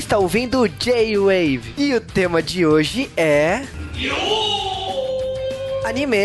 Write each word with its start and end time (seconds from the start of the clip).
Está 0.00 0.16
ouvindo 0.16 0.62
o 0.62 0.66
J-Wave 0.66 1.74
e 1.76 1.94
o 1.94 2.00
tema 2.00 2.42
de 2.42 2.64
hoje 2.64 3.10
é. 3.18 3.66
Anime, 5.84 6.16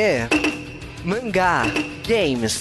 mangá, 1.04 1.66
games. 2.08 2.58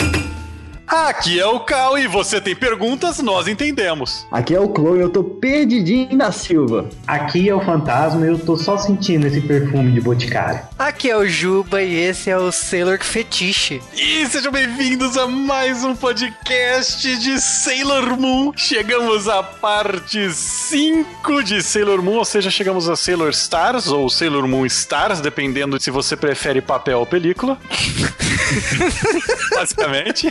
Aqui 0.94 1.40
é 1.40 1.46
o 1.46 1.58
Cal 1.58 1.98
e 1.98 2.06
você 2.06 2.40
tem 2.40 2.54
perguntas, 2.54 3.18
nós 3.18 3.48
entendemos. 3.48 4.24
Aqui 4.30 4.54
é 4.54 4.60
o 4.60 4.72
Chloe, 4.72 5.00
eu 5.00 5.10
tô 5.10 5.24
perdidinho 5.24 6.16
da 6.16 6.30
Silva. 6.30 6.88
Aqui 7.04 7.48
é 7.48 7.54
o 7.54 7.60
Fantasma 7.60 8.24
e 8.24 8.28
eu 8.28 8.38
tô 8.38 8.56
só 8.56 8.78
sentindo 8.78 9.26
esse 9.26 9.40
perfume 9.40 9.90
de 9.90 10.00
boticário. 10.00 10.60
Aqui 10.78 11.10
é 11.10 11.16
o 11.16 11.26
Juba 11.26 11.82
e 11.82 11.96
esse 11.96 12.30
é 12.30 12.38
o 12.38 12.52
Sailor 12.52 13.02
Fetiche. 13.02 13.82
E 13.92 14.24
sejam 14.26 14.52
bem-vindos 14.52 15.18
a 15.18 15.26
mais 15.26 15.82
um 15.82 15.96
podcast 15.96 17.16
de 17.18 17.40
Sailor 17.40 18.16
Moon. 18.16 18.52
Chegamos 18.54 19.28
à 19.28 19.42
parte 19.42 20.32
5 20.32 21.42
de 21.42 21.60
Sailor 21.60 22.04
Moon, 22.04 22.18
ou 22.18 22.24
seja, 22.24 22.52
chegamos 22.52 22.88
a 22.88 22.94
Sailor 22.94 23.30
Stars 23.30 23.88
ou 23.88 24.08
Sailor 24.08 24.46
Moon 24.46 24.64
Stars, 24.66 25.20
dependendo 25.20 25.80
se 25.80 25.90
você 25.90 26.16
prefere 26.16 26.60
papel 26.60 27.00
ou 27.00 27.06
película. 27.06 27.58
Basicamente. 29.56 30.28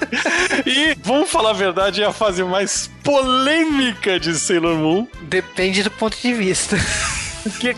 E 0.66 0.96
vamos 1.04 1.30
falar 1.30 1.52
a 1.52 1.54
verdade, 1.54 2.02
é 2.02 2.06
a 2.06 2.14
fase 2.14 2.44
mais 2.44 2.90
polêmica 3.04 4.20
de 4.20 4.36
Sailor 4.36 4.76
Moon. 4.78 5.08
Depende 5.24 5.84
do 5.84 5.92
ponto 5.92 6.18
de 6.18 6.34
vista. 6.34 6.78
Porque 7.44 7.76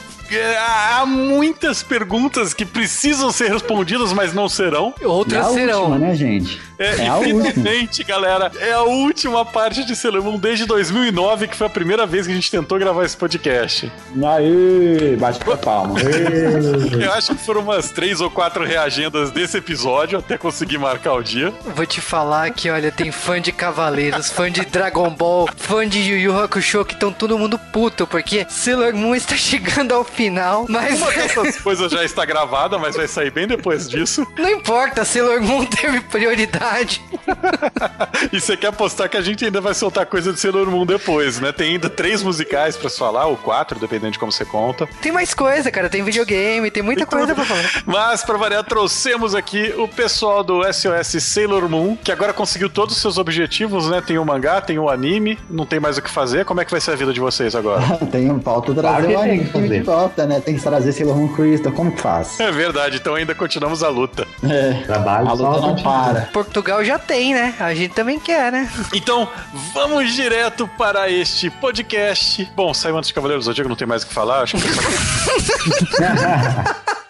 há 0.59 1.05
muitas 1.05 1.83
perguntas 1.83 2.53
que 2.53 2.65
precisam 2.65 3.31
ser 3.31 3.51
respondidas, 3.51 4.11
mas 4.11 4.33
não 4.33 4.49
serão. 4.49 4.93
Outras 5.03 5.47
serão. 5.47 5.81
última, 5.81 5.99
né, 5.99 6.15
gente? 6.15 6.59
É, 6.77 7.05
É 7.05 7.07
a 7.07 7.19
finalmente, 7.19 8.03
galera, 8.03 8.51
é 8.59 8.73
a 8.73 8.83
última 8.83 9.45
parte 9.45 9.83
de 9.85 9.95
Sailor 9.95 10.23
Moon 10.23 10.37
desde 10.37 10.65
2009, 10.65 11.47
que 11.47 11.55
foi 11.55 11.67
a 11.67 11.69
primeira 11.69 12.05
vez 12.05 12.25
que 12.25 12.31
a 12.31 12.35
gente 12.35 12.51
tentou 12.51 12.77
gravar 12.77 13.05
esse 13.05 13.15
podcast. 13.15 13.91
Aê, 14.23 15.15
bate 15.15 15.39
com 15.43 15.51
a 15.51 15.57
palma. 15.57 15.95
Eu 16.99 17.11
acho 17.13 17.35
que 17.35 17.45
foram 17.45 17.61
umas 17.61 17.91
três 17.91 18.19
ou 18.21 18.29
quatro 18.29 18.65
reagendas 18.65 19.31
desse 19.31 19.57
episódio 19.57 20.19
até 20.19 20.37
conseguir 20.37 20.77
marcar 20.77 21.13
o 21.13 21.23
dia. 21.23 21.53
Vou 21.75 21.85
te 21.85 22.01
falar 22.01 22.51
que, 22.51 22.69
olha, 22.69 22.91
tem 22.91 23.11
fã 23.11 23.39
de 23.39 23.51
Cavaleiros, 23.51 24.29
fã 24.29 24.51
de 24.51 24.65
Dragon 24.65 25.09
Ball, 25.09 25.47
fã 25.55 25.87
de 25.87 25.99
Yu 25.99 26.17
Yu 26.17 26.39
Hakusho, 26.39 26.85
que 26.85 26.93
estão 26.93 27.11
todo 27.11 27.37
mundo 27.37 27.57
puto, 27.71 28.05
porque 28.07 28.45
Sailor 28.49 28.93
Moon 28.93 29.15
está 29.15 29.35
chegando 29.35 29.93
ao 29.93 30.03
final, 30.03 30.65
mas 30.69 30.99
Uma 31.01 31.11
dessas 31.13 31.57
coisas 31.59 31.91
já 31.91 32.03
está 32.03 32.25
gravada, 32.25 32.77
mas 32.77 32.95
vai 32.95 33.07
sair 33.07 33.31
bem 33.31 33.47
depois 33.47 33.89
disso. 33.89 34.25
não 34.37 34.49
importa, 34.49 35.05
Sailor 35.05 35.41
Moon 35.41 35.65
teve 35.65 36.01
prioridade. 36.01 36.64
E 38.31 38.39
você 38.39 38.55
quer 38.57 38.67
apostar 38.67 39.09
que 39.09 39.17
a 39.17 39.21
gente 39.21 39.45
ainda 39.45 39.61
vai 39.61 39.73
soltar 39.73 40.05
coisa 40.05 40.33
de 40.33 40.39
Sailor 40.39 40.69
Moon 40.69 40.85
depois, 40.85 41.39
né? 41.39 41.51
Tem 41.51 41.73
ainda 41.73 41.89
três 41.89 42.23
musicais 42.23 42.75
pra 42.77 42.89
se 42.89 42.97
falar, 42.97 43.25
ou 43.25 43.37
quatro, 43.37 43.79
dependendo 43.79 44.11
de 44.13 44.19
como 44.19 44.31
você 44.31 44.45
conta. 44.45 44.87
Tem 45.01 45.11
mais 45.11 45.33
coisa, 45.33 45.69
cara, 45.71 45.89
tem 45.89 46.03
videogame, 46.03 46.71
tem 46.71 46.81
muita 46.83 47.05
coisa 47.05 47.35
pra 47.35 47.45
falar. 47.45 47.83
Mas, 47.85 48.23
pra 48.23 48.37
variar, 48.37 48.63
trouxemos 48.63 49.35
aqui 49.35 49.73
o 49.77 49.87
pessoal 49.87 50.43
do 50.43 50.61
SOS 50.71 51.23
Sailor 51.23 51.69
Moon, 51.69 51.95
que 51.97 52.11
agora 52.11 52.33
conseguiu 52.33 52.69
todos 52.69 52.95
os 52.95 53.01
seus 53.01 53.17
objetivos, 53.17 53.89
né? 53.89 54.01
Tem 54.01 54.17
o 54.17 54.25
mangá, 54.25 54.59
tem 54.61 54.79
o 54.79 54.89
anime, 54.89 55.37
não 55.49 55.65
tem 55.65 55.79
mais 55.79 55.97
o 55.97 56.01
que 56.01 56.09
fazer. 56.09 56.45
Como 56.45 56.61
é 56.61 56.65
que 56.65 56.71
vai 56.71 56.81
ser 56.81 56.91
a 56.91 56.95
vida 56.95 57.13
de 57.13 57.19
vocês 57.19 57.55
agora? 57.55 57.81
tem 58.11 58.31
um 58.31 58.39
pauta 58.39 58.73
Claro 58.73 59.03
trazer 59.03 59.07
que 59.07 59.13
o 59.15 59.19
tem 59.19 59.29
anime 59.29 59.45
que 59.45 59.51
que 59.51 59.57
me 59.59 59.67
fazer. 59.67 59.83
falta, 59.83 60.25
né? 60.25 60.39
Tem 60.39 60.55
que 60.55 60.61
trazer 60.61 60.91
Sailor 60.91 61.15
Moon 61.17 61.27
Crystal, 61.29 61.71
como 61.71 61.91
que 61.91 62.01
faz? 62.01 62.39
É 62.39 62.51
verdade, 62.51 62.97
então 62.97 63.15
ainda 63.15 63.35
continuamos 63.35 63.83
a 63.83 63.89
luta. 63.89 64.27
É, 64.43 64.83
Trabalho 64.85 65.27
a 65.29 65.33
luta 65.33 65.61
não 65.61 65.75
para. 65.75 66.29
Portugal 66.55 66.85
já 66.85 66.97
tem, 66.97 67.33
né? 67.33 67.53
A 67.59 67.75
gente 67.75 67.93
também 67.93 68.17
quer, 68.17 68.49
né? 68.49 68.71
Então, 68.93 69.29
vamos 69.73 70.13
direto 70.13 70.65
para 70.77 71.09
este 71.09 71.49
podcast. 71.49 72.49
Bom, 72.55 72.73
saiu 72.73 72.97
antes 72.97 73.09
de 73.09 73.13
Cavaleiros 73.13 73.43
do 73.43 73.49
Zodíaco, 73.49 73.67
não 73.67 73.75
tem 73.75 73.85
mais 73.85 74.03
o 74.03 74.07
que 74.07 74.13
falar. 74.13 74.43
Acho 74.43 74.55
que 74.55 74.63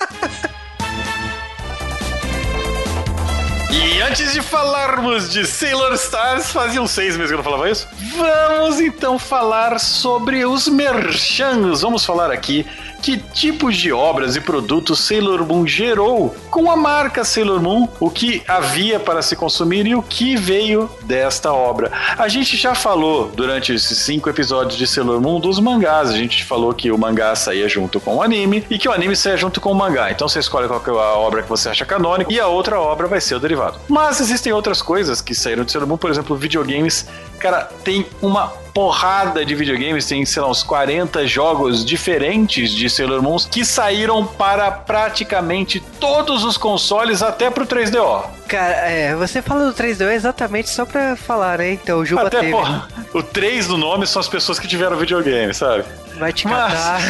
E 3.75 4.01
antes 4.01 4.31
de 4.31 4.41
falarmos 4.41 5.29
de 5.29 5.45
Sailor 5.45 5.93
Stars, 5.95 6.49
faziam 6.49 6.87
seis 6.87 7.17
meses 7.17 7.27
que 7.27 7.33
eu 7.33 7.37
não 7.37 7.43
falava 7.43 7.69
isso. 7.69 7.85
Vamos 8.15 8.79
então 8.79 9.19
falar 9.19 9.81
sobre 9.81 10.45
os 10.45 10.69
merchans. 10.69 11.81
Vamos 11.81 12.05
falar 12.05 12.31
aqui 12.31 12.65
que 13.05 13.17
tipos 13.17 13.77
de 13.77 13.91
obras 13.93 14.35
e 14.35 14.41
produtos 14.41 14.99
Sailor 14.99 15.45
Moon 15.45 15.67
gerou 15.67 16.35
com 16.49 16.71
a 16.71 16.75
marca 16.75 17.23
Sailor 17.23 17.61
Moon, 17.61 17.87
o 17.99 18.09
que 18.09 18.41
havia 18.47 18.99
para 18.99 19.21
se 19.21 19.35
consumir 19.35 19.85
e 19.85 19.93
o 19.93 20.01
que 20.01 20.35
veio 20.35 20.89
desta 21.03 21.53
obra. 21.53 21.91
A 22.17 22.27
gente 22.27 22.57
já 22.57 22.73
falou 22.73 23.27
durante 23.27 23.73
esses 23.73 23.99
cinco 23.99 24.27
episódios 24.27 24.75
de 24.75 24.87
Sailor 24.87 25.21
Moon 25.21 25.39
dos 25.39 25.59
mangás. 25.59 26.09
A 26.09 26.17
gente 26.17 26.43
falou 26.43 26.73
que 26.73 26.91
o 26.91 26.97
mangá 26.97 27.35
saía 27.35 27.69
junto 27.69 27.99
com 27.99 28.15
o 28.15 28.23
anime 28.23 28.65
e 28.71 28.79
que 28.79 28.89
o 28.89 28.91
anime 28.91 29.15
saía 29.15 29.37
junto 29.37 29.61
com 29.61 29.71
o 29.71 29.75
mangá. 29.75 30.09
Então 30.09 30.27
você 30.27 30.39
escolhe 30.39 30.67
qual 30.67 30.81
é 30.83 30.89
a 30.89 31.17
obra 31.17 31.43
que 31.43 31.49
você 31.49 31.69
acha 31.69 31.85
canônica 31.85 32.33
e 32.33 32.39
a 32.39 32.47
outra 32.47 32.79
obra 32.79 33.05
vai 33.05 33.21
ser 33.21 33.35
o 33.35 33.39
derivado. 33.39 33.64
Mas 33.87 34.19
existem 34.19 34.51
outras 34.51 34.81
coisas 34.81 35.21
que 35.21 35.33
saíram 35.33 35.63
de 35.63 35.71
Sailor 35.71 35.87
Moon, 35.87 35.97
por 35.97 36.09
exemplo, 36.09 36.35
videogames. 36.35 37.07
Cara, 37.39 37.69
tem 37.83 38.05
uma 38.21 38.47
porrada 38.73 39.45
de 39.45 39.55
videogames, 39.55 40.05
tem, 40.05 40.25
sei 40.25 40.41
lá, 40.41 40.49
uns 40.49 40.61
40 40.61 41.25
jogos 41.25 41.85
diferentes 41.85 42.71
de 42.71 42.89
Sailor 42.89 43.21
Moon 43.21 43.37
que 43.49 43.63
saíram 43.63 44.25
para 44.25 44.69
praticamente 44.69 45.79
todos 45.99 46.43
os 46.43 46.57
consoles, 46.57 47.23
até 47.23 47.49
pro 47.49 47.65
3DO. 47.65 48.25
Cara, 48.47 48.73
é, 48.89 49.15
você 49.15 49.41
fala 49.41 49.71
do 49.71 49.73
3DO 49.73 50.11
exatamente 50.11 50.69
só 50.69 50.85
pra 50.85 51.15
falar, 51.15 51.59
né? 51.59 51.71
Então, 51.73 51.99
o 51.99 52.05
Juba 52.05 52.23
Até, 52.23 52.41
teve. 52.41 52.51
porra, 52.51 52.87
o 53.13 53.23
3 53.23 53.69
no 53.69 53.77
nome 53.77 54.05
são 54.05 54.19
as 54.19 54.27
pessoas 54.27 54.59
que 54.59 54.67
tiveram 54.67 54.97
videogame, 54.97 55.53
sabe? 55.53 55.85
Vai 56.17 56.31
te 56.33 56.47
Mas- 56.47 56.73
catar. 56.73 57.01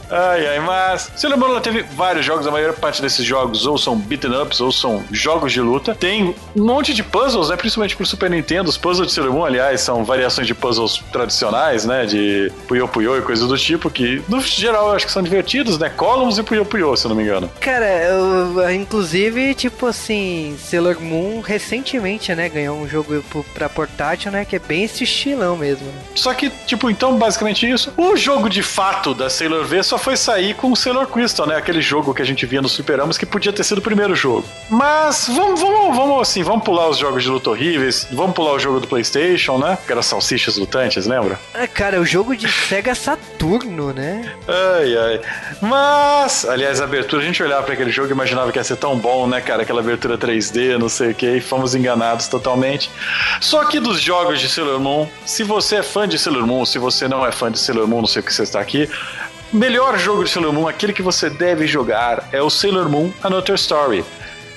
ai, 0.10 0.46
ai, 0.48 0.60
mas. 0.60 1.10
Sailor 1.16 1.38
Moon 1.38 1.60
teve 1.60 1.82
vários 1.82 2.24
jogos, 2.24 2.46
a 2.46 2.50
maior 2.50 2.72
parte 2.74 3.00
desses 3.02 3.24
jogos 3.24 3.66
ou 3.66 3.78
são 3.78 3.96
beaten 3.96 4.34
ups 4.42 4.60
ou 4.60 4.70
são 4.72 5.04
jogos 5.10 5.52
de 5.52 5.60
luta. 5.60 5.94
Tem 5.94 6.34
um 6.54 6.64
monte 6.64 6.92
de 6.94 7.02
puzzles, 7.02 7.48
né? 7.48 7.56
Principalmente 7.56 7.96
pro 7.96 8.04
Super 8.06 8.30
Nintendo. 8.30 8.68
Os 8.68 8.76
puzzles 8.76 9.08
de 9.08 9.14
Sailor 9.14 9.32
Moon, 9.32 9.44
aliás, 9.44 9.80
são 9.80 10.04
variações 10.04 10.46
de 10.46 10.54
puzzles 10.54 11.02
tradicionais, 11.12 11.84
né? 11.84 12.04
De 12.06 12.52
Puyo 12.68 12.86
Puyo 12.88 13.18
e 13.18 13.22
coisas 13.22 13.46
do 13.48 13.56
tipo, 13.56 13.90
que 13.90 14.22
no 14.28 14.40
geral 14.40 14.88
eu 14.88 14.94
acho 14.96 15.06
que 15.06 15.12
são 15.12 15.22
divertidos, 15.22 15.78
né? 15.78 15.88
Columns 15.90 16.38
e 16.38 16.42
Puyo 16.42 16.64
Puyo, 16.64 16.96
se 16.96 17.06
eu 17.06 17.08
não 17.10 17.16
me 17.16 17.22
engano. 17.22 17.50
Cara, 17.60 17.86
eu, 17.86 18.70
inclusive, 18.72 19.54
tipo 19.54 19.86
assim, 19.86 20.56
Sailor 20.62 21.00
Moon 21.00 21.40
recentemente, 21.40 22.34
né, 22.34 22.48
ganhou 22.48 22.76
um 22.78 22.88
jogo 22.88 23.24
pra 23.54 23.68
portátil, 23.68 24.30
né, 24.30 24.44
que 24.44 24.56
é 24.56 24.58
bem 24.58 24.84
esse 24.84 25.04
estilão 25.04 25.56
mesmo. 25.56 25.86
Só 26.14 26.32
que, 26.34 26.50
tipo, 26.66 26.90
então, 26.90 27.05
basicamente 27.14 27.68
isso. 27.68 27.92
O 27.96 28.16
jogo 28.16 28.48
de 28.48 28.62
fato 28.62 29.14
da 29.14 29.30
Sailor 29.30 29.64
V 29.64 29.82
só 29.82 29.98
foi 29.98 30.16
sair 30.16 30.54
com 30.54 30.72
o 30.72 30.76
Sailor 30.76 31.06
Crystal, 31.06 31.46
né? 31.46 31.56
Aquele 31.56 31.80
jogo 31.80 32.12
que 32.14 32.22
a 32.22 32.24
gente 32.24 32.44
via 32.46 32.60
nos 32.60 32.72
superamas 32.72 33.16
que 33.16 33.26
podia 33.26 33.52
ter 33.52 33.64
sido 33.64 33.78
o 33.78 33.82
primeiro 33.82 34.14
jogo. 34.14 34.44
Mas 34.68 35.28
vamos, 35.28 35.60
vamos, 35.60 35.96
vamos 35.96 36.22
assim, 36.22 36.42
vamos 36.42 36.64
pular 36.64 36.88
os 36.88 36.98
jogos 36.98 37.22
de 37.22 37.28
luta 37.28 37.50
horríveis, 37.50 38.06
vamos 38.10 38.34
pular 38.34 38.52
o 38.52 38.58
jogo 38.58 38.80
do 38.80 38.88
PlayStation, 38.88 39.58
né? 39.58 39.78
Que 39.86 39.92
era 39.92 40.02
salsichas 40.02 40.56
lutantes, 40.56 41.06
lembra? 41.06 41.38
Ah, 41.54 41.66
cara, 41.66 42.00
o 42.00 42.04
jogo 42.06 42.34
de 42.36 42.48
Sega 42.48 42.94
Saturno, 42.94 43.92
né? 43.92 44.32
Ai, 44.48 44.96
ai. 44.96 45.20
Mas, 45.60 46.44
aliás, 46.44 46.80
a 46.80 46.84
abertura, 46.84 47.22
a 47.22 47.24
gente 47.24 47.42
olhava 47.42 47.62
pra 47.62 47.74
aquele 47.74 47.90
jogo 47.90 48.08
e 48.08 48.12
imaginava 48.12 48.50
que 48.50 48.58
ia 48.58 48.64
ser 48.64 48.76
tão 48.76 48.96
bom, 48.98 49.26
né, 49.26 49.40
cara? 49.40 49.62
Aquela 49.62 49.80
abertura 49.80 50.16
3D, 50.16 50.78
não 50.78 50.88
sei 50.88 51.10
o 51.10 51.14
que, 51.14 51.36
e 51.36 51.40
fomos 51.40 51.74
enganados 51.74 52.28
totalmente. 52.28 52.90
Só 53.40 53.64
que 53.64 53.78
dos 53.78 54.00
jogos 54.00 54.40
de 54.40 54.48
Sailor 54.48 54.80
Moon, 54.80 55.06
se 55.24 55.42
você 55.42 55.76
é 55.76 55.82
fã 55.82 56.08
de 56.08 56.18
Sailor 56.18 56.46
Moon, 56.46 56.64
se 56.64 56.78
você 56.78 56.95
não 57.04 57.24
é 57.24 57.32
fã 57.32 57.50
de 57.50 57.58
Sailor 57.58 57.86
Moon, 57.86 58.00
não 58.00 58.06
sei 58.06 58.20
o 58.20 58.24
que 58.24 58.32
você 58.32 58.42
está 58.42 58.60
aqui, 58.60 58.88
melhor 59.52 59.98
jogo 59.98 60.24
de 60.24 60.30
Sailor 60.30 60.52
Moon, 60.52 60.68
aquele 60.68 60.92
que 60.92 61.02
você 61.02 61.30
deve 61.30 61.66
jogar, 61.66 62.28
é 62.32 62.42
o 62.42 62.50
Sailor 62.50 62.88
Moon 62.88 63.12
Another 63.22 63.54
Story. 63.54 64.04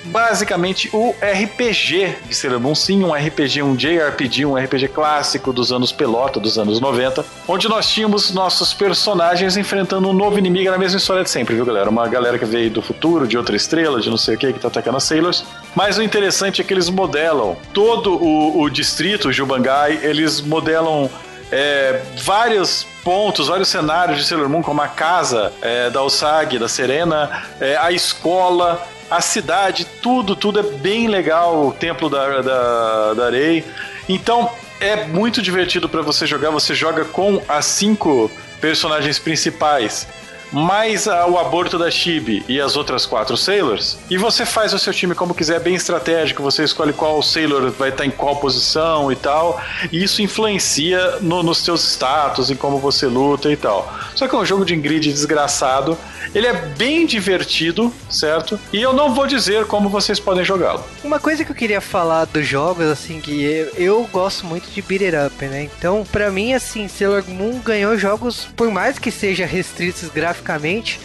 Basicamente 0.02 0.88
o 0.94 1.14
RPG 1.20 2.16
de 2.26 2.34
Sailor 2.34 2.58
Moon, 2.58 2.74
sim, 2.74 3.04
um 3.04 3.12
RPG, 3.12 3.62
um 3.62 3.76
JRPG, 3.76 4.46
um 4.46 4.56
RPG 4.56 4.88
clássico 4.88 5.52
dos 5.52 5.72
anos 5.72 5.92
pelota, 5.92 6.40
dos 6.40 6.58
anos 6.58 6.80
90, 6.80 7.24
onde 7.46 7.68
nós 7.68 7.86
tínhamos 7.86 8.32
nossos 8.32 8.72
personagens 8.72 9.58
enfrentando 9.58 10.08
um 10.08 10.14
novo 10.14 10.38
inimigo, 10.38 10.68
era 10.68 10.76
a 10.76 10.78
mesma 10.78 10.98
história 10.98 11.22
de 11.22 11.28
sempre, 11.28 11.54
viu 11.54 11.66
galera? 11.66 11.90
Uma 11.90 12.08
galera 12.08 12.38
que 12.38 12.46
veio 12.46 12.70
do 12.70 12.80
futuro, 12.80 13.28
de 13.28 13.36
outra 13.36 13.54
estrela, 13.54 14.00
de 14.00 14.08
não 14.08 14.16
sei 14.16 14.36
o 14.36 14.38
que, 14.38 14.52
que 14.54 14.58
tá 14.58 14.68
atacando 14.68 14.96
as 14.96 15.04
Sailors. 15.04 15.44
Mas 15.74 15.98
o 15.98 16.02
interessante 16.02 16.62
é 16.62 16.64
que 16.64 16.72
eles 16.72 16.88
modelam 16.88 17.56
todo 17.74 18.14
o, 18.14 18.62
o 18.62 18.70
distrito, 18.70 19.28
o 19.28 19.32
Jubangai, 19.32 20.00
eles 20.02 20.40
modelam 20.40 21.10
é, 21.50 22.02
vários 22.22 22.86
pontos, 23.02 23.48
vários 23.48 23.68
cenários 23.68 24.18
de 24.18 24.24
Sailor 24.24 24.48
Moon, 24.48 24.62
como 24.62 24.80
a 24.82 24.88
casa 24.88 25.52
é, 25.62 25.90
da 25.90 26.02
Usagi, 26.02 26.58
da 26.58 26.68
Serena, 26.68 27.44
é, 27.60 27.76
a 27.76 27.90
escola, 27.90 28.86
a 29.10 29.20
cidade, 29.20 29.84
tudo, 30.00 30.36
tudo 30.36 30.60
é 30.60 30.62
bem 30.62 31.08
legal, 31.08 31.66
o 31.66 31.72
templo 31.72 32.08
da, 32.08 32.40
da, 32.40 33.14
da 33.14 33.26
Arei. 33.26 33.64
Então 34.08 34.50
é 34.80 35.04
muito 35.06 35.42
divertido 35.42 35.88
para 35.88 36.00
você 36.00 36.26
jogar. 36.26 36.50
Você 36.50 36.74
joga 36.74 37.04
com 37.04 37.42
as 37.48 37.66
cinco 37.66 38.30
personagens 38.60 39.18
principais. 39.18 40.06
Mais 40.52 41.06
o 41.06 41.38
aborto 41.38 41.78
da 41.78 41.90
Chibi 41.90 42.44
e 42.48 42.60
as 42.60 42.76
outras 42.76 43.06
quatro 43.06 43.36
Sailors, 43.36 43.98
e 44.10 44.16
você 44.16 44.44
faz 44.44 44.72
o 44.74 44.78
seu 44.78 44.92
time 44.92 45.14
como 45.14 45.34
quiser, 45.34 45.60
bem 45.60 45.74
estratégico, 45.74 46.42
você 46.42 46.64
escolhe 46.64 46.92
qual 46.92 47.22
Sailor 47.22 47.70
vai 47.70 47.90
estar 47.90 48.04
em 48.04 48.10
qual 48.10 48.36
posição 48.36 49.10
e 49.12 49.16
tal, 49.16 49.60
e 49.92 50.02
isso 50.02 50.22
influencia 50.22 51.18
no- 51.20 51.42
nos 51.42 51.58
seus 51.58 51.84
status, 51.84 52.50
em 52.50 52.56
como 52.56 52.78
você 52.78 53.06
luta 53.06 53.50
e 53.50 53.56
tal. 53.56 53.92
Só 54.14 54.26
que 54.26 54.34
é 54.34 54.38
um 54.38 54.44
jogo 54.44 54.64
de 54.64 54.74
grid 54.76 55.10
desgraçado, 55.12 55.96
ele 56.34 56.46
é 56.46 56.52
bem 56.52 57.06
divertido, 57.06 57.92
certo? 58.08 58.58
E 58.72 58.80
eu 58.80 58.92
não 58.92 59.14
vou 59.14 59.26
dizer 59.26 59.64
como 59.66 59.88
vocês 59.88 60.18
podem 60.20 60.44
jogá-lo. 60.44 60.84
Uma 61.02 61.18
coisa 61.18 61.44
que 61.44 61.50
eu 61.50 61.56
queria 61.56 61.80
falar 61.80 62.24
dos 62.26 62.46
jogos, 62.46 62.86
assim, 62.86 63.20
que 63.20 63.42
eu, 63.42 63.66
eu 63.76 64.08
gosto 64.12 64.46
muito 64.46 64.68
de 64.70 64.82
beat 64.82 65.02
it 65.02 65.16
up, 65.16 65.44
né? 65.46 65.68
Então, 65.78 66.04
pra 66.10 66.30
mim, 66.30 66.52
assim, 66.52 66.86
Sailor 66.88 67.24
Moon 67.28 67.58
ganhou 67.60 67.96
jogos, 67.98 68.46
por 68.56 68.70
mais 68.70 68.98
que 68.98 69.10
seja 69.10 69.44
restritos 69.46 70.08
graficamente, 70.40 70.98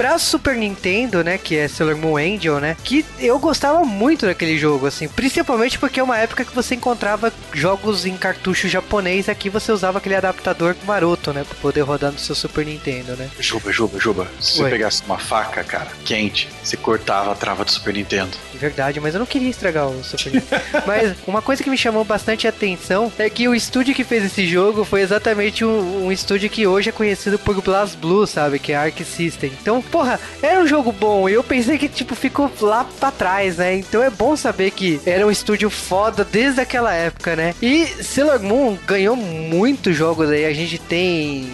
pra 0.00 0.18
Super 0.18 0.56
Nintendo, 0.56 1.22
né, 1.22 1.36
que 1.36 1.54
é 1.54 1.68
Sailor 1.68 1.94
Moon 1.94 2.16
Angel, 2.16 2.58
né, 2.58 2.74
que 2.82 3.04
eu 3.18 3.38
gostava 3.38 3.84
muito 3.84 4.24
daquele 4.24 4.56
jogo, 4.56 4.86
assim, 4.86 5.06
principalmente 5.06 5.78
porque 5.78 6.00
é 6.00 6.02
uma 6.02 6.16
época 6.16 6.42
que 6.42 6.54
você 6.54 6.74
encontrava 6.74 7.30
jogos 7.52 8.06
em 8.06 8.16
cartucho 8.16 8.66
japonês, 8.66 9.28
aqui 9.28 9.50
você 9.50 9.70
usava 9.70 9.98
aquele 9.98 10.14
adaptador 10.14 10.74
maroto, 10.86 11.34
né, 11.34 11.44
pra 11.44 11.54
poder 11.56 11.82
rodar 11.82 12.12
no 12.12 12.18
seu 12.18 12.34
Super 12.34 12.64
Nintendo, 12.64 13.14
né. 13.14 13.28
Juba, 13.38 13.70
Juba, 13.70 14.00
Juba, 14.00 14.26
se 14.40 14.54
você 14.54 14.62
Oi. 14.62 14.70
pegasse 14.70 15.02
uma 15.04 15.18
faca, 15.18 15.62
cara, 15.62 15.88
quente, 16.02 16.48
você 16.64 16.78
cortava 16.78 17.32
a 17.32 17.34
trava 17.34 17.62
do 17.62 17.70
Super 17.70 17.92
Nintendo. 17.92 18.30
Verdade, 18.54 19.00
mas 19.00 19.14
eu 19.14 19.18
não 19.18 19.26
queria 19.26 19.50
estragar 19.50 19.86
o 19.86 20.02
Super 20.02 20.32
Nintendo. 20.32 20.62
mas 20.86 21.16
uma 21.26 21.42
coisa 21.42 21.62
que 21.62 21.68
me 21.68 21.76
chamou 21.76 22.04
bastante 22.04 22.46
atenção 22.48 23.12
é 23.18 23.28
que 23.28 23.48
o 23.48 23.54
estúdio 23.54 23.94
que 23.94 24.04
fez 24.04 24.24
esse 24.24 24.46
jogo 24.46 24.84
foi 24.84 25.02
exatamente 25.02 25.64
um, 25.64 26.06
um 26.06 26.12
estúdio 26.12 26.48
que 26.48 26.66
hoje 26.66 26.88
é 26.88 26.92
conhecido 26.92 27.38
por 27.38 27.60
Blast 27.62 27.96
Blue, 27.96 28.26
sabe? 28.26 28.58
Que 28.58 28.72
é 28.72 28.76
a 28.76 28.82
Arc 28.82 29.02
System. 29.02 29.52
Então, 29.60 29.82
porra, 29.90 30.18
era 30.42 30.60
um 30.60 30.66
jogo 30.66 30.92
bom 30.92 31.28
e 31.28 31.32
eu 31.32 31.42
pensei 31.42 31.78
que, 31.78 31.88
tipo, 31.88 32.14
ficou 32.14 32.50
lá 32.60 32.86
pra 32.98 33.10
trás, 33.10 33.56
né? 33.56 33.76
Então 33.76 34.02
é 34.02 34.10
bom 34.10 34.36
saber 34.36 34.70
que 34.70 35.00
era 35.04 35.26
um 35.26 35.30
estúdio 35.30 35.70
foda 35.70 36.24
desde 36.24 36.60
aquela 36.60 36.92
época, 36.94 37.36
né? 37.36 37.54
E 37.60 37.86
Sailor 37.86 38.40
Moon 38.40 38.78
ganhou 38.86 39.16
muitos 39.16 39.96
jogos 39.96 40.30
aí. 40.30 40.44
A 40.44 40.52
gente 40.52 40.78
tem 40.78 41.48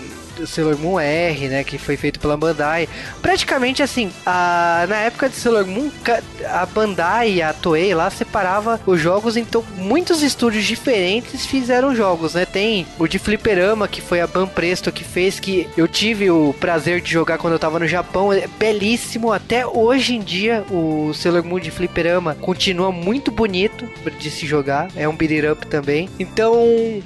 Sailor 0.46 0.76
Moon 0.78 0.98
R, 0.98 1.48
né, 1.48 1.64
que 1.64 1.78
foi 1.78 1.96
feito 1.96 2.18
pela 2.18 2.36
Bandai. 2.36 2.88
Praticamente 3.22 3.82
assim, 3.82 4.10
a, 4.24 4.86
na 4.88 4.96
época 4.96 5.28
de 5.28 5.36
Sailor 5.36 5.66
Moon, 5.66 5.90
a 6.48 6.66
Bandai 6.66 7.34
e 7.34 7.42
a 7.42 7.52
Toei 7.52 7.94
lá 7.94 8.10
separava 8.10 8.80
os 8.86 9.00
jogos, 9.00 9.36
então 9.36 9.64
muitos 9.76 10.22
estúdios 10.22 10.64
diferentes 10.64 11.46
fizeram 11.46 11.94
jogos, 11.94 12.34
né? 12.34 12.44
Tem 12.44 12.86
o 12.98 13.06
de 13.06 13.18
Fliperama, 13.18 13.88
que 13.88 14.00
foi 14.00 14.20
a 14.20 14.26
Ban 14.26 14.46
Presto 14.46 14.92
que 14.92 15.04
fez, 15.04 15.38
que 15.38 15.68
eu 15.76 15.86
tive 15.86 16.30
o 16.30 16.54
prazer 16.58 17.00
de 17.00 17.10
jogar 17.10 17.38
quando 17.38 17.54
eu 17.54 17.58
tava 17.58 17.78
no 17.78 17.86
Japão, 17.86 18.32
é 18.32 18.46
belíssimo. 18.58 19.32
Até 19.32 19.66
hoje 19.66 20.14
em 20.14 20.20
dia, 20.20 20.64
o 20.70 21.12
Sailor 21.14 21.44
Moon 21.44 21.60
de 21.60 21.70
Fliperama 21.70 22.34
continua 22.34 22.90
muito 22.90 23.30
bonito 23.30 23.88
de 24.18 24.30
se 24.30 24.46
jogar, 24.46 24.88
é 24.96 25.08
um 25.08 25.16
beat 25.16 25.32
it 25.32 25.46
up 25.46 25.66
também. 25.66 26.08
Então, 26.18 26.54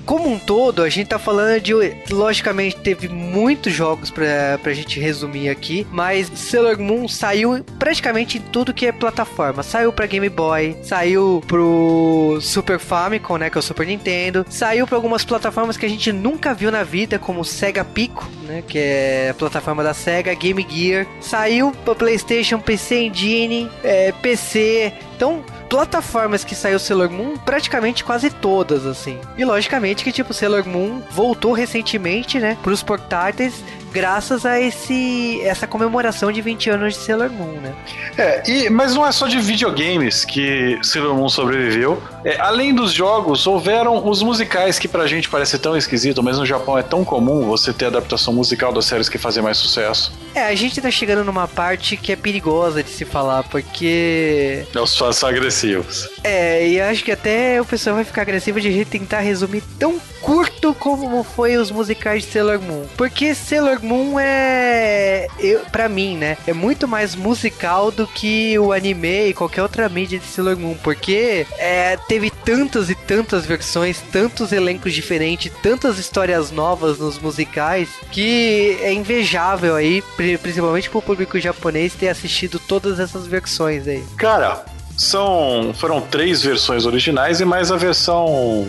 como 0.06 0.28
um 0.28 0.38
todo, 0.38 0.82
a 0.82 0.88
gente 0.88 1.08
tá 1.08 1.18
falando 1.18 1.60
de. 1.60 1.72
Logicamente, 2.10 2.76
teve 2.76 3.08
muitos 3.20 3.72
jogos 3.72 4.10
pra, 4.10 4.58
pra 4.62 4.72
gente 4.72 4.98
resumir 4.98 5.48
aqui, 5.48 5.86
mas 5.90 6.30
Sailor 6.34 6.78
Moon 6.78 7.06
saiu 7.06 7.62
praticamente 7.78 8.38
em 8.38 8.40
tudo 8.40 8.74
que 8.74 8.86
é 8.86 8.92
plataforma. 8.92 9.62
Saiu 9.62 9.92
pra 9.92 10.06
Game 10.06 10.28
Boy, 10.28 10.76
saiu 10.82 11.42
pro 11.46 12.38
Super 12.40 12.78
Famicom, 12.78 13.36
né, 13.36 13.50
que 13.50 13.58
é 13.58 13.60
o 13.60 13.62
Super 13.62 13.86
Nintendo, 13.86 14.44
saiu 14.48 14.86
pra 14.86 14.96
algumas 14.96 15.24
plataformas 15.24 15.76
que 15.76 15.86
a 15.86 15.88
gente 15.88 16.12
nunca 16.12 16.54
viu 16.54 16.70
na 16.70 16.82
vida, 16.82 17.18
como 17.18 17.44
Sega 17.44 17.84
Pico, 17.84 18.26
né, 18.42 18.62
que 18.66 18.78
é 18.78 19.28
a 19.30 19.34
plataforma 19.34 19.82
da 19.82 19.94
Sega, 19.94 20.34
Game 20.34 20.66
Gear, 20.68 21.06
saiu 21.20 21.72
pra 21.84 21.94
PlayStation, 21.94 22.58
PC 22.58 23.04
Engine, 23.04 23.70
é, 23.84 24.12
PC. 24.12 24.92
Então, 25.16 25.44
plataformas 25.70 26.42
que 26.42 26.56
saiu 26.56 26.80
Sailor 26.80 27.08
Moon, 27.08 27.36
praticamente 27.36 28.02
quase 28.02 28.28
todas, 28.28 28.84
assim. 28.84 29.20
E 29.38 29.44
logicamente 29.44 30.02
que, 30.02 30.12
tipo, 30.12 30.34
Sailor 30.34 30.66
Moon 30.66 31.00
voltou 31.12 31.52
recentemente, 31.52 32.40
né, 32.40 32.58
pros 32.62 32.82
portáteis, 32.82 33.62
graças 33.92 34.46
a 34.46 34.60
esse 34.60 35.40
essa 35.42 35.66
comemoração 35.66 36.30
de 36.32 36.40
20 36.40 36.70
anos 36.70 36.94
de 36.94 37.00
Sailor 37.00 37.30
Moon, 37.30 37.60
né? 37.60 37.74
É, 38.16 38.42
e, 38.48 38.70
mas 38.70 38.94
não 38.94 39.06
é 39.06 39.12
só 39.12 39.26
de 39.26 39.38
videogames 39.38 40.24
que 40.24 40.78
Sailor 40.82 41.14
Moon 41.14 41.28
sobreviveu. 41.28 42.02
É, 42.24 42.38
além 42.40 42.74
dos 42.74 42.92
jogos, 42.92 43.46
houveram 43.46 44.06
os 44.06 44.22
musicais 44.22 44.78
que 44.78 44.88
pra 44.88 45.06
gente 45.06 45.28
parece 45.28 45.58
tão 45.58 45.76
esquisito, 45.76 46.22
mas 46.22 46.38
no 46.38 46.46
Japão 46.46 46.78
é 46.78 46.82
tão 46.82 47.04
comum 47.04 47.46
você 47.46 47.72
ter 47.72 47.86
adaptação 47.86 48.32
musical 48.32 48.72
das 48.72 48.84
séries 48.84 49.08
que 49.08 49.18
fazem 49.18 49.42
mais 49.42 49.56
sucesso. 49.56 50.12
É, 50.34 50.46
a 50.46 50.54
gente 50.54 50.80
tá 50.80 50.90
chegando 50.90 51.24
numa 51.24 51.48
parte 51.48 51.96
que 51.96 52.12
é 52.12 52.16
perigosa 52.16 52.82
de 52.82 52.90
se 52.90 53.04
falar, 53.04 53.42
porque 53.44 54.64
É 54.74 54.80
os 54.80 54.96
fãs 54.96 55.16
são 55.16 55.28
agressivos. 55.28 56.08
É, 56.22 56.66
e 56.68 56.80
acho 56.80 57.02
que 57.02 57.10
até 57.10 57.60
o 57.60 57.64
pessoal 57.64 57.96
vai 57.96 58.04
ficar 58.04 58.22
agressivo 58.22 58.60
de 58.60 58.68
a 58.68 58.70
gente 58.70 58.86
tentar 58.86 59.20
resumir 59.20 59.62
tão 59.78 60.00
curto 60.20 60.74
como 60.74 61.22
foi 61.24 61.56
os 61.56 61.70
musicais 61.70 62.24
de 62.24 62.30
Sailor 62.30 62.60
Moon. 62.60 62.84
Porque 62.96 63.34
Sailor 63.34 63.82
Moon 63.82 64.18
é, 64.18 65.26
eu, 65.38 65.60
pra 65.72 65.88
mim, 65.88 66.16
né, 66.16 66.36
é 66.46 66.52
muito 66.52 66.86
mais 66.86 67.14
musical 67.14 67.90
do 67.90 68.06
que 68.06 68.58
o 68.58 68.72
anime 68.72 69.28
e 69.28 69.34
qualquer 69.34 69.62
outra 69.62 69.88
mídia 69.88 70.18
de 70.18 70.26
Sailor 70.26 70.56
Moon. 70.56 70.76
Porque 70.82 71.46
é, 71.58 71.96
teve 72.08 72.30
tantas 72.30 72.90
e 72.90 72.94
tantas 72.94 73.46
versões, 73.46 74.00
tantos 74.12 74.52
elencos 74.52 74.92
diferentes, 74.92 75.52
tantas 75.62 75.98
histórias 75.98 76.50
novas 76.50 76.98
nos 76.98 77.18
musicais, 77.18 77.88
que 78.10 78.78
é 78.82 78.92
invejável 78.92 79.74
aí, 79.76 80.02
pri- 80.16 80.38
principalmente 80.38 80.88
pro 80.90 81.02
público 81.02 81.38
japonês, 81.40 81.94
ter 81.94 82.08
assistido 82.08 82.58
todas 82.58 83.00
essas 83.00 83.26
versões 83.26 83.86
aí. 83.88 84.04
Cara, 84.16 84.64
são 84.96 85.72
foram 85.74 86.00
três 86.00 86.42
versões 86.42 86.84
originais 86.84 87.40
e 87.40 87.44
mais 87.44 87.70
a 87.72 87.76
versão 87.76 88.66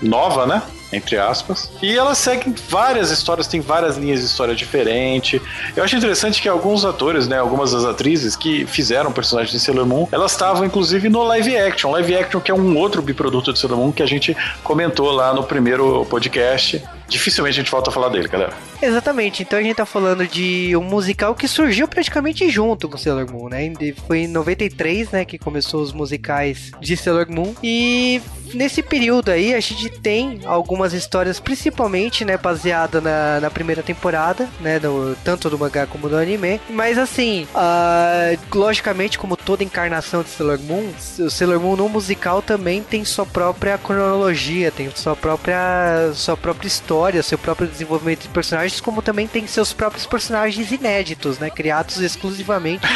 nova, 0.00 0.46
né? 0.46 0.62
Entre 0.92 1.18
aspas. 1.18 1.70
E 1.82 1.96
elas 1.96 2.18
seguem 2.18 2.54
várias 2.68 3.10
histórias, 3.10 3.46
tem 3.46 3.60
várias 3.60 3.96
linhas 3.96 4.20
de 4.20 4.26
história 4.26 4.54
diferentes. 4.54 5.40
Eu 5.76 5.84
acho 5.84 5.96
interessante 5.96 6.40
que 6.40 6.48
alguns 6.48 6.84
atores, 6.84 7.28
né? 7.28 7.38
Algumas 7.38 7.72
das 7.72 7.84
atrizes 7.84 8.34
que 8.34 8.64
fizeram 8.66 9.12
personagens 9.12 9.52
de 9.52 9.60
Sailor 9.60 9.86
Moon, 9.86 10.08
elas 10.10 10.32
estavam 10.32 10.64
inclusive 10.64 11.08
no 11.08 11.22
live 11.24 11.56
action. 11.56 11.90
Live 11.90 12.16
action 12.16 12.40
que 12.40 12.50
é 12.50 12.54
um 12.54 12.76
outro 12.76 13.02
biproduto 13.02 13.52
de 13.52 13.58
Sailor 13.58 13.78
Moon 13.78 13.92
que 13.92 14.02
a 14.02 14.06
gente 14.06 14.36
comentou 14.62 15.10
lá 15.10 15.34
no 15.34 15.42
primeiro 15.42 16.06
podcast. 16.06 16.82
Dificilmente 17.08 17.58
a 17.58 17.62
gente 17.62 17.70
volta 17.70 17.88
a 17.88 17.92
falar 17.92 18.10
dele, 18.10 18.28
galera. 18.28 18.52
Exatamente, 18.82 19.42
então 19.42 19.58
a 19.58 19.62
gente 19.62 19.76
tá 19.76 19.86
falando 19.86 20.26
de 20.26 20.76
um 20.76 20.82
musical 20.82 21.34
que 21.34 21.48
surgiu 21.48 21.88
praticamente 21.88 22.48
junto 22.50 22.86
com 22.86 22.98
Sailor 22.98 23.30
Moon, 23.32 23.48
né? 23.48 23.72
Foi 24.06 24.20
em 24.20 24.28
93, 24.28 25.10
né, 25.10 25.24
que 25.24 25.38
começou 25.38 25.80
os 25.80 25.92
musicais 25.92 26.70
de 26.78 26.96
Sailor 26.96 27.26
Moon. 27.30 27.54
E 27.62 28.20
nesse 28.52 28.82
período 28.82 29.30
aí 29.30 29.54
a 29.54 29.60
gente 29.60 29.88
tem 29.88 30.40
algumas 30.44 30.77
histórias, 30.92 31.40
principalmente, 31.40 32.24
né, 32.24 32.36
baseada 32.36 33.00
na, 33.00 33.40
na 33.40 33.50
primeira 33.50 33.82
temporada, 33.82 34.48
né, 34.60 34.78
do, 34.78 35.16
tanto 35.24 35.50
do 35.50 35.58
mangá 35.58 35.86
como 35.86 36.08
do 36.08 36.16
anime. 36.16 36.60
Mas 36.70 36.98
assim, 36.98 37.46
ah, 37.54 38.32
logicamente, 38.52 39.18
como 39.18 39.36
toda 39.36 39.64
encarnação 39.64 40.22
de 40.22 40.30
Sailor 40.30 40.58
Moon, 40.60 40.90
o 41.18 41.30
Sailor 41.30 41.60
Moon 41.60 41.76
no 41.76 41.88
musical 41.88 42.42
também 42.42 42.82
tem 42.82 43.04
sua 43.04 43.26
própria 43.26 43.78
cronologia, 43.78 44.70
tem 44.70 44.90
sua 44.94 45.16
própria, 45.16 46.12
sua 46.14 46.36
própria 46.36 46.68
história, 46.68 47.22
seu 47.22 47.38
próprio 47.38 47.68
desenvolvimento 47.68 48.22
de 48.22 48.28
personagens, 48.28 48.80
como 48.80 49.02
também 49.02 49.26
tem 49.26 49.46
seus 49.46 49.72
próprios 49.72 50.06
personagens 50.06 50.70
inéditos, 50.70 51.38
né, 51.38 51.50
criados 51.50 52.00
exclusivamente 52.00 52.86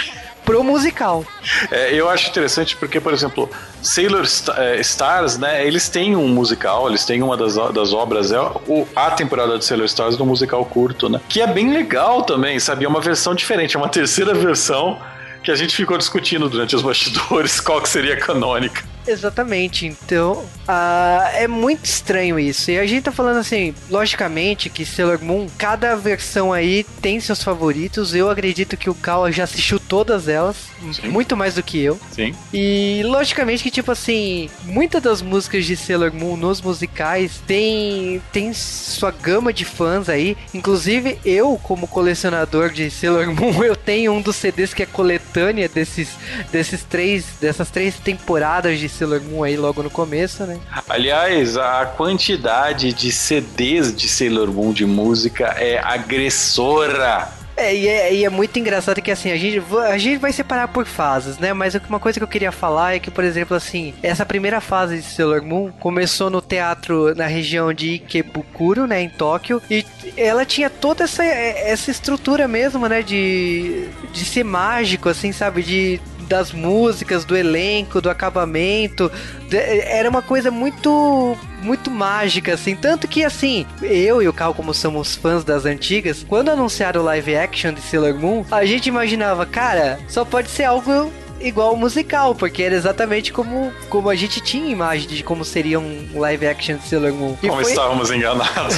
pro 0.45 0.63
musical. 0.63 1.25
É, 1.71 1.95
eu 1.95 2.09
acho 2.09 2.29
interessante 2.29 2.77
porque, 2.77 3.01
por 3.01 3.13
exemplo, 3.13 3.51
Sailor 3.83 4.25
é, 4.57 4.81
Stars, 4.81 5.39
né? 5.39 5.67
Eles 5.67 5.89
têm 5.89 6.17
um 6.17 6.29
musical, 6.29 6.89
eles 6.89 7.05
têm 7.05 7.23
uma 7.23 7.37
das, 7.37 7.55
das 7.73 7.93
obras, 7.93 8.33
é 8.33 8.41
o, 8.41 8.87
a 8.95 9.11
temporada 9.11 9.59
de 9.59 9.65
Sailor 9.65 9.87
Stars 9.87 10.17
do 10.17 10.25
musical 10.25 10.65
curto, 10.65 11.09
né? 11.09 11.21
Que 11.29 11.41
é 11.41 11.47
bem 11.47 11.73
legal 11.73 12.23
também, 12.23 12.59
sabe? 12.59 12.85
É 12.85 12.89
uma 12.89 13.01
versão 13.01 13.35
diferente, 13.35 13.77
é 13.77 13.79
uma 13.79 13.89
terceira 13.89 14.35
versão 14.35 14.99
que 15.43 15.51
a 15.51 15.55
gente 15.55 15.75
ficou 15.75 15.99
discutindo 15.99 16.49
durante 16.49 16.77
os 16.77 16.83
bastidores 16.83 17.61
qual 17.61 17.81
que 17.81 17.89
seria 17.89 18.17
canônica. 18.17 18.83
Exatamente, 19.07 19.87
então 19.87 20.45
ah, 20.67 21.31
é 21.35 21.49
muito 21.49 21.85
estranho 21.85 22.39
isso. 22.39 22.71
E 22.71 22.79
a 22.79 22.87
gente 22.87 23.05
tá 23.05 23.13
falando 23.13 23.39
assim, 23.39 23.75
logicamente 23.91 24.71
que 24.71 24.85
Sailor 24.85 25.23
Moon, 25.23 25.49
cada 25.59 25.97
versão 25.97 26.53
aí 26.53 26.85
tem 27.01 27.19
seus 27.21 27.43
favoritos. 27.43 28.15
Eu 28.15 28.31
acredito 28.31 28.77
que 28.77 28.89
o 28.89 28.95
Kawa 28.95 29.33
já 29.33 29.45
assistiu 29.45 29.81
todas 29.81 30.29
elas, 30.29 30.57
Sim. 30.93 31.09
muito 31.09 31.37
mais 31.37 31.55
do 31.55 31.63
que 31.63 31.81
eu. 31.81 31.99
Sim. 32.13 32.35
E 32.53 33.03
logicamente 33.05 33.63
que, 33.63 33.71
tipo 33.71 33.91
assim, 33.91 34.49
muitas 34.65 35.03
das 35.03 35.21
músicas 35.21 35.65
de 35.65 35.77
Sailor 35.77 36.13
Moon 36.15 36.37
nos 36.37 36.61
musicais 36.61 37.43
tem, 37.47 38.23
tem 38.33 38.53
sua 38.53 39.11
gama 39.11 39.53
de 39.53 39.65
fãs 39.65 40.09
aí. 40.09 40.37
Inclusive, 40.55 41.19
eu, 41.25 41.59
como 41.63 41.89
colecionador 41.89 42.71
de 42.71 42.91
Sailor 42.91 43.27
Moon, 43.35 43.65
eu 43.65 43.75
tenho 43.75 44.13
um 44.13 44.21
dos 44.21 44.37
CDs 44.37 44.73
que 44.73 44.83
é 44.83 44.87
coletânea 45.33 45.69
desses, 45.69 46.11
desses 46.53 46.83
três, 46.83 47.25
dessas 47.41 47.71
três 47.71 47.99
temporadas 47.99 48.79
de 48.79 48.89
Sailor 48.89 49.23
Moon 49.23 49.43
aí 49.43 49.57
logo 49.57 49.83
no 49.83 49.91
começo, 49.91 50.45
né? 50.45 50.61
Aliás, 50.89 51.57
a 51.57 51.87
quantidade 51.87 52.93
de 52.93 53.11
CDs 53.11 53.95
de 53.95 54.09
Sailor 54.09 54.53
Moon 54.53 54.73
de 54.73 54.85
música 54.85 55.47
é 55.59 55.79
agressora. 55.79 57.42
É 57.57 57.75
e, 57.75 57.89
é, 57.89 58.15
e 58.15 58.25
é 58.25 58.31
muito 58.31 58.59
engraçado 58.59 59.01
que 59.03 59.11
assim, 59.11 59.31
a 59.31 59.37
gente, 59.37 59.63
a 59.77 59.99
gente 59.99 60.19
vai 60.19 60.33
separar 60.33 60.69
por 60.69 60.87
fases, 60.87 61.39
né? 61.39 61.53
Mas 61.53 61.75
uma 61.89 62.01
coisa 62.01 62.19
que 62.19 62.25
eu 62.25 62.29
queria 62.29 62.53
falar 62.53 62.95
é 62.95 62.99
que, 62.99 63.11
por 63.11 63.25
exemplo, 63.25 63.57
assim, 63.57 63.95
essa 64.03 64.25
primeira 64.25 64.61
fase 64.61 64.97
de 64.97 65.03
Sailor 65.03 65.43
Moon 65.43 65.71
começou 65.73 66.31
no 66.31 66.41
teatro 66.41 67.15
na 67.15 67.27
região 67.27 67.73
de 67.73 67.95
Ikebukuro, 67.95 68.87
né, 68.87 69.03
em 69.03 69.09
Tóquio, 69.09 69.61
e 69.71 69.85
ela 70.17 70.45
tinha 70.45 70.71
toda 70.71 71.05
essa, 71.05 71.25
essa 71.25 71.91
estrutura 71.91 72.49
mesmo, 72.49 72.89
né, 72.89 73.03
de, 73.03 73.89
de 74.13 74.25
ser 74.25 74.45
mágico, 74.45 75.09
assim, 75.09 75.33
sabe? 75.33 75.63
De 75.63 76.01
das 76.33 76.51
músicas, 76.51 77.27
do 77.27 77.37
elenco, 77.37 78.01
do 78.01 78.09
acabamento. 78.09 79.13
Era 79.51 80.09
uma 80.09 80.23
coisa 80.23 80.51
muito 80.51 81.37
muito 81.61 81.91
mágica, 81.91 82.55
assim. 82.55 82.75
Tanto 82.75 83.07
que, 83.07 83.23
assim, 83.23 83.67
eu 83.83 84.23
e 84.23 84.27
o 84.27 84.33
Cal, 84.33 84.55
como 84.55 84.73
somos 84.73 85.15
fãs 85.15 85.45
das 85.45 85.67
antigas, 85.67 86.25
quando 86.27 86.49
anunciaram 86.49 87.03
o 87.03 87.05
live 87.05 87.37
action 87.37 87.73
de 87.75 87.83
Sailor 87.83 88.15
Moon, 88.15 88.45
a 88.51 88.65
gente 88.65 88.87
imaginava, 88.87 89.45
cara, 89.45 90.01
só 90.09 90.25
pode 90.25 90.49
ser 90.49 90.65
algo 90.65 91.13
igual 91.43 91.75
o 91.75 91.77
musical, 91.77 92.35
porque 92.35 92.63
era 92.63 92.75
exatamente 92.75 93.33
como, 93.33 93.73
como 93.89 94.09
a 94.09 94.15
gente 94.15 94.41
tinha 94.41 94.71
imagem 94.71 95.09
de 95.09 95.23
como 95.23 95.45
seria 95.45 95.79
um 95.79 96.09
live 96.15 96.47
action 96.47 96.77
de 96.77 96.89
Sailor 96.89 97.13
Moon. 97.13 97.37
E 97.43 97.49
como 97.49 97.63
foi... 97.63 97.71
estávamos 97.71 98.11
enganados. 98.11 98.77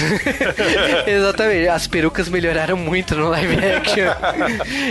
exatamente. 1.07 1.69
As 1.69 1.87
perucas 1.87 2.29
melhoraram 2.29 2.77
muito 2.77 3.15
no 3.15 3.29
live 3.29 3.57
action. 3.65 4.07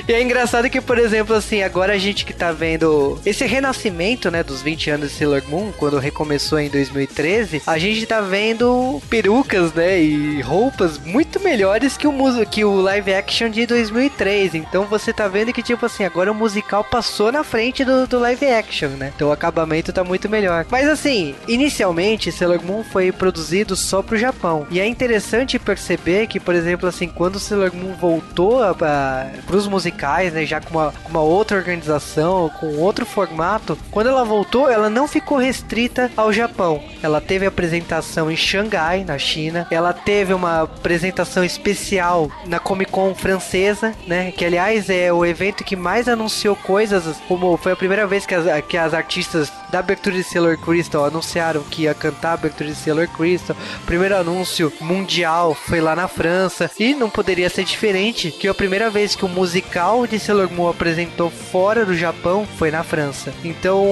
e 0.07 0.13
é 0.13 0.21
engraçado 0.21 0.69
que, 0.69 0.81
por 0.81 0.97
exemplo, 0.97 1.35
assim, 1.35 1.63
agora 1.63 1.93
a 1.93 1.97
gente 1.97 2.25
que 2.25 2.33
tá 2.33 2.51
vendo 2.51 3.19
esse 3.25 3.45
renascimento, 3.45 4.29
né, 4.29 4.43
dos 4.43 4.61
20 4.61 4.89
anos 4.91 5.11
de 5.11 5.17
Sailor 5.17 5.43
Moon, 5.47 5.71
quando 5.77 5.97
recomeçou 5.99 6.59
em 6.59 6.69
2013, 6.69 7.63
a 7.65 7.77
gente 7.77 8.05
tá 8.05 8.21
vendo 8.21 9.01
perucas, 9.09 9.73
né, 9.73 10.01
e 10.01 10.41
roupas 10.41 10.97
muito 10.97 11.39
melhores 11.39 11.97
que 11.97 12.07
o, 12.07 12.13
que 12.49 12.63
o 12.63 12.81
live 12.81 13.13
action 13.13 13.49
de 13.49 13.65
2003. 13.65 14.55
Então 14.55 14.85
você 14.85 15.11
tá 15.11 15.27
vendo 15.27 15.53
que, 15.53 15.63
tipo 15.63 15.85
assim, 15.85 16.03
agora 16.03 16.31
o 16.31 16.35
musical 16.35 16.83
passou 16.83 17.31
na 17.31 17.43
frente 17.43 17.62
diferente 17.63 17.85
do, 17.85 18.07
do 18.07 18.19
live 18.19 18.45
action, 18.45 18.89
né? 18.89 19.13
Então 19.15 19.29
o 19.29 19.31
acabamento 19.31 19.93
tá 19.93 20.03
muito 20.03 20.27
melhor. 20.27 20.65
Mas 20.69 20.87
assim, 20.87 21.35
inicialmente 21.47 22.31
Sailor 22.31 22.63
Moon 22.63 22.83
foi 22.83 23.11
produzido 23.11 23.75
só 23.75 24.01
pro 24.01 24.17
Japão. 24.17 24.67
E 24.69 24.79
é 24.79 24.87
interessante 24.87 25.59
perceber 25.59 26.27
que, 26.27 26.39
por 26.39 26.55
exemplo, 26.55 26.87
assim, 26.89 27.07
quando 27.07 27.39
Sailor 27.39 27.73
Moon 27.73 27.93
voltou 27.93 28.73
para 28.75 29.31
pros 29.45 29.67
musicais, 29.67 30.33
né, 30.33 30.45
já 30.45 30.59
com 30.59 30.71
uma, 30.71 30.93
uma 31.09 31.21
outra 31.21 31.57
organização, 31.57 32.49
com 32.59 32.77
outro 32.77 33.05
formato, 33.05 33.77
quando 33.91 34.07
ela 34.07 34.25
voltou, 34.25 34.69
ela 34.69 34.89
não 34.89 35.07
ficou 35.07 35.37
restrita 35.37 36.11
ao 36.17 36.33
Japão. 36.33 36.83
Ela 37.01 37.21
teve 37.21 37.45
apresentação 37.45 38.31
em 38.31 38.35
Xangai, 38.35 39.03
na 39.03 39.17
China. 39.17 39.67
Ela 39.69 39.93
teve 39.93 40.33
uma 40.33 40.63
apresentação 40.63 41.43
especial 41.43 42.29
na 42.45 42.59
Comic 42.59 42.91
Con 42.91 43.15
francesa, 43.15 43.93
né? 44.07 44.31
Que 44.31 44.45
aliás 44.45 44.89
é 44.89 45.11
o 45.11 45.25
evento 45.25 45.63
que 45.63 45.75
mais 45.75 46.07
anunciou 46.07 46.55
coisas 46.55 47.17
como 47.27 47.52
foi 47.57 47.71
a 47.71 47.75
primeira 47.75 48.05
vez 48.07 48.25
que 48.25 48.35
as, 48.35 48.45
que 48.65 48.77
as 48.77 48.93
artistas 48.93 49.51
da 49.71 49.79
abertura 49.79 50.15
de 50.15 50.23
Sailor 50.23 50.57
Crystal 50.57 51.05
anunciaram 51.05 51.63
que 51.63 51.83
ia 51.83 51.93
cantar 51.93 52.31
a 52.31 52.33
abertura 52.33 52.69
de 52.69 52.75
Sailor 52.75 53.07
Crystal. 53.07 53.55
Primeiro 53.85 54.15
anúncio 54.15 54.71
mundial 54.79 55.53
foi 55.53 55.81
lá 55.81 55.95
na 55.95 56.07
França 56.07 56.69
e 56.79 56.93
não 56.93 57.09
poderia 57.09 57.49
ser 57.49 57.63
diferente 57.63 58.31
que 58.31 58.47
a 58.47 58.53
primeira 58.53 58.89
vez 58.89 59.15
que 59.15 59.25
o 59.25 59.29
musical 59.29 60.05
de 60.05 60.19
Sailor 60.19 60.51
Moon 60.51 60.69
apresentou 60.69 61.29
fora 61.29 61.85
do 61.85 61.95
Japão 61.95 62.47
foi 62.57 62.71
na 62.71 62.83
França. 62.83 63.33
Então 63.43 63.83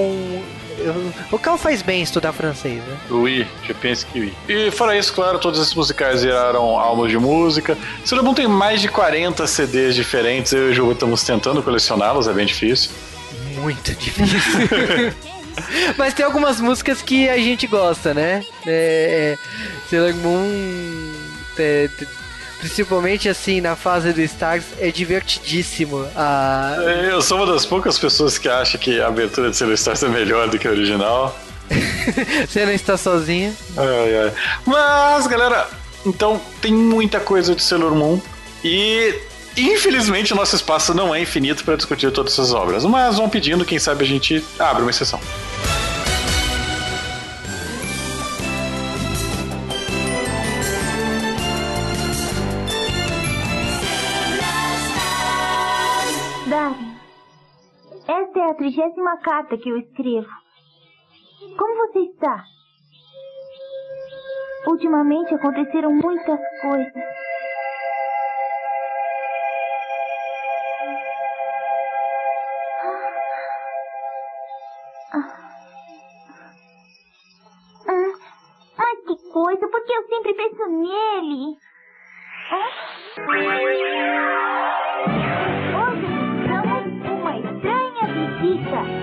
o 1.32 1.38
Cal 1.38 1.58
faz 1.58 1.82
bem 1.82 2.02
estudar 2.02 2.34
francês, 2.34 2.82
né? 2.84 2.98
Oui, 3.10 3.48
je 3.64 3.74
pense 3.74 4.06
que 4.06 4.20
oui. 4.20 4.34
E 4.48 4.72
fora 4.72 4.98
isso, 4.98 5.14
claro, 5.14 5.40
todos 5.40 5.60
esses 5.60 5.74
musicais 5.74 6.24
viraram 6.24 6.80
álbuns 6.80 7.12
de 7.12 7.18
música. 7.18 7.78
Sailor 8.04 8.26
Moon 8.26 8.34
tem 8.34 8.48
mais 8.48 8.82
de 8.82 8.88
40 8.88 9.46
CDs 9.48 9.96
diferentes. 9.96 10.52
Eu 10.54 10.70
e 10.70 10.72
o 10.72 10.74
Ju 10.74 10.92
estamos 10.92 11.24
tentando 11.24 11.62
colecioná-los, 11.62 12.28
é 12.28 12.34
bem 12.34 12.46
difícil 12.46 12.92
muito 13.60 13.94
difícil. 13.94 15.14
Mas 15.98 16.14
tem 16.14 16.26
algumas 16.26 16.60
músicas 16.60 17.02
que 17.02 17.30
a 17.30 17.38
gente 17.38 17.68
gosta, 17.68 18.14
né? 18.14 18.46
É, 18.66 19.38
é 19.38 19.38
Sailor 19.90 20.16
Moon. 20.16 21.14
É, 21.58 21.90
principalmente 22.62 23.28
assim 23.28 23.60
na 23.60 23.76
fase 23.76 24.14
do 24.14 24.22
Stars, 24.22 24.64
é 24.80 24.92
divertidíssimo. 24.92 26.08
A... 26.16 26.76
É, 26.80 27.12
eu 27.12 27.22
sou 27.22 27.38
uma 27.38 27.52
das 27.52 27.66
poucas 27.66 27.98
pessoas 27.98 28.38
que 28.38 28.48
acha 28.48 28.78
que 28.78 29.02
a 29.02 29.08
abertura 29.08 29.50
de 29.50 29.58
Sailor 29.58 29.74
Stars 29.74 30.04
é 30.04 30.08
melhor 30.08 30.48
do 30.48 30.58
que 30.58 30.68
a 30.68 30.72
original. 30.72 31.38
Você 32.48 32.66
não 32.66 32.72
está 32.72 32.98
sozinho. 32.98 33.56
Ai, 33.76 34.18
ai. 34.20 34.34
Mas, 34.66 35.28
galera, 35.28 35.68
então 36.06 36.40
tem 36.62 36.74
muita 36.74 37.20
coisa 37.20 37.56
de 37.56 37.64
Sailor 37.64 37.96
Moon. 37.96 38.22
E 38.64 39.16
Infelizmente, 39.58 40.32
o 40.32 40.36
nosso 40.36 40.56
espaço 40.56 40.94
não 40.94 41.14
é 41.14 41.22
infinito 41.22 41.64
para 41.66 41.76
discutir 41.76 42.12
todas 42.12 42.34
essas 42.34 42.54
obras, 42.54 42.86
mas 42.86 43.18
vão 43.18 43.30
pedindo, 43.30 43.66
quem 43.66 43.80
sabe 43.80 44.04
a 44.04 44.08
gente 44.08 44.44
abre 44.58 44.82
uma 44.82 44.92
exceção. 44.92 45.20
Darren, 56.48 56.96
esta 58.08 58.40
é 58.40 58.50
a 58.52 58.54
trigésima 58.56 59.18
carta 59.18 59.58
que 59.58 59.70
eu 59.70 59.78
escrevo. 59.78 60.30
Como 61.58 61.88
você 61.88 62.00
está? 62.00 62.44
Ultimamente 64.68 65.34
aconteceram 65.34 65.92
muitas 65.94 66.40
coisas. 66.62 67.31
Coisa, 79.32 79.68
porque 79.68 79.94
eu 79.94 80.04
sempre 80.08 80.34
penso 80.34 80.66
nele. 80.68 81.58
Hoje 85.78 86.08
estamos 86.38 87.12
uma 87.12 87.38
estranha 87.38 88.06
visita. 88.14 89.01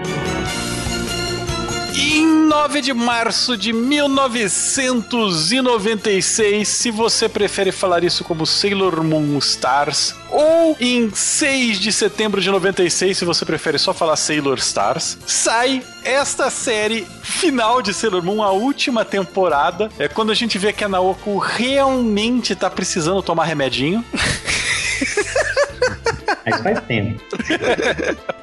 Em 2.00 2.24
9 2.24 2.80
de 2.80 2.94
março 2.94 3.56
de 3.56 3.72
1996, 3.72 6.68
se 6.68 6.92
você 6.92 7.28
prefere 7.28 7.72
falar 7.72 8.04
isso 8.04 8.22
como 8.22 8.46
Sailor 8.46 9.02
Moon 9.02 9.36
Stars, 9.38 10.14
ou 10.30 10.76
em 10.78 11.10
6 11.12 11.80
de 11.80 11.92
setembro 11.92 12.40
de 12.40 12.52
96, 12.52 13.18
se 13.18 13.24
você 13.24 13.44
prefere 13.44 13.80
só 13.80 13.92
falar 13.92 14.14
Sailor 14.14 14.58
Stars, 14.58 15.18
sai 15.26 15.82
esta 16.04 16.50
série 16.50 17.04
final 17.20 17.82
de 17.82 17.92
Sailor 17.92 18.22
Moon, 18.22 18.44
a 18.44 18.52
última 18.52 19.04
temporada. 19.04 19.90
É 19.98 20.06
quando 20.06 20.30
a 20.30 20.36
gente 20.36 20.56
vê 20.56 20.72
que 20.72 20.84
a 20.84 20.88
Naoko 20.88 21.36
realmente 21.36 22.54
tá 22.54 22.70
precisando 22.70 23.24
tomar 23.24 23.46
remedinho. 23.46 24.04
Mas 26.50 26.62
faz 26.62 26.80
tempo. 26.82 27.20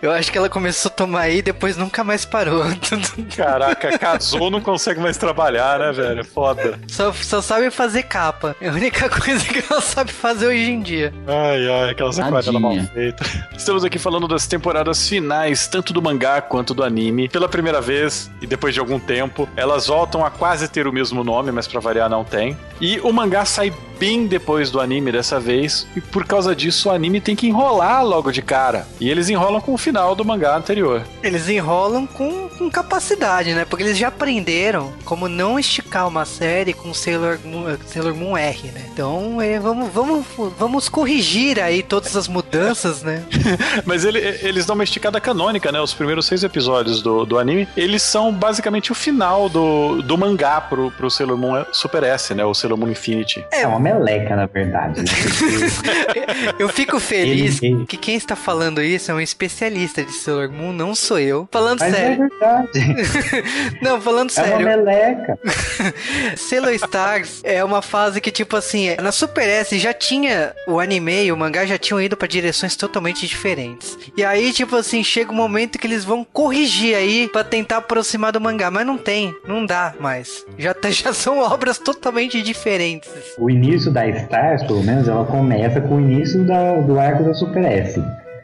Eu 0.01 0.11
acho 0.11 0.31
que 0.31 0.37
ela 0.37 0.49
começou 0.49 0.89
a 0.89 0.93
tomar 0.93 1.21
aí 1.21 1.37
e 1.37 1.41
depois 1.41 1.77
nunca 1.77 2.03
mais 2.03 2.25
parou. 2.25 2.63
Caraca, 3.35 3.97
casou, 3.97 4.49
não 4.51 4.61
consegue 4.61 4.99
mais 4.99 5.17
trabalhar, 5.17 5.79
né, 5.79 5.91
velho? 5.91 6.23
Foda. 6.23 6.79
Só, 6.87 7.11
só 7.13 7.41
sabe 7.41 7.69
fazer 7.71 8.03
capa. 8.03 8.55
É 8.61 8.69
a 8.69 8.73
única 8.73 9.09
coisa 9.09 9.43
que 9.45 9.63
ela 9.69 9.81
sabe 9.81 10.11
fazer 10.11 10.47
hoje 10.47 10.71
em 10.71 10.81
dia. 10.81 11.13
Ai, 11.27 11.69
ai, 11.69 11.89
aquelas 11.91 12.19
aquarelas 12.19 12.47
mal 12.61 12.75
feitas. 12.93 13.27
Estamos 13.57 13.83
aqui 13.83 13.97
falando 13.97 14.27
das 14.27 14.47
temporadas 14.47 15.07
finais, 15.07 15.67
tanto 15.67 15.93
do 15.93 16.01
mangá 16.01 16.41
quanto 16.41 16.73
do 16.73 16.83
anime. 16.83 17.27
Pela 17.29 17.49
primeira 17.49 17.81
vez, 17.81 18.29
e 18.41 18.47
depois 18.47 18.73
de 18.73 18.79
algum 18.79 18.99
tempo, 18.99 19.47
elas 19.55 19.87
voltam 19.87 20.25
a 20.25 20.29
quase 20.29 20.67
ter 20.67 20.87
o 20.87 20.93
mesmo 20.93 21.23
nome, 21.23 21.51
mas 21.51 21.67
pra 21.67 21.79
variar 21.79 22.09
não 22.09 22.23
tem. 22.23 22.57
E 22.79 22.99
o 22.99 23.11
mangá 23.11 23.45
sai 23.45 23.73
bem 23.99 24.27
depois 24.27 24.69
do 24.69 24.79
anime 24.79 25.11
dessa 25.11 25.39
vez, 25.39 25.87
e 25.95 26.01
por 26.01 26.25
causa 26.25 26.55
disso 26.55 26.89
o 26.89 26.91
anime 26.91 27.21
tem 27.21 27.35
que 27.35 27.47
enrolar 27.47 28.05
logo 28.05 28.31
de 28.31 28.41
cara. 28.41 28.87
E 28.99 29.09
eles 29.09 29.29
enrolam 29.29 29.61
com 29.61 29.73
o 29.73 29.77
final 29.77 30.15
do 30.15 30.25
mangá 30.25 30.57
anterior. 30.57 31.01
Eles 31.23 31.49
enrolam 31.49 32.05
com, 32.05 32.49
com 32.49 32.69
capacidade, 32.69 33.53
né? 33.53 33.65
Porque 33.65 33.83
eles 33.83 33.97
já 33.97 34.07
aprenderam 34.09 34.93
como 35.03 35.27
não 35.27 35.59
esticar 35.59 36.07
uma 36.07 36.25
série 36.25 36.73
com 36.73 36.93
Sailor 36.93 37.39
Moon, 37.43 37.77
Sailor 37.85 38.15
Moon 38.15 38.37
R, 38.37 38.71
né? 38.71 38.85
Então 38.91 39.41
é, 39.41 39.59
vamos, 39.59 39.91
vamos, 39.91 40.25
vamos 40.57 40.89
corrigir 40.89 41.59
aí 41.59 41.81
todas 41.83 42.15
as 42.15 42.27
mudanças, 42.27 43.01
né? 43.03 43.23
Mas 43.85 44.03
ele, 44.03 44.19
eles 44.19 44.65
dão 44.65 44.75
uma 44.75 44.83
esticada 44.83 45.19
canônica, 45.19 45.71
né? 45.71 45.79
Os 45.79 45.93
primeiros 45.93 46.25
seis 46.25 46.43
episódios 46.43 47.01
do, 47.01 47.25
do 47.25 47.37
anime, 47.37 47.67
eles 47.75 48.01
são 48.01 48.31
basicamente 48.31 48.91
o 48.91 48.95
final 48.95 49.49
do, 49.49 50.01
do 50.01 50.17
mangá 50.17 50.61
pro, 50.61 50.91
pro 50.91 51.09
Sailor 51.09 51.37
Moon 51.37 51.65
Super 51.71 52.03
S, 52.03 52.33
né? 52.33 52.45
O 52.45 52.53
Sailor 52.53 52.77
Moon 52.77 52.89
Infinity. 52.89 53.45
É 53.51 53.65
uma 53.67 53.79
meleca, 53.93 54.35
na 54.35 54.45
verdade. 54.47 55.01
Né? 55.01 55.05
Eu 56.59 56.67
fico 56.69 56.99
feliz 56.99 57.61
ele, 57.61 57.85
que 57.85 57.97
quem 57.97 58.15
está 58.15 58.35
falando 58.35 58.81
isso 58.81 59.11
é 59.11 59.13
um 59.13 59.19
especialista 59.21 60.03
de 60.03 60.11
Sailor 60.11 60.51
Moon, 60.51 60.71
não 60.73 60.95
sou 60.95 61.19
eu. 61.19 61.47
Falando 61.51 61.79
Mas 61.79 61.93
é 61.93 61.97
sério. 61.97 62.17
verdade. 62.29 62.95
Não, 63.81 64.01
falando 64.01 64.31
É 64.35 64.41
uma 64.41 64.47
sério. 64.47 64.65
meleca. 64.65 65.39
Sailor 66.37 66.73
Stars 66.73 67.41
é 67.43 67.63
uma 67.63 67.81
fase 67.81 68.19
que, 68.21 68.31
tipo 68.31 68.55
assim, 68.55 68.95
na 69.01 69.11
Super 69.11 69.47
S 69.47 69.77
já 69.77 69.93
tinha 69.93 70.53
o 70.67 70.79
anime 70.79 71.25
e 71.25 71.31
o 71.31 71.37
mangá 71.37 71.65
já 71.65 71.77
tinham 71.77 72.01
ido 72.01 72.15
pra 72.17 72.27
direções 72.27 72.75
totalmente 72.75 73.27
diferentes. 73.27 73.97
E 74.17 74.23
aí, 74.23 74.51
tipo 74.53 74.75
assim, 74.75 75.03
chega 75.03 75.31
um 75.31 75.35
momento 75.35 75.77
que 75.77 75.87
eles 75.87 76.03
vão 76.03 76.23
corrigir 76.23 76.95
aí 76.95 77.27
pra 77.31 77.43
tentar 77.43 77.77
aproximar 77.77 78.31
do 78.31 78.41
mangá, 78.41 78.69
mas 78.71 78.85
não 78.85 78.97
tem, 78.97 79.35
não 79.47 79.65
dá 79.65 79.93
mais. 79.99 80.45
Já, 80.57 80.73
tá- 80.73 80.89
já 80.91 81.13
são 81.13 81.39
obras 81.39 81.77
totalmente 81.77 82.41
diferentes. 82.41 83.09
O 83.37 83.49
início 83.49 83.74
da 83.91 84.07
Stars, 84.07 84.63
pelo 84.63 84.83
menos, 84.83 85.07
ela 85.07 85.25
começa 85.25 85.81
com 85.81 85.95
o 85.95 85.99
início 85.99 86.43
da- 86.43 86.75
do 86.81 86.99
arco 86.99 87.23
da 87.23 87.33
Super 87.33 87.63
S. 87.65 88.01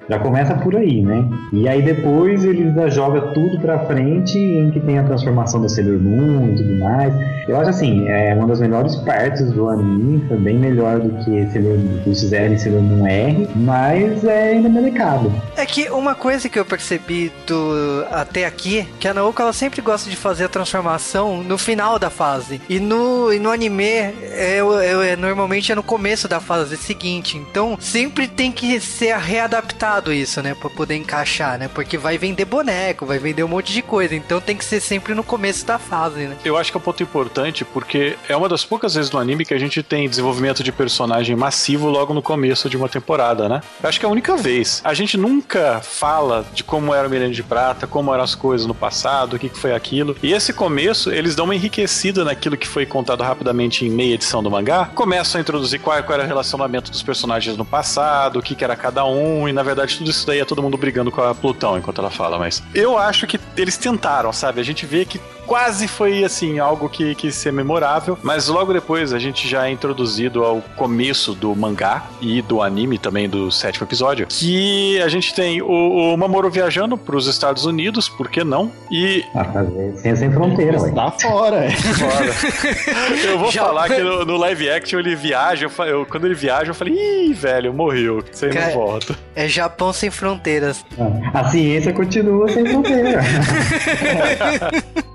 Já 0.10 0.20
começa 0.20 0.56
por 0.56 0.76
aí, 0.76 1.02
né? 1.02 1.24
E 1.54 1.68
aí 1.70 1.82
depois 1.82 2.44
ele 2.44 2.64
ainda 2.64 2.90
joga 2.90 3.22
tudo 3.34 3.60
pra 3.60 3.80
frente, 3.86 4.38
em 4.38 4.72
que 4.72 4.80
tem 4.80 4.98
a 4.98 5.04
transformação 5.04 5.62
da 5.62 5.70
Sailor 5.70 6.00
Moon 6.00 6.52
e 6.54 6.56
tudo 6.56 6.80
mais. 6.80 7.14
Eu 7.48 7.58
acho 7.60 7.70
assim, 7.70 8.08
é 8.08 8.34
uma 8.34 8.48
das 8.48 8.60
melhores 8.60 8.96
partes 8.98 9.52
do 9.52 9.70
anime, 9.70 10.24
foi 10.28 10.38
bem 10.38 10.58
melhor 10.58 11.00
do 11.00 11.12
que 11.24 11.50
Sailor, 11.52 11.78
do 11.78 12.10
em 12.10 12.58
Sailor 12.58 12.82
Moon 12.82 13.06
R, 13.08 13.48
mas 13.56 14.24
é 14.24 14.50
ainda 14.50 14.70
melecado. 14.70 15.32
É 15.56 15.66
que 15.66 15.90
uma 15.90 16.16
coisa 16.16 16.50
que 16.50 16.60
eu 16.60 16.66
percebi 16.66 17.32
do 17.48 18.06
até 18.12 18.46
aqui, 18.46 18.88
que 19.00 19.08
a 19.08 19.14
Naoko 19.14 19.42
ela 19.42 19.54
sempre 19.54 19.82
gosta 19.82 20.10
de 20.10 20.16
fazer 20.16 20.46
a 20.46 20.50
transformação 20.50 21.44
no 21.44 21.58
final 21.58 21.98
da 22.00 22.10
fase. 22.10 22.60
E 22.68 22.80
no, 22.80 23.32
e 23.32 23.40
no 23.40 23.52
anime, 23.52 23.84
é, 23.84 24.14
é- 24.60 25.12
é- 25.12 25.16
normalmente 25.16 25.72
é 25.72 25.76
no 25.76 25.84
começo 25.84 26.28
da 26.28 26.40
fase 26.40 26.76
seguinte. 26.78 27.38
Então 27.38 27.78
sempre 27.80 28.28
tem 28.28 28.52
que 28.52 28.80
ser 28.80 29.16
readaptado 29.18 29.91
isso, 30.14 30.42
né? 30.42 30.54
Pra 30.54 30.70
poder 30.70 30.96
encaixar, 30.96 31.58
né? 31.58 31.68
Porque 31.68 31.98
vai 31.98 32.18
vender 32.18 32.46
boneco, 32.46 33.06
vai 33.06 33.20
vender 33.20 33.44
um 33.44 33.48
monte 33.48 33.74
de 33.74 33.82
coisa. 33.82 34.16
Então 34.16 34.40
tem 34.40 34.56
que 34.56 34.64
ser 34.64 34.80
sempre 34.80 35.14
no 35.14 35.24
começo 35.24 35.66
da 35.66 35.78
fase, 35.78 36.28
né? 36.28 36.38
Eu 36.46 36.58
acho 36.58 36.72
que 36.72 36.78
é 36.78 36.80
um 36.80 36.84
ponto 36.84 37.04
importante 37.04 37.66
porque 37.66 38.16
é 38.30 38.36
uma 38.36 38.48
das 38.48 38.64
poucas 38.64 38.96
vezes 38.96 39.12
no 39.12 39.20
anime 39.20 39.46
que 39.46 39.54
a 39.54 39.60
gente 39.60 39.82
tem 39.84 40.08
desenvolvimento 40.08 40.64
de 40.64 40.72
personagem 40.72 41.36
massivo 41.36 41.90
logo 41.90 42.14
no 42.14 42.22
começo 42.22 42.70
de 42.70 42.78
uma 42.78 42.88
temporada, 42.88 43.50
né? 43.50 43.62
Eu 43.82 43.90
acho 43.90 44.00
que 44.00 44.06
é 44.06 44.10
a 44.10 44.12
única 44.12 44.38
vez. 44.38 44.82
A 44.84 44.94
gente 44.94 45.18
nunca 45.18 45.82
fala 45.82 46.46
de 46.54 46.64
como 46.64 46.94
era 46.94 47.08
o 47.08 47.12
Milênio 47.12 47.34
de 47.34 47.44
Prata, 47.44 47.88
como 47.88 48.14
eram 48.14 48.24
as 48.24 48.36
coisas 48.36 48.68
no 48.68 48.74
passado, 48.74 49.36
o 49.36 49.40
que 49.40 49.50
foi 49.50 49.74
aquilo. 49.74 50.16
E 50.22 50.34
esse 50.34 50.54
começo, 50.54 51.12
eles 51.12 51.36
dão 51.36 51.46
uma 51.46 51.56
enriquecida 51.56 52.24
naquilo 52.24 52.58
que 52.58 52.68
foi 52.68 52.86
contado 52.86 53.24
rapidamente 53.24 53.86
em 53.86 53.90
meia 53.90 54.14
edição 54.14 54.42
do 54.44 54.50
mangá. 54.50 54.90
Começam 54.94 55.40
a 55.40 55.42
introduzir 55.42 55.80
qual, 55.80 55.98
era 55.98 56.24
o 56.24 56.28
relacionamento 56.28 56.92
dos 56.92 57.02
personagens 57.02 57.58
no 57.58 57.66
passado, 57.66 58.40
o 58.40 58.42
que 58.42 58.62
era 58.64 58.76
cada 58.76 59.06
um, 59.06 59.48
e 59.48 59.54
na 59.54 59.64
verdade 59.64 59.81
tudo 59.88 60.10
isso 60.10 60.26
daí 60.26 60.40
é 60.40 60.46
todo 60.46 60.62
mundo 60.62 60.78
brigando 60.78 61.12
com 61.12 61.22
a 61.22 61.34
Plutão 61.34 61.78
enquanto 61.78 62.00
ela 62.00 62.10
fala, 62.10 62.38
mas 62.38 62.62
eu 62.74 62.98
acho 62.98 63.28
que 63.28 63.40
eles 63.58 63.78
tentaram, 63.78 64.32
sabe? 64.32 64.62
A 64.62 64.64
gente 64.64 64.86
vê 64.86 65.06
que 65.06 65.20
quase 65.46 65.88
foi 65.88 66.24
assim, 66.24 66.60
algo 66.60 66.88
que, 66.90 67.14
que 67.16 67.32
ser 67.32 67.52
memorável, 67.52 68.18
mas 68.24 68.48
logo 68.48 68.72
depois 68.74 69.14
a 69.14 69.20
gente 69.20 69.48
já 69.48 69.68
é 69.68 69.72
introduzido 69.72 70.44
ao 70.44 70.62
começo 70.76 71.34
do 71.34 71.56
mangá 71.56 72.04
e 72.22 72.42
do 72.42 72.62
anime 72.62 72.98
também 72.98 73.28
do 73.30 73.52
sétimo 73.52 73.86
episódio, 73.86 74.28
que 74.28 75.02
a 75.02 75.08
gente 75.10 75.34
tem 75.34 75.62
o, 75.62 76.14
o 76.14 76.18
Mamoru 76.18 76.50
viajando 76.50 76.98
para 76.98 77.16
os 77.16 77.28
Estados 77.28 77.66
Unidos, 77.66 78.08
por 78.08 78.30
que 78.30 78.44
não? 78.44 78.72
E 78.92 79.24
A 79.36 79.44
fazer 79.46 79.92
ciência 79.98 80.16
sem 80.18 80.32
fronteira, 80.32 80.80
ué. 80.82 80.92
Tá 80.92 81.12
fora, 81.12 81.66
é. 81.66 81.72
Foda. 81.72 83.22
Eu 83.28 83.40
vou 83.40 83.52
Já- 83.52 83.66
falar 83.66 83.88
que 83.90 84.00
no, 84.02 84.24
no 84.26 84.38
live 84.38 84.70
action 84.70 85.00
ele 85.00 85.16
viaja, 85.16 85.66
eu, 85.68 85.86
eu- 85.86 86.06
quando 86.06 86.26
ele 86.26 86.36
viaja 86.36 86.72
eu 86.72 86.76
falei, 86.76 86.94
ih, 86.96 87.34
velho, 87.34 87.74
morreu, 87.74 88.24
você 88.32 88.48
não 88.48 88.54
Cara- 88.54 88.74
volta. 88.74 89.16
É 89.36 89.48
Japão 89.48 89.92
sem 89.94 90.10
fronteiras. 90.10 90.86
A 91.34 91.50
ciência 91.50 91.92
continua 91.94 92.48
sem 92.50 92.66
fronteira. 92.66 93.22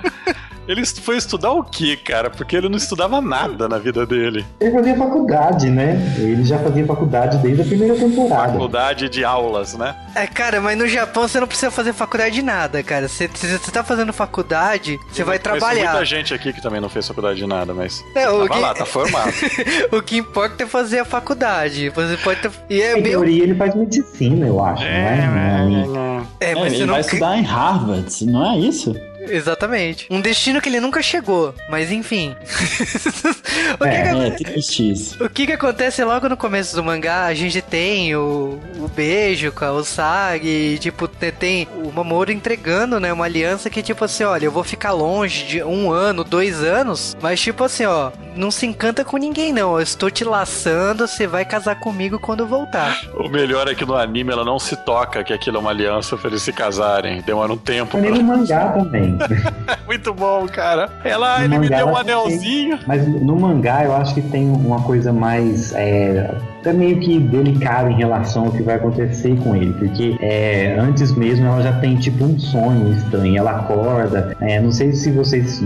Ele 0.68 0.85
foi 0.87 1.16
estudar 1.16 1.52
o 1.52 1.62
quê, 1.62 1.96
cara? 1.96 2.30
Porque 2.30 2.56
ele 2.56 2.68
não 2.68 2.76
estudava 2.76 3.20
nada 3.20 3.68
na 3.68 3.78
vida 3.78 4.04
dele. 4.06 4.44
Ele 4.61 4.70
fazia 4.73 4.96
faculdade, 4.96 5.70
né? 5.70 5.96
Ele 6.18 6.44
já 6.44 6.58
fazia 6.58 6.85
faculdade 6.85 7.38
desde 7.38 7.62
a 7.62 7.64
primeira 7.64 7.94
temporada. 7.94 8.52
Faculdade 8.52 9.08
de 9.08 9.25
aulas, 9.25 9.75
né? 9.76 9.95
É, 10.14 10.26
cara, 10.26 10.60
mas 10.60 10.76
no 10.76 10.86
Japão 10.88 11.28
você 11.28 11.38
não 11.38 11.47
precisa 11.47 11.71
fazer 11.71 11.93
faculdade 11.93 12.34
de 12.34 12.43
nada, 12.43 12.82
cara. 12.82 13.08
Você, 13.08 13.30
se 13.34 13.47
você 13.58 13.71
tá 13.71 13.84
fazendo 13.84 14.12
faculdade, 14.12 14.99
você 15.10 15.23
vai 15.23 15.36
Eu 15.36 15.41
conheço 15.41 15.58
trabalhar. 15.60 15.91
muita 15.93 16.04
gente 16.04 16.34
aqui 16.34 16.52
que 16.52 16.60
também 16.62 16.80
não 16.80 16.88
fez 16.88 17.06
faculdade 17.06 17.38
de 17.38 17.47
nada, 17.47 17.73
mas. 17.73 18.04
É, 18.14 18.28
o 18.28 18.38
tava 18.38 18.49
que- 18.49 18.58
lá, 18.60 18.75
tá 18.75 18.86
formado. 18.86 19.32
o 19.93 20.02
que 20.02 20.17
importa 20.19 20.64
é 20.64 20.67
fazer 20.67 20.99
a 21.00 21.04
faculdade. 21.04 21.91
Você 21.91 22.17
pode 22.19 22.41
ter... 22.41 22.50
E 22.69 22.80
é 22.80 22.93
Em 22.99 23.02
meio... 23.02 23.04
teoria, 23.19 23.43
ele 23.45 23.54
faz 23.54 23.75
medicina, 23.75 24.47
eu 24.47 24.64
acho, 24.64 24.82
né? 24.82 26.25
É, 26.41 26.50
É, 26.50 26.54
mas 26.54 26.73
você 26.73 26.76
ele 26.76 26.86
não... 26.86 26.93
vai 26.95 27.00
estudar 27.00 27.36
em 27.38 27.43
Harvard, 27.43 28.26
não 28.26 28.52
é 28.52 28.58
isso? 28.58 28.95
Exatamente. 29.28 30.06
Um 30.10 30.21
destino 30.21 30.60
que 30.60 30.69
ele 30.69 30.80
nunca 30.80 31.02
chegou, 31.02 31.54
mas 31.71 31.91
enfim. 31.91 32.34
o, 33.80 33.84
que 33.84 33.89
É. 33.89 34.30
que, 34.30 34.45
É, 34.45 34.50
triste 34.52 34.91
isso. 34.93 35.25
o 35.25 35.28
que 35.28 35.47
que 35.47 35.52
acontece 35.52 36.02
logo 36.04 36.28
no 36.28 36.36
começo 36.36 36.75
do 36.75 36.82
mangá? 36.84 37.25
A 37.26 37.34
gente 37.34 37.60
tem 37.62 38.15
o, 38.15 38.60
o 38.78 38.89
beijo 38.95 39.52
com 39.52 39.65
a 39.65 39.73
Usagi, 39.73 40.47
e, 40.47 40.78
tipo, 40.78 41.08
te- 41.08 41.32
tem 41.32 41.69
o 41.82 41.91
Mamoru 41.93 42.30
entregando, 42.32 42.99
né, 43.00 43.12
uma 43.12 43.25
aliança 43.25 43.69
que, 43.71 43.82
tipo 43.82 44.04
assim, 44.04 44.25
olha, 44.25 44.45
eu 44.47 44.52
vou 44.52 44.65
ficar 44.65 44.93
longe 44.93 45.45
de 45.45 45.62
um 45.62 45.91
ano, 45.91 46.25
dois 46.25 46.62
anos, 46.62 47.17
mas 47.21 47.41
tipo 47.41 47.65
assim, 47.65 47.84
ó, 47.84 48.10
não 48.34 48.50
se 48.50 48.67
encanta 48.67 49.04
com 49.04 49.17
ninguém 49.17 49.52
não, 49.52 49.76
eu 49.76 49.82
estou 49.82 50.10
te 50.10 50.25
laçando, 50.25 51.06
você 51.06 51.26
vai 51.26 51.45
casar 51.45 51.78
comigo 51.80 52.19
quando 52.19 52.47
voltar. 52.47 52.97
O 53.15 53.28
melhor 53.28 53.69
é 53.69 53.75
que 53.75 53.84
no 53.84 53.95
anime 53.97 54.32
ela 54.32 54.45
não 54.45 54.58
se 54.58 54.76
toca 54.76 55.23
que 55.25 55.32
aquilo 55.32 55.56
é 55.56 55.60
uma 55.60 55.71
aliança 55.71 56.17
pra 56.17 56.28
eles 56.30 56.43
se 56.43 56.52
casarem. 56.52 57.21
Demora 57.23 57.52
um 57.52 57.56
tempo. 57.56 57.99
Pra... 57.99 58.10
no 58.10 58.23
mangá 58.23 58.69
também. 58.73 59.16
Muito 59.87 60.13
bom, 60.13 60.47
cara. 60.47 60.89
Ela, 61.05 61.39
No 61.39 61.45
ele 61.45 61.59
me 61.61 61.69
deu 61.69 61.87
um 61.87 61.91
ela 61.91 62.05
tem- 62.05 62.15
anelzinho. 62.15 62.79
Mas 62.87 63.07
no 63.07 63.37
mangá 63.37 63.85
eu 63.85 63.95
acho 63.95 64.15
que 64.15 64.23
tem 64.23 64.49
uma 64.50 64.81
coisa 64.83 65.13
mais. 65.13 65.73
É, 65.75 66.35
até 66.61 66.73
meio 66.73 66.99
que 66.99 67.21
delicada 67.21 67.89
em 67.91 67.95
relação 67.97 68.47
ao 68.47 68.50
que 68.52 68.63
vai 68.63 68.75
acontecer 68.75 69.37
com 69.39 69.55
ele. 69.55 69.73
Porque 69.75 70.17
é, 70.21 70.76
antes 70.79 71.13
mesmo 71.13 71.47
ela 71.47 71.63
já 71.63 71.73
tem 71.75 71.95
tipo 71.97 72.25
um 72.25 72.37
sonho 72.39 72.93
estranho. 72.93 73.39
Ela 73.39 73.52
acorda. 73.52 74.37
é, 74.41 74.61
não 74.61 74.73
sei 74.73 74.93
se 74.93 75.11
vocês 75.13 75.63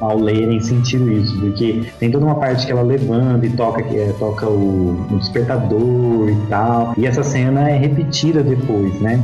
ao 0.00 0.18
lerem 0.18 0.60
sentiram 0.60 1.10
isso. 1.10 1.38
Porque 1.40 1.84
tem 1.98 2.10
toda 2.10 2.26
uma 2.26 2.34
parte 2.34 2.66
que 2.66 2.72
ela 2.72 2.82
levanta 2.82 3.46
e 3.46 3.50
toca, 3.50 3.80
é, 3.80 4.12
toca 4.18 4.46
o, 4.46 5.06
o 5.10 5.18
despertador 5.18 6.28
e 6.28 6.36
tal. 6.48 6.94
E 6.98 7.06
essa 7.06 7.22
cena 7.22 7.68
é 7.70 7.78
repetida 7.78 8.42
depois, 8.42 9.00
né? 9.00 9.22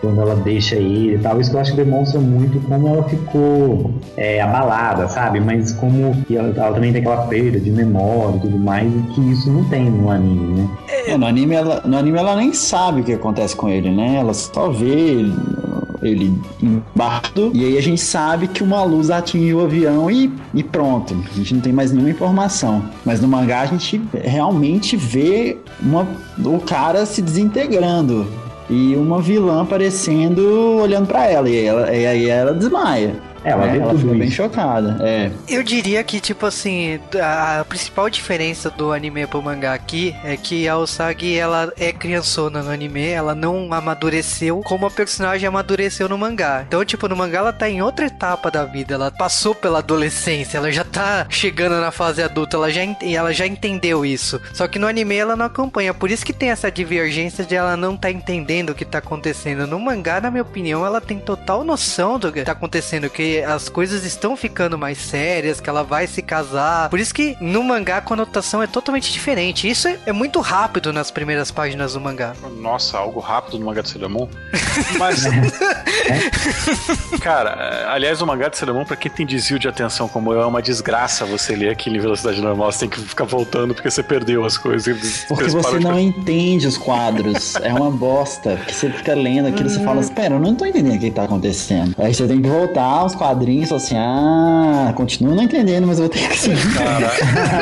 Quando 0.00 0.20
ela 0.20 0.34
deixa 0.36 0.76
ele 0.76 1.14
e 1.14 1.18
tal. 1.18 1.40
Isso 1.40 1.52
eu 1.52 1.60
acho 1.60 1.70
que 1.72 1.76
demonstra 1.76 2.20
muito 2.20 2.60
como 2.66 2.88
ela 2.88 3.02
ficou 3.08 3.90
é, 4.16 4.40
abalada, 4.40 5.08
sabe? 5.08 5.40
Mas 5.40 5.72
como 5.72 6.16
ela, 6.30 6.48
ela 6.48 6.72
também 6.72 6.92
tem 6.92 7.00
aquela 7.00 7.26
perda 7.26 7.58
de 7.58 7.70
memória 7.70 8.36
e 8.36 8.40
tudo 8.40 8.58
mais, 8.58 8.90
e 8.92 9.02
que 9.14 9.20
isso 9.30 9.50
não 9.50 9.64
tem 9.64 9.90
no 9.90 10.10
anime, 10.10 10.60
né? 10.60 10.68
É, 11.06 11.16
no, 11.16 11.26
anime 11.26 11.54
ela, 11.54 11.82
no 11.84 11.96
anime 11.96 12.18
ela 12.18 12.36
nem 12.36 12.52
sabe 12.52 13.00
o 13.00 13.04
que 13.04 13.12
acontece 13.12 13.56
com 13.56 13.68
ele, 13.68 13.90
né? 13.90 14.16
Ela 14.16 14.34
só 14.34 14.70
vê 14.70 14.86
ele, 14.86 15.34
ele 16.02 16.38
e 17.54 17.64
aí 17.64 17.78
a 17.78 17.82
gente 17.82 18.00
sabe 18.00 18.48
que 18.48 18.62
uma 18.62 18.82
luz 18.82 19.10
atingiu 19.10 19.58
o 19.58 19.64
avião 19.64 20.10
e, 20.10 20.32
e 20.54 20.62
pronto. 20.62 21.16
A 21.30 21.34
gente 21.34 21.54
não 21.54 21.60
tem 21.60 21.72
mais 21.72 21.92
nenhuma 21.92 22.10
informação. 22.10 22.82
Mas 23.04 23.20
no 23.20 23.28
mangá 23.28 23.60
a 23.60 23.66
gente 23.66 24.00
realmente 24.12 24.96
vê 24.96 25.56
uma, 25.80 26.06
o 26.38 26.58
cara 26.60 27.06
se 27.06 27.22
desintegrando 27.22 28.26
e 28.70 28.94
uma 28.96 29.20
vilã 29.20 29.62
aparecendo 29.62 30.76
olhando 30.80 31.06
pra 31.06 31.26
ela. 31.26 31.48
E, 31.48 31.64
ela, 31.64 31.94
e 31.94 32.06
aí 32.06 32.28
ela 32.28 32.52
desmaia. 32.52 33.14
É, 33.44 33.50
ela 33.50 33.66
né? 33.66 33.76
ela 33.78 33.90
tudo 33.90 34.00
fica 34.00 34.14
bem 34.14 34.28
isso. 34.28 34.36
chocada. 34.36 34.96
É. 35.00 35.30
Eu 35.48 35.62
diria 35.62 36.02
que, 36.04 36.20
tipo 36.20 36.46
assim, 36.46 37.00
a 37.20 37.64
principal 37.68 38.08
diferença 38.10 38.70
do 38.70 38.92
anime 38.92 39.26
pro 39.26 39.42
mangá 39.42 39.72
aqui 39.74 40.14
é 40.24 40.36
que 40.36 40.68
a 40.68 40.76
Usagi, 40.78 41.36
ela 41.36 41.72
é 41.78 41.92
criançona 41.92 42.62
no 42.62 42.70
anime, 42.70 43.08
ela 43.08 43.34
não 43.34 43.72
amadureceu 43.72 44.60
como 44.64 44.86
a 44.86 44.90
personagem 44.90 45.46
amadureceu 45.48 46.08
no 46.08 46.18
mangá. 46.18 46.64
Então, 46.66 46.84
tipo, 46.84 47.08
no 47.08 47.16
mangá 47.16 47.38
ela 47.38 47.52
tá 47.52 47.68
em 47.68 47.82
outra 47.82 48.06
etapa 48.06 48.50
da 48.50 48.64
vida, 48.64 48.94
ela 48.94 49.10
passou 49.10 49.54
pela 49.54 49.78
adolescência, 49.78 50.58
ela 50.58 50.70
já 50.72 50.84
tá 50.84 51.26
chegando 51.28 51.80
na 51.80 51.90
fase 51.90 52.22
adulta, 52.22 52.56
ela 52.56 52.70
já, 52.70 52.84
ent- 52.84 53.02
ela 53.02 53.32
já 53.32 53.46
entendeu 53.46 54.04
isso. 54.04 54.40
Só 54.52 54.66
que 54.68 54.78
no 54.78 54.86
anime 54.86 55.16
ela 55.16 55.36
não 55.36 55.46
acompanha, 55.46 55.92
por 55.94 56.10
isso 56.10 56.24
que 56.24 56.32
tem 56.32 56.50
essa 56.50 56.70
divergência 56.70 57.44
de 57.44 57.54
ela 57.54 57.76
não 57.76 57.96
tá 57.96 58.10
entendendo 58.10 58.70
o 58.70 58.74
que 58.74 58.84
tá 58.84 58.98
acontecendo. 58.98 59.66
No 59.66 59.78
mangá, 59.78 60.20
na 60.20 60.30
minha 60.30 60.42
opinião, 60.42 60.84
ela 60.84 61.00
tem 61.00 61.18
total 61.18 61.64
noção 61.64 62.18
do 62.18 62.32
que 62.32 62.42
tá 62.42 62.52
acontecendo, 62.52 63.08
que 63.10 63.27
que 63.28 63.42
as 63.42 63.68
coisas 63.68 64.04
estão 64.04 64.36
ficando 64.36 64.78
mais 64.78 64.98
sérias, 64.98 65.60
que 65.60 65.68
ela 65.68 65.82
vai 65.82 66.06
se 66.06 66.22
casar. 66.22 66.88
Por 66.88 66.98
isso 66.98 67.14
que 67.14 67.36
no 67.40 67.62
mangá 67.62 67.98
a 67.98 68.00
conotação 68.00 68.62
é 68.62 68.66
totalmente 68.66 69.12
diferente. 69.12 69.68
Isso 69.68 69.86
é, 69.88 69.98
é 70.06 70.12
muito 70.12 70.40
rápido 70.40 70.92
nas 70.92 71.10
primeiras 71.10 71.50
páginas 71.50 71.92
do 71.92 72.00
mangá. 72.00 72.32
Nossa, 72.60 72.96
algo 72.98 73.20
rápido 73.20 73.58
no 73.58 73.66
mangá 73.66 73.82
de 73.82 73.90
Sailor 73.90 74.08
Moon. 74.10 74.28
Mas. 74.98 75.24
Cara, 77.20 77.50
é, 77.50 77.92
aliás, 77.92 78.22
o 78.22 78.26
mangá 78.26 78.48
de 78.48 78.56
Sailor 78.56 78.76
Moon, 78.76 78.84
pra 78.84 78.96
quem 78.96 79.10
tem 79.10 79.26
desvio 79.26 79.58
de 79.58 79.68
atenção 79.68 80.08
como 80.08 80.32
eu, 80.32 80.40
é 80.40 80.46
uma 80.46 80.62
desgraça 80.62 81.24
você 81.26 81.54
ler 81.54 81.70
aquilo 81.70 81.96
em 81.96 82.00
velocidade 82.00 82.40
normal. 82.40 82.70
Você 82.72 82.80
tem 82.80 82.88
que 82.88 83.00
ficar 83.00 83.24
voltando 83.24 83.74
porque 83.74 83.90
você 83.90 84.02
perdeu 84.02 84.44
as 84.44 84.56
coisas. 84.56 85.24
Porque 85.28 85.44
Você 85.44 85.50
você 85.56 85.68
para 85.68 85.78
de- 85.78 85.84
não 85.84 85.98
entende 85.98 86.66
os 86.66 86.78
quadros. 86.78 87.54
É 87.68 87.72
uma 87.74 87.90
bosta. 87.90 88.56
Porque 88.56 88.72
você 88.72 88.90
fica 88.90 89.14
lendo 89.14 89.48
aquilo 89.48 89.68
e 89.68 89.72
você 89.72 89.84
fala, 89.84 90.00
espera, 90.00 90.34
eu 90.34 90.40
não 90.40 90.54
tô 90.54 90.64
entendendo 90.64 90.96
o 90.96 90.98
que 90.98 91.10
tá 91.10 91.24
acontecendo. 91.24 91.94
Aí 91.98 92.14
você 92.14 92.26
tem 92.26 92.40
que 92.40 92.48
voltar 92.48 92.82
aos 92.82 93.14
quadrinhos 93.18 93.72
assim, 93.72 93.96
ah, 93.98 94.92
continuo 94.94 95.34
não 95.34 95.42
entendendo, 95.42 95.86
mas 95.86 95.98
eu 95.98 96.06
vou 96.06 96.14
ter 96.14 96.28
que 96.28 96.38
seguir. 96.38 96.74
Cara, 96.74 97.10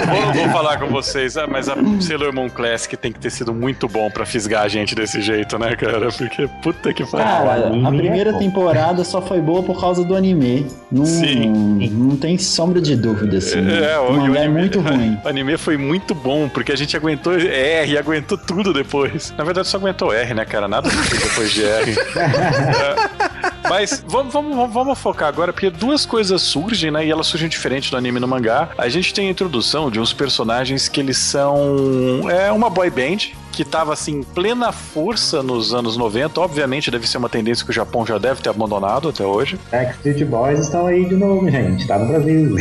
vou, 0.07 0.33
vou 0.35 0.49
falar 0.51 0.79
com 0.79 0.87
vocês, 0.89 1.37
ah, 1.37 1.47
mas 1.47 1.69
a 1.69 1.77
Sailor 2.01 2.33
Moon 2.35 2.49
Classic 2.49 2.97
tem 2.97 3.11
que 3.13 3.19
ter 3.19 3.31
sido 3.31 3.53
muito 3.55 3.89
bom 3.89 4.11
pra 4.11 4.27
fisgar 4.27 4.63
a 4.63 4.69
gente 4.69 4.95
desse 4.95 5.21
jeito, 5.23 5.59
né, 5.59 5.75
cara? 5.77 6.09
Porque 6.13 6.49
puta 6.63 6.93
que 6.93 7.05
pariu. 7.07 7.27
Cara, 7.27 7.71
a 7.75 7.89
é 7.95 7.97
primeira 7.97 8.33
temporada 8.35 9.03
só 9.05 9.21
foi 9.23 9.41
boa 9.41 9.63
por 9.63 9.81
causa 9.81 10.05
do 10.05 10.15
anime. 10.15 10.67
Não, 10.93 11.05
Sim. 11.07 11.89
não 11.93 12.17
tem 12.17 12.37
sombra 12.39 12.81
de 12.81 12.95
dúvida, 12.95 13.39
assim. 13.39 13.59
É, 13.59 13.99
o 13.99 14.15
e 14.15 14.19
mangá 14.19 14.41
é 14.41 14.45
anime- 14.45 14.61
muito 14.61 14.81
ruim. 14.81 15.19
O 15.25 15.29
anime 15.29 15.57
foi 15.57 15.77
muito 15.77 16.15
bom, 16.15 16.49
porque 16.49 16.73
a 16.73 16.77
gente 16.77 16.97
aguentou 16.97 17.33
R 17.35 17.91
e 17.93 17.97
aguentou 17.99 18.37
tudo 18.37 18.73
depois. 18.73 19.33
Na 19.37 19.45
verdade, 19.45 19.69
só 19.69 19.77
aguentou 19.79 20.13
R, 20.13 20.35
né, 20.35 20.45
cara? 20.45 20.69
Nada 20.69 20.89
depois 20.91 21.51
de 21.53 21.65
R. 21.65 21.97
É. 22.17 23.36
Mas 23.69 24.05
vamos, 24.07 24.33
vamos, 24.33 24.73
vamos 24.73 24.99
focar 24.99 25.29
agora, 25.29 25.53
porque 25.53 25.71
duas 25.71 26.07
coisas 26.07 26.43
surgem, 26.43 26.91
né? 26.91 27.07
E 27.07 27.11
elas 27.11 27.27
surgem 27.27 27.49
diferente 27.49 27.91
do 27.91 27.97
anime 27.97 28.19
e 28.19 28.21
no 28.21 28.29
mangá. 28.29 28.71
A 28.79 28.89
gente 28.89 29.13
tem 29.13 29.29
a 29.29 29.31
introdução 29.31 29.91
de 29.91 30.01
uns 30.01 30.13
personagens 30.13 30.89
que 30.89 31.01
eles 31.01 31.19
são. 31.19 32.31
É 32.31 32.51
uma 32.53 32.71
boy 32.71 32.91
band. 32.91 33.35
Que 33.53 33.65
tava 33.65 33.95
assim, 33.95 34.17
em 34.19 34.23
plena 34.23 34.71
força 34.71 35.43
nos 35.43 35.73
anos 35.73 35.97
90. 35.97 36.39
Obviamente, 36.39 36.91
deve 36.91 37.09
ser 37.09 37.17
uma 37.17 37.29
tendência 37.29 37.65
que 37.65 37.71
o 37.71 37.75
Japão 37.75 38.05
já 38.05 38.19
deve 38.19 38.43
ter 38.43 38.51
abandonado 38.51 39.09
até 39.09 39.25
hoje. 39.25 39.59
Backstreet 39.73 40.27
Boys 40.27 40.61
estão 40.61 40.87
aí 40.87 41.07
de 41.07 41.17
novo, 41.17 41.51
gente. 41.51 41.87
Tá 41.87 41.99
no 41.99 42.07
Brasil. 42.07 42.55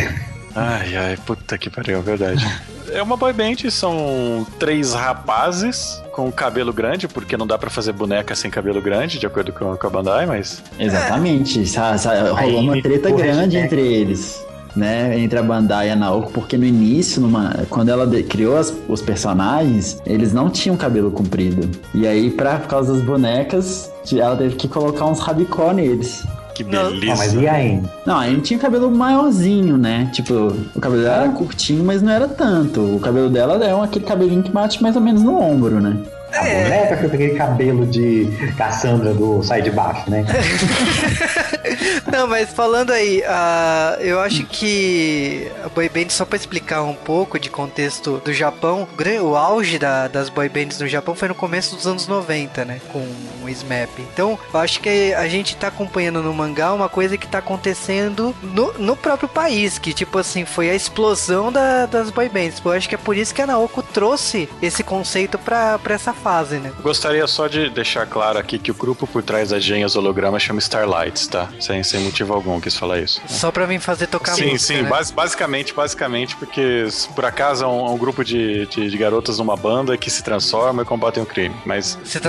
Ai, 0.56 0.96
ai, 0.96 1.18
puta 1.26 1.58
que 1.58 1.70
pariu, 1.70 2.00
é 2.00 2.02
verdade. 2.02 2.46
É 2.92 3.02
uma 3.02 3.18
boy 3.18 3.34
band, 3.34 3.70
são 3.70 4.48
três 4.58 4.94
rapazes 4.94 6.02
com 6.14 6.32
cabelo 6.32 6.72
grande, 6.72 7.08
porque 7.08 7.36
não 7.36 7.46
dá 7.46 7.58
pra 7.58 7.70
fazer 7.70 7.92
boneca 7.92 8.34
sem 8.36 8.50
cabelo 8.50 8.82
grande, 8.82 9.20
de 9.20 9.26
acordo 9.26 9.52
com, 9.52 9.76
com 9.76 9.88
a 9.88 9.90
Bandai, 9.90 10.26
mas. 10.26 10.64
Exatamente. 10.80 11.66
Sa- 11.68 11.98
sa- 11.98 12.12
Aí, 12.38 12.52
rolou 12.52 12.62
uma 12.62 12.82
treta 12.82 13.12
grande 13.12 13.58
entre 13.58 13.82
eles. 13.82 14.44
Né, 14.76 15.18
entre 15.20 15.40
a 15.40 15.42
Bandai 15.42 15.88
e 15.88 15.92
a 15.92 15.96
Naoko, 15.96 16.34
porque 16.34 16.58
no 16.58 16.66
início, 16.66 17.22
numa, 17.22 17.66
quando 17.70 17.88
ela 17.88 18.06
de- 18.06 18.24
criou 18.24 18.58
as- 18.58 18.74
os 18.90 19.02
personagens, 19.02 20.02
eles 20.06 20.34
não 20.34 20.50
tinham 20.50 20.76
cabelo 20.76 21.10
comprido. 21.12 21.70
E 21.94 22.06
aí, 22.06 22.30
pra, 22.30 22.58
por 22.58 22.68
causa 22.68 22.92
das 22.94 23.02
bonecas, 23.02 23.90
ela 24.12 24.36
teve 24.36 24.56
que 24.58 24.68
colocar 24.68 25.06
uns 25.06 25.20
rabicó 25.22 25.72
neles. 25.72 26.26
Que 26.56 26.64
Não. 26.64 26.90
beleza. 26.90 27.14
Ah, 27.14 27.18
mas 27.18 27.34
e 27.34 27.48
aí? 27.48 27.82
Não, 28.06 28.24
ele 28.24 28.42
tinha 28.42 28.58
cabelo 28.58 28.90
maiorzinho, 28.90 29.78
né? 29.78 30.10
Tipo, 30.14 30.56
o 30.74 30.80
cabelo 30.80 31.04
dela 31.04 31.24
era 31.24 31.32
curtinho, 31.34 31.84
mas 31.84 32.02
não 32.02 32.12
era 32.12 32.28
tanto. 32.30 32.80
O 32.96 33.00
cabelo 33.00 33.30
dela 33.30 33.64
é 33.64 33.76
um, 33.76 33.84
aquele 33.84 34.06
cabelinho 34.06 34.42
que 34.42 34.50
bate 34.52 34.82
mais 34.82 34.96
ou 34.96 35.02
menos 35.02 35.22
no 35.22 35.38
ombro, 35.38 35.82
né? 35.82 35.98
A 36.36 36.42
boneca 36.44 36.98
com 36.98 37.06
aquele 37.08 37.36
cabelo 37.36 37.86
de 37.86 38.28
Cassandra 38.58 39.14
do 39.14 39.42
Sai 39.44 39.62
de 39.62 39.72
Baixo, 39.72 40.10
né? 40.10 40.26
Não, 42.12 42.28
mas 42.28 42.50
falando 42.52 42.92
aí, 42.92 43.24
ah, 43.28 43.98
eu 44.00 44.20
acho 44.20 44.46
que 44.46 45.50
a 45.64 45.70
boy 45.70 45.90
band, 45.90 46.10
só 46.10 46.26
pra 46.26 46.36
explicar 46.38 46.84
um 46.84 46.94
pouco 46.94 47.40
de 47.40 47.50
contexto 47.50 48.22
do 48.24 48.32
Japão, 48.34 48.88
o 49.22 49.36
auge 49.36 49.78
da- 49.80 50.08
das 50.08 50.30
boy 50.30 50.48
bands 50.50 50.80
no 50.80 50.88
Japão 50.88 51.16
foi 51.16 51.28
no 51.28 51.36
começo 51.36 51.76
dos 51.76 51.88
anos 51.88 52.08
90, 52.08 52.64
né? 52.66 52.80
Com 52.92 53.00
o 53.44 53.50
SMAP. 53.50 54.00
Então, 54.14 54.38
eu 54.54 54.60
acho 54.60 54.80
que 54.80 55.14
a 55.14 55.28
gente 55.28 55.56
tá 55.56 55.68
acompanhando 55.68 56.22
no 56.22 56.34
mangá 56.34 56.74
uma 56.74 56.90
coisa 56.90 57.18
que 57.18 57.28
tá 57.28 57.40
acontecendo 57.40 58.36
no, 58.42 58.74
no 58.74 58.96
próprio 58.96 59.28
país, 59.30 59.78
que 59.80 59.94
tipo 59.94 60.18
assim, 60.18 60.46
foi 60.46 60.70
a 60.70 60.76
explosão 60.76 61.52
da- 61.52 61.86
das 61.86 62.10
boy 62.10 62.30
bands. 62.30 62.62
Eu 62.64 62.72
acho 62.72 62.88
que 62.88 62.96
é 62.96 62.98
por 62.98 63.16
isso 63.18 63.34
que 63.34 63.42
a 63.42 63.48
Naoko 63.48 63.82
trouxe 63.82 64.48
esse 64.62 64.84
conceito 64.84 65.38
pra, 65.38 65.78
pra 65.80 65.96
essa 65.96 66.14
fase, 66.26 66.58
né? 66.58 66.72
Gostaria 66.82 67.28
só 67.28 67.48
de 67.48 67.70
deixar 67.70 68.08
claro 68.08 68.40
aqui 68.40 68.58
que 68.58 68.72
o 68.72 68.74
grupo 68.74 69.06
por 69.06 69.22
trás 69.22 69.50
das 69.50 69.64
gênias 69.64 69.96
hologramas 69.96 70.42
chama 70.42 70.58
Starlights, 70.60 71.28
tá? 71.28 71.50
Sem, 71.60 71.84
sem 71.84 72.00
motivo 72.00 72.34
algum 72.34 72.60
quis 72.60 72.76
falar 72.76 72.98
isso. 72.98 73.22
Só 73.28 73.52
pra 73.52 73.68
mim 73.68 73.78
fazer 73.78 74.08
tocar 74.08 74.34
sim, 74.34 74.50
música, 74.54 74.74
sim, 74.74 74.82
né? 74.82 74.90
bas- 74.90 75.12
basicamente, 75.12 75.72
basicamente, 75.72 76.36
porque 76.36 76.88
por 77.14 77.26
acaso 77.26 77.64
é 77.64 77.68
um, 77.68 77.86
é 77.86 77.90
um 77.92 77.98
grupo 77.98 78.24
de, 78.26 78.66
de, 78.66 78.90
de 78.90 78.98
garotas 78.98 79.38
numa 79.38 79.56
banda 79.56 79.96
que 79.98 80.10
se 80.10 80.24
transforma 80.24 80.82
e 80.82 80.86
combatem 80.86 81.22
o 81.22 81.28
crime. 81.28 81.56
Mas 81.64 81.96
Se 82.04 82.20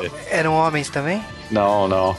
ver. 0.00 0.12
Eram 0.30 0.54
homens 0.54 0.88
também? 0.88 1.20
Não, 1.52 1.86
não. 1.86 2.16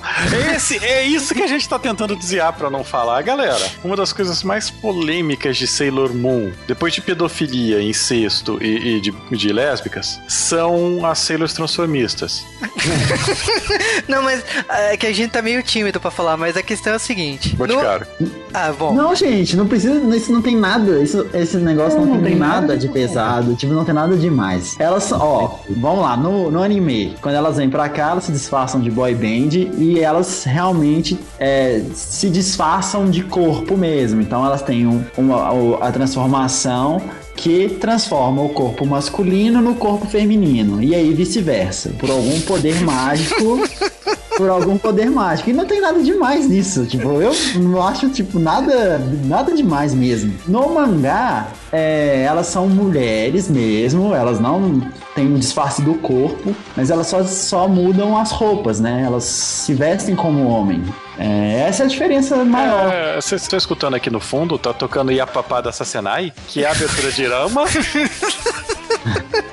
Esse, 0.55 0.77
é 0.83 1.03
isso 1.05 1.33
que 1.33 1.41
a 1.41 1.47
gente 1.47 1.67
tá 1.67 1.79
tentando 1.79 2.15
desviar 2.15 2.53
pra 2.53 2.69
não 2.69 2.83
falar. 2.83 3.21
Galera, 3.23 3.65
uma 3.83 3.95
das 3.95 4.13
coisas 4.13 4.43
mais 4.43 4.69
polêmicas 4.69 5.57
de 5.57 5.65
Sailor 5.67 6.13
Moon, 6.13 6.51
depois 6.67 6.93
de 6.93 7.01
pedofilia, 7.01 7.81
incesto 7.81 8.57
e, 8.61 8.97
e 8.97 9.01
de, 9.01 9.11
de 9.31 9.51
lésbicas, 9.51 10.19
são 10.27 11.05
as 11.05 11.19
Sailors 11.19 11.53
transformistas. 11.53 12.43
Não, 14.07 14.21
mas 14.21 14.43
é 14.69 14.97
que 14.97 15.05
a 15.07 15.13
gente 15.13 15.31
tá 15.31 15.41
meio 15.41 15.63
tímido 15.63 15.99
pra 15.99 16.11
falar, 16.11 16.37
mas 16.37 16.55
a 16.57 16.63
questão 16.63 16.93
é 16.93 16.95
o 16.95 16.99
seguinte. 16.99 17.51
no- 17.51 17.57
Boticário. 17.57 18.05
Ah, 18.53 18.71
bom. 18.71 18.93
Não, 18.93 19.15
gente, 19.15 19.55
não 19.55 19.67
precisa. 19.67 19.93
Isso 20.15 20.31
não 20.31 20.41
tem 20.41 20.55
nada. 20.55 21.01
Isso, 21.01 21.25
esse 21.33 21.57
negócio 21.57 21.97
não, 21.99 22.05
Não, 22.05 22.13
tem, 22.15 22.23
tem 22.31 22.35
nada 22.35 22.53
nada 22.53 22.77
de 22.77 22.87
pesado. 22.87 23.55
Tipo, 23.55 23.73
não 23.73 23.83
tem 23.83 23.95
nada 23.95 24.15
demais. 24.15 24.75
Elas. 24.79 25.11
Ó, 25.11 25.59
vamos 25.69 26.01
lá, 26.01 26.15
no, 26.15 26.51
no 26.51 26.61
anime, 26.61 27.15
quando 27.21 27.35
elas 27.35 27.57
vêm 27.57 27.69
pra 27.69 27.89
cá, 27.89 28.11
elas 28.11 28.25
se 28.25 28.31
disfarçam 28.31 28.79
de 28.79 28.91
boy 28.91 29.13
e 29.25 29.99
elas 29.99 30.43
realmente 30.43 31.17
é, 31.39 31.81
se 31.93 32.29
disfarçam 32.29 33.09
de 33.09 33.23
corpo 33.23 33.77
mesmo. 33.77 34.21
Então 34.21 34.45
elas 34.45 34.61
têm 34.61 34.85
um- 34.87 35.03
uma, 35.17 35.77
a 35.87 35.91
transformação 35.91 37.01
que 37.35 37.67
transforma 37.79 38.41
o 38.43 38.49
corpo 38.49 38.85
masculino 38.85 39.61
no 39.61 39.75
corpo 39.75 40.05
feminino. 40.05 40.81
E 40.83 40.93
aí 40.93 41.13
vice-versa. 41.13 41.91
Por 41.97 42.09
algum 42.09 42.39
poder 42.41 42.81
mágico. 42.81 43.59
Por 44.37 44.49
algum 44.49 44.77
poder 44.77 45.09
mágico. 45.09 45.49
E 45.49 45.53
não 45.53 45.65
tem 45.65 45.79
nada 45.79 46.01
demais 46.01 46.47
nisso. 46.47 46.85
Tipo, 46.85 47.21
eu 47.21 47.31
não 47.55 47.85
acho, 47.85 48.09
tipo, 48.09 48.39
nada, 48.39 48.99
nada 49.25 49.53
demais 49.53 49.93
mesmo. 49.93 50.33
No 50.47 50.73
mangá, 50.73 51.47
é, 51.71 52.23
elas 52.23 52.47
são 52.47 52.67
mulheres 52.67 53.49
mesmo. 53.49 54.13
Elas 54.13 54.39
não 54.39 54.81
têm 55.15 55.27
um 55.27 55.37
disfarce 55.37 55.81
do 55.81 55.95
corpo. 55.95 56.55
Mas 56.75 56.89
elas 56.89 57.07
só, 57.07 57.23
só 57.23 57.67
mudam 57.67 58.17
as 58.17 58.31
roupas, 58.31 58.79
né? 58.79 59.03
Elas 59.05 59.23
se 59.23 59.73
vestem 59.73 60.15
como 60.15 60.47
homem. 60.47 60.83
É, 61.17 61.65
essa 61.67 61.83
é 61.83 61.85
a 61.85 61.89
diferença 61.89 62.43
maior. 62.43 62.91
É, 62.91 63.15
Vocês 63.21 63.43
estão 63.43 63.57
escutando 63.57 63.93
aqui 63.95 64.09
no 64.09 64.19
fundo, 64.19 64.57
tá 64.57 64.73
tocando 64.73 65.11
Iapapá 65.11 65.61
da 65.61 65.71
Sassenai, 65.71 66.33
que 66.47 66.63
é 66.63 66.67
a 66.67 66.71
abertura 66.71 67.11
de 67.11 67.27
Rama. 67.27 67.65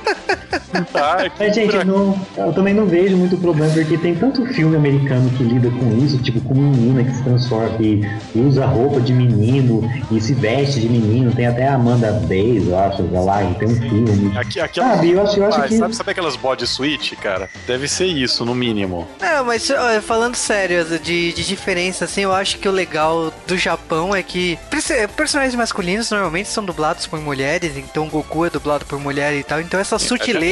tá, 0.92 1.18
Mas, 1.38 1.54
gente, 1.54 1.84
não- 1.84 2.18
eu 2.36 2.52
também 2.52 2.74
não 2.74 2.86
vejo 2.86 3.16
muito 3.16 3.36
problema, 3.38 3.72
porque 3.72 3.96
tem 3.98 4.14
tanto 4.14 4.44
filme 4.46 4.76
americano 4.76 5.30
que 5.30 5.42
lida 5.42 5.70
com 5.70 5.96
isso, 6.04 6.18
tipo, 6.18 6.40
com 6.40 6.54
menina 6.54 7.04
que 7.04 7.12
se 7.14 7.22
transforma, 7.22 7.76
que 7.78 8.02
usa 8.34 8.66
roupa 8.66 9.00
de 9.00 9.12
menino 9.12 9.88
e 10.10 10.20
se 10.20 10.34
veste 10.34 10.80
de 10.80 10.88
menino. 10.88 11.32
Tem 11.32 11.46
até 11.46 11.66
a 11.68 11.74
Amanda 11.74 12.12
Bays, 12.12 12.66
eu 12.68 12.78
acho, 12.78 13.02
lá, 13.24 13.42
e 13.42 13.54
tem 13.54 13.68
um 13.68 13.76
filme. 13.76 14.36
Aqui, 14.38 14.60
aqui 14.60 14.80
Sabe, 14.80 15.10
eu 15.10 15.22
acho, 15.22 15.38
eu 15.38 15.46
acho 15.46 15.60
Ah, 15.60 15.68
que. 15.68 15.76
sabe, 15.78 15.94
sabe 15.96 16.10
aquelas 16.12 16.36
body 16.36 16.66
suite, 16.66 17.16
cara? 17.16 17.48
Deve 17.66 17.86
ser 17.88 18.06
isso, 18.06 18.44
no 18.44 18.54
mínimo. 18.54 19.06
Não, 19.20 19.44
mas 19.44 19.70
ó, 19.70 20.00
falando 20.00 20.34
sério, 20.34 20.84
de, 21.02 21.32
de 21.32 21.44
diferença, 21.46 22.04
assim, 22.04 22.22
eu 22.22 22.32
acho 22.32 22.58
que 22.58 22.68
o 22.68 22.72
legal 22.72 23.32
do 23.46 23.56
Japão 23.58 24.14
é 24.14 24.22
que 24.22 24.58
perce- 24.70 25.06
personagens 25.08 25.54
masculinos 25.54 26.10
normalmente 26.10 26.48
são 26.48 26.64
dublados 26.64 27.06
por 27.06 27.20
mulheres, 27.20 27.76
então 27.76 28.08
Goku 28.08 28.44
é 28.46 28.50
dublado 28.50 28.84
por 28.86 28.98
mulher 28.98 29.34
e 29.34 29.42
tal, 29.42 29.60
então 29.60 29.78
essa 29.78 29.96
A 29.96 29.98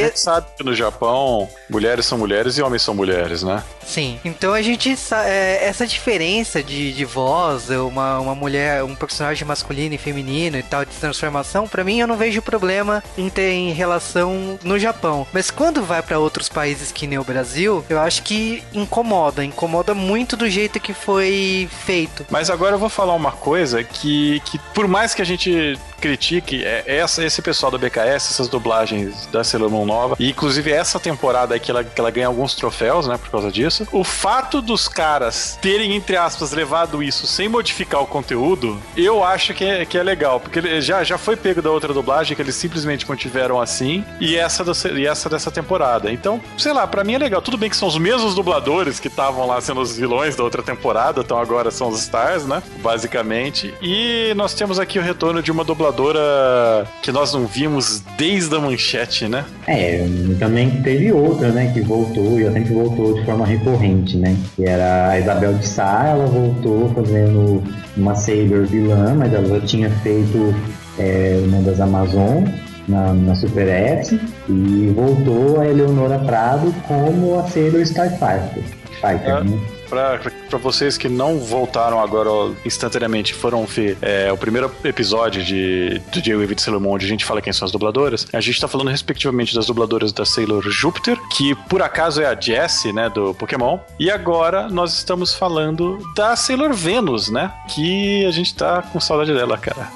gente 0.08 0.20
sabe 0.20 0.46
que 0.56 0.64
no 0.64 0.74
Japão, 0.74 1.48
mulheres 1.68 2.06
são 2.06 2.18
mulheres 2.18 2.58
e 2.58 2.62
homens 2.62 2.82
são 2.82 2.94
mulheres, 2.94 3.42
né? 3.42 3.62
Sim. 3.84 4.20
Então 4.24 4.52
a 4.52 4.60
gente 4.60 4.94
é, 5.24 5.64
essa 5.64 5.86
diferença 5.86 6.62
de, 6.62 6.92
de 6.92 7.04
voz, 7.04 7.70
uma, 7.70 8.18
uma 8.18 8.34
mulher, 8.34 8.84
um 8.84 8.94
personagem 8.94 9.46
masculino 9.46 9.94
e 9.94 9.98
feminino 9.98 10.58
e 10.58 10.62
tal 10.62 10.84
de 10.84 10.90
transformação, 10.92 11.66
pra 11.66 11.82
mim 11.82 12.00
eu 12.00 12.06
não 12.06 12.16
vejo 12.16 12.42
problema 12.42 13.02
em 13.16 13.30
ter 13.30 13.52
em 13.52 13.72
relação 13.72 14.58
no 14.62 14.78
Japão. 14.78 15.26
Mas 15.32 15.50
quando 15.50 15.82
vai 15.82 16.02
pra 16.02 16.18
outros 16.18 16.48
países 16.48 16.92
que 16.92 17.06
nem 17.06 17.18
o 17.18 17.24
Brasil, 17.24 17.84
eu 17.88 17.98
acho 17.98 18.22
que 18.22 18.62
incomoda, 18.74 19.44
incomoda 19.44 19.94
muito 19.94 20.36
do 20.36 20.48
jeito 20.48 20.80
que 20.80 20.92
foi 20.92 21.68
feito. 21.86 22.26
Mas 22.30 22.50
agora 22.50 22.74
eu 22.74 22.78
vou 22.78 22.90
falar 22.90 23.14
uma 23.14 23.32
coisa 23.32 23.82
que, 23.82 24.40
que 24.44 24.58
por 24.74 24.86
mais 24.86 25.14
que 25.14 25.22
a 25.22 25.24
gente 25.24 25.78
critique 25.98 26.64
é 26.64 26.84
essa, 26.87 27.24
esse 27.24 27.42
pessoal 27.42 27.70
da 27.70 27.78
BKS, 27.78 28.32
essas 28.32 28.48
dublagens 28.48 29.26
da 29.26 29.44
Sailor 29.44 29.70
Moon 29.70 29.84
nova, 29.84 30.16
e 30.18 30.30
inclusive 30.30 30.70
essa 30.70 30.98
temporada 30.98 31.54
aí 31.54 31.61
que 31.61 31.70
ela, 31.70 31.84
que 31.84 32.00
ela 32.00 32.11
ganha 32.11 32.26
alguns 32.26 32.54
troféus, 32.54 33.06
né, 33.06 33.18
por 33.18 33.30
causa 33.30 33.50
disso. 33.50 33.87
O 33.92 34.04
fato 34.04 34.62
dos 34.62 34.88
caras 34.88 35.58
terem, 35.61 35.94
entre 35.94 36.16
aspas, 36.16 36.52
levado 36.52 37.02
isso 37.02 37.26
sem 37.26 37.48
modificar 37.48 38.02
o 38.02 38.06
conteúdo, 38.06 38.80
eu 38.96 39.24
acho 39.24 39.54
que 39.54 39.64
é, 39.64 39.84
que 39.84 39.98
é 39.98 40.02
legal, 40.02 40.40
porque 40.40 40.80
já, 40.80 41.02
já 41.04 41.18
foi 41.18 41.37
pego 41.37 41.61
da 41.61 41.70
outra 41.70 41.92
dublagem, 41.92 42.34
que 42.34 42.42
eles 42.42 42.54
simplesmente 42.54 43.08
mantiveram 43.08 43.61
assim, 43.61 44.04
e 44.20 44.37
essa, 44.37 44.64
do, 44.64 44.72
e 44.96 45.06
essa 45.06 45.28
dessa 45.28 45.50
temporada. 45.50 46.11
Então, 46.11 46.40
sei 46.56 46.72
lá, 46.72 46.87
pra 46.87 47.04
mim 47.04 47.14
é 47.14 47.18
legal. 47.18 47.42
Tudo 47.42 47.56
bem 47.56 47.70
que 47.70 47.76
são 47.76 47.88
os 47.88 47.98
mesmos 47.98 48.34
dubladores 48.34 49.00
que 49.00 49.08
estavam 49.08 49.46
lá 49.46 49.61
sendo 49.61 49.80
os 49.80 49.96
vilões 49.96 50.37
da 50.37 50.44
outra 50.44 50.62
temporada, 50.62 51.20
então 51.20 51.38
agora 51.38 51.70
são 51.70 51.88
os 51.88 52.00
Stars, 52.00 52.46
né, 52.46 52.62
basicamente. 52.78 53.74
E 53.82 54.32
nós 54.37 54.54
temos 54.54 54.78
aqui 54.78 54.98
o 54.98 55.02
retorno 55.02 55.42
de 55.42 55.50
uma 55.50 55.64
dubladora 55.92 56.87
que 57.03 57.11
nós 57.12 57.33
não 57.33 57.46
vimos 57.46 58.03
desde 58.16 58.55
a 58.55 58.61
manchete, 58.61 59.29
né? 59.29 59.44
É, 59.66 60.07
também 60.38 60.70
teve 60.83 61.12
outra, 61.12 61.48
né, 61.48 61.70
que 61.72 61.81
voltou, 61.81 62.38
e 62.40 62.44
sempre 62.53 62.72
voltou 62.74 63.14
de 63.14 63.24
forma 63.24 63.46
recorrente, 63.46 64.16
né? 64.16 64.37
Que 64.57 64.64
era 64.64 65.11
a 65.11 65.18
Isabel 65.18 65.55
de 65.55 65.66
Sá, 65.66 66.07
ela 66.11 66.27
voltou 66.27 66.90
fazendo 66.94 67.62
uma 67.96 68.14
Sailor 68.14 68.66
vilã, 68.66 69.14
mas 69.14 69.33
ela 69.33 69.48
já 69.48 69.61
tinha 69.66 69.90
feito 70.03 70.55
é, 70.98 71.40
uma 71.44 71.62
das 71.62 71.81
Amazon 71.81 72.44
na, 72.87 73.12
na 73.12 73.35
Super 73.35 73.68
S 73.68 74.18
e 74.48 74.92
voltou 74.94 75.61
a 75.61 75.66
Eleonora 75.66 76.18
Prado 76.20 76.72
como 76.87 77.38
a 77.38 77.42
Sailor 77.48 77.83
Starfighter. 77.83 78.62
Fighter, 79.01 79.29
É. 79.29 79.44
né? 79.44 79.59
Pra, 79.88 80.18
pra 80.18 80.31
vocês 80.56 80.96
que 80.96 81.08
não 81.08 81.38
voltaram 81.38 82.00
agora 82.00 82.30
instantaneamente, 82.64 83.34
foram 83.34 83.66
ver 83.66 83.98
é, 84.00 84.32
o 84.32 84.37
primeiro 84.37 84.70
episódio 84.84 85.44
de, 85.44 86.00
do 86.12 86.22
J-Wave 86.22 86.54
de 86.54 86.62
Sailor 86.62 86.80
Moon, 86.80 86.92
onde 86.92 87.04
a 87.04 87.08
gente 87.08 87.24
fala 87.24 87.42
quem 87.42 87.52
são 87.52 87.66
as 87.66 87.72
dubladoras, 87.72 88.26
a 88.32 88.40
gente 88.40 88.61
tá 88.61 88.68
falando 88.68 88.88
respectivamente 88.88 89.54
das 89.54 89.66
dubladoras 89.66 90.12
da 90.12 90.24
Sailor 90.24 90.62
Júpiter, 90.70 91.18
que 91.37 91.54
por 91.68 91.82
acaso 91.82 92.22
é 92.22 92.26
a 92.26 92.40
Jessie, 92.40 92.92
né, 92.92 93.11
do 93.11 93.34
Pokémon, 93.34 93.78
e 93.98 94.11
agora 94.11 94.68
nós 94.68 94.94
estamos 94.94 95.34
falando 95.34 95.98
da 96.14 96.34
Sailor 96.37 96.72
Venus, 96.72 97.28
né, 97.28 97.52
que 97.68 98.24
a 98.24 98.30
gente 98.30 98.54
tá 98.54 98.80
com 98.82 99.00
saudade 99.00 99.34
dela, 99.34 99.58
cara. 99.58 99.88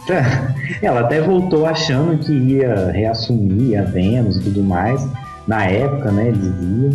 Ela 0.83 1.01
até 1.01 1.21
voltou 1.21 1.65
achando 1.65 2.19
que 2.19 2.33
ia 2.33 2.91
reassumir 2.91 3.79
a 3.79 3.83
Vênus 3.83 4.37
e 4.37 4.41
tudo 4.41 4.63
mais. 4.63 5.07
Na 5.47 5.65
época, 5.65 6.11
né, 6.11 6.33
dizia. 6.33 6.91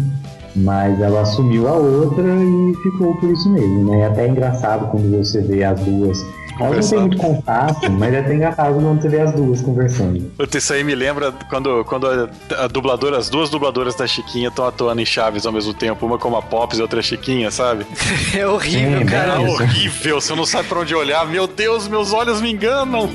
Mas 0.57 0.99
ela 0.99 1.21
assumiu 1.21 1.67
a 1.67 1.73
outra 1.73 2.23
e 2.23 2.73
ficou 2.81 3.15
por 3.17 3.29
isso 3.29 3.49
mesmo, 3.49 3.91
né? 3.91 4.01
É 4.01 4.05
até 4.07 4.27
engraçado 4.27 4.89
quando 4.89 5.17
você 5.17 5.41
vê 5.41 5.63
as 5.63 5.79
duas. 5.81 6.25
Elas 6.59 6.89
não 6.89 6.89
têm 6.89 6.99
muito 7.01 7.17
contato, 7.17 7.91
mas 7.91 8.13
é 8.13 8.19
até 8.19 8.33
engraçado 8.33 8.73
quando 8.73 9.01
você 9.01 9.09
vê 9.09 9.21
as 9.21 9.31
duas 9.33 9.61
conversando. 9.61 10.31
Isso 10.55 10.73
aí 10.73 10.83
me 10.83 10.95
lembra 10.95 11.31
quando, 11.49 11.85
quando 11.85 12.07
a, 12.07 12.29
a 12.63 12.67
dubladora, 12.67 13.17
as 13.17 13.29
duas 13.29 13.49
dubladoras 13.49 13.93
da 13.95 14.07
Chiquinha 14.07 14.47
estão 14.47 14.65
atuando 14.65 14.99
em 14.99 15.05
Chaves 15.05 15.45
ao 15.45 15.51
mesmo 15.51 15.73
tempo, 15.73 16.05
uma 16.05 16.17
como 16.17 16.35
a 16.35 16.41
Pops 16.41 16.79
e 16.79 16.81
outra 16.81 16.99
a 16.99 17.03
Chiquinha, 17.03 17.51
sabe? 17.51 17.85
É 18.35 18.47
horrível, 18.47 18.99
Sim, 18.99 19.05
cara. 19.05 19.33
É 19.35 19.39
horrível, 19.39 20.21
você 20.21 20.35
não 20.35 20.45
sabe 20.45 20.67
pra 20.67 20.79
onde 20.79 20.93
olhar. 20.93 21.25
Meu 21.27 21.47
Deus, 21.47 21.87
meus 21.87 22.11
olhos 22.11 22.41
me 22.41 22.51
enganam. 22.51 23.09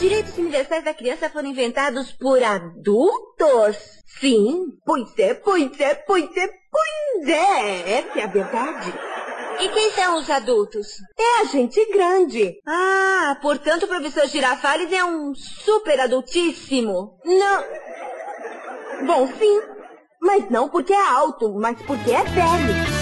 Os 0.00 0.08
direitos 0.08 0.38
universais 0.38 0.82
da 0.82 0.94
criança 0.94 1.28
foram 1.28 1.50
inventados 1.50 2.10
por 2.10 2.42
adultos? 2.42 3.76
Sim, 4.18 4.68
pois 4.82 5.06
é, 5.18 5.34
pois 5.34 5.78
é, 5.78 5.94
pois 5.94 6.36
é, 6.38 6.48
pois 6.48 7.28
é. 7.28 7.98
Essa 7.98 8.18
é 8.18 8.22
a 8.24 8.26
verdade. 8.26 8.94
E 9.60 9.68
quem 9.68 9.92
são 9.92 10.18
os 10.18 10.30
adultos? 10.30 10.86
É 11.18 11.42
a 11.42 11.44
gente 11.44 11.84
grande. 11.92 12.62
Ah, 12.66 13.36
portanto 13.42 13.82
o 13.82 13.88
professor 13.88 14.26
Girafales 14.26 14.90
é 14.90 15.04
um 15.04 15.34
super 15.34 16.00
adultíssimo. 16.00 17.18
Não. 17.22 17.64
Bom, 19.06 19.26
sim. 19.38 19.60
Mas 20.18 20.50
não 20.50 20.70
porque 20.70 20.94
é 20.94 21.08
alto, 21.10 21.52
mas 21.60 21.76
porque 21.82 22.10
é 22.10 22.22
velho. 22.22 22.99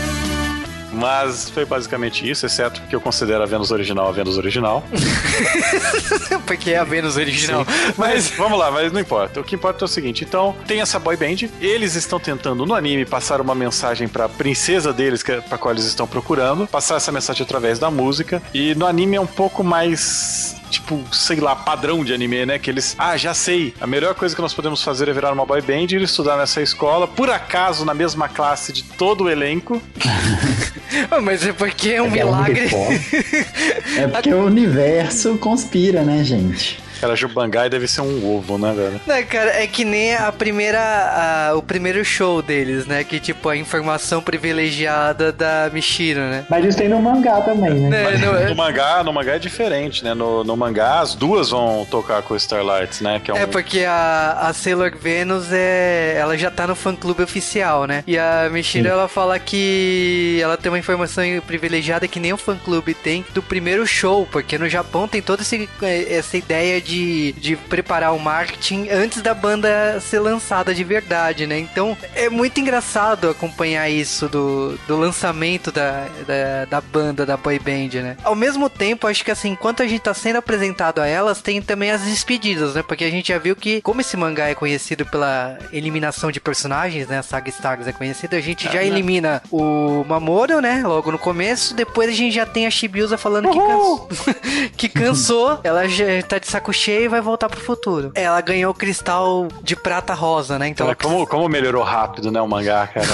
Mas 0.93 1.51
foi 1.51 1.65
basicamente 1.65 2.29
isso, 2.29 2.47
exceto 2.47 2.81
porque 2.81 2.97
eu 2.97 3.01
considero 3.01 3.43
a 3.43 3.47
Vênus 3.47 3.71
original 3.71 4.09
a 4.09 4.13
Vênus 4.13 4.39
original. 4.39 4.83
Porque 6.47 6.71
é 6.71 6.79
a 6.79 6.85
Vênus 6.85 7.17
original. 7.17 7.67
Mas 7.97 8.31
vamos 8.31 8.59
lá, 8.59 8.71
mas 8.71 8.93
não 8.93 9.01
importa. 9.01 9.41
O 9.41 9.45
que 9.45 9.55
importa 9.55 9.85
é 9.85 9.87
o 9.87 9.89
seguinte: 9.89 10.25
então, 10.25 10.57
tem 10.67 10.81
essa 10.81 10.99
boy 10.99 11.17
band, 11.17 11.49
eles 11.61 11.95
estão 11.95 12.19
tentando 12.19 12.65
no 12.65 12.75
anime 12.75 13.05
passar 13.05 13.41
uma 13.41 13.55
mensagem 13.55 14.09
pra 14.09 14.29
princesa 14.29 14.93
deles, 14.93 15.23
que 15.23 15.33
é 15.33 15.41
pra 15.41 15.59
qual 15.59 15.75
eles 15.75 15.85
estão 15.85 16.07
procurando, 16.07 16.67
passar 16.67 16.97
essa 16.97 17.13
mensagem 17.13 17.43
através 17.43 17.79
da 17.79 17.91
música. 17.91 18.43
E 18.55 18.75
no 18.75 18.87
anime 18.87 19.17
é 19.17 19.21
um 19.21 19.27
pouco 19.27 19.63
mais. 19.63 20.57
Tipo, 20.69 21.03
sei 21.13 21.41
lá, 21.41 21.57
padrão 21.57 22.05
de 22.05 22.13
anime, 22.13 22.47
né? 22.47 22.59
Que 22.59 22.71
eles. 22.71 22.95
Ah, 22.99 23.17
já 23.17 23.35
sei. 23.35 23.75
A 23.81 23.87
melhor 23.87 24.15
coisa 24.15 24.35
que 24.35 24.43
nós 24.43 24.55
podemos 24.55 24.83
fazer 24.83 25.09
é 25.09 25.13
virar 25.13 25.33
uma 25.33 25.45
boy 25.47 25.61
band 25.61 25.87
e 25.91 25.95
ir 25.97 26.03
estudar 26.03 26.37
nessa 26.37 26.61
escola, 26.63 27.07
por 27.09 27.31
acaso, 27.31 27.85
na 27.85 27.95
mesma 27.95 28.29
classe 28.29 28.73
de 28.73 28.83
todo 28.83 29.25
o 29.25 29.31
elenco. 29.31 29.81
Ah, 31.11 31.21
Mas 31.21 31.47
é 31.47 31.53
porque 31.53 31.91
é 31.91 32.03
um 32.03 32.07
Aquela 32.07 32.39
única 32.39 32.63
milagre. 32.63 33.47
É 33.99 34.09
porque 34.09 34.33
o 34.33 34.45
universo 34.47 35.37
conspira, 35.37 36.03
né, 36.03 36.25
gente? 36.25 36.79
Cara, 37.01 37.15
Jubangai 37.17 37.69
deve 37.71 37.87
ser 37.89 38.01
um 38.01 38.25
ovo, 38.37 38.59
né, 38.59 38.73
velho? 38.73 39.01
Não, 39.07 39.23
cara, 39.27 39.51
é 39.63 39.67
que 39.67 39.85
nem 39.85 40.15
a 40.15 40.31
primeira. 40.33 40.79
a- 40.81 41.55
o 41.57 41.63
primeiro 41.63 42.05
show 42.05 42.43
deles, 42.43 42.87
né? 42.87 43.05
Que 43.05 43.19
tipo, 43.21 43.49
a 43.49 43.57
informação 43.57 44.21
privilegiada 44.23 45.33
da 45.33 45.71
Michiro, 45.73 46.21
né? 46.21 46.45
Mas 46.49 46.65
isso 46.65 46.79
tem 46.79 46.89
no 46.89 47.01
mangá 47.01 47.41
também, 47.43 47.75
né? 47.75 48.15
É, 48.15 48.19
não, 48.19 48.37
é- 48.37 48.49
No 48.49 48.55
mangá, 48.57 49.03
no 49.05 49.13
mangá 49.13 49.35
é 49.37 49.39
diferente, 49.39 50.03
né? 50.05 50.15
No, 50.15 50.43
no 50.45 50.57
mangá, 50.57 51.01
as 51.01 51.15
duas 51.15 51.51
vão 51.51 51.87
tocar 51.91 52.23
com 52.23 52.35
o 52.35 52.37
Starlights, 52.37 53.01
né? 53.01 53.21
Que 53.23 53.31
é 53.31 53.35
um. 53.35 53.37
É 53.37 53.47
porque 53.47 53.85
a, 53.85 54.39
a 54.49 54.53
Sailor 54.53 54.93
Venus 55.01 55.47
é. 55.53 56.17
Ela 56.19 56.37
já 56.37 56.51
tá 56.51 56.67
no 56.67 56.75
fã 56.75 56.95
clube 56.95 57.23
oficial, 57.23 57.87
né? 57.87 58.03
E 58.07 58.19
a 58.19 58.49
Michiro 58.51 58.89
ela 58.89 59.09
fala 59.09 59.39
que 59.39 60.39
ela 60.43 60.57
tem 60.57 60.71
uma 60.71 60.79
informação 60.79 61.25
privilegiada 61.47 62.09
que 62.09 62.19
nem 62.21 62.33
o 62.33 62.37
fã 62.37 62.57
clube 62.57 62.95
tem 62.95 63.25
do 63.35 63.43
primeiro 63.43 63.87
show, 63.87 64.27
porque 64.31 64.59
no 64.59 64.69
Japão 64.69 65.07
tem 65.07 65.21
toda 65.23 65.43
esse- 65.43 65.69
essa 66.11 66.37
ideia 66.37 66.81
de, 66.81 66.88
de 66.97 67.57
preparar 67.69 68.15
o 68.15 68.19
marketing 68.19 68.89
antes 68.89 69.21
da 69.23 69.35
banda 69.35 70.01
ser 70.01 70.21
lançada 70.21 70.75
de 70.75 70.85
verdade, 70.85 71.47
né? 71.47 71.59
Então 71.59 71.97
é 72.15 72.29
muito 72.29 72.61
engraçado 72.61 73.29
acompanhar 73.29 73.89
isso 73.89 74.29
do, 74.29 74.79
do 74.87 74.97
lançamento 74.97 75.71
da, 75.71 76.07
da, 76.27 76.65
da 76.65 76.81
banda, 76.81 77.27
da 77.27 77.37
boy 77.37 77.59
band, 77.59 78.03
né? 78.03 78.17
Ao 78.25 78.35
mesmo 78.35 78.71
tempo, 78.71 79.07
acho 79.07 79.25
que 79.25 79.31
assim, 79.31 79.51
enquanto 79.51 79.83
a 79.83 79.87
gente 79.87 80.01
tá 80.01 80.15
sendo 80.15 80.37
apresentado 80.37 81.01
a 81.01 81.07
elas, 81.07 81.43
tem 81.43 81.61
também 81.61 81.91
as 81.91 82.03
despedidas, 82.03 82.75
né? 82.75 82.83
Porque 82.83 83.05
a 83.05 83.11
gente 83.11 83.29
já 83.29 83.39
viu 83.39 83.55
que, 83.55 83.81
como 83.83 84.01
esse 84.01 84.17
mangá 84.17 84.49
é 84.49 84.55
conhecido 84.55 85.05
pela 85.05 85.59
eliminação 85.73 86.31
de 86.31 86.41
personagens, 86.41 87.09
né? 87.09 87.19
A 87.19 87.23
saga 87.23 87.49
Stars 87.51 87.87
é 87.87 87.93
conhecida, 87.93 88.37
a 88.37 88.41
gente 88.41 88.71
já 88.71 88.83
elimina 88.83 89.43
o 89.51 90.05
Mamoru, 90.05 90.61
né? 90.61 90.83
Logo 90.85 91.11
no 91.11 91.19
começo, 91.19 91.75
depois 91.75 92.09
a 92.09 92.13
gente 92.13 92.35
já 92.35 92.47
tem 92.47 92.67
a 92.67 92.71
Shibiusa 92.71 93.19
falando 93.19 93.51
que 93.51 93.59
cansou, 93.59 94.09
que 94.77 94.89
cansou, 94.89 95.61
ela 95.63 95.87
já 95.89 96.05
tá 96.27 96.39
de 96.39 96.47
saco 96.47 96.73
cheio 96.79 97.05
e 97.05 97.09
vai 97.09 97.21
voltar 97.21 97.49
pro 97.49 97.61
futuro. 97.61 98.13
Ela 98.15 98.41
ganhou 98.41 98.71
o 98.71 98.75
cristal 98.75 99.49
de 99.63 99.75
prata 99.75 100.15
rosa, 100.15 100.59
né? 100.59 100.69
Então 100.69 100.87
Cara, 100.87 100.97
como, 100.97 101.27
como 101.27 101.49
melhorou 101.49 101.83
rápido, 101.83 102.31
né, 102.31 102.41
o 102.41 102.49
mangá, 102.49 102.87
cara? 102.87 103.07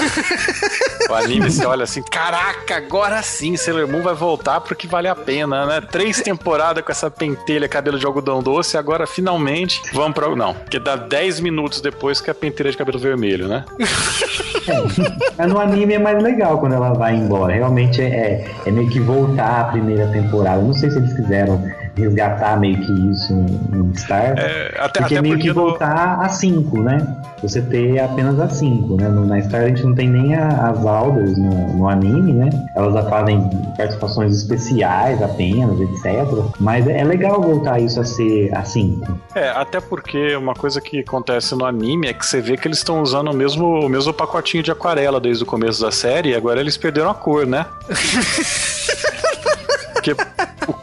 o 1.09 1.13
anime, 1.13 1.49
você 1.49 1.65
olha 1.65 1.83
assim, 1.83 2.03
caraca, 2.03 2.77
agora 2.77 3.21
sim, 3.21 3.57
Sailor 3.57 3.87
Moon 3.87 4.01
vai 4.01 4.13
voltar 4.13 4.61
pro 4.61 4.75
que 4.75 4.87
vale 4.87 5.07
a 5.07 5.15
pena, 5.15 5.65
né? 5.65 5.81
Três 5.81 6.21
temporadas 6.21 6.83
com 6.83 6.91
essa 6.91 7.09
pentelha, 7.09 7.67
cabelo 7.67 7.97
de 7.97 8.05
algodão 8.05 8.41
doce, 8.41 8.77
agora 8.77 9.07
finalmente 9.07 9.81
vamos 9.93 10.13
pra... 10.13 10.35
Não, 10.35 10.53
porque 10.53 10.79
dá 10.79 10.95
10 10.95 11.39
minutos 11.39 11.81
depois 11.81 12.21
que 12.21 12.29
é 12.29 12.31
a 12.31 12.35
pentelha 12.35 12.71
de 12.71 12.77
cabelo 12.77 12.99
vermelho, 12.99 13.47
né? 13.47 13.65
Mas 15.37 15.47
no 15.47 15.59
anime 15.59 15.93
é 15.93 15.99
mais 15.99 16.21
legal 16.21 16.59
quando 16.59 16.73
ela 16.73 16.93
vai 16.93 17.15
embora. 17.15 17.53
Realmente 17.53 18.01
é, 18.01 18.05
é, 18.05 18.51
é 18.65 18.71
meio 18.71 18.89
que 18.89 18.99
voltar 18.99 19.61
à 19.61 19.63
primeira 19.65 20.07
temporada. 20.07 20.61
Não 20.61 20.73
sei 20.73 20.89
se 20.89 20.97
eles 20.97 21.13
quiseram 21.13 21.63
resgatar 21.95 22.59
meio 22.59 22.77
que 22.77 22.91
isso 23.11 23.33
em 23.33 23.95
Star. 23.95 24.35
É, 24.37 24.75
até, 24.79 25.01
porque 25.01 25.03
até 25.03 25.15
é 25.15 25.21
meio 25.21 25.35
porque 25.35 25.47
que 25.49 25.53
no- 25.53 25.61
voltar 25.69 26.19
a 26.21 26.29
5, 26.29 26.81
né? 26.81 27.15
Você 27.41 27.61
ter 27.61 27.99
apenas 27.99 28.39
a 28.39 28.49
5, 28.49 28.95
né? 28.97 29.07
No, 29.07 29.25
na 29.25 29.41
Star 29.41 29.63
a 29.63 29.67
gente 29.67 29.83
não 29.83 29.93
tem 29.95 30.09
nem 30.09 30.35
a- 30.35 30.69
as 30.69 30.85
Alders 30.85 31.37
no, 31.37 31.77
no 31.77 31.89
anime, 31.89 32.33
né? 32.33 32.49
Elas 32.75 32.93
já 32.93 33.03
fazem 33.09 33.49
participações 33.77 34.35
especiais 34.35 35.21
apenas, 35.21 35.79
etc. 35.79 36.25
Mas 36.59 36.87
é, 36.87 37.03
legal 37.03 37.41
voltar 37.41 37.79
isso 37.79 37.99
a 38.01 38.05
ser 38.05 38.53
a 38.55 38.63
5. 38.63 39.17
É, 39.35 39.49
até 39.49 39.79
porque 39.79 40.35
uma 40.35 40.53
coisa 40.53 40.81
que 40.81 40.99
acontece 40.99 41.55
no 41.55 41.65
anime 41.65 42.07
é 42.07 42.13
que 42.13 42.25
você 42.25 42.41
vê 42.41 42.57
que 42.57 42.67
eles 42.67 42.79
estão 42.79 43.01
usando 43.01 43.31
o 43.31 43.33
mesmo, 43.33 43.65
o 43.85 43.89
mesmo 43.89 44.13
pacotinho 44.13 44.63
de 44.63 44.71
aquarela 44.71 45.19
desde 45.19 45.43
o 45.43 45.45
começo 45.45 45.81
da 45.81 45.91
série 45.91 46.29
e 46.29 46.35
agora 46.35 46.59
eles 46.59 46.77
perderam 46.77 47.09
a 47.09 47.13
cor, 47.13 47.45
né? 47.45 47.65
Porque 49.93 50.15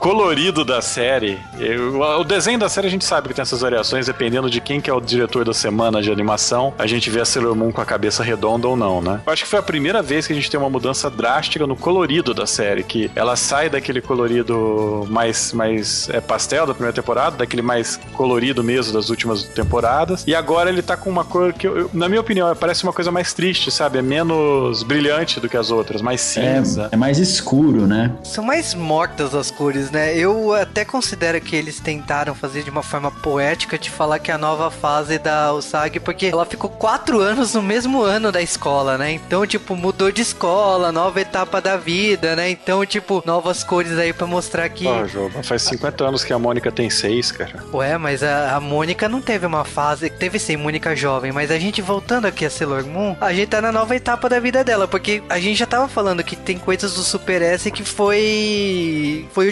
colorido 0.02 0.64
da 0.64 0.82
série, 0.82 1.38
eu- 1.60 2.00
o 2.00 2.24
desenho 2.24 2.58
da 2.58 2.68
série 2.68 2.88
a 2.88 2.90
gente 2.90 3.04
sabe 3.04 3.28
que 3.28 3.34
tem 3.34 3.42
essas 3.42 3.60
variações, 3.60 4.06
dependendo 4.06 4.50
de 4.50 4.60
quem 4.60 4.80
que 4.80 4.90
é 4.90 4.92
o 4.92 5.00
diretor 5.00 5.44
da 5.44 5.54
semana 5.54 6.02
de 6.02 6.10
animação, 6.10 6.74
a 6.76 6.88
gente 6.88 7.08
vê 7.08 7.20
a 7.20 7.24
Sailor 7.24 7.54
Moon 7.54 7.70
com 7.70 7.80
a 7.80 7.84
cabeça 7.84 8.20
redonda 8.24 8.66
ou 8.66 8.76
não, 8.76 9.00
né? 9.00 9.20
Eu 9.24 9.32
acho 9.32 9.44
que 9.44 9.48
foi 9.48 9.60
a 9.60 9.62
primeira 9.62 10.02
vez 10.02 10.26
que 10.26 10.32
a 10.32 10.36
gente 10.36 10.50
tem 10.50 10.58
uma 10.58 10.68
mudança 10.68 11.08
drástica 11.08 11.68
no 11.68 11.76
colorido 11.76 12.34
da 12.34 12.46
série, 12.48 12.82
que 12.82 13.12
ela 13.14 13.36
sai 13.36 13.70
daquele 13.70 14.00
colorido 14.00 15.06
mais, 15.08 15.52
mais 15.52 16.08
é, 16.10 16.20
pastel 16.20 16.66
da 16.66 16.74
primeira 16.74 16.92
temporada, 16.92 17.36
daquele 17.36 17.62
mais 17.62 18.00
colorido 18.14 18.64
mesmo 18.64 18.92
das 18.92 19.08
últimas 19.08 19.44
temporadas, 19.44 20.24
e 20.26 20.34
agora 20.34 20.68
ele 20.68 20.82
tá 20.82 20.96
com 20.96 21.10
uma 21.10 21.24
cor 21.24 21.52
que, 21.52 21.64
eu- 21.64 21.78
eu- 21.78 21.90
na 21.94 22.08
minha 22.08 22.20
opinião, 22.20 22.52
parece 22.56 22.82
uma 22.82 22.92
coisa 22.92 23.12
mais 23.12 23.32
triste, 23.32 23.70
sabe? 23.70 23.98
É 23.98 24.02
menos 24.02 24.82
brilhante 24.82 25.38
do 25.38 25.48
que 25.48 25.56
as 25.56 25.70
outras, 25.70 26.02
mais 26.02 26.20
cinza. 26.20 26.88
É, 26.90 26.96
é 26.96 26.98
mais 26.98 27.18
escuro, 27.18 27.86
né? 27.86 28.10
São 28.24 28.42
mais 28.42 28.74
mortas 28.74 29.32
as 29.32 29.48
cores, 29.48 29.91
né? 29.92 30.16
Eu 30.16 30.55
até 30.55 30.85
considero 30.85 31.40
que 31.40 31.55
eles 31.55 31.78
tentaram 31.78 32.35
fazer 32.35 32.62
de 32.62 32.70
uma 32.70 32.83
forma 32.83 33.11
poética 33.11 33.78
de 33.78 33.90
falar 33.90 34.18
que 34.18 34.31
a 34.31 34.38
nova 34.38 34.70
fase 34.70 35.18
da 35.18 35.52
Usagi, 35.52 36.00
porque 36.00 36.26
ela 36.26 36.44
ficou 36.44 36.70
quatro 36.70 37.20
anos 37.20 37.55
no 37.55 37.62
mesmo 37.62 38.02
ano 38.02 38.33
da 38.33 38.42
escola, 38.42 38.98
né? 38.98 39.12
Então, 39.12 39.46
tipo, 39.46 39.76
mudou 39.76 40.11
de 40.11 40.22
escola, 40.22 40.90
nova 40.90 41.20
etapa 41.20 41.61
da 41.61 41.76
vida, 41.76 42.35
né? 42.35 42.50
Então, 42.50 42.85
tipo, 42.85 43.22
novas 43.24 43.62
cores 43.62 43.98
aí 43.98 44.12
pra 44.12 44.26
mostrar 44.26 44.68
que. 44.68 44.87
Ó, 44.87 45.42
faz 45.42 45.62
50 45.62 46.05
anos 46.05 46.24
que 46.24 46.33
a 46.33 46.38
Mônica 46.38 46.72
tem 46.72 46.88
seis, 46.90 47.31
cara. 47.31 47.62
Ué, 47.72 47.98
mas 47.98 48.22
a, 48.22 48.57
a 48.57 48.61
Mônica 48.61 49.09
não 49.09 49.20
teve 49.20 49.46
uma 49.46 49.64
fase. 49.64 50.09
Teve 50.11 50.38
sim, 50.38 50.57
Mônica 50.57 50.96
jovem, 50.96 51.33
mas 51.33 51.50
a 51.50 51.59
gente 51.59 51.83
voltando 51.83 52.26
aqui 52.26 52.44
a 52.44 52.50
Sailor 52.50 52.85
Moon, 52.87 53.16
a 53.20 53.33
gente 53.33 53.48
tá 53.48 53.61
na 53.61 53.72
nova 53.72 53.94
etapa 53.94 54.28
da 54.28 54.40
vida 54.40 54.64
dela, 54.64 54.88
porque 54.88 55.22
a 55.28 55.38
gente 55.38 55.59
já 55.59 55.66
tava 55.66 55.88
falando 55.88 56.24
que 56.24 56.37
tem 56.37 56.59
coisas 56.59 56.94
do 56.94 57.02
Super 57.02 57.42
S 57.42 57.70
que 57.70 57.85
foi. 57.85 59.26
foi 59.33 59.48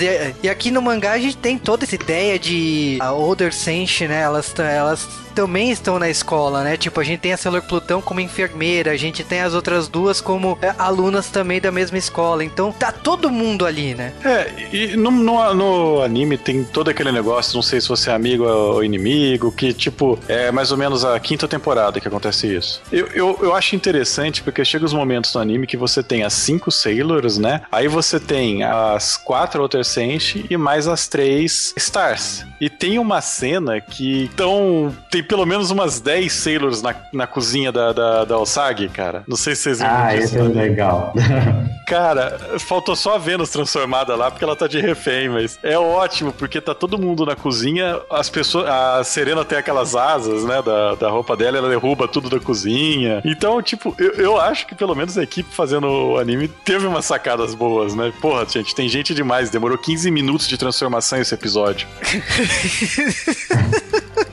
E, 0.00 0.46
e 0.46 0.48
aqui 0.48 0.70
no 0.70 0.82
mangá 0.82 1.12
a 1.12 1.18
gente 1.18 1.36
tem 1.36 1.58
toda 1.58 1.84
essa 1.84 1.94
ideia 1.94 2.38
de. 2.38 2.98
A 3.00 3.12
Older 3.12 3.52
Senshi, 3.52 4.06
né? 4.06 4.22
Elas, 4.22 4.54
elas 4.58 5.08
também 5.32 5.70
estão 5.70 5.98
na 5.98 6.08
escola, 6.08 6.62
né? 6.62 6.76
Tipo, 6.76 7.00
a 7.00 7.04
gente 7.04 7.20
tem 7.20 7.32
a 7.32 7.36
Sailor 7.36 7.62
Plutão 7.62 8.00
como 8.00 8.20
enfermeira, 8.20 8.92
a 8.92 8.96
gente 8.96 9.24
tem 9.24 9.40
as 9.40 9.54
outras 9.54 9.88
duas 9.88 10.20
como 10.20 10.58
é, 10.62 10.74
alunas 10.78 11.28
também 11.28 11.60
da 11.60 11.72
mesma 11.72 11.98
escola. 11.98 12.44
Então 12.44 12.72
tá 12.72 12.92
todo 12.92 13.30
mundo 13.30 13.66
ali, 13.66 13.94
né? 13.94 14.12
É, 14.24 14.52
e 14.72 14.96
no, 14.96 15.10
no, 15.10 15.54
no 15.54 16.02
anime 16.02 16.38
tem 16.38 16.64
todo 16.64 16.90
aquele 16.90 17.12
negócio, 17.12 17.54
não 17.54 17.62
sei 17.62 17.80
se 17.80 17.88
você 17.88 18.10
é 18.10 18.14
amigo 18.14 18.44
ou 18.44 18.84
inimigo, 18.84 19.50
que 19.52 19.72
tipo, 19.72 20.18
é 20.28 20.50
mais 20.52 20.70
ou 20.70 20.78
menos 20.78 21.04
a 21.04 21.18
quinta 21.18 21.48
temporada 21.48 22.00
que 22.00 22.08
acontece 22.08 22.54
isso. 22.54 22.82
Eu, 22.92 23.06
eu, 23.08 23.38
eu 23.42 23.54
acho 23.54 23.74
interessante 23.74 24.42
porque 24.42 24.64
chega 24.64 24.84
os 24.84 24.92
momentos 24.92 25.34
no 25.34 25.40
anime 25.40 25.66
que 25.66 25.76
você 25.76 26.02
tem 26.02 26.22
as 26.22 26.32
cinco 26.34 26.70
Sailors, 26.70 27.38
né? 27.38 27.62
Aí 27.70 27.88
você 27.88 28.20
tem 28.20 28.62
as 28.62 29.16
quatro 29.16 29.62
Outer 29.62 29.84
Senshi 29.84 30.46
e 30.48 30.56
mais 30.56 30.86
as 30.86 31.08
três 31.08 31.72
Stars. 31.76 32.44
E 32.60 32.70
tem 32.70 32.98
uma 32.98 33.20
cena 33.20 33.80
que 33.80 34.30
tão. 34.36 34.94
Tem 35.10 35.21
pelo 35.22 35.44
menos 35.46 35.70
umas 35.70 36.00
10 36.00 36.32
Sailors 36.32 36.82
na, 36.82 36.94
na 37.12 37.26
cozinha 37.26 37.70
da, 37.72 37.92
da, 37.92 38.24
da 38.24 38.38
Osagi, 38.38 38.88
cara. 38.88 39.22
Não 39.26 39.36
sei 39.36 39.54
se 39.54 39.62
vocês 39.62 39.78
viram 39.78 39.92
Ah, 39.94 40.12
disso 40.14 40.24
esse 40.24 40.36
é 40.36 40.40
anime. 40.40 40.54
legal. 40.54 41.12
Cara, 41.86 42.38
faltou 42.58 42.96
só 42.96 43.16
a 43.16 43.18
Vênus 43.18 43.50
transformada 43.50 44.14
lá 44.16 44.30
porque 44.30 44.42
ela 44.42 44.56
tá 44.56 44.66
de 44.66 44.80
refém, 44.80 45.28
mas 45.28 45.58
é 45.62 45.76
ótimo 45.76 46.32
porque 46.32 46.58
tá 46.58 46.74
todo 46.74 46.96
mundo 46.96 47.26
na 47.26 47.36
cozinha, 47.36 48.00
as 48.10 48.30
pessoas, 48.30 48.66
a 48.66 49.04
Serena 49.04 49.44
tem 49.44 49.58
aquelas 49.58 49.94
asas, 49.94 50.42
né, 50.44 50.62
da, 50.62 50.94
da 50.94 51.10
roupa 51.10 51.36
dela, 51.36 51.58
ela 51.58 51.68
derruba 51.68 52.08
tudo 52.08 52.30
da 52.30 52.40
cozinha. 52.40 53.20
Então, 53.26 53.60
tipo, 53.60 53.94
eu, 53.98 54.12
eu 54.12 54.40
acho 54.40 54.66
que 54.66 54.74
pelo 54.74 54.94
menos 54.94 55.18
a 55.18 55.22
equipe 55.22 55.54
fazendo 55.54 55.86
o 55.86 56.18
anime 56.18 56.48
teve 56.48 56.86
umas 56.86 57.04
sacadas 57.04 57.54
boas, 57.54 57.94
né? 57.94 58.10
Porra, 58.22 58.46
gente, 58.48 58.74
tem 58.74 58.88
gente 58.88 59.12
demais, 59.12 59.50
demorou 59.50 59.76
15 59.76 60.10
minutos 60.10 60.48
de 60.48 60.56
transformação 60.56 61.18
esse 61.20 61.34
episódio. 61.34 61.86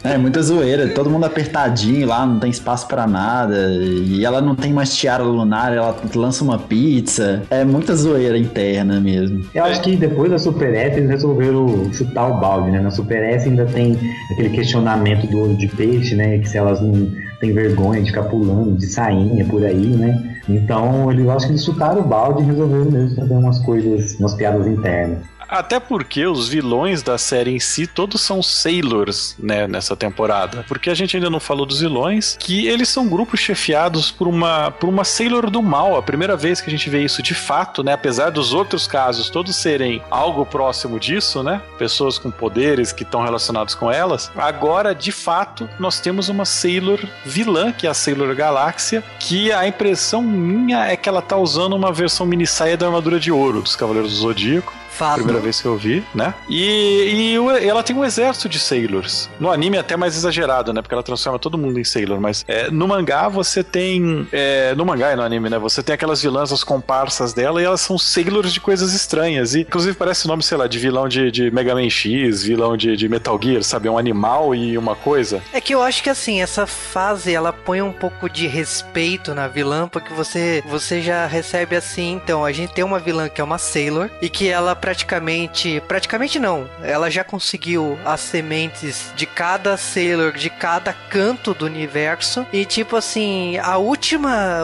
É, 0.09 0.17
muita 0.17 0.41
zoeira, 0.41 0.87
todo 0.87 1.09
mundo 1.09 1.25
apertadinho 1.25 2.07
lá, 2.07 2.25
não 2.25 2.39
tem 2.39 2.49
espaço 2.49 2.87
pra 2.87 3.05
nada. 3.05 3.71
E 3.71 4.25
ela 4.25 4.41
não 4.41 4.55
tem 4.55 4.73
mais 4.73 4.95
tiara 4.95 5.23
lunar, 5.23 5.71
ela 5.71 5.95
lança 6.15 6.43
uma 6.43 6.57
pizza. 6.57 7.43
É 7.49 7.63
muita 7.63 7.95
zoeira 7.95 8.37
interna 8.37 8.99
mesmo. 8.99 9.45
Eu 9.53 9.63
acho 9.65 9.81
que 9.81 9.95
depois 9.95 10.31
da 10.31 10.39
Super 10.39 10.73
S 10.73 10.97
eles 10.97 11.09
resolveram 11.09 11.93
chutar 11.93 12.27
o 12.27 12.39
balde, 12.39 12.71
né? 12.71 12.79
Na 12.79 12.89
Super 12.89 13.23
S 13.23 13.47
ainda 13.47 13.65
tem 13.65 13.97
aquele 14.31 14.49
questionamento 14.49 15.27
do 15.27 15.41
olho 15.41 15.57
de 15.57 15.67
peixe, 15.67 16.15
né? 16.15 16.39
Que 16.39 16.49
se 16.49 16.57
elas 16.57 16.81
não 16.81 17.11
têm 17.39 17.53
vergonha 17.53 18.01
de 18.01 18.09
ficar 18.09 18.23
pulando 18.23 18.77
de 18.77 18.87
sainha 18.87 19.45
por 19.45 19.63
aí, 19.63 19.87
né? 19.87 20.37
Então 20.49 21.11
eu 21.11 21.31
acho 21.31 21.45
que 21.45 21.51
eles 21.51 21.63
chutaram 21.63 22.01
o 22.01 22.07
balde 22.07 22.41
e 22.41 22.45
resolveram 22.45 22.91
mesmo 22.91 23.15
fazer 23.15 23.33
umas 23.33 23.59
coisas, 23.59 24.15
umas 24.19 24.33
piadas 24.33 24.65
internas. 24.65 25.19
Até 25.49 25.79
porque 25.79 26.27
os 26.27 26.47
vilões 26.47 27.01
da 27.01 27.17
série 27.17 27.51
em 27.51 27.59
si 27.59 27.87
todos 27.87 28.21
são 28.21 28.43
Sailors, 28.43 29.35
né, 29.39 29.67
nessa 29.67 29.95
temporada. 29.95 30.63
Porque 30.67 30.89
a 30.89 30.93
gente 30.93 31.17
ainda 31.17 31.29
não 31.29 31.39
falou 31.39 31.65
dos 31.65 31.79
vilões, 31.79 32.37
que 32.39 32.67
eles 32.67 32.87
são 32.87 33.07
grupos 33.07 33.39
chefiados 33.39 34.11
por 34.11 34.27
uma, 34.27 34.69
por 34.69 34.87
uma 34.87 35.03
Sailor 35.03 35.49
do 35.49 35.61
mal. 35.61 35.97
A 35.97 36.03
primeira 36.03 36.37
vez 36.37 36.61
que 36.61 36.69
a 36.69 36.71
gente 36.71 36.89
vê 36.89 37.03
isso 37.03 37.23
de 37.23 37.33
fato, 37.33 37.83
né, 37.83 37.93
apesar 37.93 38.29
dos 38.29 38.53
outros 38.53 38.85
casos 38.85 39.29
todos 39.29 39.55
serem 39.55 40.01
algo 40.11 40.45
próximo 40.45 40.99
disso, 40.99 41.41
né, 41.41 41.61
pessoas 41.77 42.19
com 42.19 42.29
poderes 42.29 42.91
que 42.91 43.03
estão 43.03 43.23
relacionados 43.23 43.73
com 43.73 43.91
elas. 43.91 44.31
Agora, 44.35 44.93
de 44.93 45.11
fato, 45.11 45.67
nós 45.79 45.99
temos 45.99 46.29
uma 46.29 46.45
Sailor 46.45 46.99
vilã, 47.25 47.71
que 47.71 47.87
é 47.87 47.89
a 47.89 47.93
Sailor 47.93 48.35
Galáxia, 48.35 49.03
que 49.19 49.51
a 49.51 49.67
impressão 49.67 50.21
minha 50.21 50.85
é 50.85 50.95
que 50.95 51.09
ela 51.09 51.21
tá 51.21 51.37
usando 51.37 51.75
uma 51.75 51.91
versão 51.91 52.25
mini 52.25 52.45
saia 52.45 52.77
da 52.77 52.85
armadura 52.85 53.19
de 53.19 53.31
ouro 53.31 53.61
dos 53.61 53.75
Cavaleiros 53.75 54.11
do 54.11 54.17
Zodíaco. 54.17 54.78
Primeira 55.15 55.39
vez 55.39 55.61
que 55.61 55.67
eu 55.67 55.77
vi, 55.77 56.03
né? 56.13 56.33
E, 56.49 57.35
e 57.35 57.67
ela 57.67 57.83
tem 57.83 57.95
um 57.95 58.03
exército 58.03 58.49
de 58.49 58.59
Sailors. 58.59 59.29
No 59.39 59.51
anime 59.51 59.77
é 59.77 59.79
até 59.79 59.95
mais 59.95 60.15
exagerado, 60.15 60.73
né? 60.73 60.81
Porque 60.81 60.93
ela 60.93 61.03
transforma 61.03 61.39
todo 61.39 61.57
mundo 61.57 61.79
em 61.79 61.83
Sailor. 61.83 62.19
Mas 62.19 62.43
é, 62.47 62.69
no 62.69 62.87
mangá 62.87 63.27
você 63.27 63.63
tem. 63.63 64.27
é, 64.31 64.73
no 64.75 64.85
mangá 64.85 65.13
e 65.13 65.15
no 65.15 65.23
anime, 65.23 65.49
né? 65.49 65.57
Você 65.59 65.81
tem 65.81 65.93
aquelas 65.93 66.21
vilãs, 66.21 66.51
as 66.51 66.63
comparsas 66.63 67.33
dela, 67.33 67.61
e 67.61 67.65
elas 67.65 67.81
são 67.81 67.97
Sailors 67.97 68.53
de 68.53 68.59
coisas 68.59 68.93
estranhas. 68.93 69.55
E 69.55 69.61
inclusive 69.61 69.95
parece 69.95 70.25
o 70.25 70.27
nome, 70.27 70.43
sei 70.43 70.57
lá, 70.57 70.67
de 70.67 70.77
vilão 70.79 71.07
de, 71.07 71.31
de 71.31 71.51
Mega 71.51 71.73
Man 71.73 71.89
X, 71.89 72.43
vilão 72.43 72.75
de, 72.75 72.95
de 72.95 73.09
Metal 73.09 73.39
Gear, 73.41 73.63
sabe? 73.63 73.89
Um 73.89 73.97
animal 73.97 74.53
e 74.53 74.77
uma 74.77 74.95
coisa. 74.95 75.41
É 75.53 75.61
que 75.61 75.73
eu 75.73 75.81
acho 75.81 76.03
que 76.03 76.09
assim, 76.09 76.41
essa 76.41 76.67
fase 76.67 77.33
ela 77.33 77.53
põe 77.53 77.81
um 77.81 77.91
pouco 77.91 78.29
de 78.29 78.47
respeito 78.47 79.33
na 79.33 79.47
vilã, 79.47 79.87
porque 79.87 80.13
você 80.13 80.63
você 80.67 81.01
já 81.01 81.25
recebe 81.25 81.75
assim, 81.75 82.19
então, 82.23 82.43
a 82.43 82.51
gente 82.51 82.73
tem 82.73 82.83
uma 82.83 82.99
vilã 82.99 83.29
que 83.29 83.41
é 83.41 83.43
uma 83.43 83.57
Sailor 83.57 84.09
e 84.21 84.29
que 84.29 84.47
ela 84.47 84.75
praticamente, 84.89 85.83
praticamente 85.87 86.39
não, 86.39 86.67
ela 86.81 87.11
já 87.11 87.23
conseguiu 87.23 87.95
as 88.03 88.21
sementes 88.21 89.13
de 89.15 89.27
cada 89.27 89.77
Sailor, 89.77 90.31
de 90.31 90.49
cada 90.49 90.91
canto 90.91 91.53
do 91.53 91.67
universo 91.67 92.43
e 92.51 92.65
tipo 92.65 92.95
assim, 92.95 93.55
a 93.59 93.77
última, 93.77 94.61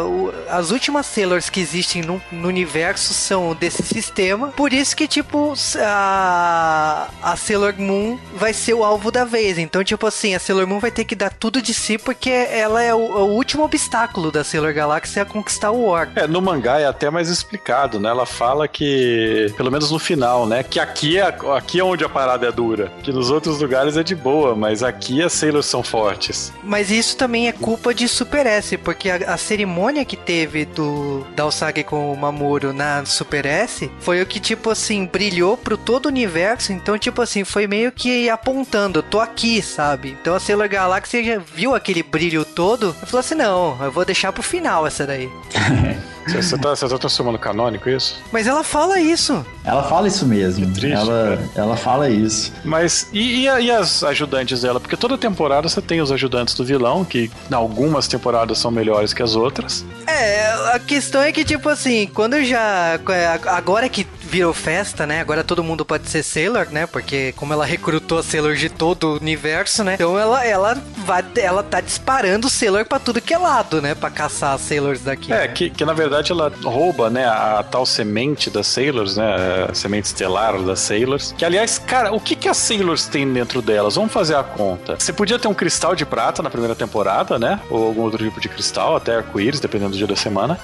as 0.50 0.72
últimas 0.72 1.06
Sailors 1.06 1.48
que 1.48 1.60
existem 1.60 2.02
no, 2.02 2.20
no 2.32 2.48
universo 2.48 3.14
são 3.14 3.54
desse 3.54 3.84
sistema, 3.84 4.48
por 4.48 4.74
isso 4.74 4.96
que 4.96 5.08
tipo 5.08 5.54
a, 5.80 7.08
a 7.22 7.36
Sailor 7.36 7.76
Moon 7.78 8.18
vai 8.34 8.52
ser 8.52 8.74
o 8.74 8.84
alvo 8.84 9.12
da 9.12 9.26
vez. 9.26 9.60
Então, 9.60 9.84
tipo 9.84 10.08
assim, 10.08 10.34
a 10.34 10.40
Sailor 10.40 10.66
Moon 10.66 10.80
vai 10.80 10.90
ter 10.90 11.06
que 11.06 11.16
dar 11.16 11.32
tudo 11.32 11.62
de 11.62 11.74
si 11.74 12.00
porque 12.00 12.32
ela 12.32 12.82
é 12.82 12.96
o, 12.96 12.98
o 12.98 13.36
último 13.36 13.64
obstáculo 13.64 14.32
da 14.32 14.44
Sailor 14.44 14.74
Galaxy 14.74 15.20
a 15.20 15.26
conquistar 15.26 15.70
o 15.70 15.86
Orc. 15.86 16.12
É, 16.16 16.26
no 16.26 16.42
mangá 16.42 16.80
é 16.80 16.88
até 16.88 17.12
mais 17.12 17.30
explicado, 17.30 18.00
né? 18.00 18.10
Ela 18.10 18.26
fala 18.26 18.68
que, 18.68 19.54
pelo 19.56 19.72
menos 19.72 19.92
no 19.92 20.00
final, 20.00 20.15
né? 20.16 20.64
Que 20.64 20.80
aqui 20.80 21.18
é, 21.18 21.36
aqui 21.56 21.80
é 21.80 21.84
onde 21.84 22.04
a 22.04 22.10
parada 22.10 22.48
é 22.48 22.52
dura. 22.52 22.92
Que 23.04 23.12
nos 23.12 23.30
outros 23.30 23.60
lugares 23.60 23.98
é 23.98 24.04
de 24.04 24.16
boa, 24.16 24.56
mas 24.56 24.84
aqui 24.84 25.22
as 25.22 25.34
Sailors 25.34 25.66
são 25.66 25.84
fortes. 25.84 26.52
Mas 26.64 26.92
isso 26.92 27.18
também 27.18 27.48
é 27.48 27.52
culpa 27.52 27.94
de 27.94 28.08
Super 28.08 28.46
S, 28.46 28.78
porque 28.78 29.10
a, 29.10 29.34
a 29.34 29.38
cerimônia 29.38 30.06
que 30.06 30.18
teve 30.18 30.66
do 30.66 31.26
da 31.36 31.46
Usagi 31.46 31.84
com 31.84 32.12
o 32.12 32.18
Mamoru 32.18 32.74
na 32.74 33.06
Super 33.06 33.46
S 33.46 33.90
foi 34.00 34.22
o 34.22 34.26
que, 34.26 34.40
tipo 34.40 34.70
assim, 34.70 35.06
brilhou 35.06 35.58
pro 35.58 35.78
todo 35.78 36.06
o 36.06 36.10
universo. 36.10 36.72
Então, 36.72 36.98
tipo 36.98 37.22
assim, 37.22 37.44
foi 37.44 37.68
meio 37.68 37.92
que 37.92 38.30
apontando, 38.30 39.00
eu 39.00 39.04
tô 39.04 39.20
aqui, 39.20 39.62
sabe? 39.62 40.18
Então 40.22 40.36
a 40.36 40.40
Sailor 40.40 40.70
Galaxy 40.70 41.24
já 41.24 41.38
viu 41.38 41.76
aquele 41.76 42.04
brilho 42.04 42.46
todo 42.46 42.96
e 43.02 43.06
falou 43.06 43.20
assim: 43.20 43.36
não, 43.36 43.78
eu 43.84 43.92
vou 43.92 44.06
deixar 44.06 44.32
pro 44.32 44.44
final 44.44 44.86
essa 44.86 45.06
daí. 45.06 45.30
Você, 46.26 46.42
você 46.42 46.58
tá, 46.58 46.76
você 46.76 46.90
tá 46.90 46.98
transformando 46.98 47.38
canônico 47.38 47.88
isso? 47.88 48.20
Mas 48.32 48.48
ela 48.48 48.64
fala 48.64 49.00
isso. 49.00 49.46
Ela 49.64 49.84
fala 49.84 50.05
isso 50.08 50.26
mesmo. 50.26 50.66
Que 50.68 50.74
triste, 50.74 50.96
ela, 50.96 51.38
cara. 51.38 51.50
ela 51.56 51.78
fala 51.78 52.10
isso. 52.10 52.52
Mas 52.64 53.08
e, 53.12 53.46
e 53.46 53.66
e 53.66 53.72
as 53.72 54.04
ajudantes 54.04 54.62
dela? 54.62 54.80
Porque 54.80 54.98
toda 54.98 55.18
temporada 55.18 55.68
você 55.68 55.82
tem 55.82 56.02
os 56.02 56.12
ajudantes 56.12 56.54
do 56.56 56.64
vilão, 56.64 57.04
que 57.04 57.32
em 57.50 57.56
algumas 57.56 58.08
temporadas 58.08 58.58
são 58.58 58.72
melhores 58.72 59.14
que 59.14 59.24
as 59.24 59.36
outras. 59.36 59.86
É, 60.08 60.52
a 60.74 60.80
questão 60.80 61.22
é 61.22 61.32
que, 61.32 61.44
tipo 61.44 61.68
assim, 61.70 62.10
quando 62.14 62.44
já. 62.44 63.00
Agora 63.48 63.90
que 63.90 64.06
virou 64.30 64.54
festa, 64.54 65.06
né? 65.06 65.20
Agora 65.22 65.44
todo 65.44 65.64
mundo 65.64 65.86
pode 65.86 66.10
ser 66.10 66.24
Sailor, 66.24 66.68
né? 66.72 66.86
Porque 66.88 67.34
como 67.38 67.54
ela 67.54 67.66
recrutou 67.66 68.22
Sailor 68.24 68.56
de 68.56 68.70
todo 68.70 69.14
o 69.14 69.18
universo, 69.18 69.84
né? 69.84 69.94
Então 69.96 70.18
ela, 70.20 70.46
ela 70.46 70.78
vai, 71.06 71.24
ela 71.38 71.64
tá 71.64 71.80
disparando 71.82 72.50
Sailor 72.50 72.86
pra 72.86 73.00
tudo 73.00 73.22
que 73.22 73.34
é 73.34 73.38
lado, 73.38 73.82
né? 73.82 73.96
Pra 73.96 74.10
caçar 74.10 74.54
as 74.54 74.62
Sailors 74.62 75.02
daqui. 75.02 75.32
É, 75.32 75.42
né? 75.42 75.48
que, 75.50 75.70
que 75.70 75.86
na 75.86 75.94
verdade 75.94 76.32
ela 76.32 76.52
rouba, 76.64 77.10
né, 77.10 77.26
a, 77.26 77.64
tal 77.70 77.86
semente 77.86 78.50
das 78.50 78.68
Sailors, 78.68 79.18
né, 79.18 79.68
a 79.70 79.74
semente 79.74 80.08
estelar 80.08 80.60
das 80.62 80.80
Sailors. 80.80 81.34
Que, 81.38 81.46
aliás, 81.46 81.78
cara, 81.80 82.12
o 82.14 82.20
que 82.20 82.36
que 82.36 82.50
as 82.50 82.58
Sailors 82.58 83.08
têm 83.08 83.32
dentro 83.32 83.62
delas? 83.62 83.96
Vamos 83.96 84.12
fazer 84.12 84.36
a 84.36 84.44
conta. 84.44 84.96
Você 85.00 85.14
podia 85.14 85.38
ter 85.40 85.48
um 85.48 85.54
cristal 85.54 85.96
de 85.96 86.06
prata 86.06 86.42
na 86.42 86.50
primeira 86.50 86.76
temporada, 86.76 87.38
né, 87.40 87.60
ou 87.70 87.86
algum 87.86 88.02
outro 88.02 88.24
tipo 88.24 88.40
de 88.40 88.50
cristal, 88.50 88.96
até 88.96 89.16
arco-íris, 89.16 89.60
dependendo 89.60 89.92
do 89.92 89.98
dia 89.98 90.08
da 90.08 90.16
semana. 90.16 90.58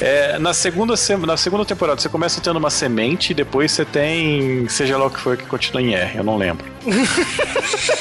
É, 0.00 0.38
na, 0.38 0.52
segunda, 0.54 0.96
se- 0.96 1.16
na 1.16 1.36
segunda 1.36 1.64
temporada 1.64 2.00
você 2.00 2.08
começa 2.08 2.40
tendo 2.40 2.56
uma 2.58 2.70
semente 2.78 3.32
e 3.32 3.34
depois 3.34 3.72
você 3.72 3.84
tem, 3.84 4.68
seja 4.68 4.96
lá 4.96 5.06
o 5.06 5.10
que 5.10 5.20
for 5.20 5.36
que 5.36 5.44
continua 5.44 5.82
em 5.82 5.94
R, 5.94 6.18
eu 6.18 6.24
não 6.24 6.36
lembro. 6.36 6.64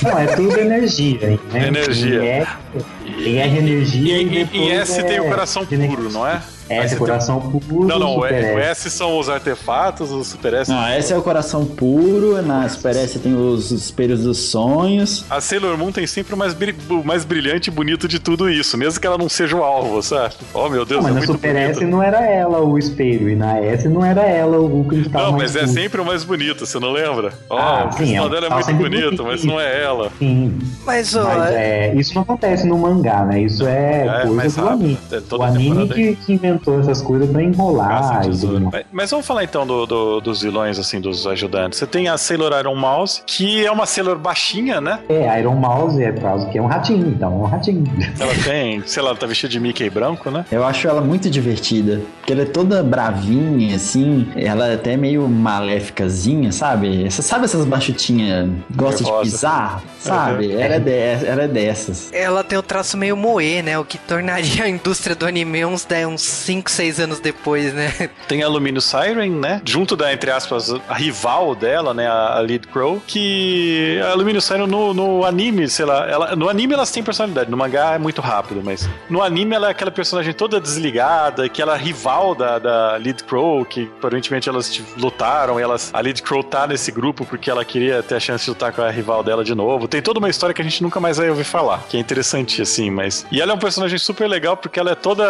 Não, 0.04 0.18
é 0.18 0.28
tudo 0.28 0.60
energia, 0.60 1.40
né? 1.52 1.68
Energia. 1.68 2.48
Em 2.76 2.97
Em 3.18 3.38
R 3.38 3.58
energia 3.58 4.18
E, 4.18 4.24
e, 4.24 4.26
e, 4.26 4.30
depois 4.46 4.62
em 4.62 4.72
S 4.72 5.04
tem 5.04 5.20
o 5.20 5.26
é 5.26 5.30
coração 5.30 5.66
puro, 5.66 6.10
não 6.12 6.28
é? 6.28 6.42
S 6.70 6.74
Aí 6.82 6.92
é 6.92 6.96
coração 6.98 7.40
puro. 7.40 7.88
Não, 7.88 7.98
não, 7.98 8.16
o, 8.18 8.20
o 8.20 8.26
S. 8.26 8.82
S 8.82 8.90
são 8.90 9.18
os 9.18 9.30
artefatos, 9.30 10.12
os 10.12 10.28
Super 10.28 10.54
S. 10.54 10.70
Não, 10.70 10.86
esse 10.98 11.14
é 11.14 11.18
o 11.18 11.22
coração 11.22 11.66
puro, 11.66 12.42
na 12.42 12.68
Super 12.68 12.94
S 12.98 13.18
tem 13.20 13.34
os 13.34 13.72
espelhos 13.72 14.24
dos 14.24 14.38
sonhos. 14.38 15.24
A 15.30 15.40
Sailor 15.40 15.78
Moon 15.78 15.94
tem 15.94 16.06
sempre 16.06 16.34
o 16.34 16.38
mais, 16.38 16.54
bri- 16.54 16.76
o 16.90 17.06
mais 17.06 17.24
brilhante 17.24 17.70
e 17.70 17.72
bonito 17.72 18.06
de 18.06 18.20
tudo 18.20 18.50
isso, 18.50 18.78
mesmo 18.78 19.00
que 19.00 19.08
ela 19.08 19.18
não 19.18 19.30
seja 19.30 19.56
o 19.56 19.64
alvo, 19.64 20.04
sabe? 20.04 20.34
Oh, 20.54 20.68
meu 20.68 20.84
Deus, 20.86 21.02
Não, 21.02 21.04
mas 21.04 21.12
é 21.12 21.14
na 21.14 21.20
muito 21.20 21.32
Super 21.32 21.54
bonito. 21.54 21.70
S 21.80 21.86
não 21.86 22.04
era 22.04 22.26
ela 22.26 22.60
o 22.60 22.78
espelho, 22.78 23.30
e 23.30 23.36
na 23.38 23.58
S 23.60 23.88
não 23.88 24.04
era 24.04 24.24
ela 24.24 24.60
o 24.60 24.84
cristal. 24.84 25.22
Não, 25.28 25.32
mais 25.38 25.54
mas 25.54 25.56
é 25.56 25.60
puro. 25.62 25.72
sempre 25.72 26.02
o 26.02 26.06
mais 26.06 26.24
bonito, 26.26 26.66
você 26.66 26.80
não 26.82 26.92
lembra? 26.92 27.32
Ó, 27.50 27.58
Ah, 27.58 27.86
o 27.88 27.92
sim, 27.94 27.98
cristal 28.00 28.28
é 28.28 28.30
dela 28.30 28.46
é 28.48 28.50
muito 28.50 28.66
sempre 28.66 28.90
bonito, 28.90 29.24
mas 29.24 29.40
bonito. 29.40 29.46
não 29.48 29.62
é 29.62 29.84
ela. 29.84 30.12
Sim, 30.20 30.60
Mas, 30.86 31.16
ó, 31.16 31.24
mas 31.24 31.54
é, 31.54 31.94
isso 31.96 32.14
não 32.14 32.24
acontece 32.24 32.68
no 32.68 32.78
mangá, 32.78 33.07
né? 33.26 33.42
Isso 33.42 33.66
é, 33.68 34.06
É, 34.08 34.12
coisa 34.22 34.34
mais 34.36 34.56
do 34.56 34.68
anime. 34.68 34.98
É 35.12 35.36
o 35.36 35.44
anime 35.44 35.88
que, 35.90 36.16
que 36.16 36.34
inventou 36.34 36.80
essas 36.80 37.02
coisas 37.02 37.30
pra 37.30 37.42
enrolar 37.44 38.24
e. 38.26 38.60
Mas, 38.72 38.86
mas 38.92 39.12
vamos 39.12 39.26
falar 39.26 39.44
então 39.44 39.66
do- 39.66 39.86
do- 39.86 40.22
dos 40.22 40.42
vilões, 40.42 40.78
assim, 40.80 41.00
dos 41.00 41.26
ajudantes. 41.28 41.80
Você 41.80 41.88
tem 41.88 42.08
a 42.08 42.18
Sailor 42.18 42.54
Iron 42.60 42.76
Mouse, 42.76 43.22
que 43.26 43.66
é 43.66 43.72
uma 43.72 43.86
Sailor 43.86 44.18
baixinha, 44.18 44.80
né? 44.82 45.00
É, 45.10 45.40
Iron 45.40 45.56
Mouse 45.56 46.02
é 46.02 46.12
por 46.12 46.22
causa 46.24 46.46
que 46.48 46.58
é 46.58 46.62
um 46.62 46.68
ratinho, 46.68 47.08
então 47.10 47.32
é 47.32 47.36
um 47.36 47.44
ratinho. 47.46 47.84
Ela 48.20 48.34
tem, 48.44 48.82
sei 48.86 49.02
lá, 49.04 49.10
ela 49.10 49.18
tá 49.18 49.26
vestida 49.28 49.50
de 49.52 49.60
Mickey 49.60 49.90
branco, 49.90 50.30
né? 50.32 50.46
Eu 50.52 50.66
acho 50.66 50.88
ela 50.88 51.02
muito 51.02 51.30
divertida, 51.30 52.02
porque 52.20 52.34
ela 52.34 52.42
é 52.42 52.46
toda 52.46 52.82
bravinha, 52.84 53.76
assim, 53.76 54.28
ela 54.36 54.68
é 54.68 54.74
até 54.76 54.98
meio 54.98 55.28
maléficazinha, 55.28 56.52
sabe? 56.52 57.10
Você 57.10 57.22
sabe 57.22 57.46
essas 57.46 57.66
bachutinhas 57.66 58.50
gosta 58.76 59.04
de 59.04 59.12
pisar, 59.22 59.82
sabe? 60.00 60.52
Ela 60.52 60.76
é, 60.76 60.80
de- 60.80 61.26
ela 61.26 61.44
é 61.44 61.48
dessas. 61.48 62.12
ela 62.14 62.44
tem 62.44 62.58
o 62.58 62.64
traço 62.64 62.97
meio 62.98 63.16
moe, 63.16 63.62
né? 63.62 63.78
O 63.80 63.86
que 63.86 63.98
tornaria 63.98 64.64
a 64.66 64.70
indústria 64.70 65.16
do 65.16 65.26
anime 65.26 65.64
uns, 65.66 65.86
dez- 65.86 66.08
uns 66.08 66.22
5, 66.22 66.70
6 66.70 67.00
anos 67.00 67.20
depois, 67.20 67.74
né? 67.74 68.10
Tem 68.28 68.44
a 68.44 68.48
Lumino 68.48 68.82
Siren, 68.82 69.30
né? 69.32 69.62
Junto 69.64 69.96
da, 69.96 70.12
entre 70.12 70.32
aspas, 70.32 70.74
a 70.90 70.94
rival 70.94 71.56
dela, 71.56 71.94
né? 71.94 72.08
A, 72.08 72.38
a 72.38 72.40
Lead 72.40 72.68
Crow. 72.68 73.02
Que 73.08 74.00
a 74.10 74.14
Lumino 74.16 74.42
Siren 74.42 74.68
no, 74.68 74.94
no 74.94 75.24
anime, 75.26 75.68
sei 75.70 75.86
lá, 75.86 76.08
ela, 76.10 76.36
no 76.36 76.50
anime 76.50 76.74
elas 76.74 76.92
têm 76.92 77.04
personalidade. 77.04 77.50
No 77.50 77.58
mangá 77.58 77.94
é 77.94 77.98
muito 77.98 78.22
rápido, 78.22 78.62
mas 78.64 78.90
no 79.10 79.22
anime 79.22 79.56
ela 79.56 79.68
é 79.68 79.72
aquela 79.72 79.92
personagem 79.92 80.34
toda 80.34 80.60
desligada, 80.60 81.48
que 81.50 81.62
ela 81.62 81.76
é 81.76 81.78
rival 81.80 82.34
da, 82.36 82.60
da 82.60 82.96
Lead 82.98 83.24
Crow, 83.24 83.64
que 83.66 83.90
aparentemente 83.98 84.50
elas 84.50 84.82
lutaram 84.98 85.60
elas, 85.60 85.90
a 85.94 86.00
Lead 86.00 86.22
Crow 86.22 86.44
tá 86.44 86.68
nesse 86.68 86.92
grupo 86.92 87.26
porque 87.26 87.50
ela 87.50 87.64
queria 87.66 88.02
ter 88.04 88.16
a 88.16 88.20
chance 88.20 88.44
de 88.46 88.50
lutar 88.52 88.72
com 88.72 88.82
a 88.82 88.90
rival 88.90 89.24
dela 89.24 89.44
de 89.44 89.54
novo. 89.56 89.88
Tem 89.88 90.02
toda 90.02 90.20
uma 90.20 90.30
história 90.30 90.54
que 90.54 90.62
a 90.62 90.66
gente 90.66 90.82
nunca 90.84 91.00
mais 91.00 91.18
vai 91.18 91.30
ouvir 91.30 91.44
falar, 91.44 91.84
que 91.90 91.98
é 91.98 92.00
interessante, 92.00 92.62
assim, 92.62 92.87
mas. 92.92 93.26
E 93.32 93.42
ela 93.42 93.52
é 93.52 93.56
um 93.56 93.60
personagem 93.60 93.98
super 93.98 94.28
legal 94.28 94.56
porque 94.58 94.80
ela 94.80 94.92
é 94.92 94.96
toda 94.96 95.26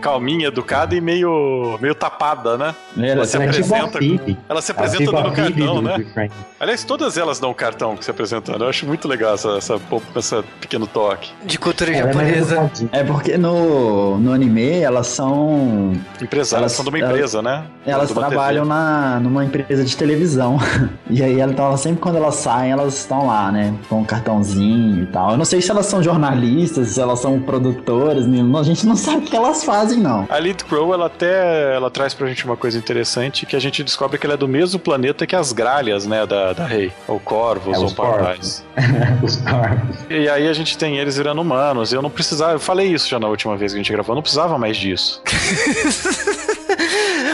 calminha, 0.00 0.48
educada 0.48 0.94
e 0.94 1.00
meio, 1.00 1.78
meio 1.80 1.94
tapada, 1.94 2.56
né? 2.56 2.74
Ela, 2.96 3.24
se 3.24 3.36
Ela 3.36 3.44
é 3.46 3.48
tipo 3.50 3.74
a 3.74 3.78
apresenta- 3.78 3.98
Phoebe. 3.98 4.38
Ela 4.48 4.62
se 4.62 4.72
Ela 4.72 4.80
apresenta 4.80 5.04
tipo 5.04 5.16
a 5.16 5.22
dando 5.22 5.34
cartão, 5.34 5.74
do 5.76 5.82
né? 5.82 6.28
Aliás, 6.60 6.84
todas 6.84 7.16
elas 7.18 7.38
dão 7.40 7.52
cartão 7.52 7.96
se 8.00 8.10
apresentando. 8.10 8.62
Eu 8.64 8.68
acho 8.68 8.86
muito 8.86 9.08
legal 9.08 9.34
essa, 9.34 9.56
essa, 9.56 9.80
essa 10.14 10.44
pequeno 10.60 10.86
toque. 10.86 11.30
De 11.44 11.58
cultura 11.58 11.90
Ela 11.92 12.10
é 12.10 12.12
japonesa. 12.12 12.70
É 12.92 13.02
porque 13.02 13.36
no, 13.36 14.18
no 14.18 14.32
anime 14.32 14.80
elas 14.80 15.08
são. 15.08 15.92
Empresárias 16.20 16.52
Elas- 16.62 16.72
são 16.72 16.84
de 16.84 16.90
uma 16.90 16.98
elas- 16.98 17.10
empresa, 17.10 17.42
né? 17.42 17.64
Elas 17.84 18.08
De 18.08 18.12
uma 18.14 18.26
trabalham 18.28 18.62
TV. 18.64 18.74
na, 18.74 19.20
numa 19.20 19.44
empresa 19.44 19.84
de 19.84 19.96
televisão. 19.96 20.58
E 21.10 21.22
aí 21.22 21.38
ela, 21.40 21.52
então, 21.52 21.66
ela- 21.66 21.76
sempre 21.76 22.00
quando 22.00 22.16
elas 22.16 22.36
saem, 22.36 22.72
elas 22.72 22.94
estão 23.00 23.26
lá, 23.26 23.52
né? 23.52 23.74
Com 23.88 24.00
um 24.00 24.04
cartãozinho 24.04 25.02
e 25.02 25.06
tal. 25.06 25.32
Eu 25.32 25.36
não 25.36 25.44
sei 25.44 25.60
se 25.60 25.70
elas 25.70 25.84
são 25.86 26.02
jornalistas, 26.02 26.81
se 26.84 27.00
elas 27.00 27.18
são 27.20 27.40
produtoras, 27.40 28.26
né? 28.26 28.40
a 28.58 28.62
gente 28.62 28.86
não 28.86 28.96
sabe 28.96 29.18
o 29.18 29.22
que 29.22 29.34
elas 29.36 29.64
fazem, 29.64 29.98
não. 29.98 30.26
A 30.28 30.38
Lead 30.38 30.64
Crow, 30.64 30.92
ela 30.94 31.06
até 31.06 31.74
ela 31.74 31.90
traz 31.90 32.14
pra 32.14 32.26
gente 32.26 32.44
uma 32.44 32.56
coisa 32.56 32.78
interessante, 32.78 33.44
que 33.46 33.56
a 33.56 33.60
gente 33.60 33.82
descobre 33.82 34.18
que 34.18 34.26
ela 34.26 34.34
é 34.34 34.36
do 34.36 34.48
mesmo 34.48 34.78
planeta 34.78 35.26
que 35.26 35.34
as 35.36 35.52
gralhas, 35.52 36.06
né, 36.06 36.26
da, 36.26 36.52
da 36.52 36.66
Rei. 36.66 36.92
Ou 37.08 37.18
corvos, 37.20 37.74
É, 37.74 37.78
ou 37.78 37.86
os 37.86 37.92
corvos. 37.92 38.16
pardais. 38.16 38.64
Os 39.22 39.36
corpos. 39.36 39.96
E 40.10 40.28
aí 40.28 40.48
a 40.48 40.52
gente 40.52 40.76
tem 40.76 40.96
eles 40.98 41.16
virando 41.16 41.40
humanos. 41.40 41.92
Eu 41.92 42.02
não 42.02 42.10
precisava, 42.10 42.52
eu 42.54 42.60
falei 42.60 42.88
isso 42.88 43.08
já 43.08 43.18
na 43.20 43.28
última 43.28 43.56
vez 43.56 43.72
que 43.72 43.78
a 43.78 43.82
gente 43.82 43.92
gravou, 43.92 44.12
eu 44.12 44.16
não 44.16 44.22
precisava 44.22 44.58
mais 44.58 44.76
disso. 44.76 45.22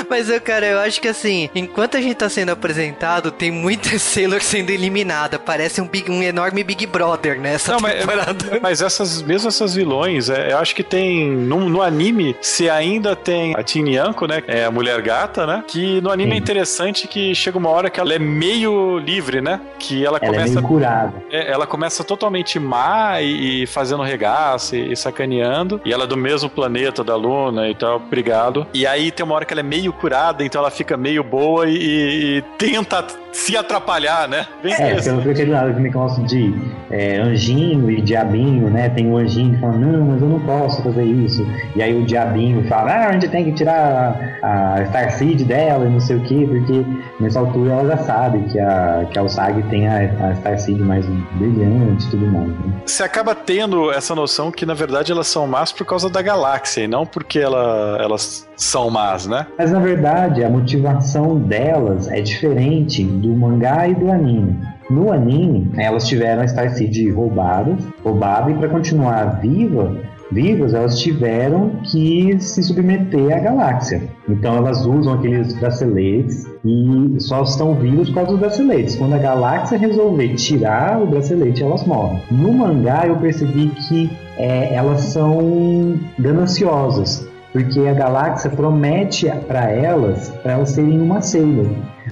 Mas, 0.09 0.29
eu, 0.31 0.41
cara, 0.41 0.67
eu 0.67 0.79
acho 0.81 1.01
que 1.01 1.09
assim, 1.09 1.49
enquanto 1.55 1.97
a 1.97 2.01
gente 2.01 2.17
tá 2.17 2.29
sendo 2.29 2.51
apresentado, 2.51 3.31
tem 3.31 3.51
muita 3.51 3.97
Sailor 3.99 4.41
sendo 4.43 4.71
eliminada. 4.71 5.39
Parece 5.39 5.81
um, 5.81 5.87
big, 5.87 6.11
um 6.11 6.23
enorme 6.23 6.63
Big 6.65 6.87
Brother, 6.87 7.41
né? 7.41 7.55
Essa 7.55 7.73
Não, 7.73 7.81
mas, 7.81 8.01
temporada. 8.01 8.59
mas 8.63 8.83
essas, 8.83 9.23
mesmo 9.23 9.49
essas 9.49 9.75
vilões, 9.75 10.29
é, 10.31 10.53
eu 10.53 10.59
acho 10.59 10.75
que 10.75 10.83
tem. 10.83 11.31
No, 11.31 11.69
no 11.69 11.83
anime, 11.83 12.37
se 12.41 12.69
ainda 12.71 13.15
tem 13.17 13.55
a 13.57 13.63
Teen 13.63 13.95
Yanko, 13.95 14.27
né? 14.27 14.43
É 14.47 14.65
a 14.65 14.71
mulher 14.71 15.01
gata, 15.03 15.47
né? 15.47 15.65
Que 15.67 16.01
no 16.01 16.11
anime 16.11 16.33
é 16.33 16.35
Sim. 16.35 16.41
interessante 16.41 17.09
que 17.09 17.35
chega 17.35 17.59
uma 17.59 17.69
hora 17.71 17.91
que 17.91 18.01
ela 18.01 18.13
é 18.15 18.19
meio 18.19 18.99
livre, 18.99 19.41
né? 19.41 19.61
Que 19.79 20.05
ela, 20.05 20.19
Ela 20.21 20.27
é 20.27 20.37
começa. 20.37 20.55
meio 20.55 20.67
curada. 20.69 21.15
é, 21.31 21.51
ela 21.51 21.67
começa 21.67 22.03
totalmente 22.05 22.59
má 22.59 23.21
e, 23.21 23.63
e 23.63 23.67
fazendo 23.67 24.03
regaço 24.03 24.77
e, 24.77 24.93
e 24.93 24.97
sacaneando. 24.97 25.81
E 25.85 25.93
ela 25.93 26.05
é 26.05 26.07
do 26.07 26.17
mesmo 26.17 26.49
planeta 26.49 27.03
da 27.05 27.17
Luna 27.17 27.69
e 27.69 27.75
tal, 27.75 27.97
obrigado. 27.97 28.67
E 28.73 28.87
aí 28.87 29.11
tem 29.11 29.25
uma 29.25 29.35
hora 29.35 29.45
que 29.45 29.53
ela 29.53 29.61
é 29.61 29.65
meio 29.65 29.93
curada, 29.99 30.45
então 30.45 30.61
ela 30.61 30.71
fica 30.71 30.97
meio 30.97 31.23
boa 31.23 31.69
e, 31.69 32.39
e- 32.39 32.43
tenta 32.57 33.05
se 33.39 33.57
atrapalhar, 33.57 34.29
né? 34.29 34.47
Bem 34.63 34.73
É, 34.73 34.77
porque 34.77 34.83
interessante. 34.91 35.25
não 35.25 35.31
aquele 35.33 35.51
lado 35.53 35.69
aquele 35.69 35.83
negócio 35.85 36.25
de 36.25 36.55
é, 36.91 37.19
anjinho 37.19 37.91
e 37.91 38.01
diabinho, 38.01 38.69
né? 38.69 38.89
Tem 38.89 39.11
o 39.11 39.17
anjinho 39.17 39.55
que 39.55 39.61
fala, 39.61 39.75
não, 39.77 40.07
mas 40.07 40.21
eu 40.23 40.29
não 40.29 40.41
posso 40.41 40.83
fazer 40.83 41.05
isso. 41.05 41.47
E 41.77 41.83
aí 41.83 41.95
o 41.95 42.05
diabinho 42.05 42.67
fala, 42.69 42.91
ah, 42.93 43.09
a 43.09 43.13
gente 43.13 43.29
tem 43.29 43.45
que 43.45 43.53
tirar 43.53 44.39
a, 44.43 44.75
a 44.75 44.87
Star 44.87 45.11
Seed 45.13 45.43
dela 45.47 45.87
e 45.87 45.89
não 45.89 46.01
sei 46.01 46.17
o 46.17 46.21
quê, 46.25 46.47
porque 46.49 46.85
nessa 47.21 47.39
altura 47.39 47.73
ela 47.73 47.97
já 47.97 47.99
sabe 47.99 48.41
que 48.51 48.59
a, 48.59 49.07
que 49.11 49.19
a 49.19 49.23
Usagi 49.23 49.63
tem 49.71 49.87
a, 49.87 49.99
a 50.31 50.35
Star 50.35 50.59
Seed 50.59 50.79
mais 50.81 51.07
brilhante 51.35 52.07
e 52.07 52.11
tudo 52.11 52.27
mais. 52.27 52.49
Né? 52.49 52.73
Você 52.87 53.03
acaba 53.03 53.35
tendo 53.35 53.91
essa 53.93 54.15
noção 54.15 54.51
que, 54.51 54.67
na 54.67 54.75
verdade, 54.75 55.13
elas 55.13 55.27
são 55.29 55.47
más 55.47 55.73
por 55.73 55.87
causa 55.87 56.11
da 56.11 56.21
galáxia 56.21 56.83
e 56.83 56.89
não 56.89 57.07
porque 57.07 57.39
ela- 57.39 57.99
elas 58.01 58.49
são 58.57 58.91
más, 58.91 59.27
né? 59.27 59.47
Mas 59.57 59.71
na 59.71 59.79
verdade, 59.79 60.43
a 60.43 60.51
motivação 60.51 61.37
delas 61.39 62.09
é 62.09 62.21
diferente 62.21 63.05
do 63.05 63.28
mangá 63.35 63.89
e 63.89 63.95
do 63.95 64.11
anime. 64.11 64.57
No 64.91 65.13
anime, 65.13 65.71
elas 65.77 66.09
tiveram 66.09 66.43
a 66.43 66.49
Star 66.49 66.71
Seed 66.71 67.13
roubada, 67.13 67.77
roubada 68.03 68.51
e 68.51 68.55
para 68.55 68.69
continuar 68.69 69.41
viva, 69.41 69.95
vivas, 70.31 70.75
elas 70.75 70.99
tiveram 70.99 71.71
que 71.85 72.39
se 72.41 72.63
submeter 72.63 73.37
à 73.37 73.41
galáxia. 73.41 74.03
Então 74.29 74.57
elas 74.57 74.85
usam 74.85 75.15
aqueles 75.15 75.53
braceletes 75.55 76.47
e 76.65 77.17
só 77.21 77.43
estão 77.43 77.75
vivas 77.75 78.09
por 78.09 78.17
causa 78.17 78.31
dos 78.31 78.41
braceletes. 78.41 78.97
Quando 78.97 79.15
a 79.15 79.19
galáxia 79.19 79.79
resolver 79.79 80.35
tirar 80.35 81.03
o 81.03 81.07
bracelete, 81.07 81.63
elas 81.63 81.85
morrem. 81.85 82.23
No 82.31 82.53
mangá 82.53 83.07
eu 83.07 83.17
percebi 83.17 83.69
que 83.69 84.11
é, 84.37 84.75
elas 84.75 85.01
são 85.01 85.99
gananciosas 86.19 87.27
porque 87.53 87.81
a 87.81 87.95
galáxia 87.95 88.51
promete 88.51 89.29
para 89.47 89.71
elas, 89.71 90.29
para 90.43 90.53
elas 90.53 90.71
serem 90.71 91.01
uma 91.01 91.21
Sailor. 91.21 91.67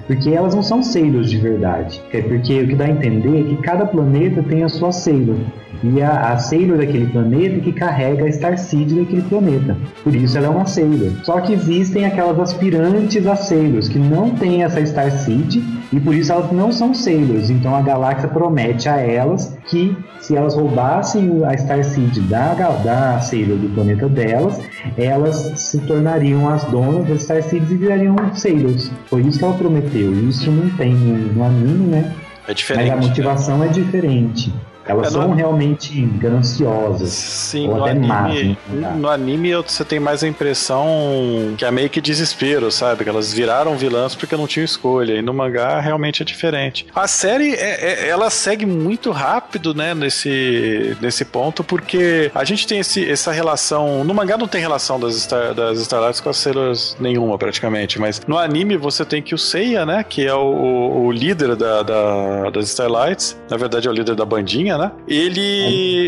Porque 0.05 0.29
elas 0.29 0.53
não 0.53 0.63
são 0.63 0.83
Sailors 0.83 1.29
de 1.29 1.37
verdade. 1.37 2.01
É 2.13 2.21
porque 2.21 2.61
o 2.61 2.67
que 2.67 2.75
dá 2.75 2.85
a 2.85 2.89
entender 2.89 3.41
é 3.41 3.43
que 3.43 3.61
cada 3.61 3.85
planeta 3.85 4.43
tem 4.43 4.63
a 4.63 4.69
sua 4.69 4.91
Sailor. 4.91 5.37
E 5.83 6.01
a, 6.01 6.33
a 6.33 6.37
Sailor 6.37 6.77
daquele 6.77 7.05
planeta 7.07 7.59
que 7.59 7.71
carrega 7.71 8.25
a 8.25 8.31
Star 8.31 8.57
Seed 8.57 8.93
daquele 8.93 9.21
planeta. 9.23 9.77
Por 10.03 10.15
isso 10.15 10.37
ela 10.37 10.47
é 10.47 10.49
uma 10.49 10.65
Sailor. 10.65 11.11
Só 11.23 11.39
que 11.39 11.53
existem 11.53 12.05
aquelas 12.05 12.39
aspirantes 12.39 13.25
a 13.27 13.35
Sailors 13.35 13.87
que 13.87 13.99
não 13.99 14.31
têm 14.31 14.63
essa 14.63 14.83
Star 14.85 15.11
Seed 15.11 15.57
e 15.91 15.99
por 15.99 16.15
isso 16.15 16.31
elas 16.31 16.51
não 16.51 16.71
são 16.71 16.93
Sailors. 16.93 17.49
Então 17.49 17.75
a 17.75 17.81
galáxia 17.81 18.27
promete 18.27 18.89
a 18.89 18.97
elas 18.97 19.55
que 19.67 19.95
se 20.19 20.35
elas 20.35 20.55
roubassem 20.55 21.43
a 21.45 21.55
Star 21.57 21.83
Seed 21.83 22.17
da, 22.27 22.53
da 22.53 23.19
Sailor 23.19 23.57
do 23.57 23.69
planeta 23.69 24.09
delas, 24.09 24.59
elas 24.97 25.53
se 25.55 25.79
tornariam 25.79 26.49
as 26.49 26.63
donas 26.65 27.07
das 27.07 27.23
Star 27.23 27.43
Seeds 27.43 27.71
e 27.71 27.75
virariam 27.75 28.15
Sailors. 28.33 28.91
Foi 29.05 29.21
isso 29.21 29.39
que 29.39 29.45
ela 29.45 29.53
prometeu. 29.53 29.86
Isso 29.95 30.51
não 30.51 30.69
tem 30.71 30.93
no, 30.93 31.43
anime, 31.43 31.87
né? 31.87 32.15
É 32.47 32.53
diferente. 32.53 32.89
Mas 32.89 32.97
a 32.97 33.07
motivação 33.07 33.63
é 33.63 33.67
diferente. 33.67 34.53
Elas 34.87 35.07
É, 35.07 35.09
são 35.11 35.27
no- 35.29 35.33
realmente 35.35 36.01
gananciosas. 36.17 37.09
Sim, 37.11 37.67
Ou 37.69 37.77
no 37.77 37.85
até 37.85 37.93
más, 37.95 38.31
anime, 38.31 38.57
né? 38.69 38.87
Tá. 38.87 38.93
no 38.95 39.09
anime 39.09 39.53
você 39.55 39.83
tem 39.83 39.99
mais 39.99 40.23
a 40.23 40.27
impressão 40.27 40.87
que 41.57 41.65
é 41.65 41.71
meio 41.71 41.89
que 41.89 41.99
desespero, 42.01 42.71
sabe? 42.71 43.03
Que 43.03 43.09
elas 43.09 43.33
viraram 43.33 43.75
vilãs 43.77 44.15
porque 44.15 44.35
não 44.35 44.47
tinham 44.47 44.65
escolha. 44.65 45.13
E 45.15 45.21
no 45.21 45.33
mangá 45.33 45.79
realmente 45.79 46.21
é 46.21 46.25
diferente. 46.25 46.85
A 46.95 47.07
série, 47.07 47.53
é- 47.53 48.05
é- 48.05 48.09
ela 48.09 48.29
segue 48.29 48.65
muito 48.65 49.11
rápido, 49.11 49.73
né? 49.73 49.93
Nesse, 49.93 50.95
nesse 51.01 51.25
ponto, 51.25 51.63
porque 51.63 52.31
a 52.33 52.43
gente 52.43 52.67
tem 52.67 52.79
esse, 52.79 53.09
essa 53.09 53.31
relação. 53.31 54.03
No 54.03 54.13
mangá 54.13 54.37
não 54.37 54.47
tem 54.47 54.61
relação 54.61 54.99
das, 54.99 55.15
Star, 55.15 55.53
das 55.53 55.79
Starlights 55.79 56.19
com 56.21 56.29
as 56.29 56.37
Sailors 56.37 56.95
nenhuma, 56.99 57.37
praticamente. 57.37 57.99
Mas 57.99 58.21
no 58.27 58.37
anime 58.37 58.77
você 58.77 59.03
tem 59.05 59.21
que 59.21 59.33
o 59.35 59.37
Seiya, 59.37 59.85
né? 59.85 60.03
Que 60.07 60.25
é 60.25 60.33
o, 60.33 61.05
o 61.05 61.11
líder 61.11 61.55
da, 61.55 61.83
da- 61.83 62.49
das 62.49 62.65
Starlights. 62.69 63.37
Na 63.49 63.57
verdade 63.57 63.87
é 63.87 63.91
o 63.91 63.93
líder 63.93 64.15
da 64.15 64.25
bandinha, 64.25 64.76
né? 64.77 64.91
Ele, 65.07 65.41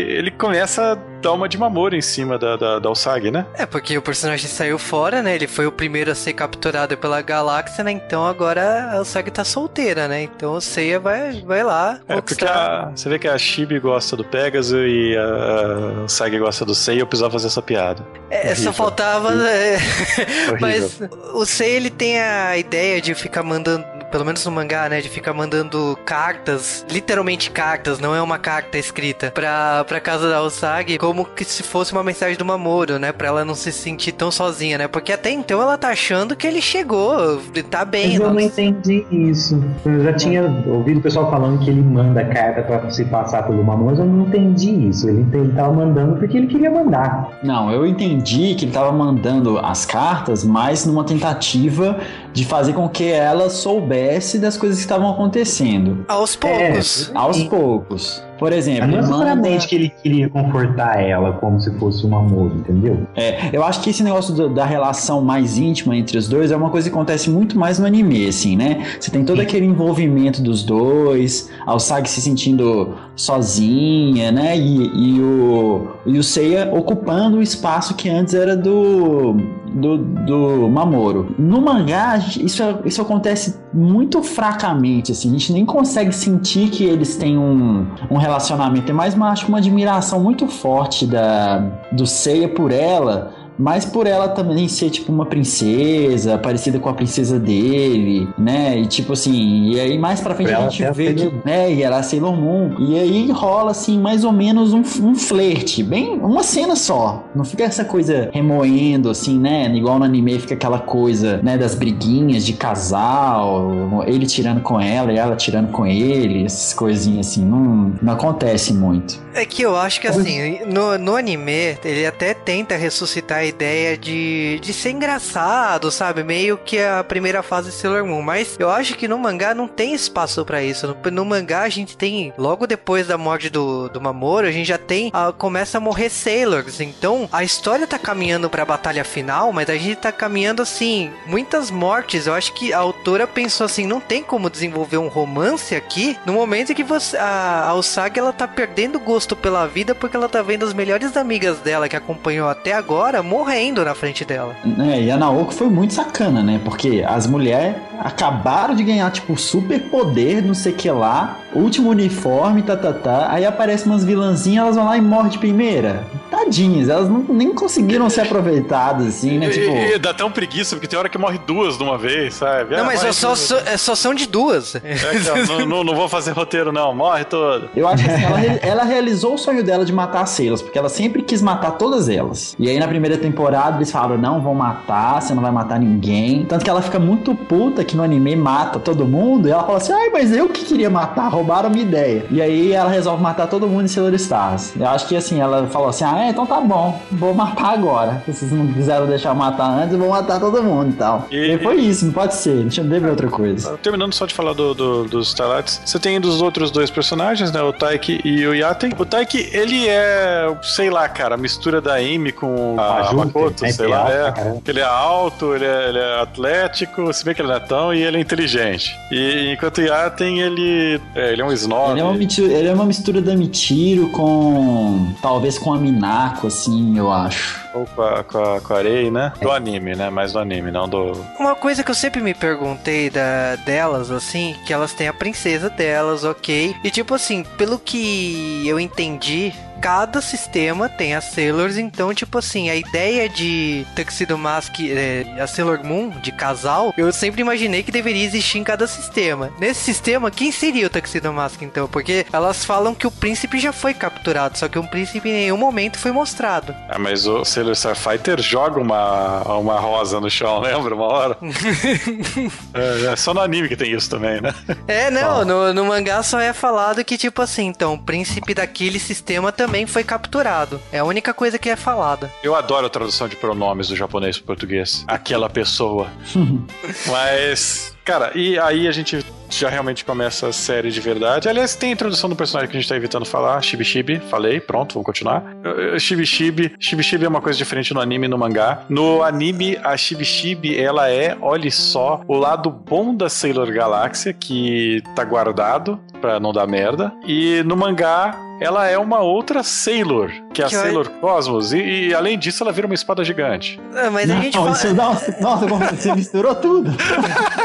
ele 0.08 0.30
começa 0.30 0.92
a 0.92 0.98
dar 1.20 1.32
uma 1.32 1.46
de 1.48 1.58
Mamoro 1.58 1.94
em 1.94 2.00
cima 2.00 2.38
da, 2.38 2.56
da, 2.56 2.78
da 2.78 2.90
Usagi, 2.90 3.30
né? 3.30 3.44
É, 3.54 3.66
porque 3.66 3.96
o 3.98 4.00
personagem 4.02 4.48
saiu 4.48 4.78
fora, 4.78 5.22
né? 5.22 5.34
Ele 5.34 5.46
foi 5.46 5.66
o 5.66 5.72
primeiro 5.72 6.10
a 6.10 6.14
ser 6.14 6.32
capturado 6.32 6.96
pela 6.96 7.20
galáxia, 7.20 7.84
né? 7.84 7.92
Então 7.92 8.26
agora 8.26 8.90
a 8.92 9.00
Usagi 9.00 9.30
tá 9.30 9.44
solteira, 9.44 10.08
né? 10.08 10.22
Então 10.22 10.54
o 10.54 10.60
Seiya 10.60 10.98
vai, 10.98 11.42
vai 11.42 11.62
lá 11.62 12.00
É, 12.08 12.20
porque 12.20 12.42
a- 12.44 12.90
você 12.94 13.08
vê 13.10 13.18
que 13.18 13.28
a 13.28 13.36
Chibi 13.36 13.78
gosta 13.78 14.16
do 14.16 14.24
Pegasus 14.24 14.72
e 14.72 15.14
a, 15.16 16.00
a 16.00 16.04
Usagi 16.04 16.38
gosta 16.38 16.64
do 16.64 16.74
Seiya, 16.74 17.00
eu 17.02 17.06
precisava 17.06 17.32
fazer 17.32 17.48
essa 17.48 17.60
piada. 17.62 18.06
É, 18.30 18.54
só 18.54 18.72
faltava. 18.72 19.28
Horrível. 19.28 20.58
Mas 20.60 21.00
o 21.34 21.44
Sei 21.44 21.76
ele 21.76 21.90
tem 21.90 22.18
a 22.20 22.56
ideia 22.56 23.00
de 23.00 23.14
ficar 23.14 23.42
mandando, 23.42 23.84
pelo 24.10 24.24
menos 24.24 24.44
no 24.44 24.52
mangá, 24.52 24.88
né? 24.88 25.00
De 25.00 25.08
ficar 25.08 25.32
mandando 25.32 25.98
cartas, 26.04 26.84
literalmente 26.90 27.50
cartas, 27.50 27.98
não 27.98 28.14
é 28.14 28.20
uma 28.20 28.38
carta 28.38 28.76
escrita, 28.78 29.30
pra, 29.30 29.84
pra 29.84 30.00
casa 30.00 30.28
da 30.28 30.42
Usagi, 30.42 30.98
como 30.98 31.24
que 31.24 31.44
se 31.44 31.62
fosse 31.62 31.92
uma 31.92 32.02
mensagem 32.02 32.36
do 32.36 32.44
Mamoro, 32.44 32.98
né? 32.98 33.12
Pra 33.12 33.28
ela 33.28 33.44
não 33.44 33.54
se 33.54 33.72
sentir 33.72 34.12
tão 34.12 34.30
sozinha, 34.30 34.76
né? 34.76 34.88
Porque 34.88 35.12
até 35.12 35.30
então 35.30 35.62
ela 35.62 35.78
tá 35.78 35.88
achando 35.88 36.34
que 36.34 36.46
ele 36.46 36.60
chegou, 36.60 37.40
tá 37.70 37.84
bem. 37.84 38.18
Mas 38.18 38.20
eu 38.20 38.34
não 38.34 38.40
entendi 38.40 39.06
isso. 39.10 39.62
Eu 39.84 40.02
já 40.02 40.12
tinha 40.12 40.42
ouvido 40.66 40.98
o 40.98 41.02
pessoal 41.02 41.30
falando 41.30 41.58
que 41.62 41.70
ele 41.70 41.82
manda 41.82 42.24
carta 42.24 42.62
pra 42.62 42.90
se 42.90 43.04
passar 43.04 43.44
pelo 43.46 43.62
Mamon, 43.62 43.86
mas 43.86 43.98
eu 43.98 44.04
não 44.04 44.26
entendi 44.26 44.88
isso. 44.88 45.08
Ele, 45.08 45.26
ele 45.32 45.52
tava 45.52 45.72
mandando 45.72 46.16
porque 46.16 46.36
ele 46.36 46.46
queria 46.46 46.70
mandar. 46.70 47.38
Não, 47.42 47.70
eu 47.70 47.86
entendi 47.86 48.54
que 48.54 48.64
ele 48.64 48.72
tava 48.72 48.92
mandando 48.92 49.58
as 49.58 49.86
cartas, 49.86 50.44
mas 50.44 50.84
numa 50.84 51.04
tentativa 51.04 51.98
de 52.32 52.44
fazer 52.44 52.72
com 52.72 52.88
que 52.88 53.10
ela 53.10 53.48
soubesse 53.50 53.99
das 54.38 54.56
coisas 54.56 54.78
que 54.78 54.84
estavam 54.84 55.10
acontecendo. 55.10 56.04
Aos 56.08 56.36
poucos. 56.36 57.10
É, 57.10 57.18
Aos 57.18 57.42
poucos. 57.44 58.22
Por 58.40 58.52
exemplo, 58.52 58.86
Não 58.86 58.94
manda... 58.96 59.02
necessariamente 59.06 59.68
que 59.68 59.74
ele 59.76 59.88
queria 60.02 60.28
confortar 60.28 61.00
ela 61.00 61.34
como 61.34 61.60
se 61.60 61.70
fosse 61.78 62.04
um 62.06 62.16
amor, 62.16 62.50
entendeu? 62.56 63.06
É, 63.14 63.50
eu 63.52 63.62
acho 63.62 63.80
que 63.82 63.90
esse 63.90 64.02
negócio 64.02 64.34
do- 64.34 64.48
da 64.48 64.64
relação 64.64 65.20
mais 65.22 65.58
íntima 65.58 65.94
entre 65.94 66.16
os 66.18 66.26
dois 66.28 66.50
é 66.50 66.56
uma 66.56 66.70
coisa 66.70 66.88
que 66.88 66.94
acontece 66.96 67.30
muito 67.30 67.58
mais 67.58 67.78
no 67.78 67.86
anime, 67.86 68.26
assim, 68.26 68.56
né? 68.56 68.82
Você 68.98 69.10
tem 69.10 69.24
todo 69.24 69.36
Sim. 69.36 69.42
aquele 69.42 69.66
envolvimento 69.66 70.42
dos 70.42 70.62
dois, 70.64 71.50
a 71.66 71.74
Usagi 71.74 72.08
se 72.08 72.20
sentindo 72.22 72.94
sozinha, 73.14 74.32
né? 74.32 74.56
E, 74.56 75.16
e 75.16 75.20
o, 75.20 75.88
e 76.06 76.18
o 76.18 76.22
Seiya 76.22 76.70
ocupando 76.72 77.36
o 77.38 77.42
espaço 77.42 77.94
que 77.94 78.08
antes 78.08 78.32
era 78.34 78.56
do, 78.56 79.34
do, 79.74 79.98
do 79.98 80.68
Mamoro. 80.68 81.34
No 81.38 81.60
mangá, 81.60 82.16
isso, 82.40 82.62
isso 82.84 83.02
acontece 83.02 83.58
muito 83.72 84.22
fracamente, 84.22 85.12
assim, 85.12 85.28
a 85.28 85.32
gente 85.32 85.52
nem 85.52 85.64
consegue 85.64 86.12
sentir 86.12 86.70
que 86.70 86.82
eles 86.84 87.16
têm 87.16 87.38
um, 87.38 87.86
um 88.10 88.16
relacionamento, 88.30 88.90
é 88.90 88.94
mais 88.94 89.14
uma, 89.14 89.30
acho 89.30 89.46
uma 89.48 89.58
admiração 89.58 90.20
muito 90.20 90.46
forte 90.46 91.06
da, 91.06 91.58
do 91.92 92.06
Seiya 92.06 92.48
por 92.48 92.72
ela, 92.72 93.32
mas 93.60 93.84
por 93.84 94.06
ela 94.06 94.28
também 94.28 94.66
ser 94.68 94.88
tipo 94.88 95.12
uma 95.12 95.26
princesa, 95.26 96.38
parecida 96.38 96.78
com 96.78 96.88
a 96.88 96.94
princesa 96.94 97.38
dele, 97.38 98.26
né? 98.38 98.78
E 98.78 98.86
tipo 98.86 99.12
assim, 99.12 99.70
e 99.70 99.78
aí 99.78 99.98
mais 99.98 100.20
pra 100.20 100.34
frente 100.34 100.48
Por 100.48 100.56
a 100.56 100.68
gente 100.68 100.92
vê 100.92 101.12
que, 101.12 101.30
é, 101.44 101.72
e 101.72 101.82
ela 101.82 101.96
é 101.96 102.00
a 102.00 102.02
Sailor 102.02 102.34
Moon. 102.34 102.74
E 102.78 102.98
aí 102.98 103.30
rola 103.30 103.72
assim 103.72 103.98
mais 103.98 104.24
ou 104.24 104.32
menos 104.32 104.72
um, 104.72 104.82
um 105.02 105.14
flerte, 105.14 105.82
bem 105.82 106.18
uma 106.18 106.42
cena 106.42 106.74
só. 106.74 107.24
Não 107.34 107.44
fica 107.44 107.64
essa 107.64 107.84
coisa 107.84 108.30
remoendo 108.32 109.10
assim, 109.10 109.38
né? 109.38 109.70
Igual 109.74 109.98
no 109.98 110.04
anime 110.06 110.38
fica 110.38 110.54
aquela 110.54 110.78
coisa, 110.78 111.38
né, 111.42 111.58
das 111.58 111.74
briguinhas 111.74 112.46
de 112.46 112.54
casal, 112.54 114.04
ele 114.06 114.26
tirando 114.26 114.62
com 114.62 114.80
ela 114.80 115.12
e 115.12 115.18
ela 115.18 115.36
tirando 115.36 115.70
com 115.70 115.86
ele, 115.86 116.44
essas 116.44 116.72
coisinhas 116.72 117.28
assim, 117.28 117.44
não, 117.44 117.92
não 118.00 118.12
acontece 118.14 118.72
muito. 118.72 119.20
É 119.34 119.44
que 119.44 119.62
eu 119.62 119.76
acho 119.76 120.00
que 120.00 120.06
assim, 120.06 120.60
no, 120.66 120.96
no 120.98 121.16
anime, 121.16 121.76
ele 121.84 122.06
até 122.06 122.32
tenta 122.32 122.76
ressuscitar 122.76 123.44
ideia 123.50 123.96
de, 123.96 124.58
de 124.60 124.72
ser 124.72 124.90
engraçado, 124.90 125.90
sabe? 125.90 126.24
Meio 126.24 126.56
que 126.56 126.78
a 126.78 127.04
primeira 127.04 127.42
fase 127.42 127.70
de 127.70 127.74
Sailor 127.74 128.06
Moon. 128.06 128.22
Mas 128.22 128.56
eu 128.58 128.70
acho 128.70 128.96
que 128.96 129.08
no 129.08 129.18
mangá 129.18 129.54
não 129.54 129.68
tem 129.68 129.94
espaço 129.94 130.44
pra 130.44 130.62
isso. 130.62 130.86
No, 130.86 131.10
no 131.10 131.24
mangá 131.24 131.62
a 131.62 131.68
gente 131.68 131.96
tem, 131.96 132.32
logo 132.38 132.66
depois 132.66 133.06
da 133.06 133.18
morte 133.18 133.50
do, 133.50 133.88
do 133.88 134.00
Mamoro, 134.00 134.46
a 134.46 134.52
gente 134.52 134.66
já 134.66 134.78
tem, 134.78 135.10
ah, 135.12 135.32
começa 135.36 135.78
a 135.78 135.80
morrer 135.80 136.08
Sailors. 136.08 136.80
Então 136.80 137.28
a 137.32 137.44
história 137.44 137.86
tá 137.86 137.98
caminhando 137.98 138.48
pra 138.48 138.64
batalha 138.64 139.04
final, 139.04 139.52
mas 139.52 139.68
a 139.68 139.76
gente 139.76 139.96
tá 139.96 140.12
caminhando 140.12 140.62
assim, 140.62 141.10
muitas 141.26 141.70
mortes. 141.70 142.26
Eu 142.26 142.34
acho 142.34 142.52
que 142.52 142.72
a 142.72 142.78
autora 142.78 143.26
pensou 143.26 143.66
assim, 143.66 143.86
não 143.86 144.00
tem 144.00 144.22
como 144.22 144.50
desenvolver 144.50 144.98
um 144.98 145.08
romance 145.08 145.74
aqui 145.74 146.18
no 146.24 146.32
momento 146.32 146.72
em 146.72 146.74
que 146.74 146.84
você, 146.84 147.16
a, 147.16 147.68
a 147.68 147.74
Usagi 147.74 148.18
ela 148.18 148.32
tá 148.32 148.46
perdendo 148.46 148.98
gosto 148.98 149.34
pela 149.34 149.66
vida 149.66 149.94
porque 149.94 150.16
ela 150.16 150.28
tá 150.28 150.42
vendo 150.42 150.64
as 150.64 150.72
melhores 150.72 151.16
amigas 151.16 151.58
dela 151.58 151.88
que 151.88 151.96
acompanhou 151.96 152.48
até 152.48 152.72
agora 152.72 153.22
morrendo 153.30 153.84
na 153.84 153.94
frente 153.94 154.24
dela. 154.24 154.56
É, 154.90 155.02
e 155.02 155.10
a 155.10 155.16
Naoko 155.16 155.54
foi 155.54 155.68
muito 155.68 155.94
sacana, 155.94 156.42
né? 156.42 156.60
Porque 156.64 157.04
as 157.06 157.28
mulheres 157.28 157.76
acabaram 158.00 158.74
de 158.74 158.82
ganhar, 158.82 159.10
tipo, 159.12 159.36
super 159.38 159.78
poder, 159.82 160.42
não 160.42 160.54
sei 160.54 160.72
o 160.72 160.74
que 160.74 160.90
lá, 160.90 161.38
último 161.54 161.90
uniforme, 161.90 162.62
tá, 162.62 162.76
tá, 162.76 162.92
tá. 162.92 163.28
Aí 163.30 163.44
aparecem 163.44 163.86
umas 163.86 164.02
vilãzinhas, 164.04 164.64
elas 164.64 164.76
vão 164.76 164.86
lá 164.86 164.96
e 164.96 165.00
morrem 165.00 165.30
de 165.30 165.38
primeira. 165.38 166.04
Tadinhas, 166.30 166.88
elas 166.88 167.08
não, 167.08 167.18
nem 167.28 167.54
conseguiram 167.54 168.08
ser 168.08 168.22
aproveitadas, 168.22 169.06
assim, 169.06 169.38
né? 169.38 169.50
Tipo. 169.50 169.70
E, 169.70 169.94
e 169.94 169.98
dá 169.98 170.10
até 170.10 170.24
um 170.24 170.30
preguiça, 170.30 170.74
porque 170.74 170.88
tem 170.88 170.98
hora 170.98 171.08
que 171.08 171.18
morre 171.18 171.38
duas 171.46 171.76
de 171.76 171.82
uma 171.84 171.98
vez, 171.98 172.34
sabe? 172.34 172.74
não, 172.74 172.82
Ah, 172.82 172.86
mas 172.86 173.04
é 173.04 173.12
só, 173.12 173.34
só, 173.34 173.58
é 173.58 173.76
só 173.76 173.94
são 173.94 174.14
de 174.14 174.26
duas. 174.26 174.74
É 174.76 174.80
que, 174.80 175.30
ó, 175.30 175.58
não, 175.58 175.66
não, 175.66 175.84
não 175.84 175.94
vou 175.94 176.08
fazer 176.08 176.32
roteiro, 176.32 176.72
não. 176.72 176.94
Morre 176.94 177.24
todo. 177.24 177.68
Eu 177.76 177.86
acho 177.86 178.02
que 178.02 178.10
assim, 178.10 178.24
ela, 178.24 178.40
ela 178.62 178.84
realizou 178.84 179.34
o 179.34 179.38
sonho 179.38 179.62
dela 179.62 179.84
de 179.84 179.92
matar 179.92 180.22
as 180.22 180.30
Sailors, 180.30 180.62
porque 180.62 180.78
ela 180.78 180.88
sempre 180.88 181.22
quis 181.22 181.42
matar 181.42 181.72
todas 181.72 182.08
elas. 182.08 182.56
E 182.58 182.68
aí 182.68 182.78
na 182.78 182.88
primeira 182.88 183.18
temporada 183.20 183.76
eles 183.76 183.90
falaram: 183.90 184.18
não, 184.18 184.40
vão 184.40 184.54
matar, 184.54 185.20
você 185.22 185.34
não 185.34 185.42
vai 185.42 185.52
matar 185.52 185.78
ninguém. 185.78 186.44
Tanto 186.44 186.64
que 186.64 186.70
ela 186.70 186.82
fica 186.82 186.98
muito 186.98 187.34
puta 187.34 187.84
que 187.84 187.96
no 187.96 188.02
anime 188.02 188.34
mata 188.36 188.78
todo 188.78 189.04
mundo. 189.06 189.48
E 189.48 189.50
ela 189.50 189.62
fala 189.64 189.78
assim: 189.78 189.92
ai, 189.92 190.10
mas 190.12 190.32
eu 190.32 190.48
que 190.48 190.64
queria 190.64 190.90
matar, 190.90 191.28
roubaram 191.28 191.68
a 191.68 191.70
minha 191.70 191.84
ideia. 191.84 192.26
E 192.30 192.40
aí 192.42 192.72
ela 192.72 192.90
resolve 192.90 193.22
matar 193.22 193.46
todo 193.46 193.68
mundo 193.68 193.84
em 193.84 193.88
Sailor 193.88 194.14
Stars. 194.14 194.72
Eu 194.78 194.88
acho 194.88 195.06
que 195.06 195.16
assim, 195.16 195.40
ela 195.40 195.66
falou 195.68 195.88
assim: 195.88 196.04
ah, 196.04 196.24
é, 196.24 196.30
então 196.30 196.46
tá 196.46 196.60
bom, 196.60 197.00
vou 197.12 197.34
matar 197.34 197.74
agora. 197.74 198.22
Se 198.26 198.32
vocês 198.32 198.52
não 198.52 198.66
quiseram 198.68 199.06
deixar 199.06 199.30
eu 199.30 199.34
matar 199.34 199.68
antes, 199.70 199.92
eu 199.92 199.98
vou 199.98 200.10
matar 200.10 200.40
todo 200.40 200.62
mundo 200.62 200.90
e 200.90 200.94
tal. 200.94 201.26
E- 201.30 201.58
foi 201.62 201.76
isso, 201.76 202.06
não 202.06 202.12
pode 202.12 202.34
ser, 202.34 202.66
eu 202.76 202.84
ver 203.00 203.10
outra 203.10 203.28
coisa. 203.28 203.78
Terminando 203.82 204.12
só 204.14 204.26
de 204.26 204.34
falar 204.34 204.52
do, 204.54 204.74
do- 204.74 205.04
dos 205.04 205.28
Starlights, 205.28 205.80
você 205.84 205.98
tem 205.98 206.20
dos 206.20 206.40
outros 206.42 206.70
dois 206.70 206.90
personagens, 206.90 207.52
né? 207.52 207.62
O 207.62 207.72
Taiki 207.72 208.20
e 208.24 208.46
o 208.46 208.54
Yaten. 208.54 208.92
O 208.98 209.04
Taiki, 209.04 209.48
ele 209.52 209.86
é, 209.88 210.54
sei 210.62 210.90
lá, 210.90 211.08
cara, 211.08 211.34
a 211.34 211.38
mistura 211.38 211.80
da 211.80 211.94
Amy 211.96 212.32
com 212.32 212.76
a, 212.78 213.09
Makoto, 213.12 213.62
né, 213.62 213.72
sei 213.72 213.86
é 213.86 213.88
lá. 213.88 214.10
É. 214.10 214.60
Ele 214.66 214.80
é 214.80 214.84
alto, 214.84 215.54
ele 215.54 215.64
é, 215.64 215.88
ele 215.88 215.98
é 215.98 216.20
atlético, 216.20 217.12
se 217.12 217.24
bem 217.24 217.34
que 217.34 217.42
ele 217.42 217.48
não 217.48 217.56
é 217.56 217.60
tão, 217.60 217.94
e 217.94 218.02
ele 218.02 218.16
é 218.16 218.20
inteligente. 218.20 218.96
E 219.10 219.52
enquanto 219.52 219.78
o 219.78 219.82
Yaten, 219.82 220.40
ele 220.40 221.00
é, 221.14 221.20
é, 221.20 221.32
ele 221.32 221.42
é 221.42 221.44
um 221.44 221.52
snob. 221.52 221.92
Ele 221.92 222.00
é, 222.00 222.04
uma 222.04 222.14
mistura, 222.14 222.52
ele 222.52 222.68
é 222.68 222.72
uma 222.72 222.86
mistura 222.86 223.20
da 223.20 223.36
Mitiro 223.36 224.08
com. 224.10 225.12
talvez 225.22 225.58
com 225.58 225.72
a 225.72 225.78
Minako, 225.78 226.46
assim, 226.46 226.96
eu 226.98 227.10
acho. 227.10 227.60
Ou 227.74 227.86
com 227.86 228.02
a, 228.02 228.24
com 228.24 228.38
a, 228.38 228.60
com 228.60 228.74
a 228.74 228.78
Arei, 228.78 229.10
né? 229.10 229.32
Do 229.40 229.50
anime, 229.50 229.94
né? 229.94 230.10
Mais 230.10 230.32
do 230.32 230.38
anime, 230.38 230.70
não 230.70 230.88
do. 230.88 231.12
Uma 231.38 231.54
coisa 231.54 231.84
que 231.84 231.90
eu 231.90 231.94
sempre 231.94 232.20
me 232.20 232.34
perguntei 232.34 233.10
da, 233.10 233.56
delas, 233.64 234.10
assim, 234.10 234.56
que 234.66 234.72
elas 234.72 234.92
têm 234.92 235.08
a 235.08 235.12
princesa 235.12 235.70
delas, 235.70 236.24
ok. 236.24 236.74
E 236.82 236.90
tipo 236.90 237.14
assim, 237.14 237.44
pelo 237.56 237.78
que 237.78 238.66
eu 238.66 238.80
entendi, 238.80 239.52
cada 239.80 240.20
sistema 240.20 240.88
tem 240.88 241.14
as 241.14 241.24
Sailors, 241.24 241.78
então, 241.78 242.12
tipo 242.12 242.38
assim, 242.38 242.68
a 242.68 242.76
ideia 242.76 243.28
de 243.28 243.86
Tuxedo 243.96 244.36
Mask, 244.36 244.74
é, 244.80 245.24
a 245.40 245.46
Sailor 245.46 245.82
Moon, 245.82 246.10
de 246.10 246.30
casal, 246.30 246.92
eu 246.96 247.10
sempre 247.12 247.40
imaginei 247.40 247.82
que 247.82 247.90
deveria 247.90 248.24
existir 248.24 248.58
em 248.58 248.64
cada 248.64 248.86
sistema. 248.86 249.50
Nesse 249.58 249.80
sistema, 249.80 250.30
quem 250.30 250.52
seria 250.52 250.86
o 250.86 250.90
Tuxedo 250.90 251.32
Mask, 251.32 251.62
então? 251.62 251.88
Porque 251.88 252.26
elas 252.32 252.64
falam 252.64 252.94
que 252.94 253.06
o 253.06 253.10
príncipe 253.10 253.58
já 253.58 253.72
foi 253.72 253.94
capturado, 253.94 254.58
só 254.58 254.68
que 254.68 254.78
o 254.78 254.86
príncipe 254.86 255.28
em 255.28 255.32
nenhum 255.32 255.56
momento 255.56 255.98
foi 255.98 256.12
mostrado. 256.12 256.74
Ah, 256.88 256.98
mas 256.98 257.26
o 257.26 257.44
Sailor 257.44 257.72
Starfighter 257.72 258.40
joga 258.42 258.78
uma, 258.78 259.42
uma 259.56 259.80
rosa 259.80 260.20
no 260.20 260.30
chão, 260.30 260.60
lembra? 260.62 260.94
Uma 260.94 261.06
hora? 261.06 261.38
é, 262.74 263.12
é 263.12 263.16
só 263.16 263.32
no 263.32 263.40
anime 263.40 263.68
que 263.68 263.76
tem 263.76 263.92
isso 263.92 264.10
também, 264.10 264.40
né? 264.40 264.54
É, 264.86 265.10
não, 265.10 265.44
no, 265.44 265.72
no 265.72 265.84
mangá 265.86 266.22
só 266.22 266.38
é 266.38 266.52
falado 266.52 267.04
que, 267.04 267.16
tipo 267.16 267.40
assim, 267.40 267.66
então, 267.66 267.94
o 267.94 267.98
príncipe 267.98 268.52
daquele 268.52 268.98
sistema 268.98 269.50
também 269.50 269.69
foi 269.86 270.02
capturado. 270.02 270.80
É 270.90 270.98
a 270.98 271.04
única 271.04 271.32
coisa 271.32 271.58
que 271.58 271.70
é 271.70 271.76
falada. 271.76 272.30
Eu 272.42 272.56
adoro 272.56 272.86
a 272.86 272.90
tradução 272.90 273.28
de 273.28 273.36
pronomes 273.36 273.88
do 273.88 273.94
japonês 273.94 274.36
pro 274.36 274.46
português. 274.46 275.04
Aquela 275.06 275.48
pessoa. 275.48 276.10
Mas, 277.06 277.96
cara, 278.04 278.32
e 278.34 278.58
aí 278.58 278.88
a 278.88 278.92
gente 278.92 279.24
já 279.50 279.68
realmente 279.68 280.04
começa 280.04 280.48
a 280.48 280.52
série 280.52 280.90
de 280.90 281.00
verdade. 281.00 281.48
Aliás, 281.48 281.74
tem 281.74 281.90
a 281.90 281.92
introdução 281.92 282.30
do 282.30 282.36
personagem 282.36 282.70
que 282.70 282.76
a 282.76 282.80
gente 282.80 282.88
tá 282.88 282.96
evitando 282.96 283.24
falar, 283.24 283.60
Shibi 283.62 283.84
Shibi. 283.84 284.18
Falei, 284.30 284.60
pronto, 284.60 284.94
vamos 284.94 285.06
continuar. 285.06 285.42
Uh, 285.42 285.98
Shibi 285.98 286.24
Shibi. 286.24 286.74
Shibi 286.78 287.02
Shibi 287.02 287.24
é 287.24 287.28
uma 287.28 287.40
coisa 287.40 287.58
diferente 287.58 287.92
no 287.92 288.00
anime 288.00 288.26
e 288.26 288.28
no 288.28 288.38
mangá. 288.38 288.84
No 288.88 289.22
anime, 289.22 289.76
a 289.82 289.96
Shibi 289.96 290.24
Shibi, 290.24 290.78
ela 290.78 291.10
é, 291.10 291.36
olhe 291.40 291.70
só, 291.70 292.22
o 292.28 292.36
lado 292.36 292.70
bom 292.70 293.14
da 293.14 293.28
Sailor 293.28 293.72
Galáxia, 293.72 294.32
que 294.32 295.02
tá 295.16 295.24
guardado 295.24 296.00
pra 296.20 296.38
não 296.38 296.52
dar 296.52 296.66
merda. 296.66 297.12
E 297.26 297.62
no 297.64 297.76
mangá, 297.76 298.38
ela 298.60 298.86
é 298.86 298.98
uma 298.98 299.20
outra 299.20 299.62
Sailor, 299.62 300.30
que 300.52 300.62
é 300.62 300.66
a 300.66 300.68
Que 300.68 300.74
eu- 300.74 300.80
Sailor 300.80 301.08
Cosmos, 301.20 301.72
e, 301.72 302.08
e 302.08 302.14
além 302.14 302.38
disso 302.38 302.62
ela 302.62 302.72
vira 302.72 302.86
uma 302.86 302.94
espada 302.94 303.24
gigante. 303.24 303.80
Ah, 303.94 304.10
mas 304.10 304.28
a 304.30 304.34
gente 304.36 304.56
Não, 304.56 304.64
fala... 304.64 304.76
isso, 304.76 304.94
nossa, 304.94 305.36
nossa, 305.40 305.66
como 305.68 305.84
você 305.84 306.12
misturou 306.14 306.54
tudo. 306.54 306.90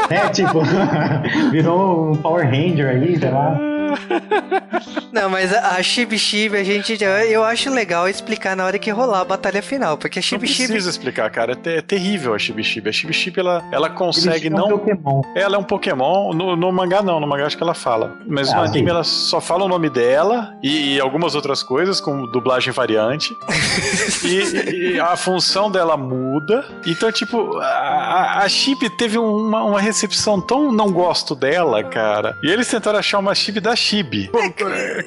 É, 0.08 0.28
tipo, 0.28 0.60
virou 1.50 2.12
um 2.12 2.16
Power 2.16 2.46
Ranger 2.48 2.88
aí, 2.90 3.18
sei 3.18 3.30
lá. 3.30 3.58
Não, 5.12 5.30
mas 5.30 5.52
a, 5.52 5.82
Shibi, 5.82 6.16
a 6.56 6.64
gente 6.64 6.96
já, 6.96 7.24
eu 7.24 7.42
acho 7.42 7.70
legal 7.70 8.08
explicar 8.08 8.56
na 8.56 8.64
hora 8.64 8.78
que 8.78 8.90
rolar 8.90 9.20
a 9.20 9.24
batalha 9.24 9.62
final, 9.62 9.96
porque 9.96 10.18
a 10.18 10.20
Não 10.20 10.26
Shibi 10.26 10.46
Shibi 10.46 10.68
precisa 10.68 10.90
explicar, 10.90 11.30
cara. 11.30 11.58
É, 11.64 11.76
é 11.76 11.80
terrível 11.80 12.34
a 12.34 12.38
Shibi 12.38 12.62
Shibi. 12.62 12.90
A 12.90 12.92
Shibi 12.92 13.12
Shibi, 13.12 13.40
ela, 13.40 13.64
ela 13.72 13.88
consegue 13.90 14.28
Eles 14.28 14.40
tinham 14.42 14.68
não... 14.68 14.78
Pokémon. 14.78 15.22
Ela 15.34 15.56
é 15.56 15.58
um 15.58 15.64
Pokémon. 15.64 16.32
No, 16.34 16.56
no 16.56 16.72
mangá, 16.72 17.02
não. 17.02 17.20
No 17.20 17.26
mangá, 17.26 17.46
acho 17.46 17.56
que 17.56 17.62
ela 17.62 17.74
fala. 17.74 18.16
Mas 18.26 18.52
no 18.52 18.60
Ah, 18.60 18.64
anime, 18.64 18.84
sim. 18.84 18.90
ela 18.90 19.04
só 19.04 19.40
fala 19.40 19.64
o 19.64 19.68
nome 19.68 19.88
dela 19.88 20.54
e, 20.62 20.96
e 20.96 21.00
algumas 21.00 21.34
outras 21.34 21.62
coisas, 21.62 22.00
com 22.00 22.26
dublagem 22.26 22.72
variante. 22.72 23.34
e, 24.24 24.94
e 24.94 25.00
a 25.00 25.16
função 25.16 25.70
dela 25.70 25.96
muda. 25.96 26.64
Então, 26.86 27.10
tipo, 27.12 27.56
a, 27.58 28.40
a, 28.42 28.48
Chibi 28.48 28.90
teve 28.90 29.18
uma, 29.18 29.62
uma 29.62 29.80
recepção 29.80 30.40
tão 30.40 30.72
não 30.72 30.90
gosto 30.90 31.34
dela, 31.34 31.82
cara. 31.84 32.36
E 32.42 32.50
eles 32.50 32.68
tentaram 32.68 32.98
achar 32.98 33.18
uma 33.18 33.34
Chibi 33.34 33.60
da 33.60 33.75
Chibi. 33.76 34.30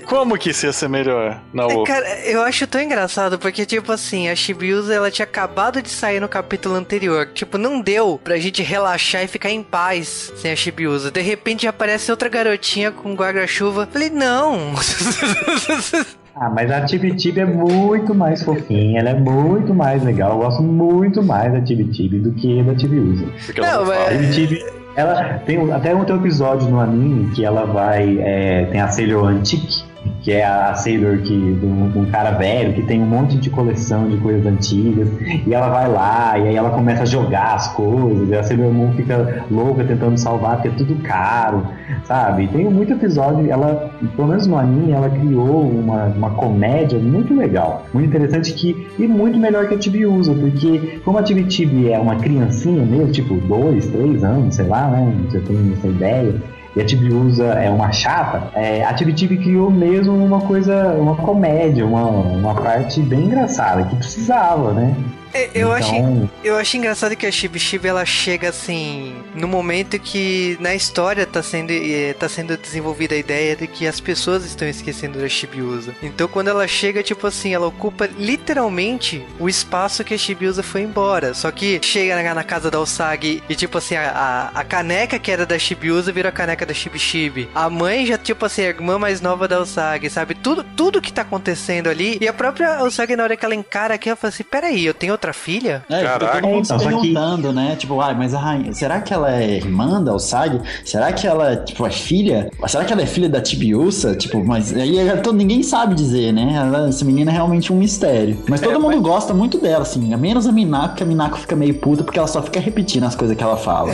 Como 0.06 0.38
que 0.38 0.52
isso 0.52 0.66
ia 0.66 0.72
ser 0.74 0.88
melhor 0.88 1.42
na 1.54 1.64
É, 1.64 1.66
outra? 1.66 1.94
Cara, 1.96 2.20
eu 2.26 2.42
acho 2.44 2.66
tão 2.68 2.82
engraçado, 2.82 3.38
porque, 3.40 3.66
tipo 3.66 3.92
assim, 3.92 4.30
a 4.30 4.36
Shibiusa, 4.36 4.94
ela 4.94 5.12
tinha 5.12 5.26
acabado 5.26 5.82
de 5.82 5.90
sair 5.90 6.20
no 6.20 6.30
capítulo 6.30 6.76
anterior. 6.76 7.28
Tipo, 7.34 7.58
não 7.58 7.82
deu 7.82 8.20
pra 8.24 8.38
gente 8.38 8.62
relaxar 8.64 9.24
e 9.24 9.28
ficar 9.28 9.50
em 9.50 9.64
paz 9.64 10.32
sem 10.38 10.52
a 10.52 10.56
Shibiusa. 10.56 11.12
De 11.12 11.22
repente 11.22 11.68
aparece 11.68 12.12
outra 12.12 12.30
garotinha 12.30 12.92
com 12.92 13.14
guarda-chuva. 13.16 13.88
Falei, 13.92 14.10
não. 14.10 14.74
Ah, 16.42 16.50
mas 16.50 16.72
a 16.72 16.86
Tibi 16.86 17.14
Tibi 17.18 17.42
é 17.42 17.46
muito 17.46 18.16
mais 18.16 18.42
fofinha, 18.44 19.02
ela 19.02 19.10
é 19.10 19.14
muito 19.14 19.74
mais 19.74 20.02
legal. 20.02 20.32
Eu 20.32 20.38
gosto 20.38 20.64
muito 20.64 21.22
mais 21.22 21.52
da 21.52 21.60
Tibi 21.60 21.84
Tibi 21.92 22.20
do 22.20 22.32
que 22.32 22.64
da 22.64 22.74
Tibi 22.76 22.98
Usa. 22.98 23.26
Porque 23.46 23.60
ela 23.60 23.74
Não, 23.74 23.86
mas-. 23.86 24.79
Ela 25.00 25.40
tem 25.46 25.72
até 25.72 25.96
um 25.96 26.04
episódio 26.04 26.68
no 26.70 26.78
anime 26.78 27.32
que 27.34 27.46
ela 27.46 27.66
vai. 27.66 28.18
é, 28.20 28.66
tem 28.66 28.82
a 28.82 28.90
Sailor 28.90 29.30
Antique, 29.30 29.82
que 30.22 30.32
é 30.32 30.46
a 30.46 30.74
Sailor 30.76 31.20
que, 31.20 31.54
de 31.54 31.66
um, 31.66 31.90
de 31.90 31.98
um 31.98 32.06
cara 32.06 32.32
velho 32.32 32.74
que 32.74 32.84
tem 32.84 33.02
um 33.02 33.06
monte 33.06 33.38
de 33.38 33.50
coleção 33.50 34.10
de 34.10 34.18
coisas 34.18 34.46
antigas. 34.46 35.10
E 35.46 35.54
ela 35.54 35.70
vai 35.70 35.90
lá, 35.90 36.38
e 36.38 36.48
aí 36.48 36.56
ela 36.56 36.70
começa 36.72 37.04
a 37.04 37.06
jogar 37.06 37.56
as 37.56 37.74
coisas, 37.74 38.30
e 38.30 38.36
a 38.36 38.44
Sailor 38.44 38.72
Moon 38.72 38.94
fica 38.94 39.46
louca 39.50 39.84
tentando 39.84 40.18
salvar, 40.18 40.56
porque 40.56 40.70
é 40.70 40.72
tudo 40.72 40.96
caro, 41.04 41.68
sabe? 42.04 42.48
Tem 42.48 42.66
muito 42.66 42.94
episódio, 42.94 43.50
ela, 43.50 43.92
pelo 44.16 44.28
menos 44.28 44.48
no 44.48 44.58
anime, 44.58 44.92
ela 44.92 45.10
criou 45.10 45.70
uma, 45.70 46.06
uma 46.06 46.30
comédia 46.32 47.00
muito 47.00 47.34
legal, 47.36 47.86
muito 47.94 48.08
interessante 48.08 48.54
que, 48.54 48.88
e 48.98 49.08
muito 49.08 49.38
melhor 49.40 49.68
que 49.68 49.76
a 49.76 49.78
Tibi 49.78 50.06
usa, 50.06 50.34
porque 50.34 51.00
como 51.04 51.18
a 51.18 51.24
Tibi 51.24 51.44
Tibi 51.46 51.92
é 51.92 52.00
uma 52.00 52.16
criancinha 52.16 52.86
mesmo, 52.86 53.12
tipo 53.12 53.36
dois, 53.36 53.88
três 53.88 54.24
anos, 54.24 54.56
sei 54.56 54.68
lá, 54.68 54.88
né? 54.88 55.14
Você 55.30 55.40
tem 55.40 55.74
essa 55.74 55.88
ideia 55.88 56.36
e 56.76 56.82
a 56.82 56.86
Tibiusa 56.86 57.46
é 57.54 57.70
uma 57.70 57.92
chata, 57.92 58.52
é, 58.54 58.84
a 58.84 58.94
Tibi 58.94 59.14
criou 59.38 59.72
mesmo 59.72 60.14
uma 60.14 60.42
coisa, 60.42 60.94
uma 60.94 61.16
comédia, 61.16 61.86
uma, 61.86 62.04
uma 62.04 62.56
parte 62.56 63.02
bem 63.02 63.26
engraçada, 63.26 63.84
que 63.84 63.96
precisava, 63.96 64.74
né? 64.74 64.96
É, 65.34 65.50
Eu 65.54 65.72
achei, 65.72 65.98
Então, 66.00 66.30
eu 66.44 66.56
acho 66.58 66.78
engraçado 66.78 67.16
que 67.16 67.26
a 67.26 67.32
Shibi 67.32 67.60
Shibi 67.60 67.88
ela 67.88 68.06
chega 68.06 68.50
assim 68.50 69.16
no 69.36 69.48
momento 69.48 70.00
que 70.00 70.58
na 70.60 70.74
história 70.74 71.26
tá 71.26 71.42
sendo, 71.44 71.72
eh, 71.72 72.14
tá 72.18 72.28
sendo 72.28 72.58
desenvolvida 72.58 73.16
a 73.16 73.18
ideia 73.18 73.56
de 73.56 73.68
que 73.68 73.88
as 73.88 74.00
pessoas 74.00 74.46
estão 74.46 74.68
esquecendo 74.68 75.20
da 75.20 75.28
Shibiusa. 75.30 75.94
Então 76.02 76.28
quando 76.28 76.50
ela 76.50 76.68
chega, 76.68 77.04
tipo 77.04 77.28
assim, 77.28 77.54
ela 77.54 77.68
ocupa 77.68 78.10
literalmente 78.18 79.26
o 79.40 79.48
espaço 79.48 80.04
que 80.04 80.14
a 80.14 80.18
Shibiusa 80.18 80.64
foi 80.64 80.82
embora. 80.82 81.34
Só 81.34 81.52
que 81.52 81.80
chega 81.84 82.22
na, 82.22 82.34
na 82.34 82.44
casa 82.44 82.72
da 82.72 82.80
Osagi 82.80 83.44
e 83.48 83.56
tipo 83.56 83.78
assim, 83.78 83.96
a, 83.96 84.10
a, 84.56 84.60
a 84.60 84.64
caneca 84.64 85.20
que 85.20 85.32
era 85.32 85.46
da 85.46 85.58
Shibiusa 85.60 86.12
virou 86.12 86.30
a 86.30 86.34
caneca 86.34 86.66
da 86.66 86.74
Shibi 86.74 87.00
Shibi. 87.00 87.50
A 87.54 87.70
mãe 87.70 88.06
já, 88.06 88.18
tipo 88.18 88.46
assim, 88.46 88.64
a 88.64 88.70
irmã 88.70 88.98
mais 88.98 89.22
nova 89.22 89.48
da 89.48 89.60
Osagi, 89.60 90.10
sabe? 90.10 90.36
Tudo, 90.36 90.64
tudo 90.76 91.02
que 91.02 91.14
tá 91.14 91.22
acontecendo 91.22 91.88
ali. 91.90 92.18
E 92.20 92.28
a 92.28 92.34
própria 92.34 92.84
Osagi, 92.84 93.16
na 93.16 93.24
hora 93.24 93.38
que 93.38 93.46
ela 93.46 93.56
encara 93.56 93.94
aqui, 93.96 94.10
ela 94.10 94.16
fala 94.16 94.34
assim: 94.34 94.44
peraí, 94.44 94.86
eu 94.86 94.94
tenho 94.94 95.14
outra 95.20 95.34
filha? 95.34 95.84
É, 95.90 96.04
Caraca. 96.04 96.42
todo 96.42 96.48
mundo 96.50 96.64
Então, 96.66 96.80
se 96.80 96.86
só 96.86 96.90
que- 96.90 96.96
perguntando, 96.98 97.52
né? 97.54 97.76
Tipo, 97.78 98.00
ai, 98.00 98.16
mas 98.16 98.34
a 98.34 98.40
rainha, 98.40 98.74
será 98.74 99.02
que 99.02 99.14
ela 99.14 99.32
é 99.32 99.58
irmã 99.58 100.02
da 100.02 100.14
Osagi? 100.14 100.62
Será 100.86 101.12
que 101.12 101.28
ela, 101.28 101.58
tipo, 101.58 101.86
é 101.86 101.92
filha? 101.92 102.50
Será 102.68 102.86
que 102.86 102.94
ela 102.94 103.02
é 103.02 103.06
filha 103.06 103.28
da 103.30 103.42
Tibiusa? 103.42 104.16
Tipo, 104.16 104.44
mas 104.46 104.74
aí 104.74 104.96
todo, 105.22 105.36
ninguém 105.36 105.62
sabe 105.62 105.94
dizer, 105.94 106.32
né? 106.32 106.54
Ela- 106.56 106.88
essa 106.88 107.04
menina 107.04 107.32
é 107.32 107.34
realmente 107.34 107.72
um 107.74 107.76
mistério. 107.76 108.42
Mas 108.48 108.62
todo 108.62 108.72
É, 108.76 108.78
mundo 108.78 108.94
mas- 108.96 109.02
gosta 109.02 109.34
muito 109.34 109.58
dela, 109.60 109.82
assim. 109.84 110.00
Menos 110.16 110.48
a 110.48 110.52
Minako, 110.52 110.96
que 110.96 111.04
a 111.04 111.06
Minako 111.06 111.38
fica 111.38 111.56
meio 111.56 111.74
puta 111.76 112.04
porque 112.04 112.18
ela 112.18 112.28
só 112.28 112.42
fica 112.42 112.60
repetindo 112.60 113.04
as 113.04 113.16
coisas 113.16 113.36
que 113.36 113.44
ela 113.44 113.58
fala. 113.58 113.92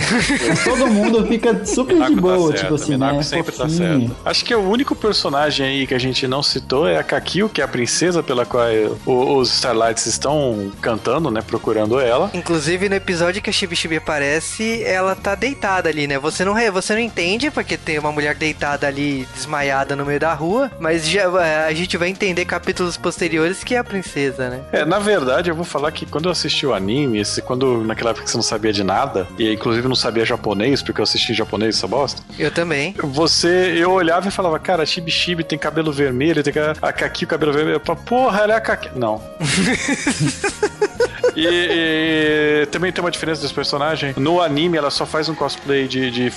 Mas 0.47 0.63
todo 0.63 0.87
mundo 0.87 1.25
fica 1.25 1.65
super 1.65 1.95
de 1.95 2.15
tá 2.15 2.21
boa, 2.21 2.47
certo, 2.51 2.61
tipo 2.61 2.75
assim, 2.75 2.91
Minaco 2.93 3.15
né? 3.17 3.23
sempre 3.23 3.51
tá 3.51 3.67
certo. 3.67 4.15
Acho 4.23 4.45
que 4.45 4.53
o 4.55 4.69
único 4.69 4.95
personagem 4.95 5.65
aí 5.65 5.87
que 5.87 5.93
a 5.93 5.99
gente 5.99 6.27
não 6.27 6.43
citou 6.43 6.87
é 6.87 6.97
a 6.97 7.03
Kakio, 7.03 7.49
que 7.49 7.61
é 7.61 7.63
a 7.63 7.67
princesa 7.67 8.21
pela 8.21 8.45
qual 8.45 8.65
os 9.05 9.53
Starlights 9.53 10.05
estão 10.05 10.71
cantando, 10.81 11.14
né? 11.31 11.41
Procurando 11.45 11.99
ela. 11.99 12.29
Inclusive, 12.33 12.89
no 12.89 12.95
episódio 12.95 13.41
que 13.41 13.49
a 13.49 13.53
Shibi 13.53 13.97
aparece, 13.97 14.83
ela 14.83 15.15
tá 15.15 15.35
deitada 15.35 15.89
ali, 15.89 16.07
né? 16.07 16.17
Você 16.19 16.43
não, 16.45 16.55
você 16.71 16.93
não 16.93 16.99
entende 16.99 17.49
porque 17.51 17.77
tem 17.77 17.99
uma 17.99 18.11
mulher 18.11 18.35
deitada 18.35 18.87
ali, 18.87 19.27
desmaiada 19.33 19.95
no 19.95 20.05
meio 20.05 20.19
da 20.19 20.33
rua, 20.33 20.71
mas 20.79 21.07
já, 21.07 21.21
é, 21.41 21.67
a 21.67 21.73
gente 21.73 21.97
vai 21.97 22.09
entender 22.09 22.45
capítulos 22.45 22.97
posteriores 22.97 23.63
que 23.63 23.75
é 23.75 23.77
a 23.77 23.83
princesa, 23.83 24.49
né? 24.49 24.61
É, 24.71 24.85
na 24.85 24.99
verdade, 24.99 25.49
eu 25.49 25.55
vou 25.55 25.65
falar 25.65 25.91
que 25.91 26.05
quando 26.05 26.25
eu 26.25 26.31
assisti 26.31 26.65
o 26.65 26.73
anime, 26.73 27.19
esse, 27.19 27.41
quando 27.41 27.83
naquela 27.83 28.11
época 28.11 28.27
você 28.27 28.37
não 28.37 28.43
sabia 28.43 28.71
de 28.73 28.83
nada, 28.83 29.27
e 29.37 29.53
inclusive 29.53 29.87
não 29.87 29.95
sabia 29.95 30.25
japonês, 30.25 30.81
porque 30.81 31.01
eu 31.01 31.03
assisti 31.03 31.31
em 31.31 31.35
japonês 31.35 31.77
essa 31.77 31.87
bosta, 31.87 32.21
Eu 32.37 32.51
também. 32.51 32.95
você, 33.03 33.75
eu 33.77 33.91
olhava 33.91 34.27
e 34.27 34.31
falava, 34.31 34.59
cara, 34.59 34.83
a 34.83 34.85
Shibi 34.85 35.11
Shibi 35.11 35.43
tem 35.43 35.57
cabelo 35.57 35.91
vermelho, 35.91 36.43
tem 36.43 36.53
a 36.81 36.93
Kakio 36.93 37.27
cabelo 37.27 37.53
vermelho. 37.53 37.75
Eu 37.75 37.79
falava, 37.79 38.05
porra, 38.05 38.41
ela 38.41 38.53
é 38.53 38.57
a 38.57 38.61
Kakio. 38.61 38.91
Não. 38.95 39.21
E, 41.35 41.47
e 41.47 42.65
também 42.67 42.91
tem 42.91 43.03
uma 43.03 43.11
diferença 43.11 43.41
desse 43.41 43.53
personagem. 43.53 44.13
No 44.17 44.41
anime, 44.41 44.77
ela 44.77 44.89
só 44.89 45.05
faz 45.05 45.29
um 45.29 45.35
cosplay 45.35 45.87
de, 45.87 46.11
de 46.11 46.31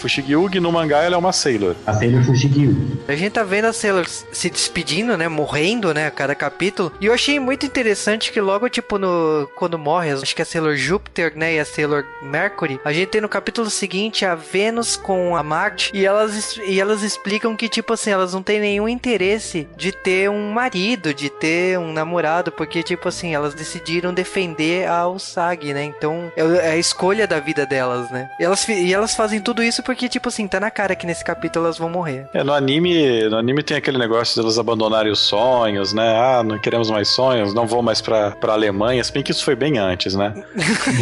no 0.61 0.73
mangá, 0.73 1.03
ela 1.03 1.15
é 1.15 1.19
uma 1.19 1.33
Sailor. 1.33 1.75
A 1.87 1.93
Sailor 1.93 2.25
Fushigi. 2.25 2.77
A 3.07 3.15
gente 3.15 3.33
tá 3.33 3.43
vendo 3.43 3.67
a 3.67 3.73
Sailor 3.73 4.07
se 4.07 4.51
despedindo, 4.51 5.17
né? 5.17 5.29
Morrendo, 5.29 5.93
né? 5.95 6.07
A 6.07 6.11
cada 6.11 6.35
capítulo. 6.35 6.93
E 7.01 7.07
eu 7.07 7.13
achei 7.13 7.39
muito 7.39 7.67
interessante 7.67 8.33
que 8.33 8.41
logo, 8.41 8.69
tipo, 8.69 8.99
no 8.99 9.49
quando 9.57 9.79
morre, 9.79 10.13
acho 10.13 10.35
que 10.35 10.43
é 10.43 10.45
a 10.45 10.47
Sailor 10.47 10.77
Júpiter, 10.77 11.33
né? 11.37 11.55
E 11.55 11.61
a 11.61 11.65
Sailor 11.65 12.05
Mercury, 12.23 12.81
a 12.85 12.93
gente 12.93 13.09
tem 13.09 13.21
no 13.21 13.29
capítulo 13.29 13.71
seguinte 13.71 14.25
a 14.25 14.35
Vênus 14.35 14.97
com 14.97 15.37
a 15.37 15.43
Marte. 15.43 15.91
E 15.95 16.05
elas, 16.05 16.59
e 16.67 16.81
elas 16.81 17.03
explicam 17.03 17.57
que, 17.57 17.69
tipo 17.69 17.93
assim, 17.93 18.11
elas 18.11 18.33
não 18.33 18.43
têm 18.43 18.61
nenhum 18.61 18.89
interesse 18.89 19.69
de 19.77 19.93
ter 19.93 20.31
um 20.31 20.51
marido, 20.51 21.15
de 21.15 21.31
ter 21.31 21.79
um 21.79 21.93
namorado, 21.93 22.51
porque, 22.51 22.83
tipo 22.83 23.09
assim, 23.09 23.35
elas 23.35 23.55
decidiram 23.55 24.13
defender 24.13 24.88
a 24.89 25.07
Usagi, 25.09 25.73
né? 25.73 25.85
Então 25.85 26.33
é 26.37 26.49
é 26.59 26.71
a 26.73 26.77
escolha 26.77 27.27
da 27.27 27.41
vida 27.41 27.67
delas, 27.67 28.11
né? 28.11 28.31
E 28.39 28.45
elas, 28.45 28.67
e 28.69 28.93
elas 28.93 29.15
fazem 29.15 29.41
tudo 29.41 29.63
isso 29.63 29.83
porque, 29.83 30.09
tipo 30.09 30.29
assim, 30.29 30.47
tá 30.47 30.59
na 30.59 30.71
cara 30.71 30.95
que 30.95 31.07
nesse 31.07 31.25
capítulo 31.25 31.67
elas 31.67 31.79
vão 31.79 31.91
morrer. 31.91 32.27
É, 32.33 32.43
no 32.43 32.53
anime, 32.53 33.29
no 33.29 33.37
anime 33.37 33.63
tem 33.63 33.77
aquele 33.77 33.99
negócio 33.99 34.35
de 34.35 34.41
elas 34.41 34.59
abandonarem 34.59 35.13
os 35.13 35.19
sonhos, 35.19 35.93
né? 35.93 36.17
Ah, 36.19 36.43
não 36.43 36.59
queremos 36.59 36.91
mais 36.91 37.09
sonhos, 37.09 37.55
não 37.55 37.67
vou 37.67 37.83
mais 37.83 38.01
pra, 38.01 38.33
pra 38.33 38.55
Alemanha. 38.55 39.03
Se 39.03 39.13
bem 39.13 39.23
que 39.23 39.31
isso 39.31 39.45
foi 39.45 39.55
bem 39.55 39.79
antes, 39.79 40.15
né? 40.15 40.33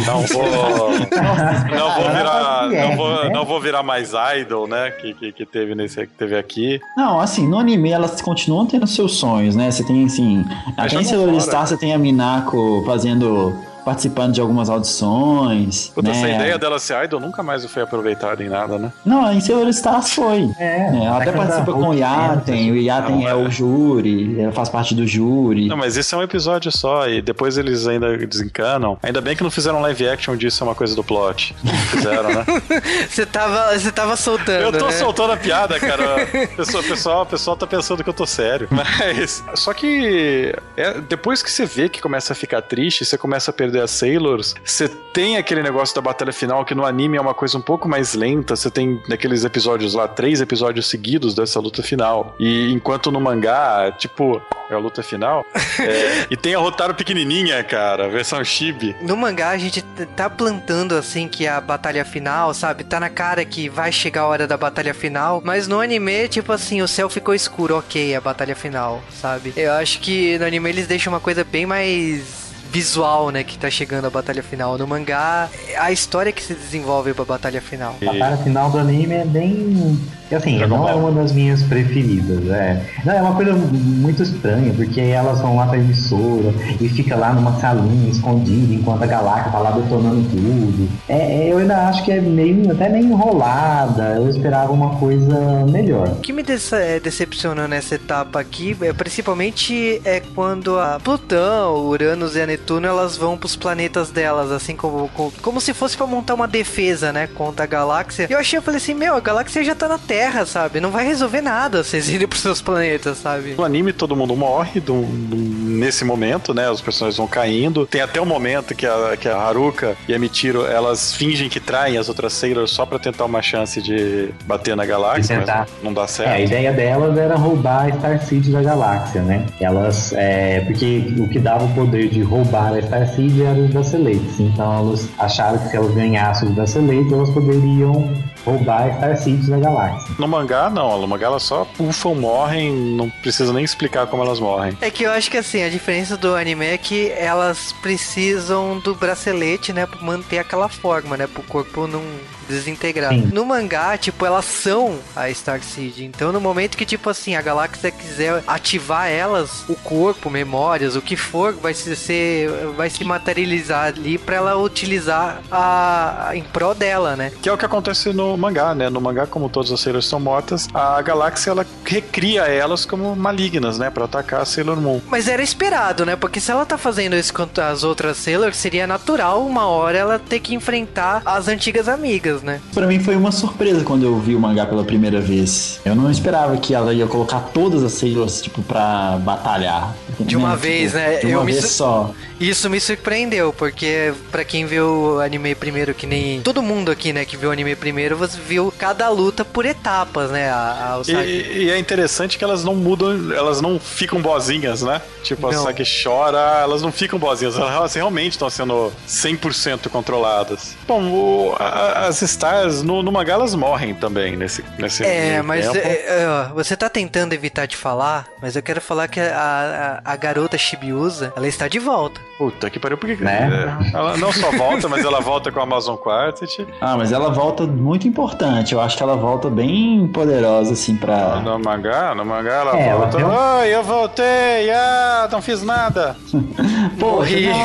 Não 0.05 0.21
vou. 0.21 0.43
não 1.71 1.95
vou 1.95 2.11
virar. 2.11 2.67
Não 2.69 2.95
vou, 2.95 3.29
não 3.31 3.45
vou 3.45 3.61
virar 3.61 3.83
mais 3.83 4.11
idol, 4.39 4.67
né? 4.67 4.91
Que, 4.91 5.13
que, 5.13 5.31
que 5.31 5.45
teve 5.45 5.75
nesse 5.75 6.05
que 6.05 6.13
teve 6.13 6.37
aqui. 6.37 6.79
Não, 6.95 7.19
assim, 7.19 7.47
no 7.47 7.57
anime 7.57 7.91
elas 7.91 8.21
continuam 8.21 8.65
tendo 8.65 8.85
seus 8.85 9.15
sonhos, 9.15 9.55
né? 9.55 9.71
Você 9.71 9.83
tem, 9.83 10.05
assim, 10.05 10.45
até 10.77 10.95
em 10.99 11.03
fora. 11.03 11.39
Star 11.39 11.67
você 11.67 11.77
tem 11.77 11.93
a 11.93 11.97
Minako 11.97 12.83
fazendo, 12.85 13.55
participando 13.87 14.33
de 14.33 14.41
algumas 14.41 14.69
audições, 14.69 15.93
Puta, 15.95 16.09
né? 16.09 16.17
essa 16.17 16.27
ideia 16.27 16.57
dela 16.57 16.77
ser 16.77 17.05
idol 17.05 17.21
nunca 17.21 17.41
mais 17.41 17.63
foi 17.67 17.83
aproveitada 17.83 18.43
em 18.43 18.49
nada, 18.49 18.77
né? 18.77 18.91
Não, 19.05 19.31
em 19.31 19.39
Sailor 19.39 19.69
Stars 19.69 20.11
foi. 20.11 20.51
É, 20.59 20.89
É, 20.93 21.05
ela 21.05 21.21
até 21.21 21.31
participa 21.31 21.71
com 21.71 21.83
o 21.83 21.89
80, 21.91 22.05
Yaten, 22.05 22.71
o 22.71 22.75
Yaten 22.75 23.25
é 23.25 23.29
é. 23.29 23.33
o 23.33 23.49
júri, 23.49 24.41
ela 24.41 24.51
faz 24.51 24.67
parte 24.67 24.93
do 24.93 25.07
júri. 25.07 25.67
Não, 25.67 25.77
mas 25.77 25.95
esse 25.95 26.13
é 26.13 26.17
um 26.17 26.21
episódio 26.21 26.69
só, 26.69 27.07
e 27.07 27.21
depois 27.21 27.57
eles 27.57 27.87
ainda 27.87 28.17
desencanam. 28.17 28.97
Ainda 29.01 29.21
bem 29.21 29.37
que 29.37 29.43
não 29.43 29.49
fizeram 29.49 29.79
live 29.79 30.09
action 30.09 30.35
disso, 30.35 30.61
é 30.65 30.67
uma 30.67 30.75
coisa 30.75 30.93
do 30.93 31.01
plot. 31.01 31.55
Fizeram, 31.89 32.29
né? 32.29 32.45
Você 33.09 33.25
tava, 33.25 33.77
você 33.77 33.91
tava 33.91 34.17
soltando. 34.17 34.63
Eu 34.63 34.71
tô 34.71 34.87
né? 34.87 34.91
soltando 34.91 35.31
a 35.31 35.37
piada, 35.37 35.79
cara. 35.79 36.27
O 36.53 36.55
pessoal, 36.57 36.83
pessoal, 36.83 37.25
pessoal 37.25 37.55
tá 37.55 37.65
pensando 37.65 38.03
que 38.03 38.09
eu 38.09 38.13
tô 38.13 38.25
sério. 38.25 38.67
Mas. 38.69 39.43
Só 39.55 39.73
que. 39.73 40.53
é, 40.75 40.99
depois 41.01 41.41
que 41.41 41.49
você 41.49 41.65
vê 41.65 41.87
que 41.87 42.01
começa 42.01 42.33
a 42.33 42.35
ficar 42.35 42.61
triste, 42.61 43.05
você 43.05 43.17
começa 43.17 43.51
a 43.51 43.53
perder 43.53 43.76
as 43.79 43.91
Sailors, 43.91 44.55
você 44.63 44.87
tem 45.17 45.37
aquele 45.37 45.63
negócio 45.63 45.95
da 45.95 46.01
batalha 46.01 46.31
final 46.31 46.63
que 46.63 46.75
no 46.75 46.85
anime 46.85 47.17
é 47.17 47.21
uma 47.21 47.33
coisa 47.33 47.57
um 47.57 47.61
pouco 47.61 47.89
mais 47.89 48.13
lenta. 48.13 48.55
Você 48.55 48.69
tem 48.69 49.01
naqueles 49.07 49.43
episódios 49.43 49.93
lá, 49.93 50.07
três 50.07 50.41
episódios 50.41 50.87
seguidos 50.87 51.33
dessa 51.33 51.59
luta 51.59 51.81
final. 51.81 52.35
E 52.39 52.71
enquanto 52.71 53.11
no 53.11 53.19
mangá, 53.19 53.91
tipo, 53.97 54.39
é 54.69 54.75
a 54.75 54.77
luta 54.77 55.01
final. 55.01 55.45
é, 55.79 56.27
e 56.29 56.37
tem 56.37 56.53
a 56.53 56.59
Rotaro 56.59 56.93
pequenininha, 56.93 57.63
cara, 57.63 58.09
versão 58.09 58.43
chibi. 58.43 58.95
No 59.01 59.17
mangá 59.17 59.49
a 59.49 59.57
gente 59.57 59.81
tá 60.15 60.29
plantando 60.29 60.95
assim 60.95 61.27
que 61.27 61.47
a 61.47 61.59
batalha 61.59 62.05
final, 62.05 62.53
sabe? 62.53 62.83
Tá 62.83 62.99
na 62.99 63.09
cara 63.09 63.43
que 63.43 63.69
vai 63.69 63.91
chegar 63.91 64.21
a 64.21 64.27
hora 64.27 64.47
da 64.47 64.57
batalha 64.57 64.93
final, 64.93 65.41
mas 65.43 65.67
no 65.67 65.79
anime, 65.79 66.27
tipo 66.27 66.51
assim, 66.51 66.81
o 66.81 66.87
céu 66.87 67.09
ficou 67.09 67.33
escuro, 67.33 67.77
ok, 67.77 68.15
a 68.15 68.21
batalha 68.21 68.55
final, 68.55 69.01
sabe? 69.19 69.53
Eu 69.55 69.71
acho 69.73 69.99
que 69.99 70.37
no 70.37 70.45
anime 70.45 70.69
eles 70.69 70.87
deixam 70.87 71.11
uma 71.11 71.19
coisa 71.19 71.43
bem 71.43 71.65
mais 71.65 72.46
visual, 72.71 73.29
né, 73.31 73.43
que 73.43 73.57
tá 73.57 73.69
chegando 73.69 74.05
a 74.05 74.09
batalha 74.09 74.43
final. 74.43 74.77
No 74.77 74.87
mangá, 74.87 75.49
é 75.69 75.77
a 75.77 75.91
história 75.91 76.31
que 76.31 76.41
se 76.43 76.53
desenvolve 76.53 77.13
pra 77.13 77.25
batalha 77.25 77.61
final. 77.61 77.95
A 78.01 78.05
batalha 78.05 78.37
final 78.37 78.69
do 78.69 78.77
anime 78.79 79.13
é 79.13 79.25
bem. 79.25 79.99
Assim, 80.29 80.57
Dragon 80.57 80.75
não 80.79 80.89
é 80.89 80.91
Ball. 80.91 81.01
uma 81.09 81.21
das 81.21 81.31
minhas 81.31 81.63
preferidas. 81.63 82.49
É. 82.49 82.81
Não, 83.05 83.13
é 83.13 83.21
uma 83.21 83.33
coisa 83.33 83.53
muito 83.53 84.21
estranha, 84.21 84.73
porque 84.73 84.99
elas 84.99 85.39
vão 85.39 85.55
lá 85.55 85.67
pra 85.67 85.77
emissora 85.77 86.53
e 86.81 86.89
fica 86.89 87.15
lá 87.15 87.31
numa 87.31 87.57
salinha 87.61 88.09
escondida 88.11 88.73
enquanto 88.73 89.03
a 89.03 89.05
Galacta 89.07 89.51
tá 89.51 89.59
lá 89.59 89.71
detonando 89.71 90.21
tudo. 90.29 90.89
É, 91.07 91.47
é, 91.47 91.53
eu 91.53 91.59
ainda 91.59 91.87
acho 91.87 92.03
que 92.03 92.11
é 92.11 92.19
meio, 92.19 92.69
até 92.69 92.89
meio 92.89 93.05
enrolada. 93.05 94.15
Eu 94.17 94.29
esperava 94.29 94.73
uma 94.73 94.95
coisa 94.97 95.65
melhor. 95.71 96.09
O 96.09 96.15
que 96.17 96.33
me 96.33 96.43
dece- 96.43 96.75
eh, 96.75 96.99
decepcionou 96.99 97.65
nessa 97.65 97.95
etapa 97.95 98.41
aqui, 98.41 98.75
é, 98.81 98.91
principalmente, 98.91 100.01
é 100.03 100.19
quando 100.35 100.77
a 100.77 100.99
Plutão, 101.01 101.85
Uranus 101.87 102.35
e 102.35 102.41
a 102.41 102.45
Netuno 102.57 102.87
elas 102.87 103.15
vão 103.15 103.37
pros 103.37 103.55
planetas 103.55 104.09
delas, 104.09 104.51
assim 104.51 104.75
como, 104.75 105.07
como, 105.09 105.31
como 105.41 105.61
se 105.61 105.73
fosse 105.73 105.95
pra 105.95 106.05
montar 106.07 106.33
uma 106.33 106.47
defesa, 106.47 107.13
né, 107.13 107.27
contra 107.27 107.63
a 107.63 107.67
galáxia. 107.67 108.27
E 108.29 108.33
eu 108.33 108.39
achei, 108.39 108.57
eu 108.57 108.63
falei 108.63 108.77
assim, 108.77 108.93
meu, 108.93 109.15
a 109.15 109.19
galáxia 109.19 109.63
já 109.63 109.75
tá 109.75 109.87
na 109.87 109.97
Terra, 109.97 110.45
sabe? 110.45 110.79
Não 110.81 110.91
vai 110.91 111.05
resolver 111.05 111.41
nada 111.41 111.83
vocês 111.83 112.09
irem 112.09 112.27
pros 112.27 112.41
seus 112.41 112.61
planetas, 112.61 113.19
sabe? 113.19 113.53
No 113.57 113.63
anime 113.63 113.93
todo 113.93 114.15
mundo 114.15 114.35
morre 114.35 114.79
do- 114.79 115.03
do- 115.03 115.35
nesse 115.37 116.03
momento, 116.03 116.53
né? 116.53 116.69
Os 116.69 116.81
personagens 116.81 117.17
vão 117.17 117.27
caindo. 117.27 117.85
Tem 117.85 118.01
até 118.01 118.19
o 118.19 118.25
momento 118.25 118.73
que 118.75 118.85
a, 118.85 119.15
que 119.19 119.29
a 119.29 119.37
Haruka 119.37 119.95
e 120.07 120.13
a 120.13 120.19
Michiro, 120.19 120.65
elas 120.65 121.13
fingem 121.13 121.47
que 121.49 121.59
traem 121.59 121.97
as 121.97 122.09
outras 122.09 122.33
Sailors 122.33 122.71
só 122.71 122.85
pra 122.85 122.97
tentar 122.99 123.25
uma 123.25 123.41
chance 123.41 123.81
de 123.81 124.29
bater 124.45 124.75
na 124.75 124.85
galáxia, 124.85 125.37
mas 125.45 125.69
não 125.83 125.93
dá 125.93 126.01
É, 126.01 126.03
a 126.03 126.07
certo. 126.07 126.41
ideia 126.41 126.73
delas 126.73 127.17
era 127.17 127.35
roubar 127.35 127.85
a 127.85 127.91
Star 127.97 128.21
City 128.25 128.49
da 128.49 128.61
galáxia, 128.61 129.21
né? 129.21 129.45
Elas, 129.61 130.11
é, 130.13 130.61
porque 130.61 131.13
o 131.19 131.27
que 131.29 131.37
dava 131.39 131.65
o 131.65 131.73
poder 131.75 132.09
de 132.09 132.21
roubar 132.23 132.46
a 132.55 132.81
Star 132.81 133.07
City 133.07 133.43
era 133.43 133.59
os 133.59 133.69
braceletes. 133.69 134.39
Então 134.39 134.73
elas 134.73 135.09
acharam 135.19 135.57
que 135.59 135.69
se 135.69 135.77
elas 135.77 135.93
ganhassem 135.93 136.49
os 136.49 136.55
braceletes, 136.55 137.11
elas 137.11 137.29
poderiam 137.29 138.13
roubar 138.47 138.87
a 138.87 138.93
Star 138.93 139.17
City 139.17 139.49
da 139.49 139.57
galáxia. 139.57 140.15
No 140.17 140.27
mangá, 140.27 140.69
não. 140.69 140.99
No 140.99 141.07
mangá 141.07 141.27
elas 141.27 141.43
só 141.43 141.65
pufam, 141.65 142.15
morrem, 142.15 142.71
não 142.71 143.09
precisa 143.09 143.51
nem 143.51 143.63
explicar 143.63 144.07
como 144.07 144.23
elas 144.23 144.39
morrem. 144.39 144.77
É 144.81 144.89
que 144.89 145.03
eu 145.03 145.11
acho 145.11 145.29
que 145.29 145.37
assim, 145.37 145.63
a 145.63 145.69
diferença 145.69 146.15
do 146.15 146.35
anime 146.35 146.65
é 146.65 146.77
que 146.77 147.11
elas 147.11 147.73
precisam 147.81 148.79
do 148.79 148.95
bracelete, 148.95 149.73
né, 149.73 149.85
pra 149.85 150.01
manter 150.01 150.39
aquela 150.39 150.69
forma, 150.69 151.17
né, 151.17 151.27
pro 151.27 151.43
corpo 151.43 151.87
não 151.87 152.01
desintegrar. 152.47 153.11
Sim. 153.11 153.29
No 153.33 153.45
mangá, 153.45 153.97
tipo, 153.97 154.25
elas 154.25 154.45
são 154.45 154.99
a 155.15 155.31
Star 155.33 155.61
Seed. 155.61 155.99
Então, 155.99 156.31
no 156.31 156.39
momento 156.39 156.77
que, 156.77 156.85
tipo 156.85 157.09
assim, 157.09 157.35
a 157.35 157.41
galáxia 157.41 157.91
quiser 157.91 158.43
ativar 158.47 159.09
elas, 159.09 159.65
o 159.67 159.75
corpo, 159.75 160.29
memórias, 160.29 160.95
o 160.95 161.01
que 161.01 161.15
for, 161.15 161.53
vai 161.53 161.73
se 161.73 161.95
ser, 161.95 162.49
vai 162.75 162.89
se 162.89 163.03
materializar 163.03 163.87
ali 163.87 164.17
pra 164.17 164.37
ela 164.37 164.55
utilizar 164.57 165.41
a, 165.51 166.31
em 166.33 166.43
pró 166.43 166.73
dela, 166.73 167.15
né? 167.15 167.31
Que 167.41 167.49
é 167.49 167.53
o 167.53 167.57
que 167.57 167.65
acontece 167.65 168.13
no 168.13 168.36
mangá, 168.37 168.73
né? 168.75 168.89
No 168.89 168.99
mangá, 169.01 169.25
como 169.27 169.49
todas 169.49 169.71
as 169.71 169.79
Sailors 169.79 170.05
estão 170.05 170.19
mortas, 170.19 170.67
a 170.73 171.01
galáxia 171.01 171.51
ela 171.51 171.65
recria 171.85 172.41
elas 172.43 172.85
como 172.85 173.15
malignas, 173.15 173.77
né? 173.77 173.89
Pra 173.89 174.05
atacar 174.05 174.41
a 174.41 174.45
Sailor 174.45 174.77
Moon. 174.79 174.99
Mas 175.07 175.27
era 175.27 175.41
esperado, 175.41 176.05
né? 176.05 176.15
Porque 176.15 176.39
se 176.39 176.51
ela 176.51 176.65
tá 176.65 176.77
fazendo 176.77 177.15
isso 177.15 177.33
contra 177.33 177.69
as 177.69 177.83
outras 177.83 178.17
Sailors, 178.17 178.57
seria 178.57 178.85
natural 178.87 179.45
uma 179.45 179.65
hora 179.67 179.97
ela 179.97 180.19
ter 180.19 180.39
que 180.39 180.53
enfrentar 180.55 181.21
as 181.25 181.47
antigas 181.47 181.87
amigas, 181.87 182.41
né? 182.41 182.59
Pra 182.73 182.87
mim 182.87 182.99
foi 182.99 183.15
uma 183.15 183.31
surpresa 183.31 183.83
quando 183.83 184.03
eu 184.03 184.17
vi 184.19 184.35
o 184.35 184.39
mangá 184.39 184.65
pela 184.65 184.83
primeira 184.83 185.19
vez. 185.21 185.79
Eu 185.85 185.95
não 185.95 186.09
esperava 186.11 186.57
que 186.57 186.73
ela 186.73 186.93
ia 186.93 187.07
colocar 187.07 187.39
todas 187.53 187.83
as 187.83 187.93
Sailors, 187.93 188.41
tipo, 188.41 188.61
pra 188.63 189.17
batalhar. 189.21 189.93
De 190.19 190.35
uma 190.35 190.49
Né, 190.51 190.55
vez, 190.55 190.91
tipo, 190.91 190.97
né? 191.03 191.15
De 191.17 191.25
uma 191.27 191.33
Eu 191.35 191.43
me 191.43 191.51
vez 191.51 191.65
su- 191.65 191.73
só. 191.77 192.11
Isso 192.39 192.69
me 192.69 192.79
surpreendeu, 192.79 193.51
porque 193.51 194.13
pra 194.31 194.45
quem 194.45 194.65
viu 194.65 195.15
o 195.15 195.19
anime 195.19 195.55
primeiro, 195.55 195.93
que 195.93 196.05
nem 196.05 196.41
todo 196.41 196.61
mundo 196.61 196.91
aqui, 196.91 197.11
né, 197.11 197.25
que 197.25 197.35
viu 197.35 197.49
o 197.49 197.51
anime 197.51 197.75
primeiro, 197.75 198.15
você 198.15 198.37
viu 198.39 198.71
cada 198.77 199.09
luta 199.09 199.43
por 199.43 199.65
etapas, 199.65 200.29
né? 200.29 200.49
A, 200.49 200.99
a, 201.07 201.11
E, 201.11 201.63
e 201.65 201.71
é 201.71 201.77
interessante 201.79 202.37
que 202.37 202.43
elas 202.43 202.63
não 202.63 202.75
mudam, 202.75 203.33
elas 203.33 203.59
não 203.59 203.79
ficam 203.79 204.21
boazinhas, 204.21 204.81
né? 204.83 205.01
Tipo, 205.23 205.47
a 205.47 205.51
Não. 205.51 205.63
Saki 205.63 205.83
chora, 206.03 206.59
elas 206.61 206.81
não 206.81 206.91
ficam 206.91 207.17
boazinhas, 207.17 207.57
elas 207.57 207.93
realmente 207.95 208.33
estão 208.33 208.49
sendo 208.49 208.93
100% 209.07 209.89
controladas. 209.89 210.75
Bom, 210.87 211.03
o- 211.11 211.55
a- 211.57 212.07
as 212.07 212.21
Stars, 212.21 212.83
no, 212.83 213.01
no 213.01 213.11
mangá, 213.11 213.33
elas 213.33 213.55
morrem 213.55 213.95
também 213.95 214.35
nesse, 214.37 214.63
nesse 214.77 215.03
É, 215.03 215.41
mas 215.41 215.65
é, 215.75 215.79
é, 215.79 216.49
você 216.53 216.75
tá 216.77 216.87
tentando 216.89 217.33
evitar 217.33 217.65
de 217.65 217.75
falar, 217.75 218.27
mas 218.41 218.55
eu 218.55 218.61
quero 218.61 218.79
falar 218.79 219.07
que 219.07 219.19
a, 219.19 220.01
a, 220.05 220.13
a 220.13 220.15
garota 220.15 220.57
Shibiusa, 220.57 221.33
ela 221.35 221.47
está 221.47 221.67
de 221.67 221.79
volta. 221.79 222.26
Puta 222.37 222.69
que 222.69 222.77
pariu, 222.79 222.97
porque 222.97 223.15
Né? 223.15 223.49
é, 223.91 223.97
ela 223.97 224.15
não 224.17 224.31
só 224.31 224.51
volta, 224.51 224.87
mas 224.87 225.03
ela 225.03 225.19
volta 225.19 225.51
com 225.51 225.59
a 225.59 225.63
Amazon 225.63 225.95
Quartet. 225.95 226.67
Ah, 226.79 226.95
mas 226.95 227.11
ela 227.11 227.29
volta 227.31 227.65
muito 227.65 228.07
importante. 228.07 228.73
Eu 228.73 228.81
acho 228.81 228.95
que 228.95 229.01
ela 229.01 229.15
volta 229.15 229.49
bem 229.49 230.07
poderosa, 230.07 230.73
assim, 230.73 230.95
pra. 230.95 231.39
No 231.39 231.57
mangá, 231.59 232.13
no 232.13 232.23
mangá 232.23 232.53
ela 232.53 232.77
É, 232.77 232.87
ela 232.89 233.07
volta. 233.07 233.59
Oi, 233.59 233.67
eu 233.75 233.83
voltei! 233.83 234.69
Ah, 234.71 235.27
não 235.31 235.41
fiz 235.41 235.63
nada! 235.63 236.15
Morri. 236.99 237.47
não. 237.47 237.57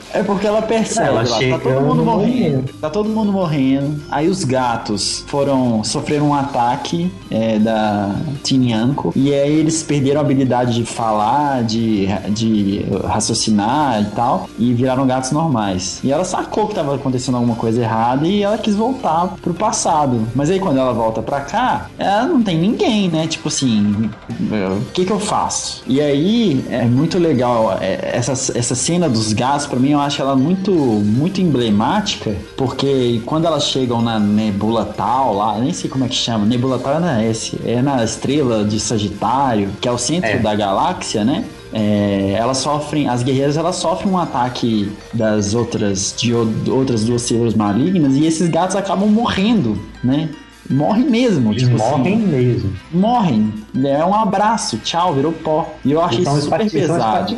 É 0.12 0.22
porque 0.24 0.46
ela 0.46 0.60
percebe, 0.62 1.06
Ela 1.08 1.22
lá, 1.22 1.28
tá 1.28 1.36
chega 1.36 1.58
todo 1.58 1.80
mundo 1.82 2.04
morrendo. 2.04 2.72
Tá 2.80 2.90
todo 2.90 3.08
mundo 3.08 3.32
morrendo. 3.32 4.02
Aí 4.10 4.28
os 4.28 4.42
gatos 4.44 5.24
foram 5.28 5.84
sofreram 5.84 6.30
um 6.30 6.34
ataque 6.34 7.12
é, 7.30 7.58
da 7.58 8.10
Tinyanko. 8.42 9.12
E 9.14 9.32
aí 9.32 9.52
eles 9.58 9.82
perderam 9.82 10.20
a 10.20 10.24
habilidade 10.24 10.74
de 10.74 10.84
falar, 10.84 11.19
de, 11.66 12.06
de 12.30 12.84
raciocinar 13.06 14.00
e 14.02 14.04
tal. 14.14 14.48
E 14.58 14.72
viraram 14.74 15.06
gatos 15.06 15.30
normais. 15.30 16.00
E 16.02 16.12
ela 16.12 16.24
sacou 16.24 16.66
que 16.68 16.74
tava 16.74 16.94
acontecendo 16.94 17.36
alguma 17.36 17.54
coisa 17.56 17.80
errada 17.82 18.26
e 18.26 18.42
ela 18.42 18.58
quis 18.58 18.74
voltar 18.74 19.34
pro 19.42 19.54
passado. 19.54 20.20
Mas 20.34 20.50
aí 20.50 20.58
quando 20.58 20.78
ela 20.78 20.92
volta 20.92 21.22
pra 21.22 21.40
cá, 21.40 21.86
ela 21.98 22.24
não 22.24 22.42
tem 22.42 22.58
ninguém, 22.58 23.08
né? 23.08 23.26
Tipo 23.26 23.48
assim, 23.48 24.10
o 24.40 24.84
que 24.92 25.04
que 25.04 25.12
eu 25.12 25.20
faço? 25.20 25.82
E 25.86 26.00
aí 26.00 26.64
é 26.70 26.84
muito 26.84 27.18
legal 27.18 27.76
é, 27.80 27.98
essa, 28.14 28.32
essa 28.58 28.74
cena 28.74 29.08
dos 29.08 29.32
gatos, 29.32 29.66
pra 29.66 29.78
mim 29.78 29.90
eu 29.90 30.00
acho 30.00 30.20
ela 30.20 30.36
muito 30.36 30.70
muito 30.72 31.40
emblemática, 31.40 32.34
porque 32.56 33.20
quando 33.26 33.46
elas 33.46 33.64
chegam 33.64 34.00
na 34.02 34.18
nebula 34.18 34.84
tal 34.84 35.34
lá, 35.34 35.58
nem 35.58 35.72
sei 35.72 35.88
como 35.90 36.04
é 36.04 36.08
que 36.08 36.14
chama, 36.14 36.44
nebula 36.44 36.78
tal 36.78 36.94
é 36.96 36.98
na 37.00 37.22
S, 37.22 37.58
é 37.64 37.80
na 37.82 38.02
estrela 38.04 38.64
de 38.64 38.78
Sagitário, 38.78 39.70
que 39.80 39.88
é 39.88 39.92
o 39.92 39.98
centro 39.98 40.30
É. 40.30 40.38
da 40.38 40.54
galáxia, 40.54 41.09
né? 41.18 41.44
É, 41.72 42.34
elas 42.38 42.58
sofrem, 42.58 43.08
as 43.08 43.22
guerreiras 43.22 43.56
elas 43.56 43.76
sofrem 43.76 44.12
um 44.12 44.18
ataque 44.18 44.90
das 45.12 45.54
outras 45.54 46.14
de 46.16 46.32
outras 46.34 47.04
duas 47.04 47.22
células 47.22 47.54
malignas 47.54 48.16
e 48.16 48.26
esses 48.26 48.48
gatos 48.48 48.76
acabam 48.76 49.08
morrendo, 49.08 49.78
né? 50.02 50.28
Morrem 50.68 51.08
mesmo, 51.10 51.52
Eles 51.52 51.64
tipo 51.64 51.76
morrem 51.76 52.14
assim, 52.14 52.26
mesmo. 52.26 52.72
morrem. 52.92 53.52
É 53.84 54.04
um 54.04 54.14
abraço, 54.14 54.78
tchau, 54.78 55.14
virou 55.14 55.32
pó. 55.32 55.72
E 55.84 55.92
eu 55.92 56.02
achei 56.02 56.22
isso 56.22 56.40
super 56.42 56.60
espati- 56.66 56.86
são 56.86 56.96
pesado. 56.96 57.36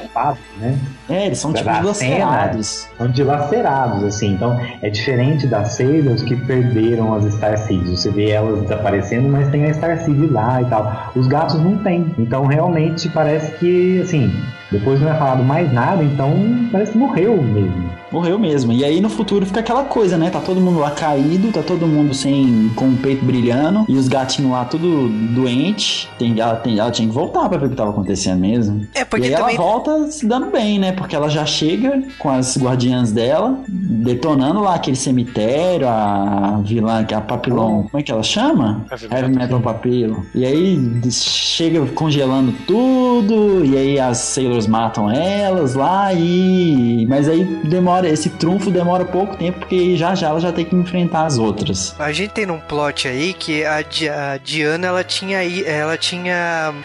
né? 0.59 0.79
É, 1.09 1.27
eles 1.27 1.39
são 1.39 1.53
tipo 1.53 1.69
dilacerados. 1.81 2.89
São 2.97 3.09
dilacerados, 3.11 4.05
assim. 4.05 4.33
Então, 4.33 4.59
é 4.81 4.89
diferente 4.89 5.47
das 5.47 5.73
Sailors 5.75 6.23
que 6.23 6.35
perderam 6.37 7.15
as 7.15 7.25
Starseeds. 7.25 7.91
Você 7.91 8.11
vê 8.11 8.31
elas 8.31 8.63
desaparecendo, 8.63 9.29
mas 9.29 9.49
tem 9.51 9.65
a 9.65 9.71
Starseed 9.71 10.31
lá 10.31 10.63
e 10.63 10.65
tal. 10.67 11.13
Os 11.15 11.27
gatos 11.27 11.61
não 11.61 11.77
tem. 11.79 12.15
Então, 12.19 12.47
realmente, 12.47 13.09
parece 13.11 13.53
que, 13.59 14.01
assim, 14.01 14.33
depois 14.71 15.01
não 15.01 15.11
é 15.11 15.15
falado 15.15 15.43
mais 15.45 15.71
nada, 15.73 16.03
então 16.03 16.33
parece 16.71 16.93
que 16.93 16.99
morreu 16.99 17.43
mesmo. 17.43 17.91
Morreu 18.11 18.39
mesmo. 18.39 18.73
E 18.73 18.85
aí 18.85 19.01
no 19.01 19.09
futuro 19.09 19.45
fica 19.47 19.61
aquela 19.61 19.85
coisa, 19.85 20.17
né? 20.19 20.29
Tá 20.31 20.39
todo 20.41 20.61
mundo 20.61 20.79
lá 20.79 20.91
caído, 20.91 21.51
tá 21.51 21.63
todo 21.63 21.87
mundo 21.87 22.13
sem 22.15 22.71
com 22.77 22.91
o 22.91 22.97
peito 22.97 23.25
brilhando 23.25 23.85
e 23.89 23.97
os 23.97 24.07
gatinhos 24.07 24.53
lá 24.53 24.65
tudo 24.67 25.09
doente. 25.35 26.09
Tem, 26.23 26.39
ela, 26.39 26.55
tem, 26.57 26.79
ela 26.79 26.91
tinha 26.91 27.09
que 27.09 27.15
voltar 27.15 27.49
pra 27.49 27.59
ver 27.59 27.67
o 27.67 27.71
que 27.71 27.75
tava 27.77 27.91
acontecendo 27.91 28.39
mesmo. 28.41 28.87
É, 28.95 29.05
porque 29.05 29.27
e 29.27 29.35
aí 29.35 29.41
também. 29.41 29.57
ela 29.57 29.65
volta 29.65 30.11
se 30.11 30.25
dando 30.27 30.51
bem, 30.51 30.79
né? 30.79 30.93
Porque 30.93 31.17
ela 31.17 31.29
já 31.29 31.45
chega 31.45 32.01
com 32.19 32.31
as 32.31 32.57
guardiãs 32.57 33.11
dela, 33.11 33.59
detonando 33.69 34.61
lá 34.61 34.75
aquele 34.75 34.97
cemitério, 34.97 35.89
a 35.89 36.61
vilã, 36.65 37.05
que 37.05 37.15
é 37.15 37.17
a 37.17 37.21
Papillon. 37.21 37.85
Como 37.85 37.99
é 37.99 38.03
que 38.03 38.13
ela 38.13 38.23
chama? 38.23 38.85
Heavy 38.91 39.09
Heavy 39.13 39.37
Metal 39.37 39.61
Papillon. 39.61 40.21
E 40.35 40.45
aí 40.45 41.01
chega 41.11 41.85
congelando 41.87 42.53
tudo, 42.67 43.65
e 43.65 43.77
aí 43.77 43.99
as 43.99 44.19
Sailors 44.19 44.67
matam 44.67 45.11
elas 45.11 45.75
lá, 45.75 46.13
e. 46.13 47.07
Mas 47.09 47.29
aí 47.29 47.45
demora, 47.65 48.09
esse 48.09 48.31
trunfo 48.31 48.71
demora 48.71 49.05
pouco 49.05 49.37
tempo, 49.37 49.61
porque 49.61 49.97
já 49.97 50.15
já 50.15 50.29
ela 50.29 50.41
já 50.41 50.53
tem 50.53 50.65
que 50.65 50.75
enfrentar 50.77 51.27
as 51.27 51.39
outras. 51.39 51.95
A 51.99 52.13
gente 52.13 52.31
tem 52.31 52.47
num 52.47 52.59
plot 52.61 53.09
aí 53.09 53.33
que 53.33 53.65
a, 53.65 53.83
Di- 53.83 54.09
a 54.09 54.37
Diana 54.39 54.87
ela 54.89 55.05
tinha 55.05 55.39
ela 55.67 55.97
tinha 55.97 56.12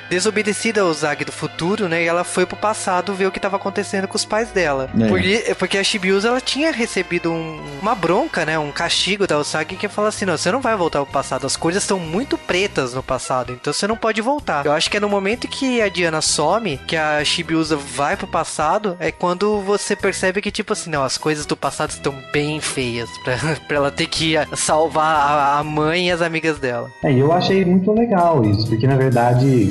desobedecido 0.10 0.82
ao 0.82 0.94
Zag 0.94 1.24
do 1.26 1.32
futuro, 1.32 1.88
né? 1.88 2.04
E 2.04 2.08
ela 2.08 2.24
foi 2.24 2.46
pro 2.46 2.56
passado 2.58 3.14
ver 3.14 3.28
o 3.28 3.32
que 3.32 3.40
tava 3.40 3.56
acontecendo 3.58 4.08
com 4.08 4.16
os 4.16 4.26
pais 4.26 4.50
dela. 4.52 4.90
É. 5.00 5.08
Porque, 5.08 5.56
porque 5.58 5.78
a 5.78 5.84
Shibiusa 5.84 6.28
ela 6.30 6.42
tinha 6.42 6.72
recebido 6.72 7.32
um- 7.32 7.62
uma 7.82 7.96
bronca, 7.96 8.46
né? 8.46 8.58
Um 8.58 8.72
castigo 8.72 9.28
da 9.28 9.38
Usagi 9.38 9.66
que 9.76 9.88
fala 9.88 10.10
assim: 10.10 10.26
não, 10.26 10.38
você 10.38 10.52
não 10.52 10.62
vai 10.62 10.76
voltar 10.76 11.02
pro 11.04 11.12
passado. 11.12 11.46
As 11.46 11.56
coisas 11.56 11.84
estão 11.84 12.00
muito 12.00 12.38
pretas 12.38 12.94
no 12.94 13.04
passado, 13.04 13.54
então 13.54 13.74
você 13.74 13.88
não 13.88 13.98
pode 13.98 14.22
voltar. 14.22 14.66
Eu 14.66 14.72
acho 14.72 14.90
que 14.90 14.98
é 14.98 15.00
no 15.00 15.10
momento 15.10 15.48
que 15.48 15.82
a 15.82 15.90
Diana 15.90 16.22
some, 16.22 16.78
que 16.88 16.96
a 16.96 17.24
Shibiusa 17.24 17.76
vai 17.76 18.16
pro 18.16 18.28
passado, 18.28 18.96
é 19.00 19.12
quando 19.12 19.60
você 19.62 19.96
percebe 19.96 20.42
que, 20.42 20.52
tipo 20.52 20.74
assim, 20.74 20.90
não, 20.90 21.04
as 21.04 21.18
coisas 21.18 21.46
do 21.46 21.56
passado 21.56 21.90
estão 21.92 22.14
bem 22.32 22.60
feias 22.62 23.10
pra, 23.24 23.36
pra 23.68 23.78
ela 23.78 23.92
ter 23.92 24.08
que 24.08 24.36
salvar 24.56 25.16
a, 25.16 25.60
a 25.60 25.64
mãe 25.64 26.08
e 26.08 26.12
as 26.12 26.22
amigas 26.22 26.58
dela. 26.60 26.90
É, 27.04 27.12
e 27.12 27.20
eu 27.20 27.32
achei 27.32 27.64
muito 27.66 27.92
legal 27.94 28.44
isso, 28.46 28.68
porque 28.68 28.86
na 28.88 28.96
verdade, 28.96 29.17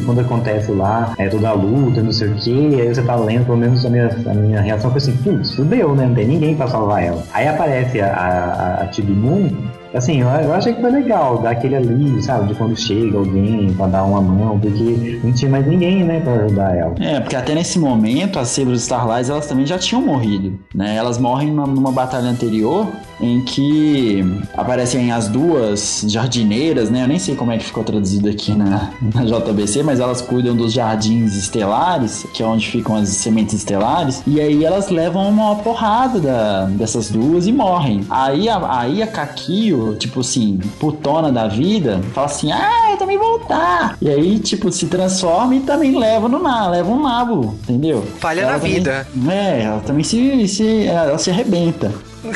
quando 0.05 0.21
acontece 0.21 0.71
lá, 0.73 1.15
é 1.19 1.29
toda 1.29 1.49
a 1.49 1.53
luta, 1.53 2.03
não 2.03 2.13
sei 2.13 2.29
o 2.29 2.35
que, 2.35 2.81
aí 2.81 2.89
você 2.95 3.03
tá 3.03 3.17
lendo, 3.17 3.47
pelo 3.47 3.59
menos 3.59 3.85
a 3.85 3.91
minha, 3.91 4.11
a 4.27 4.35
minha 4.35 4.61
reação 4.61 4.91
foi 4.91 4.99
assim, 4.99 5.17
putz, 5.17 5.55
fudeu, 5.55 5.95
né? 5.95 6.07
Não 6.07 6.15
tem 6.15 6.27
ninguém 6.27 6.57
pra 6.57 6.67
salvar 6.67 7.05
ela. 7.05 7.23
Aí 7.33 7.47
aparece 7.47 8.01
a, 8.01 8.13
a, 8.13 8.83
a 8.83 8.87
Tibi 8.89 9.13
Moon, 9.13 9.51
assim, 9.97 10.21
eu, 10.21 10.29
eu 10.29 10.55
achei 10.55 10.73
que 10.75 10.81
foi 10.81 10.91
legal, 10.91 11.39
dar 11.39 11.51
aquele 11.51 11.77
alívio, 11.77 12.23
sabe, 12.23 12.49
de 12.49 12.55
quando 12.55 12.77
chega 12.77 13.17
alguém 13.19 13.73
pra 13.75 13.87
dar 13.87 14.05
uma 14.05 14.21
mão, 14.21 14.59
porque 14.59 15.21
não 15.23 15.33
tinha 15.33 15.51
mais 15.51 15.67
ninguém, 15.67 16.05
né, 16.05 16.21
pra 16.21 16.33
ajudar 16.35 16.77
ela. 16.77 16.95
É, 17.01 17.21
porque 17.21 17.37
até 17.37 17.55
nesse 17.55 17.79
momento 17.79 18.39
as 18.39 18.49
Sailors 18.49 18.83
Starlights 18.83 19.31
elas 19.31 19.47
também 19.47 19.67
já 19.67 19.79
tinham 19.79 20.03
morrido, 20.03 20.59
né? 20.75 20.95
Elas 20.97 21.19
morrem 21.19 21.49
numa, 21.51 21.67
numa 21.67 21.93
batalha 21.93 22.29
anterior 22.29 22.87
em 23.21 23.41
que 23.41 24.23
aparecem 24.55 25.11
as 25.11 25.29
duas 25.29 26.05
jardineiras, 26.07 26.91
né? 26.91 27.03
Eu 27.05 27.09
nem 27.09 27.19
sei 27.19 27.35
como 27.35 27.51
é 27.53 27.59
que 27.59 27.65
ficou 27.65 27.83
traduzido 27.83 28.29
aqui 28.29 28.53
na, 28.55 28.91
na 29.15 29.25
JBC, 29.25 29.83
mas 29.83 30.01
elas 30.01 30.21
cuidam 30.21 30.55
dos 30.55 30.73
jardins 30.73 31.35
estelares, 31.35 32.27
que 32.35 32.43
é 32.43 32.47
onde 32.47 32.67
ficam 32.69 32.97
as 32.97 33.09
sementes 33.09 33.55
estelares, 33.55 34.23
e 34.27 34.41
aí 34.41 34.65
elas 34.65 34.89
levam 34.91 35.29
uma 35.29 35.57
porrada 35.57 36.21
da- 36.21 36.65
dessas 36.67 37.11
duas 37.11 37.47
e 37.47 37.53
morrem. 37.53 38.03
Aí 38.11 38.49
a, 38.49 38.81
aí 38.81 39.03
a 39.03 39.07
Kakio, 39.07 39.86
tipo 39.95 40.21
assim, 40.21 40.59
putona 40.81 41.31
da 41.31 41.47
vida, 41.47 42.01
fala 42.13 42.27
assim: 42.27 42.51
ah, 42.53 42.89
eu 42.91 42.97
também 42.97 43.17
vou 43.19 43.39
voltar. 43.39 43.97
E 44.01 44.09
aí, 44.09 44.39
tipo, 44.39 44.73
se 44.73 44.87
transforma 44.87 45.55
e 45.55 45.61
também 45.61 45.97
leva 45.99 46.29
no 46.29 46.39
na, 46.43 46.69
leva 46.69 46.91
um 46.91 47.03
nabo, 47.03 47.55
entendeu? 47.63 48.05
Falha 48.19 48.41
Ela 48.41 48.53
na 48.53 48.59
também- 48.59 48.75
vida. 48.75 49.07
É, 49.31 49.63
ela 49.63 49.81
também 49.81 50.05
se, 50.05 50.49
se 50.49 50.87
ela 50.87 51.19
se 51.19 51.31
arrebenta. 51.31 51.93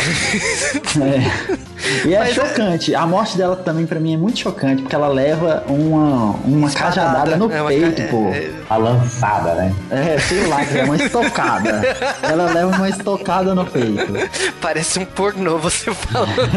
É. 1.01 1.70
E 2.07 2.15
é 2.15 2.19
Mas 2.19 2.31
é- 2.31 2.33
chocante. 2.35 2.95
A 2.95 3.07
morte 3.07 3.37
dela 3.37 3.57
também 3.57 3.87
pra 3.87 3.99
mim 4.01 4.15
é 4.15 4.17
muito 4.17 4.39
chocante, 4.39 4.83
porque 4.83 4.95
ela 4.95 5.09
leva 5.09 5.65
uma, 5.69 6.33
uma 6.45 6.69
Espadada. 6.69 6.95
cajadada 6.95 7.37
no 7.37 7.53
É 7.53 7.63
peito, 7.67 8.03
ca- 8.03 8.09
pô. 8.09 8.31
é- 8.33 8.51
A 8.69 8.77
lançada, 8.77 9.55
né? 9.55 9.75
É, 9.91 10.19
sei 10.19 10.47
lá, 10.47 10.63
é 10.65 10.85
uma 10.85 10.97
estocada. 10.97 11.83
ela 12.23 12.45
leva 12.53 12.77
uma 12.77 12.89
estocada 12.89 13.55
no 13.55 13.65
peito. 13.67 14.13
Parece 14.61 14.99
um 14.99 15.05
pornô 15.05 15.59
você 15.59 15.93
falando. 15.93 16.31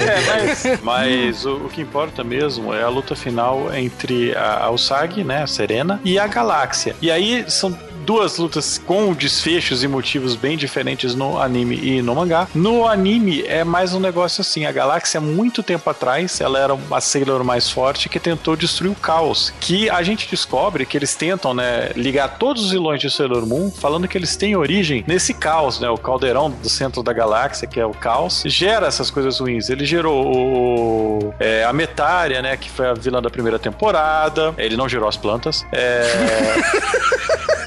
É, 0.00 0.20
mas, 0.26 0.80
mas 0.82 1.44
o, 1.46 1.56
o 1.66 1.68
que 1.68 1.80
importa 1.80 2.22
mesmo 2.24 2.74
é 2.74 2.82
a 2.82 2.88
luta 2.88 3.14
final 3.16 3.72
entre 3.74 4.34
a, 4.36 4.64
a 4.64 4.70
Usagi, 4.70 5.24
né, 5.24 5.42
a 5.42 5.46
Serena, 5.46 6.00
e 6.04 6.18
a 6.18 6.26
Galáxia. 6.26 6.94
E 7.00 7.10
aí 7.10 7.44
são 7.48 7.76
duas 8.10 8.38
lutas 8.38 8.76
com 8.76 9.12
desfechos 9.12 9.84
e 9.84 9.86
motivos 9.86 10.34
bem 10.34 10.56
diferentes 10.56 11.14
no 11.14 11.40
anime 11.40 11.76
e 11.76 12.02
no 12.02 12.12
mangá. 12.12 12.48
No 12.52 12.84
anime 12.84 13.44
é 13.46 13.62
mais 13.62 13.94
um 13.94 14.00
negócio 14.00 14.40
assim, 14.40 14.66
a 14.66 14.72
Galáxia 14.72 15.20
muito 15.20 15.62
tempo 15.62 15.88
atrás, 15.88 16.40
ela 16.40 16.58
era 16.58 16.74
uma 16.74 17.00
Sailor 17.00 17.44
mais 17.44 17.70
forte 17.70 18.08
que 18.08 18.18
tentou 18.18 18.56
destruir 18.56 18.90
o 18.90 18.96
caos, 18.96 19.54
que 19.60 19.88
a 19.88 20.02
gente 20.02 20.28
descobre 20.28 20.84
que 20.84 20.98
eles 20.98 21.14
tentam, 21.14 21.54
né, 21.54 21.92
ligar 21.94 22.36
todos 22.36 22.64
os 22.64 22.72
vilões 22.72 23.00
de 23.00 23.08
Sailor 23.08 23.46
Moon, 23.46 23.70
falando 23.70 24.08
que 24.08 24.18
eles 24.18 24.34
têm 24.34 24.56
origem 24.56 25.04
nesse 25.06 25.32
caos, 25.32 25.78
né, 25.78 25.88
o 25.88 25.96
caldeirão 25.96 26.50
do 26.50 26.68
centro 26.68 27.04
da 27.04 27.12
galáxia, 27.12 27.68
que 27.68 27.78
é 27.78 27.86
o 27.86 27.92
caos, 27.92 28.42
gera 28.44 28.88
essas 28.88 29.08
coisas 29.08 29.38
ruins. 29.38 29.70
Ele 29.70 29.84
gerou 29.84 30.26
o, 30.26 31.34
é, 31.38 31.62
a 31.62 31.72
Metária, 31.72 32.42
né, 32.42 32.56
que 32.56 32.68
foi 32.68 32.88
a 32.88 32.92
vilã 32.92 33.22
da 33.22 33.30
primeira 33.30 33.56
temporada. 33.60 34.52
Ele 34.58 34.76
não 34.76 34.88
gerou 34.88 35.08
as 35.08 35.16
plantas. 35.16 35.64
É... 35.70 36.10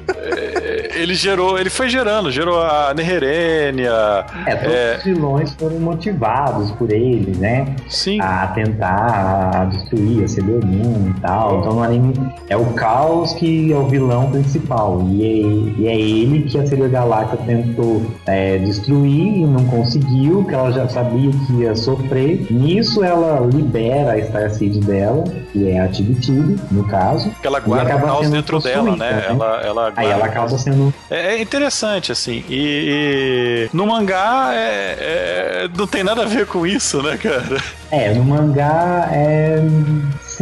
ele 1.01 1.15
gerou, 1.15 1.57
ele 1.57 1.69
foi 1.69 1.89
gerando, 1.89 2.31
gerou 2.31 2.61
a 2.61 2.93
Neherênia. 2.93 3.91
É, 4.45 4.55
todos 4.55 4.75
É. 4.75 4.97
os 4.97 5.03
vilões 5.03 5.53
foram 5.53 5.79
motivados 5.79 6.71
por 6.71 6.91
ele, 6.91 7.35
né? 7.37 7.75
Sim. 7.89 8.19
A 8.21 8.47
tentar 8.47 9.51
a 9.53 9.65
destruir 9.65 10.25
a 10.25 10.65
Moon 10.65 11.13
e 11.15 11.19
tal. 11.21 11.59
Então 11.59 11.73
no 11.73 11.83
anime 11.83 12.13
é 12.49 12.57
o 12.57 12.65
caos 12.73 13.33
que 13.33 13.71
é 13.71 13.75
o 13.75 13.87
vilão 13.87 14.29
principal. 14.31 15.05
E 15.09 15.23
é, 15.23 15.81
e 15.81 15.87
é 15.87 15.95
ele 15.99 16.43
que 16.43 16.57
a 16.57 16.65
Sailor 16.65 16.89
Galáctica 16.89 17.37
tentou 17.43 18.01
é, 18.25 18.57
destruir 18.57 19.37
e 19.37 19.45
não 19.45 19.65
conseguiu, 19.65 20.43
que 20.45 20.53
ela 20.53 20.71
já 20.71 20.87
sabia 20.87 21.31
que 21.31 21.53
ia 21.53 21.75
sofrer. 21.75 22.47
Nisso 22.51 23.03
ela 23.03 23.39
libera 23.45 24.13
a 24.13 24.19
Starseed 24.19 24.83
dela, 24.85 25.23
que 25.51 25.69
é 25.69 25.79
a 25.79 25.87
Tibi 25.87 26.11
no 26.71 26.83
caso. 26.85 27.29
Porque 27.29 27.47
ela 27.47 27.59
guarda 27.59 27.95
o 27.95 28.01
caos 28.01 28.29
dentro 28.29 28.59
dela, 28.59 28.95
né? 28.95 29.11
né? 29.11 29.25
Ela, 29.29 29.61
ela 29.61 29.93
Aí 29.95 30.07
ela 30.09 30.25
acaba 30.25 30.57
sendo 30.57 30.90
É, 31.09 31.35
é 31.35 31.41
interessante, 31.41 32.11
assim. 32.11 32.43
E, 32.49 33.67
e 33.71 33.75
no 33.75 33.85
mangá 33.87 34.51
é, 34.53 35.65
é- 35.65 35.69
não 35.77 35.87
tem 35.87 36.03
nada 36.03 36.23
a 36.23 36.25
ver 36.25 36.45
com 36.45 36.65
isso, 36.65 37.01
né, 37.01 37.17
cara? 37.17 37.61
É, 37.91 38.13
no 38.13 38.23
mangá 38.23 39.09
é 39.11 39.57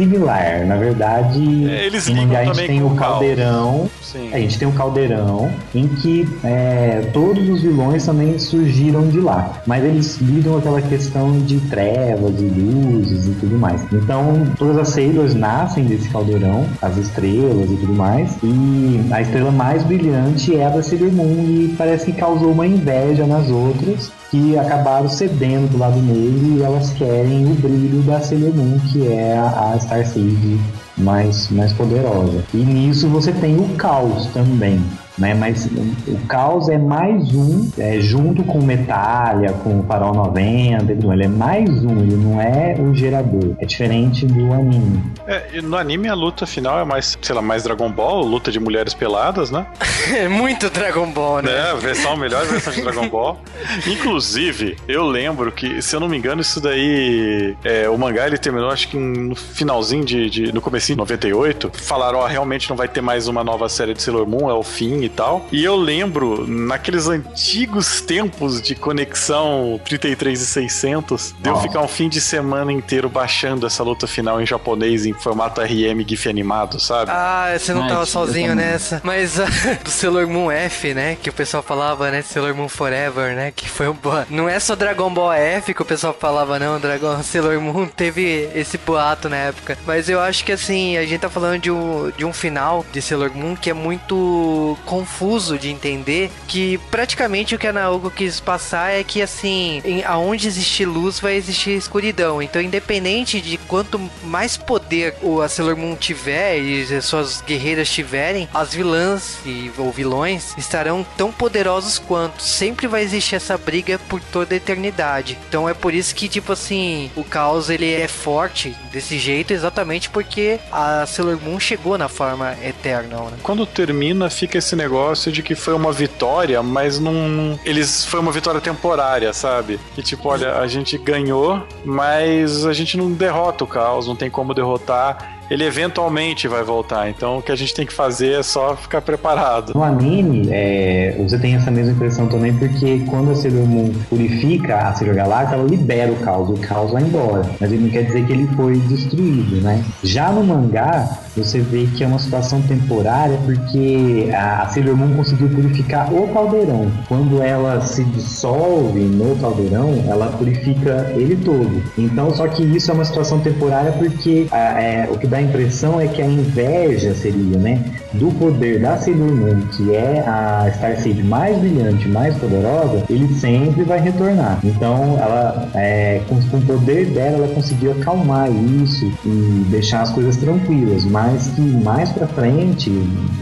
similar. 0.00 0.66
Na 0.66 0.76
verdade, 0.76 1.68
É, 1.68 1.86
eles 1.86 2.06
ligam 2.06 2.26
mangá 2.26 2.40
a 2.40 2.44
gente 2.44 2.66
tem 2.66 2.82
o 2.82 2.86
o 2.86 2.94
caldeirão. 2.96 3.88
Sim. 4.02 4.30
A 4.32 4.38
gente 4.38 4.58
tem 4.58 4.66
um 4.66 4.72
caldeirão 4.72 5.50
em 5.74 5.86
que 5.86 6.28
é, 6.42 7.02
todos 7.12 7.48
os 7.48 7.62
vilões 7.62 8.04
também 8.06 8.38
surgiram 8.38 9.06
de 9.08 9.20
lá. 9.20 9.62
Mas 9.66 9.84
eles 9.84 10.18
lidam 10.18 10.54
com 10.54 10.58
aquela 10.58 10.82
questão 10.82 11.38
de 11.40 11.58
trevas 11.60 12.40
e 12.40 12.44
luzes 12.44 13.26
e 13.26 13.30
tudo 13.32 13.58
mais. 13.58 13.82
Então, 13.92 14.46
todas 14.58 14.78
as 14.78 14.88
Sailors 14.88 15.34
nascem 15.34 15.84
desse 15.84 16.08
caldeirão, 16.08 16.66
as 16.80 16.96
estrelas 16.96 17.70
e 17.70 17.76
tudo 17.76 17.92
mais. 17.92 18.36
E 18.42 19.00
a 19.10 19.20
estrela 19.20 19.50
mais 19.50 19.82
brilhante 19.82 20.56
é 20.56 20.66
a 20.66 20.70
da 20.70 20.82
Sailor 20.82 21.12
Moon 21.12 21.44
e 21.46 21.74
parece 21.76 22.06
que 22.06 22.12
causou 22.12 22.52
uma 22.52 22.66
inveja 22.66 23.26
nas 23.26 23.50
outras 23.50 24.10
que 24.30 24.56
acabaram 24.56 25.08
cedendo 25.08 25.70
do 25.70 25.78
lado 25.78 26.00
negro 26.00 26.58
e 26.58 26.62
elas 26.62 26.90
querem 26.90 27.46
o 27.46 27.54
brilho 27.54 28.00
da 28.02 28.20
Sailor 28.20 28.54
Moon, 28.54 28.78
que 28.92 29.08
é 29.08 29.36
a, 29.36 29.72
a 29.72 29.80
Star 29.80 30.06
Seed 30.06 30.60
mais, 30.96 31.50
mais 31.50 31.72
poderosa. 31.72 32.44
E 32.54 32.58
nisso 32.58 33.08
você 33.08 33.32
tem 33.32 33.56
o 33.56 33.68
caos 33.76 34.26
também. 34.26 34.80
Né? 35.20 35.34
Mas 35.34 35.66
o 35.66 36.16
caos 36.26 36.68
é 36.70 36.78
mais 36.78 37.32
um, 37.34 37.70
é, 37.78 38.00
junto 38.00 38.42
com 38.42 38.58
o 38.58 38.62
Metallia, 38.64 39.52
com 39.52 39.80
o 39.80 39.82
Farol 39.84 40.14
90, 40.14 40.82
entendeu? 40.82 41.12
ele 41.12 41.24
é 41.24 41.28
mais 41.28 41.68
um, 41.84 41.98
ele 42.00 42.16
não 42.16 42.40
é 42.40 42.74
o 42.80 42.94
gerador. 42.94 43.54
É 43.60 43.66
diferente 43.66 44.24
do 44.26 44.52
anime. 44.52 45.02
É, 45.26 45.60
no 45.60 45.76
anime 45.76 46.08
a 46.08 46.14
luta 46.14 46.46
final 46.46 46.80
é 46.80 46.84
mais, 46.84 47.18
sei 47.20 47.34
lá, 47.34 47.42
mais 47.42 47.62
Dragon 47.64 47.90
Ball, 47.92 48.22
luta 48.24 48.50
de 48.50 48.58
mulheres 48.58 48.94
peladas, 48.94 49.50
né? 49.50 49.66
É 50.10 50.26
muito 50.26 50.70
Dragon 50.70 51.10
Ball, 51.12 51.42
né? 51.42 51.52
É, 51.52 51.70
a 51.70 51.74
versão, 51.74 52.12
a 52.12 52.16
melhor 52.16 52.44
versão 52.46 52.72
de 52.72 52.80
Dragon 52.80 53.06
Ball. 53.08 53.38
Inclusive, 53.86 54.76
eu 54.88 55.04
lembro 55.04 55.52
que, 55.52 55.82
se 55.82 55.94
eu 55.94 56.00
não 56.00 56.08
me 56.08 56.16
engano, 56.16 56.40
isso 56.40 56.60
daí. 56.60 57.54
é, 57.62 57.88
o 57.88 57.98
mangá 57.98 58.26
ele 58.26 58.38
terminou, 58.38 58.70
acho 58.70 58.88
que 58.88 58.96
no 58.96 59.34
finalzinho 59.36 60.04
de. 60.04 60.30
de- 60.30 60.52
no 60.52 60.60
comecinho 60.60 60.96
de 60.96 61.00
98. 61.00 61.70
Falaram, 61.74 62.20
ó, 62.20 62.26
realmente 62.26 62.68
não 62.70 62.76
vai 62.76 62.88
ter 62.88 63.02
mais 63.02 63.28
uma 63.28 63.44
nova 63.44 63.68
série 63.68 63.92
de 63.92 64.02
Sailor 64.02 64.26
Moon, 64.26 64.48
é 64.50 64.54
o 64.54 64.62
fim 64.62 65.02
e 65.02 65.08
tal. 65.10 65.46
E 65.52 65.64
eu 65.64 65.76
lembro, 65.76 66.46
naqueles 66.46 67.08
antigos 67.08 68.00
tempos 68.00 68.60
de 68.60 68.74
conexão 68.74 69.80
33 69.84 70.40
e 70.40 70.46
600, 70.46 71.34
de 71.38 71.48
eu 71.48 71.54
Nossa. 71.54 71.66
ficar 71.66 71.80
um 71.80 71.88
fim 71.88 72.08
de 72.08 72.20
semana 72.20 72.72
inteiro 72.72 73.08
baixando 73.08 73.66
essa 73.66 73.82
luta 73.82 74.06
final 74.06 74.40
em 74.40 74.46
japonês, 74.46 75.06
em 75.06 75.12
formato 75.12 75.60
RM 75.60 76.04
GIF 76.06 76.28
animado, 76.28 76.80
sabe? 76.80 77.10
Ah, 77.10 77.54
você 77.58 77.72
não 77.72 77.82
Mas, 77.82 77.92
tava 77.92 78.06
sozinho 78.06 78.54
nessa. 78.54 79.00
Mas 79.04 79.38
ah, 79.38 79.46
do 79.82 79.90
Sailor 79.90 80.26
Moon 80.28 80.50
F, 80.50 80.94
né? 80.94 81.16
Que 81.20 81.30
o 81.30 81.32
pessoal 81.32 81.62
falava, 81.62 82.10
né? 82.10 82.22
Sailor 82.22 82.54
Moon 82.54 82.68
Forever, 82.68 83.34
né? 83.34 83.52
Que 83.54 83.68
foi 83.68 83.88
um 83.88 83.94
boa. 83.94 84.26
Não 84.30 84.48
é 84.48 84.58
só 84.58 84.74
Dragon 84.74 85.12
Ball 85.12 85.32
F 85.32 85.74
que 85.74 85.82
o 85.82 85.84
pessoal 85.84 86.16
falava, 86.18 86.58
não. 86.58 86.78
Dragon 86.78 87.20
Sailor 87.22 87.60
Moon 87.60 87.86
teve 87.86 88.48
esse 88.54 88.78
boato 88.78 89.28
na 89.28 89.36
época. 89.36 89.76
Mas 89.86 90.08
eu 90.08 90.20
acho 90.20 90.44
que 90.44 90.52
assim, 90.52 90.96
a 90.96 91.04
gente 91.04 91.20
tá 91.20 91.30
falando 91.30 91.60
de 91.60 91.70
um, 91.70 92.10
de 92.16 92.24
um 92.24 92.32
final 92.32 92.84
de 92.92 93.02
Sailor 93.02 93.30
Moon 93.34 93.56
que 93.56 93.70
é 93.70 93.74
muito 93.74 94.76
confuso 94.90 95.56
de 95.56 95.68
entender. 95.70 96.32
Que 96.48 96.76
praticamente 96.90 97.54
o 97.54 97.58
que 97.58 97.68
a 97.68 97.72
Naoko 97.72 98.10
quis 98.10 98.40
passar 98.40 98.90
é 98.90 99.04
que 99.04 99.22
assim, 99.22 99.80
em, 99.84 100.02
aonde 100.02 100.48
existe 100.48 100.84
luz 100.84 101.20
vai 101.20 101.36
existir 101.36 101.70
escuridão. 101.70 102.42
Então, 102.42 102.60
independente 102.60 103.40
de 103.40 103.56
quanto 103.56 104.00
mais 104.24 104.56
poder 104.56 105.14
o 105.22 105.40
a 105.40 105.48
Sailor 105.48 105.76
Moon 105.76 105.94
tiver 105.94 106.58
e 106.58 106.82
as 106.92 107.04
suas 107.04 107.40
guerreiras 107.40 107.88
tiverem, 107.88 108.48
as 108.52 108.74
vilãs 108.74 109.38
e, 109.46 109.70
ou 109.78 109.92
vilões 109.92 110.54
estarão 110.58 111.06
tão 111.16 111.30
poderosos 111.30 111.98
quanto. 111.98 112.42
Sempre 112.42 112.88
vai 112.88 113.02
existir 113.02 113.36
essa 113.36 113.56
briga 113.56 113.96
por 114.08 114.20
toda 114.20 114.54
a 114.54 114.56
eternidade. 114.56 115.38
Então 115.48 115.68
é 115.68 115.74
por 115.74 115.94
isso 115.94 116.14
que, 116.16 116.28
tipo 116.28 116.52
assim, 116.52 117.12
o 117.14 117.22
caos 117.22 117.70
ele 117.70 117.92
é 117.92 118.08
forte 118.08 118.74
desse 118.90 119.18
jeito 119.18 119.52
exatamente 119.52 120.10
porque 120.10 120.58
a 120.72 121.06
Sailor 121.06 121.38
Moon 121.40 121.60
chegou 121.60 121.96
na 121.96 122.08
forma 122.08 122.56
Eternal, 122.64 123.30
né? 123.30 123.36
Quando 123.42 123.64
termina, 123.64 124.28
fica 124.28 124.58
esse 124.58 124.79
negócio 124.80 125.30
de 125.30 125.42
que 125.42 125.54
foi 125.54 125.74
uma 125.74 125.92
vitória, 125.92 126.62
mas 126.62 126.98
não. 126.98 127.58
Eles. 127.64 128.04
Foi 128.04 128.20
uma 128.20 128.32
vitória 128.32 128.60
temporária, 128.60 129.32
sabe? 129.32 129.78
Que 129.94 130.02
tipo, 130.02 130.28
olha, 130.28 130.56
a 130.58 130.66
gente 130.66 130.96
ganhou, 130.96 131.62
mas 131.84 132.64
a 132.64 132.72
gente 132.72 132.96
não 132.96 133.12
derrota 133.12 133.64
o 133.64 133.66
caos, 133.66 134.06
não 134.06 134.16
tem 134.16 134.30
como 134.30 134.54
derrotar. 134.54 135.39
Ele 135.50 135.64
eventualmente 135.64 136.46
vai 136.46 136.62
voltar. 136.62 137.10
Então 137.10 137.38
o 137.38 137.42
que 137.42 137.50
a 137.50 137.56
gente 137.56 137.74
tem 137.74 137.84
que 137.84 137.92
fazer 137.92 138.38
é 138.38 138.42
só 138.42 138.76
ficar 138.76 139.02
preparado. 139.02 139.72
No 139.74 139.82
anime, 139.82 140.48
é, 140.50 141.16
você 141.18 141.38
tem 141.38 141.56
essa 141.56 141.70
mesma 141.70 141.92
impressão 141.92 142.28
também, 142.28 142.54
porque 142.54 143.02
quando 143.08 143.32
a 143.32 143.50
Moon 143.66 143.92
purifica 144.08 144.76
a 144.76 144.94
Sailor 144.94 145.16
Galáctica, 145.16 145.56
ela 145.56 145.68
libera 145.68 146.12
o 146.12 146.16
caos, 146.16 146.50
o 146.50 146.60
caos 146.60 146.92
vai 146.92 147.02
embora. 147.02 147.42
Mas 147.60 147.72
ele 147.72 147.84
não 147.84 147.90
quer 147.90 148.04
dizer 148.04 148.24
que 148.26 148.32
ele 148.32 148.46
foi 148.54 148.76
destruído, 148.76 149.60
né? 149.60 149.84
Já 150.04 150.30
no 150.30 150.44
mangá, 150.44 151.18
você 151.36 151.60
vê 151.60 151.86
que 151.96 152.04
é 152.04 152.06
uma 152.06 152.18
situação 152.18 152.62
temporária, 152.62 153.38
porque 153.44 154.30
a 154.34 154.68
Sailor 154.68 154.96
Moon 154.96 155.16
conseguiu 155.16 155.48
purificar 155.48 156.12
o 156.12 156.28
caldeirão. 156.28 156.90
Quando 157.08 157.42
ela 157.42 157.80
se 157.80 158.04
dissolve 158.04 159.00
no 159.00 159.36
caldeirão, 159.36 160.04
ela 160.06 160.28
purifica 160.28 161.12
ele 161.16 161.36
todo. 161.36 161.82
Então, 161.98 162.30
só 162.34 162.46
que 162.46 162.62
isso 162.62 162.90
é 162.90 162.94
uma 162.94 163.04
situação 163.04 163.40
temporária 163.40 163.92
porque 163.92 164.46
é, 164.52 165.08
o 165.10 165.18
que 165.18 165.26
dá 165.26 165.39
a 165.40 165.42
impressão 165.42 166.00
é 166.00 166.06
que 166.06 166.20
a 166.22 166.26
inveja 166.26 167.14
seria, 167.14 167.58
né, 167.58 167.82
do 168.12 168.30
poder 168.32 168.80
da 168.80 168.96
Sailor 168.98 169.32
Moon, 169.34 169.60
que 169.76 169.94
é 169.94 170.20
a 170.26 170.68
Starseed 170.74 171.22
mais 171.24 171.56
brilhante, 171.58 172.08
mais 172.08 172.36
poderosa, 172.36 173.04
ele 173.08 173.28
sempre 173.38 173.82
vai 173.84 174.00
retornar. 174.00 174.58
Então, 174.64 175.16
ela, 175.18 175.68
é, 175.74 176.20
com, 176.28 176.40
com 176.48 176.58
o 176.58 176.62
poder 176.62 177.06
dela, 177.06 177.38
ela 177.38 177.48
conseguiu 177.54 177.92
acalmar 177.92 178.48
isso 178.50 179.10
e 179.24 179.64
deixar 179.70 180.02
as 180.02 180.10
coisas 180.10 180.36
tranquilas, 180.36 181.04
mas 181.04 181.46
que 181.48 181.60
mais 181.60 182.10
pra 182.10 182.26
frente, 182.26 182.90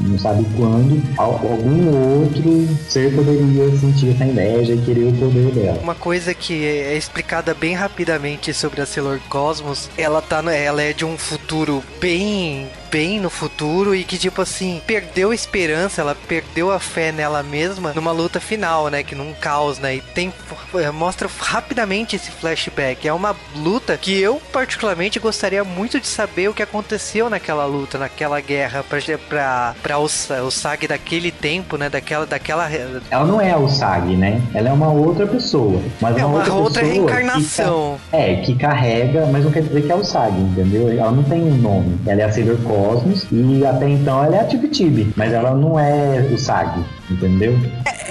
não 0.02 0.18
sabe 0.18 0.44
quando, 0.56 1.02
al- 1.18 1.40
algum 1.50 1.88
outro 2.22 2.68
ser 2.88 3.14
poderia 3.14 3.76
sentir 3.78 4.10
essa 4.14 4.24
inveja 4.24 4.74
e 4.74 4.78
querer 4.78 5.08
o 5.08 5.12
poder 5.14 5.50
dela. 5.52 5.78
Uma 5.82 5.94
coisa 5.94 6.32
que 6.34 6.64
é 6.64 6.96
explicada 6.96 7.54
bem 7.54 7.74
rapidamente 7.74 8.52
sobre 8.54 8.80
a 8.80 8.86
Sailor 8.86 9.18
Cosmos, 9.28 9.88
ela 9.96 10.20
tá 10.22 10.38
ela 10.52 10.80
é 10.82 10.92
de 10.92 11.04
um 11.04 11.18
futuro 11.18 11.82
bem 12.00 12.70
bem 12.90 13.20
no 13.20 13.30
futuro 13.30 13.94
e 13.94 14.04
que 14.04 14.18
tipo 14.18 14.42
assim, 14.42 14.80
perdeu 14.86 15.30
a 15.30 15.34
esperança, 15.34 16.00
ela 16.00 16.16
perdeu 16.26 16.70
a 16.70 16.78
fé 16.78 17.12
nela 17.12 17.42
mesma 17.42 17.92
numa 17.94 18.12
luta 18.12 18.40
final, 18.40 18.88
né, 18.88 19.02
que 19.02 19.14
num 19.14 19.32
caos, 19.32 19.78
né? 19.78 19.96
E 19.96 20.00
tem 20.00 20.32
eh, 20.74 20.90
mostra 20.90 21.28
rapidamente 21.38 22.16
esse 22.16 22.30
flashback. 22.30 23.06
É 23.06 23.12
uma 23.12 23.34
luta 23.56 23.96
que 23.96 24.18
eu 24.18 24.40
particularmente 24.52 25.18
gostaria 25.18 25.64
muito 25.64 26.00
de 26.00 26.06
saber 26.06 26.48
o 26.48 26.54
que 26.54 26.62
aconteceu 26.62 27.30
naquela 27.30 27.64
luta, 27.64 27.98
naquela 27.98 28.40
guerra 28.40 28.84
pra 28.88 28.98
para 29.28 29.74
para 29.82 29.98
o, 29.98 30.04
o 30.04 30.50
Sag 30.50 30.86
daquele 30.86 31.30
tempo, 31.30 31.76
né, 31.76 31.88
daquela 31.88 32.26
daquela 32.26 32.68
Ela 33.10 33.24
não 33.24 33.40
é 33.40 33.52
a 33.52 33.58
Usagi, 33.58 34.16
né? 34.16 34.40
Ela 34.54 34.70
é 34.70 34.72
uma 34.72 34.90
outra 34.90 35.26
pessoa. 35.26 35.80
Mas 36.00 36.16
é 36.16 36.24
uma 36.24 36.38
outra 36.38 36.82
pessoa 36.82 36.94
reencarnação. 36.94 37.98
Que, 38.10 38.16
é, 38.16 38.36
que 38.36 38.54
carrega, 38.54 39.26
mas 39.26 39.44
não 39.44 39.50
quer 39.50 39.62
dizer 39.62 39.82
que 39.82 39.90
é 39.90 39.94
a 39.94 39.98
Usagi, 39.98 40.40
entendeu? 40.40 40.90
Ela 40.90 41.10
não 41.10 41.22
tem 41.22 41.42
um 41.42 41.56
nome. 41.56 41.98
Ela 42.06 42.22
é 42.22 42.24
a 42.24 42.32
Sailor 42.32 42.56
Cosmos 42.78 43.26
e 43.32 43.66
até 43.66 43.88
então 43.88 44.22
ela 44.22 44.36
é 44.36 44.40
a 44.40 44.44
Tibi-Tibi, 44.44 45.12
mas 45.16 45.32
ela 45.32 45.52
não 45.52 45.78
é 45.78 46.30
Usagi, 46.32 46.84
entendeu? 47.10 47.58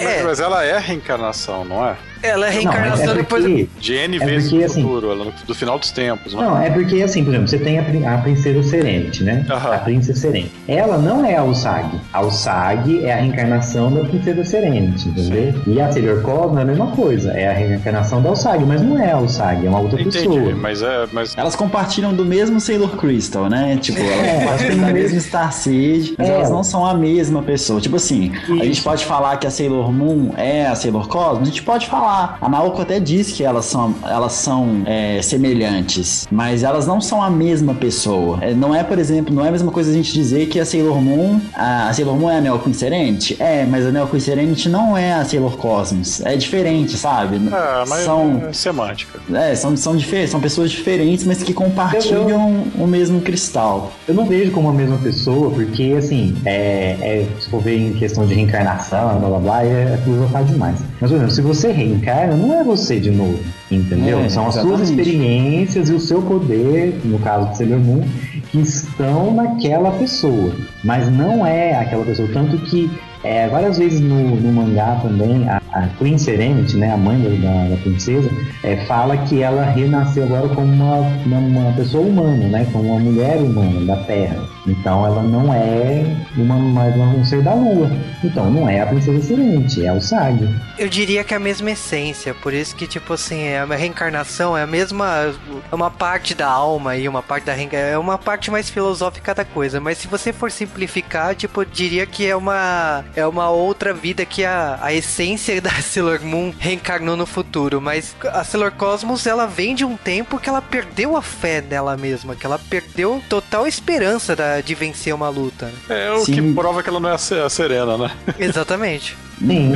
Mas, 0.02 0.22
mas 0.24 0.40
ela 0.40 0.64
é 0.64 0.76
a 0.76 0.78
reencarnação, 0.80 1.64
não 1.64 1.84
é? 1.86 1.94
Ela 2.20 2.46
é 2.46 2.50
Não, 2.50 2.56
é, 2.56 2.60
reencarnação 2.60 3.12
é 3.12 3.14
depois 3.14 3.44
porque, 3.44 3.68
De 3.78 3.94
N 3.94 4.16
É 4.16 4.26
vezes 4.26 4.50
porque, 4.50 4.64
no 4.64 4.70
assim- 4.72 4.82
futuro, 4.82 5.10
ela 5.12 5.32
do 5.46 5.54
final 5.54 5.78
dos 5.78 5.92
tempos, 5.92 6.34
não 6.34 6.42
é? 6.42 6.46
Não, 6.46 6.62
é 6.62 6.70
porque 6.70 7.00
assim, 7.00 7.22
por 7.22 7.30
exemplo, 7.30 7.46
você 7.48 7.58
tem 7.58 7.78
a, 7.78 8.14
a 8.14 8.18
princesa 8.18 8.60
Serenity, 8.64 9.22
né? 9.22 9.46
Aham. 9.48 9.74
A 9.74 9.78
princesa 9.78 10.18
Serenity. 10.20 10.50
Ela 10.66 10.98
não 10.98 11.24
é 11.24 11.36
a 11.36 11.44
Usagi. 11.44 12.00
A 12.12 12.20
Usagi 12.22 13.04
é 13.04 13.12
a 13.12 13.16
reencarnação 13.18 13.92
da 13.94 14.00
princesa 14.04 14.44
Serenity, 14.44 15.08
entendeu? 15.10 15.62
E 15.68 15.80
a 15.80 15.92
Sailor 15.92 16.20
Cosmos 16.22 16.58
é 16.58 16.62
a 16.62 16.64
mesma 16.64 16.86
coisa. 16.88 17.30
É 17.32 17.48
a 17.48 17.52
reencarnação 17.52 18.20
da 18.20 18.32
Usagi, 18.32 18.64
mas 18.64 18.82
não 18.82 19.00
é 19.00 19.12
a 19.12 19.18
Usagi, 19.18 19.64
é 19.66 19.68
uma 19.68 19.78
outra 19.78 20.00
Entendi, 20.02 20.18
pessoa. 20.18 20.56
mas 20.56 20.82
é. 20.82 21.06
Mas 21.12 21.36
Elas 21.38 21.54
compartilham 21.54 22.12
do 22.12 22.24
mesmo 22.24 22.58
Sailor 22.60 22.96
Crystal, 22.96 23.48
né? 23.48 23.78
Tipo, 23.80 24.00
elas 24.00 24.10
É, 24.26 24.34
compartilham 24.40 24.70
elas 24.72 24.80
da 24.80 24.86
têm 24.86 24.92
mesma 24.94 25.18
Starseed, 25.18 26.14
mas 26.18 26.28
É. 26.28 26.32
elas 26.34 26.50
não 26.50 26.64
são 26.64 26.84
a 26.84 26.94
mesma 26.94 27.42
pessoa. 27.42 27.80
Tipo 27.80 27.94
assim, 27.94 28.32
a 28.48 28.54
Isso. 28.54 28.64
gente 28.64 28.82
pode 28.88 29.04
falar 29.04 29.36
que 29.36 29.46
a 29.46 29.50
Sailor 29.50 29.92
Moon 29.92 30.30
é 30.34 30.66
a 30.66 30.74
Sailor 30.74 31.08
Cosmos? 31.08 31.42
A 31.42 31.44
gente 31.44 31.62
pode 31.62 31.86
falar. 31.86 32.38
A 32.40 32.48
Naoko 32.48 32.80
até 32.80 32.98
diz 32.98 33.30
que 33.30 33.44
elas 33.44 33.66
são, 33.66 33.94
elas 34.02 34.32
são 34.32 34.82
é, 34.86 35.20
semelhantes, 35.20 36.26
mas 36.30 36.62
elas 36.62 36.86
não 36.86 36.98
são 36.98 37.22
a 37.22 37.28
mesma 37.28 37.74
pessoa. 37.74 38.38
É, 38.40 38.54
não 38.54 38.74
é, 38.74 38.82
por 38.82 38.98
exemplo, 38.98 39.34
não 39.34 39.44
é 39.44 39.48
a 39.48 39.52
mesma 39.52 39.70
coisa 39.70 39.90
a 39.90 39.92
gente 39.92 40.10
dizer 40.14 40.46
que 40.46 40.58
a 40.58 40.64
Sailor 40.64 41.02
Moon, 41.02 41.38
a, 41.54 41.90
a 41.90 41.92
Sailor 41.92 42.16
Moon 42.16 42.30
é 42.30 42.38
a 42.38 42.40
Neo 42.40 42.58
Queen 42.60 42.72
Serenity? 42.72 43.36
É, 43.38 43.66
mas 43.66 43.84
a 43.84 43.92
Neo 43.92 44.06
Queen 44.06 44.20
Serenity 44.20 44.70
não 44.70 44.96
é 44.96 45.12
a 45.12 45.22
Sailor 45.22 45.58
Cosmos. 45.58 46.22
É 46.24 46.34
diferente, 46.34 46.96
sabe? 46.96 47.46
Ah, 47.52 47.84
mas 47.86 48.04
são, 48.04 48.42
é 48.48 48.52
semântica. 48.54 49.20
é, 49.34 49.54
são, 49.54 49.76
são, 49.76 49.94
difer 49.98 50.26
são 50.30 50.40
pessoas 50.40 50.70
diferentes, 50.70 51.26
mas 51.26 51.42
que 51.42 51.52
compartilham 51.52 52.64
o 52.74 52.86
mesmo 52.86 53.20
cristal. 53.20 53.92
Eu 54.08 54.14
não 54.14 54.24
vejo 54.24 54.50
como 54.50 54.70
a 54.70 54.72
mesma 54.72 54.96
pessoa, 54.96 55.50
porque, 55.50 55.94
assim, 55.98 56.34
é, 56.46 56.96
é, 57.02 57.26
se 57.38 57.50
for 57.50 57.60
ver 57.60 57.76
em 57.76 57.92
questão 57.92 58.26
de 58.26 58.38
reencarnação, 58.78 59.18
blá 59.18 59.28
blá 59.28 59.38
blá, 59.38 59.64
é, 59.64 59.94
é 59.94 59.96
filosofar 59.98 60.44
demais. 60.44 60.76
Mas, 61.00 61.10
por 61.10 61.16
exemplo, 61.16 61.30
se 61.30 61.42
você 61.42 61.72
reencarna, 61.72 62.36
não 62.36 62.54
é 62.54 62.64
você 62.64 63.00
de 63.00 63.10
novo, 63.10 63.38
entendeu? 63.70 64.20
É, 64.20 64.28
São 64.28 64.46
as 64.46 64.54
suas 64.54 64.88
experiências 64.88 65.88
e 65.88 65.92
o 65.92 66.00
seu 66.00 66.22
poder, 66.22 67.00
no 67.04 67.18
caso 67.18 67.48
do 67.48 67.56
Sailor 67.56 67.80
Moon, 67.80 68.04
que 68.50 68.60
estão 68.60 69.34
naquela 69.34 69.90
pessoa. 69.92 70.52
Mas 70.84 71.10
não 71.10 71.46
é 71.46 71.74
aquela 71.76 72.04
pessoa. 72.04 72.28
Tanto 72.32 72.58
que 72.58 72.90
é, 73.24 73.48
várias 73.48 73.78
vezes 73.78 74.00
no, 74.00 74.36
no 74.36 74.52
mangá 74.52 74.98
também, 75.02 75.48
a, 75.48 75.60
a 75.72 75.86
Queen 75.98 76.18
Serenity, 76.18 76.76
né, 76.76 76.92
a 76.92 76.96
mãe 76.96 77.18
da, 77.40 77.74
da, 77.74 77.76
princesa, 77.82 78.30
é, 78.62 78.76
fala 78.86 79.16
que 79.16 79.42
ela 79.42 79.64
renasceu 79.64 80.24
agora 80.24 80.48
como 80.48 80.72
uma, 80.72 80.96
uma, 81.26 81.38
uma 81.38 81.72
pessoa 81.72 82.06
humana, 82.06 82.48
né, 82.48 82.66
como 82.72 82.90
uma 82.90 83.00
mulher 83.00 83.36
humana 83.38 83.84
da 83.84 83.96
Terra. 84.04 84.48
Então 84.66 85.06
ela 85.06 85.22
não 85.22 85.52
é 85.52 86.04
uma, 86.36 86.58
mais 86.58 86.94
um 86.96 87.24
ser 87.24 87.42
da 87.42 87.54
Lua. 87.54 87.90
Então 88.22 88.50
não 88.50 88.68
é 88.68 88.80
a 88.80 88.86
princesa 88.86 89.22
Serenity, 89.22 89.86
é 89.86 89.92
o 89.92 90.00
Sag. 90.00 90.48
Eu 90.78 90.88
diria 90.88 91.24
que 91.24 91.32
é 91.32 91.36
a 91.36 91.40
mesma 91.40 91.70
essência, 91.70 92.34
por 92.34 92.52
isso 92.52 92.76
que, 92.76 92.86
tipo 92.86 93.14
assim, 93.14 93.40
é 93.40 93.58
a 93.60 93.64
reencarnação 93.64 94.56
é 94.56 94.62
a 94.62 94.66
mesma. 94.66 95.34
É 95.70 95.74
uma 95.74 95.90
parte 95.90 96.34
da 96.34 96.46
alma 96.46 96.96
e 96.96 97.08
uma 97.08 97.22
parte 97.22 97.44
da 97.44 97.52
reencarnação. 97.52 97.92
É 97.94 97.98
uma 97.98 98.18
parte 98.18 98.50
mais 98.50 98.68
filosófica 98.68 99.34
da 99.34 99.44
coisa. 99.44 99.80
Mas 99.80 99.98
se 99.98 100.08
você 100.08 100.32
for 100.32 100.50
simplificar, 100.50 101.34
tipo, 101.34 101.62
eu 101.62 101.64
diria 101.64 102.06
que 102.06 102.26
é 102.26 102.36
uma. 102.36 103.04
É 103.14 103.26
uma 103.26 103.50
outra 103.50 103.94
vida 103.94 104.24
que 104.24 104.44
a, 104.44 104.78
a 104.80 104.92
essência 104.92 105.60
da 105.60 105.67
Sailor 105.82 106.20
Moon 106.22 106.52
reencarnou 106.58 107.16
no 107.16 107.26
futuro. 107.26 107.80
Mas 107.80 108.16
a 108.24 108.42
Sailor 108.44 108.72
Cosmos, 108.72 109.26
ela 109.26 109.46
vem 109.46 109.74
de 109.74 109.84
um 109.84 109.96
tempo 109.96 110.38
que 110.38 110.48
ela 110.48 110.62
perdeu 110.62 111.16
a 111.16 111.22
fé 111.22 111.60
nela 111.60 111.96
mesma, 111.96 112.34
que 112.34 112.46
ela 112.46 112.58
perdeu 112.58 113.22
total 113.28 113.66
esperança 113.66 114.34
da, 114.34 114.60
de 114.60 114.74
vencer 114.74 115.14
uma 115.14 115.28
luta. 115.28 115.72
É 115.88 116.10
o 116.12 116.24
Sim. 116.24 116.32
que 116.32 116.54
prova 116.54 116.82
que 116.82 116.88
ela 116.88 117.00
não 117.00 117.10
é 117.10 117.14
a 117.14 117.48
Serena, 117.48 117.96
né? 117.98 118.10
Exatamente. 118.38 119.16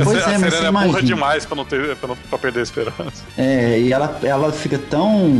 Pois 0.03 0.23
a 0.25 0.31
é, 0.31 0.37
mas 0.37 0.53
você 0.53 0.65
é 0.65 0.71
burra 0.71 0.85
imagina. 0.85 1.01
demais 1.01 1.45
pra, 1.45 1.55
não 1.55 1.65
ter, 1.65 1.95
pra, 1.95 2.07
não, 2.07 2.15
pra 2.15 2.37
perder 2.37 2.59
a 2.59 2.63
esperança. 2.63 3.23
É, 3.37 3.79
e 3.79 3.91
ela, 3.91 4.19
ela 4.23 4.51
fica 4.51 4.77
tão 4.77 5.31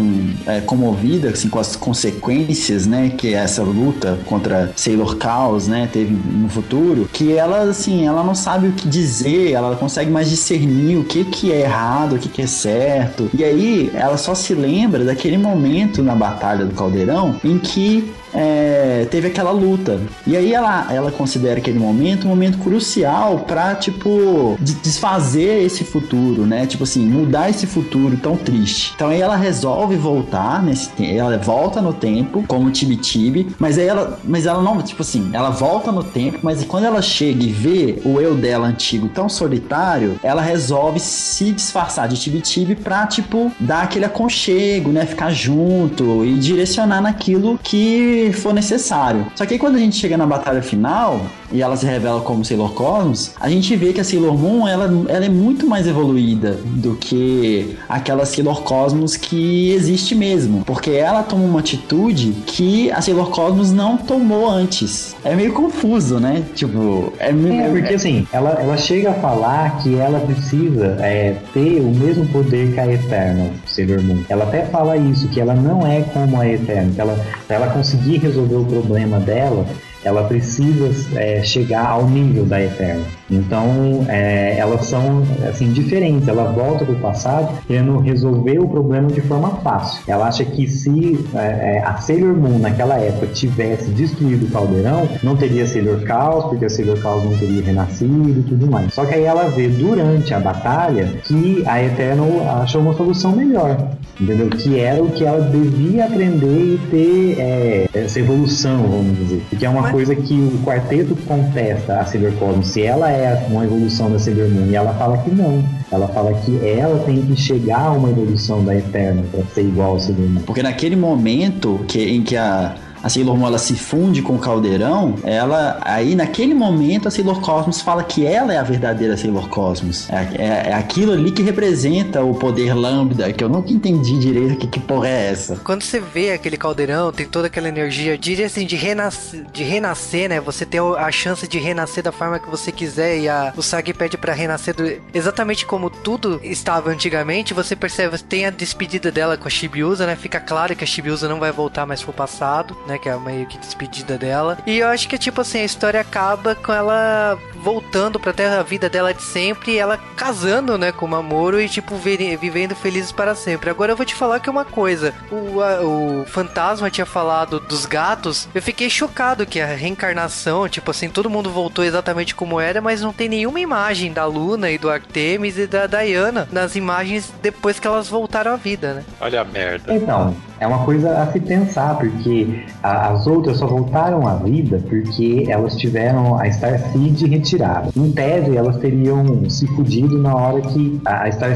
é, 0.46 0.62
comovida 0.62 1.30
assim, 1.30 1.50
com 1.50 1.60
as 1.60 1.76
consequências, 1.76 2.88
né, 2.88 3.12
que 3.18 3.34
essa 3.34 3.64
luta 3.64 4.18
contra 4.26 4.72
Sailor 4.76 5.18
Chaos, 5.22 5.68
né, 5.68 5.90
teve 5.92 6.14
no 6.14 6.50
futuro, 6.50 7.10
que 7.12 7.34
ela, 7.34 7.64
assim, 7.64 8.08
ela 8.08 8.24
não 8.24 8.36
sabe 8.36 8.68
o 8.68 8.72
que 8.72 8.88
dizer, 8.88 9.52
ela 9.52 9.70
não 9.70 9.78
consegue 9.78 10.10
mais 10.10 10.30
discernir 10.30 10.98
o 10.98 11.04
que 11.04 11.24
que 11.26 11.52
é 11.52 11.62
errado, 11.62 12.16
o 12.16 12.20
que 12.20 12.30
que 12.30 12.42
é 12.42 12.48
certo. 12.48 13.30
E 13.34 13.44
aí, 13.44 13.92
ela 13.94 14.18
só 14.18 14.34
se 14.36 14.54
lembra 14.54 15.04
daquele 15.04 15.38
momento 15.38 16.02
na 16.02 16.16
Batalha 16.16 16.66
do 16.66 16.74
Caldeirão 16.74 17.40
em 17.44 17.58
que 17.58 18.12
é, 18.34 19.08
teve 19.12 19.28
aquela 19.28 19.52
luta. 19.52 20.00
E 20.26 20.36
aí 20.36 20.54
ela, 20.54 20.88
ela 20.92 21.12
considera 21.12 21.60
aquele 21.60 21.80
momento 21.80 22.26
um 22.26 22.30
momento 22.30 22.58
crucial 22.58 23.40
pra, 23.40 23.76
tipo, 23.76 24.58
de- 24.60 24.74
desfazer 24.76 25.64
esse 25.64 25.84
futuro, 25.84 26.46
né? 26.46 26.66
Tipo 26.66 26.84
assim, 26.84 27.06
mudar 27.06 27.50
esse 27.50 27.66
futuro 27.68 28.18
tão 28.18 28.36
triste. 28.36 28.94
Então 28.96 29.10
aí 29.10 29.22
ela 29.22 29.36
resolve 29.36 29.96
voltar 29.96 30.62
nesse. 30.64 30.90
Ela 31.00 31.38
volta 31.38 31.82
no 31.82 31.94
tempo, 31.94 32.44
como 32.48 32.72
Tibi 32.72 32.96
Tibi, 32.98 33.48
mas 33.60 33.78
aí 33.78 33.88
ela. 33.88 34.20
Mas 34.24 34.46
ela 34.46 34.62
não, 34.62 34.82
tipo 34.82 35.02
assim, 35.02 35.30
ela 35.34 35.50
volta 35.50 35.92
no 35.92 36.04
tempo, 36.04 36.40
mas 36.42 36.64
quando 36.64 36.86
ela 36.86 37.02
chega 37.02 37.44
e 37.44 37.52
vê 37.52 38.00
o 38.06 38.20
eu 38.20 38.36
dela 38.36 38.68
antigo 38.68 39.10
tão 39.10 39.28
solitário, 39.30 40.20
ela 40.24 40.42
resolve 40.42 41.00
se 41.00 41.52
disfarçar 41.52 42.08
de 42.08 42.18
Tibi 42.20 42.42
Tibi 42.42 42.76
pra, 42.76 43.06
tipo, 43.08 43.52
dar 43.60 43.84
aquele 43.84 44.06
aconchego, 44.06 44.92
né? 44.92 45.06
Ficar 45.06 45.32
junto 45.32 46.24
e 46.26 46.36
direcionar 46.38 47.02
naquilo 47.02 47.60
que 47.62 48.23
for 48.32 48.54
necessário. 48.54 49.26
Só 49.36 49.46
que 49.46 49.54
aí 49.54 49.60
quando 49.60 49.76
a 49.76 49.80
gente 49.80 49.96
chega 49.96 50.16
na 50.18 50.26
batalha 50.26 50.62
final 50.62 51.22
e 51.52 51.62
ela 51.62 51.76
se 51.76 51.86
revela 51.86 52.22
como 52.22 52.46
Sailor 52.46 52.74
Cosmos, 52.74 53.32
a 53.40 53.50
gente 53.50 53.76
vê 53.76 53.94
que 53.94 54.02
a 54.02 54.04
Sailor 54.04 54.38
Moon 54.38 54.68
ela, 54.68 54.86
ela 55.10 55.26
é 55.26 55.30
muito 55.30 55.68
mais 55.68 55.88
evoluída 55.88 56.60
do 56.64 56.96
que 56.96 57.78
aquela 57.90 58.26
Sailor 58.26 58.62
Cosmos 58.62 59.16
que 59.16 59.72
existe 59.72 60.16
mesmo. 60.16 60.64
Porque 60.66 60.92
ela 60.92 61.24
toma 61.24 61.44
uma 61.44 61.60
atitude 61.60 62.34
que 62.46 62.92
a 62.92 63.02
Sailor 63.02 63.30
Cosmos 63.30 63.72
não 63.72 63.98
tomou 63.98 64.50
antes. 64.50 65.16
É 65.24 65.36
meio 65.36 65.54
confuso, 65.54 66.20
né? 66.20 66.44
Tipo, 66.56 67.12
é 67.20 67.32
meio. 67.32 67.62
É, 67.62 67.70
porque 67.70 67.94
assim, 67.96 68.28
ela, 68.32 68.52
ela 68.52 68.78
chega 68.78 69.12
a 69.12 69.14
falar 69.16 69.78
que 69.78 69.96
ela 69.96 70.20
precisa 70.20 70.98
é, 71.00 71.36
ter 71.54 71.80
o 71.82 71.90
mesmo 71.90 72.26
poder 72.28 72.74
que 72.74 72.80
a 72.80 72.92
Eternal, 72.92 73.50
Sailor 73.74 74.02
Moon. 74.02 74.24
Ela 74.30 74.44
até 74.44 74.66
fala 74.66 74.96
isso, 74.96 75.28
que 75.30 75.42
ela 75.42 75.54
não 75.54 75.86
é 75.86 76.02
como 76.02 76.40
a 76.40 76.48
Eternal, 76.48 76.94
que 76.94 77.02
ela, 77.02 77.26
pra 77.48 77.56
ela 77.56 77.68
conseguir 77.70 78.18
resolver 78.18 78.56
o 78.56 78.66
problema 78.66 79.20
dela, 79.20 79.66
ela 80.04 80.24
precisa 80.26 80.90
é, 81.18 81.42
chegar 81.44 81.88
ao 81.88 82.08
nível 82.08 82.46
da 82.46 82.62
Eternal. 82.62 83.06
Então, 83.34 84.06
é, 84.08 84.56
elas 84.58 84.86
são 84.86 85.24
assim 85.48 85.72
diferentes. 85.72 86.28
Ela 86.28 86.52
volta 86.52 86.86
do 86.86 86.96
passado 86.96 87.50
querendo 87.68 87.98
resolver 88.00 88.60
o 88.60 88.68
problema 88.68 89.08
de 89.10 89.22
forma 89.22 89.50
fácil. 89.58 90.02
Ela 90.08 90.28
acha 90.28 90.44
que 90.46 90.68
se 90.68 91.20
é, 91.36 91.78
é, 91.78 91.84
a 91.86 91.98
Sailor 91.98 92.36
Moon 92.36 92.60
naquela 92.60 92.96
época 92.98 93.28
tivesse 93.28 93.90
destruído 93.92 94.46
o 94.46 94.50
caldeirão, 94.50 95.08
não 95.22 95.36
teria 95.36 95.66
Sailor 95.66 96.06
Chaos, 96.06 96.46
porque 96.46 96.66
a 96.66 96.70
Sailor 96.70 96.98
Chaos 96.98 97.24
não 97.24 97.38
teria 97.38 97.62
renascido 97.64 98.40
e 98.40 98.44
tudo 98.44 98.68
mais. 98.68 98.94
Só 98.94 99.06
que 99.06 99.16
aí 99.16 99.24
ela 99.24 99.50
vê 99.50 99.68
durante 99.68 100.34
a 100.34 100.40
batalha 100.40 101.06
que 101.24 101.64
a 101.66 101.84
Eternal 101.84 102.62
achou 102.62 102.82
uma 102.82 102.94
solução 102.94 103.36
melhor. 103.36 103.78
Entendeu? 104.20 104.48
Que 104.50 104.80
era 104.80 105.02
o 105.02 105.10
que 105.10 105.26
ela 105.26 105.42
devia 105.42 106.06
aprender 106.06 106.46
e 106.76 106.80
ter 106.92 107.36
é, 107.40 107.86
essa 107.96 108.20
evolução, 108.20 108.78
vamos 108.84 109.18
dizer. 109.18 109.42
Porque 109.50 109.66
é 109.66 109.70
uma 109.70 109.82
Mas- 109.82 109.92
coisa 109.92 110.16
que 110.16 110.34
o 110.36 110.60
quarteto 110.64 111.16
contesta 111.28 112.00
a 112.00 112.06
Sailor 112.06 112.32
Cosmos. 112.34 112.68
Se 112.68 112.84
ela 112.84 113.10
é 113.12 113.23
uma 113.50 113.64
evolução 113.64 114.12
da 114.12 114.20
Sailor 114.20 114.50
Moon, 114.50 114.68
e 114.68 114.76
ela 114.76 114.94
fala 114.94 115.18
que 115.18 115.32
não. 115.32 115.64
Ela 115.92 116.08
fala 116.08 116.34
que 116.34 116.60
ela 116.66 117.00
tem 117.06 117.22
que 117.22 117.36
chegar 117.36 117.88
a 117.88 117.92
uma 117.92 118.10
evolução 118.10 118.64
da 118.64 118.76
Eterna 118.76 119.24
para 119.32 119.44
ser 119.46 119.62
igual 119.62 119.92
ao 119.92 120.00
Sailor 120.00 120.28
Moon. 120.28 120.42
Porque 120.42 120.64
naquele 120.64 120.96
momento 120.96 121.82
que, 121.88 122.02
em 122.04 122.24
que 122.24 122.36
a, 122.36 122.76
a 123.04 123.10
Sailor 123.10 123.36
Moon 123.38 123.48
ela 123.48 123.58
se 123.58 123.76
funde 123.76 124.22
com 124.22 124.36
o 124.36 124.40
caldeirão, 124.40 125.16
ela 125.24 125.78
aí 125.82 126.16
naquele 126.16 126.54
momento 126.54 127.08
a 127.08 127.12
Sailor 127.12 127.42
Cosmos 127.42 127.82
fala 127.82 128.04
que 128.04 128.26
ela 128.26 128.54
é 128.54 128.58
a 128.58 128.64
verdadeira 128.64 129.18
Sailor 129.18 129.50
Cosmos. 129.50 130.10
É, 130.10 130.28
é- 130.36 130.70
é 130.70 130.74
aquilo 130.74 131.12
ali 131.14 131.32
que 131.32 131.42
representa 131.42 132.24
o 132.24 132.34
poder 132.36 132.74
lambda, 132.74 133.32
que 133.34 133.44
eu 133.44 133.50
nunca 133.50 133.72
entendi 133.74 134.18
direito 134.18 134.56
que, 134.58 134.68
que 134.68 134.80
porra 134.80 135.08
é 135.10 135.32
essa. 135.32 135.58
Quando 135.58 135.84
você 135.84 136.00
vê 136.00 136.32
aquele 136.32 136.58
caldeirão, 136.58 137.12
tem 137.12 137.26
toda 137.28 137.48
aquela 137.48 137.68
energia, 137.68 138.14
eu 138.14 138.18
diria 138.18 138.46
assim, 138.46 138.66
de 138.66 138.76
renascer, 138.76 139.46
de 139.52 139.64
renascer, 139.64 140.30
né? 140.30 140.40
Você 140.40 140.66
tem 140.66 140.80
a 140.80 141.12
chance 141.12 141.48
de 141.48 141.60
renascer 141.60 142.04
da 142.04 142.12
forma 142.12 142.40
que 142.40 142.50
você 142.50 142.72
quiser 142.72 143.18
e 143.20 143.28
a, 143.30 143.54
o 143.58 143.62
Sag 143.62 143.94
pede 143.94 144.18
pra 144.18 144.34
renascer 144.34 144.74
do- 144.76 145.02
exatamente 145.14 145.66
como 145.66 145.90
tudo 145.90 146.40
estava 146.44 146.90
antigamente. 146.90 147.54
Você 147.54 147.76
percebe, 147.76 148.18
tem 148.20 148.46
a 148.46 148.50
despedida 148.50 149.12
dela 149.12 149.36
com 149.38 149.48
a 149.48 149.52
Shibiusa, 149.52 150.06
né? 150.06 150.16
Fica 150.16 150.40
claro 150.40 150.76
que 150.76 150.84
a 150.84 150.88
Shibiusa 150.88 151.28
não 151.28 151.40
vai 151.40 151.52
voltar 151.52 151.86
mais 151.86 152.02
pro 152.02 152.14
passado, 152.14 152.76
né? 152.88 152.93
Que 152.98 153.10
é 153.10 153.18
meio 153.18 153.46
que 153.46 153.58
despedida 153.58 154.18
dela. 154.18 154.58
E 154.66 154.80
eu 154.80 154.88
acho 154.88 155.08
que, 155.08 155.18
tipo 155.18 155.42
assim, 155.42 155.60
a 155.60 155.66
história 155.66 156.00
acaba 156.00 156.56
com 156.56 156.72
ela 156.72 157.38
voltando 157.56 158.20
pra 158.20 158.34
ter 158.34 158.46
a 158.46 158.62
vida 158.64 158.90
dela 158.90 159.14
de 159.14 159.22
sempre 159.24 159.72
e 159.74 159.78
ela 159.78 159.98
casando, 160.16 160.78
né, 160.78 160.92
com 160.92 161.06
o 161.06 161.10
Mamoru 161.10 161.60
e, 161.62 161.70
tipo, 161.70 161.96
vivendo 161.96 162.76
felizes 162.76 163.12
para 163.12 163.36
sempre. 163.36 163.70
Agora 163.70 163.92
eu 163.92 163.96
vou 163.98 164.06
te 164.06 164.14
falar 164.16 164.40
que 164.40 164.50
uma 164.50 164.66
coisa, 164.66 165.14
o, 165.32 165.62
a- 165.62 165.82
o 165.82 166.26
fantasma 166.28 166.90
tinha 166.90 167.06
falado 167.06 167.60
dos 167.60 167.86
gatos, 167.86 168.48
eu 168.54 168.62
fiquei 168.62 168.90
chocado 168.90 169.46
que 169.46 169.60
a 169.62 169.66
reencarnação, 169.68 170.68
tipo 170.68 170.92
assim, 170.92 171.10
todo 171.10 171.30
mundo 171.30 171.50
voltou 171.50 171.84
exatamente 171.86 172.36
como 172.36 172.60
era, 172.60 172.82
mas 172.82 173.02
não 173.02 173.14
tem 173.14 173.30
nenhuma 173.30 173.60
imagem 173.60 174.12
da 174.12 174.26
Luna 174.26 174.70
e 174.70 174.78
do 174.78 174.90
Artemis 174.90 175.58
e 175.58 175.66
da 175.68 175.88
Diana 175.88 176.48
nas 176.52 176.76
imagens 176.76 177.32
depois 177.42 177.80
que 177.80 177.88
elas 177.88 178.08
voltaram 178.10 178.54
à 178.54 178.56
vida, 178.58 178.94
né? 178.94 179.04
Olha 179.22 179.42
a 179.42 179.46
merda. 179.46 179.94
Então, 179.94 180.36
é 180.64 180.68
uma 180.68 180.86
coisa 180.86 181.22
a 181.22 181.28
se 181.32 181.40
pensar, 181.40 181.98
porque 181.98 182.64
a- 182.82 183.10
as 183.10 183.28
outras 183.28 183.58
só 183.58 183.68
voltaram 183.68 184.28
à 184.28 184.36
vida 184.36 184.80
porque 184.90 185.46
elas 185.50 185.76
tiveram 185.76 186.40
a 186.40 186.50
Star 186.52 186.80
retirada. 186.94 187.90
Em 187.96 188.12
tese, 188.12 188.56
elas 188.56 188.78
teriam 188.78 189.50
se 189.50 189.68
fudido 189.68 190.18
na 190.18 190.36
hora 190.36 190.62
que 190.62 191.00
a 191.06 191.24
a 191.24 191.32
Star 191.32 191.54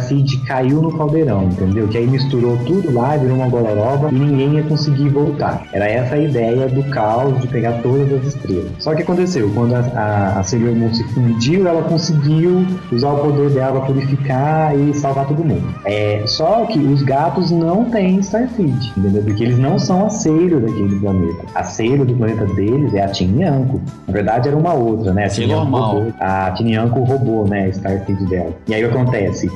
caiu 0.47 0.81
no 0.81 0.97
caldeirão, 0.97 1.43
entendeu? 1.43 1.87
Que 1.87 1.97
aí 1.97 2.07
misturou 2.07 2.57
tudo 2.65 2.93
lá, 2.93 3.15
virou 3.17 3.37
uma 3.37 3.47
gororoba 3.49 4.09
e 4.11 4.15
ninguém 4.15 4.53
ia 4.55 4.63
conseguir 4.63 5.09
voltar. 5.09 5.63
Era 5.73 5.87
essa 5.89 6.15
a 6.15 6.19
ideia 6.19 6.67
do 6.67 6.83
caos 6.89 7.39
de 7.41 7.47
pegar 7.47 7.73
todas 7.81 8.11
as 8.13 8.27
estrelas. 8.27 8.71
Só 8.79 8.93
que 8.95 9.01
aconteceu, 9.03 9.49
quando 9.53 9.75
a, 9.75 9.79
a, 9.79 10.39
a 10.39 10.43
Sailor 10.43 10.75
Moon 10.75 10.93
se 10.93 11.03
fundiu, 11.13 11.67
ela 11.67 11.83
conseguiu 11.83 12.65
usar 12.91 13.11
o 13.11 13.17
poder 13.19 13.49
dela 13.51 13.71
pra 13.79 13.81
purificar 13.81 14.77
e 14.77 14.93
salvar 14.93 15.27
todo 15.27 15.43
mundo. 15.43 15.67
É, 15.85 16.23
só 16.25 16.65
que 16.65 16.79
os 16.79 17.01
gatos 17.03 17.51
não 17.51 17.85
têm 17.85 18.19
Starseed, 18.19 18.93
entendeu? 18.97 19.23
Porque 19.23 19.43
eles 19.43 19.57
não 19.57 19.77
são 19.77 20.05
a 20.05 20.09
Sailor 20.09 20.61
daquele 20.61 20.99
planeta. 20.99 21.43
A 21.55 21.63
do 22.05 22.15
planeta 22.15 22.45
deles 22.45 22.93
é 22.93 23.03
a 23.03 23.07
Tinyanko. 23.07 23.81
Na 24.07 24.13
verdade, 24.13 24.47
era 24.47 24.57
uma 24.57 24.73
outra, 24.73 25.13
né? 25.13 25.25
A 25.25 25.29
Mal. 25.65 25.93
roubou, 25.93 26.13
a 26.19 26.51
roubou, 27.03 27.47
né, 27.47 27.65
a 27.65 27.67
Starseed 27.69 28.25
dela. 28.27 28.51
E 28.67 28.73
aí 28.73 28.83
o 28.83 28.89
que 28.89 28.97
acontece? 28.97 29.51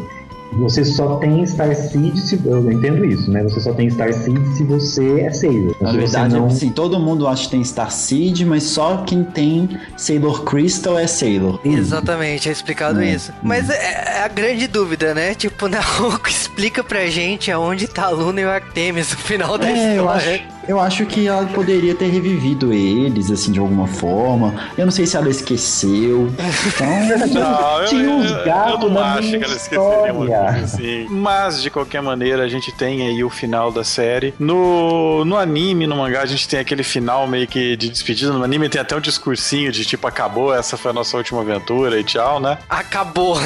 Você 0.54 0.84
só 0.84 1.16
tem 1.18 1.44
Starseed 1.44 2.18
se. 2.18 2.40
Eu 2.46 2.72
entendo 2.72 3.06
isso, 3.06 3.32
né? 3.32 3.42
Você 3.44 3.60
só 3.62 3.74
tem 3.74 3.88
Starseed 3.88 4.38
se 4.58 4.64
você 4.64 5.22
é 5.22 5.32
Sailor. 5.32 5.76
Na 5.82 5.92
verdade, 5.94 6.32
você 6.34 6.40
não... 6.40 6.48
assim, 6.48 6.70
todo 6.70 7.00
mundo 7.00 7.28
acha 7.28 7.46
que 7.46 7.52
tem 7.52 7.64
Star 7.64 7.90
Seed, 7.92 8.42
mas 8.42 8.64
só 8.64 8.98
quem 9.04 9.24
tem 9.24 9.70
Sailor 9.98 10.44
Crystal 10.44 11.00
é 11.00 11.08
Sailor. 11.08 11.60
Exatamente, 11.64 12.50
é 12.50 12.52
explicado 12.52 13.00
Hum. 13.00 13.04
isso. 13.04 13.32
Mas 13.42 13.70
é, 13.70 14.18
é 14.20 14.24
a 14.24 14.28
grande 14.28 14.68
dúvida, 14.68 15.14
né? 15.14 15.34
Tipo, 15.36 15.68
Naoko 15.70 16.28
explica 16.30 16.84
pra 16.84 17.06
gente 17.08 17.50
aonde 17.52 17.88
tá 17.88 18.06
a 18.06 18.10
Luna 18.10 18.42
e 18.42 18.46
o 18.46 18.50
Artemis 18.50 19.10
no 19.12 19.18
final 19.18 19.58
da 19.58 19.70
É, 19.70 19.98
eu 19.98 20.02
história. 20.06 20.36
acho, 20.36 20.44
eu 20.72 20.80
acho 20.80 21.06
que 21.06 21.28
ela 21.28 21.46
poderia 21.48 21.94
ter 21.94 22.08
revivido 22.08 22.72
eles, 22.72 23.30
assim, 23.30 23.52
de 23.52 23.60
alguma 23.60 23.88
forma. 23.88 24.54
Eu 24.78 24.86
não 24.86 24.92
sei 24.92 25.06
se 25.06 25.18
ela 25.18 25.30
esqueceu. 25.30 26.32
Então, 26.68 26.88
Não, 27.42 27.82
eu, 27.82 27.88
Tinha 27.88 28.10
uns 28.10 28.32
eu- 28.32 28.38
eu 28.38 28.46
gatos 28.46 28.80
não 28.92 29.00
na 29.02 29.14
acho 29.16 29.30
que 29.30 29.36
ela 29.44 29.56
esqueceria 29.56 29.82
uma 30.14 30.26
história. 30.26 30.52
coisa 30.52 30.66
assim. 30.66 31.08
Mas, 31.10 31.62
de 31.62 31.70
qualquer 31.70 32.02
maneira, 32.02 32.44
a 32.44 32.48
gente 32.48 32.72
tem 32.72 33.08
aí 33.08 33.24
o 33.24 33.30
final 33.30 33.72
da 33.72 33.84
série. 33.84 34.34
No, 34.40 35.26
no 35.26 35.38
anime, 35.38 35.86
no 35.88 35.96
mangá, 35.98 36.22
a 36.22 36.26
gente 36.26 36.48
tem 36.48 36.60
aquele 36.60 36.84
final 36.84 37.28
meio 37.28 37.48
que 37.48 37.76
de 37.76 37.90
despedida. 37.90 38.32
No 38.32 38.44
anime 38.44 38.70
tem 38.70 38.80
até 38.82 38.96
um 38.96 39.02
discursinho 39.02 39.72
de 39.72 39.84
tipo, 39.86 40.08
acabou, 40.08 40.54
essa 40.54 40.78
foi 40.78 40.92
a 40.92 40.94
nossa 40.94 41.18
última 41.18 41.42
aventura 41.42 42.00
e 42.00 42.04
tchau, 42.04 42.40
né? 42.40 42.58
Acabou. 42.70 43.38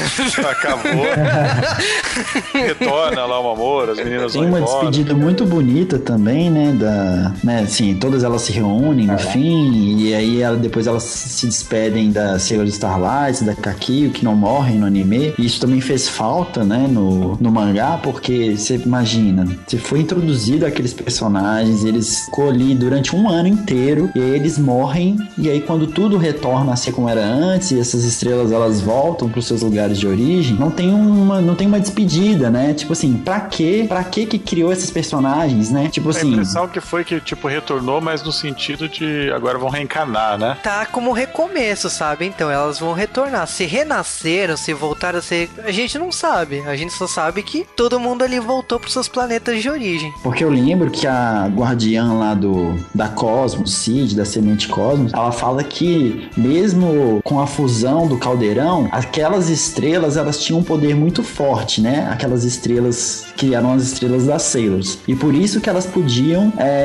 Acabou. 0.49 1.05
Retorna 2.53 3.25
lá 3.25 3.39
o 3.39 3.51
amor, 3.51 3.89
as 3.89 3.97
meninas 3.97 4.33
tem 4.33 4.41
vão 4.41 4.49
uma 4.51 4.59
embora. 4.59 4.89
despedida 4.89 5.13
muito 5.13 5.45
bonita 5.45 5.97
também, 5.99 6.49
né? 6.49 6.71
Da, 6.73 7.14
né, 7.43 7.61
assim, 7.61 7.95
todas 7.95 8.23
elas 8.23 8.41
se 8.41 8.51
reúnem 8.51 9.07
no 9.07 9.17
fim, 9.17 9.97
e 9.99 10.13
aí 10.13 10.41
ela, 10.41 10.57
depois 10.57 10.87
elas 10.87 11.03
se 11.03 11.47
despedem 11.47 12.11
da 12.11 12.39
Sailor 12.39 12.67
Starlight, 12.67 13.43
da 13.43 13.55
Kakio, 13.55 14.11
que 14.11 14.23
não 14.23 14.35
morrem 14.35 14.77
no 14.77 14.85
anime. 14.85 15.33
E 15.37 15.45
isso 15.45 15.59
também 15.59 15.81
fez 15.81 16.07
falta, 16.07 16.63
né, 16.63 16.87
no, 16.89 17.35
no 17.39 17.51
mangá, 17.51 17.99
porque 18.01 18.55
você 18.57 18.75
imagina, 18.75 19.45
você 19.65 19.77
foi 19.77 19.99
introduzido 19.99 20.65
aqueles 20.65 20.93
personagens, 20.93 21.83
eles 21.83 22.25
ficou 22.25 22.49
ali 22.49 22.73
durante 22.75 23.15
um 23.15 23.29
ano 23.29 23.47
inteiro, 23.47 24.09
e 24.15 24.19
aí 24.19 24.31
eles 24.31 24.57
morrem, 24.57 25.17
e 25.37 25.49
aí 25.49 25.61
quando 25.61 25.87
tudo 25.87 26.17
retorna 26.17 26.73
a 26.73 26.75
ser 26.75 26.91
como 26.91 27.09
era 27.09 27.25
antes, 27.25 27.71
e 27.71 27.79
essas 27.79 28.03
estrelas 28.03 28.51
elas 28.51 28.81
voltam 28.81 29.29
para 29.29 29.39
os 29.39 29.47
seus 29.47 29.61
lugares 29.61 29.97
de 29.97 30.07
origem, 30.07 30.55
não 30.57 30.71
tem 30.71 30.93
uma, 30.93 31.41
não 31.41 31.55
tem 31.55 31.67
uma 31.67 31.79
despedida, 31.79 32.49
né? 32.49 32.73
Tipo 32.73 32.93
assim, 32.93 33.13
pra 33.13 33.39
quê? 33.39 33.85
Pra 33.87 34.03
quê 34.03 34.25
que 34.25 34.39
criou 34.39 34.71
esses 34.71 34.89
personagens, 34.89 35.69
né? 35.71 35.89
Tipo 35.89 36.09
A 36.09 36.11
assim, 36.11 36.31
impressão 36.31 36.67
que 36.67 36.79
foi 36.79 36.94
que, 37.03 37.19
tipo, 37.19 37.47
retornou, 37.47 37.99
mas 37.99 38.23
no 38.23 38.31
sentido 38.31 38.87
de 38.87 39.31
agora 39.31 39.57
vão 39.57 39.69
reencarnar, 39.69 40.37
né? 40.37 40.57
Tá 40.63 40.85
como 40.85 41.11
recomeço, 41.11 41.89
sabe? 41.89 42.25
Então 42.25 42.49
elas 42.49 42.79
vão 42.79 42.93
retornar. 42.93 43.47
Se 43.47 43.65
renasceram, 43.65 44.55
se 44.55 44.73
voltaram 44.73 45.19
a 45.19 45.21
ser. 45.21 45.49
A 45.63 45.71
gente 45.71 45.97
não 45.97 46.11
sabe. 46.11 46.61
A 46.67 46.75
gente 46.75 46.93
só 46.93 47.07
sabe 47.07 47.43
que 47.43 47.65
todo 47.75 47.99
mundo 47.99 48.23
ali 48.23 48.39
voltou 48.39 48.79
pros 48.79 48.93
seus 48.93 49.07
planetas 49.07 49.61
de 49.61 49.69
origem. 49.69 50.13
Porque 50.23 50.43
eu 50.43 50.49
lembro 50.49 50.91
que 50.91 51.07
a 51.07 51.47
guardiã 51.47 52.13
lá 52.13 52.33
do 52.33 52.75
da 52.93 53.07
Cosmos, 53.07 53.73
Cid, 53.73 54.15
da 54.15 54.25
Semente 54.25 54.67
Cosmos, 54.67 55.13
ela 55.13 55.31
fala 55.31 55.63
que 55.63 56.29
mesmo 56.37 57.21
com 57.23 57.39
a 57.39 57.47
fusão 57.47 58.07
do 58.07 58.17
caldeirão, 58.17 58.87
aquelas 58.91 59.49
estrelas 59.49 60.17
elas 60.17 60.39
tinham 60.41 60.59
um 60.59 60.63
poder 60.63 60.95
muito 60.95 61.23
forte, 61.23 61.81
né? 61.81 62.07
Aquelas 62.11 62.43
estrelas 62.43 63.25
que 63.35 63.53
eram 63.53 63.73
as 63.73 63.83
estrelas 63.83 64.25
das 64.25 64.43
Sailors. 64.43 64.99
E 65.07 65.15
por 65.15 65.33
isso 65.33 65.59
que 65.59 65.69
elas 65.69 65.85
podiam 65.85 66.51
é, 66.57 66.84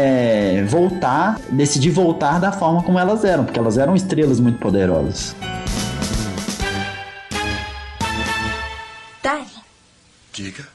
voltar, 0.69 1.39
decidir 1.51 1.91
voltar 1.91 2.39
da 2.41 2.53
forma 2.53 2.83
como 2.83 2.99
elas 2.99 3.25
eram, 3.25 3.45
porque 3.45 3.59
elas 3.59 3.79
eram 3.79 3.95
estrelas 3.95 4.41
muito 4.41 4.59
poderosas. 4.59 5.35
Darling, 9.23 9.63
Diga. 10.33 10.67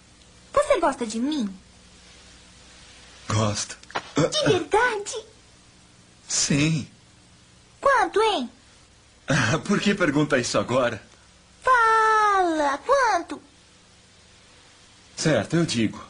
você 0.54 0.80
gosta 0.80 1.06
de 1.06 1.20
mim? 1.20 1.50
Gosto. 3.28 3.78
De 4.16 4.52
verdade? 4.52 5.26
Sim. 6.28 6.88
Quanto, 7.82 8.22
hein? 8.22 8.50
Por 9.66 9.80
que 9.80 9.96
pergunta 9.96 10.38
isso 10.38 10.58
agora? 10.60 11.02
Fala! 11.64 12.78
Quanto? 12.86 13.42
Certo, 15.16 15.56
eu 15.56 15.66
digo. 15.66 16.04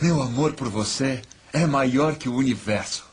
Meu 0.00 0.20
amor 0.20 0.52
por 0.54 0.68
você 0.68 1.22
é 1.52 1.66
maior 1.66 2.16
que 2.16 2.28
o 2.28 2.34
universo. 2.34 3.06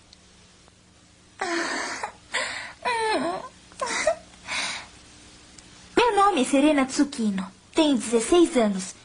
Meu 5.95 6.15
nome 6.15 6.41
é 6.41 6.45
Serena 6.45 6.85
Tsukino. 6.85 7.45
Tenho 7.73 7.97
16 7.97 8.57
anos. 8.57 8.95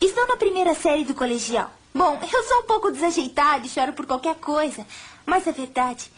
Estou 0.00 0.26
na 0.26 0.36
primeira 0.36 0.74
série 0.74 1.04
do 1.04 1.14
colegial. 1.14 1.70
Bom, 1.94 2.18
eu 2.20 2.42
sou 2.44 2.60
um 2.60 2.66
pouco 2.66 2.90
desajeitada 2.90 3.66
e 3.66 3.68
choro 3.68 3.92
por 3.92 4.06
qualquer 4.06 4.36
coisa. 4.36 4.86
Mas 5.26 5.46
a 5.46 5.52
verdade 5.52 6.10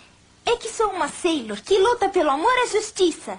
é 0.46 0.56
que 0.56 0.68
sou 0.68 0.90
uma 0.90 1.08
Sailor 1.08 1.60
que 1.62 1.78
luta 1.78 2.08
pelo 2.08 2.30
amor 2.30 2.52
a 2.62 2.66
justiça. 2.66 3.38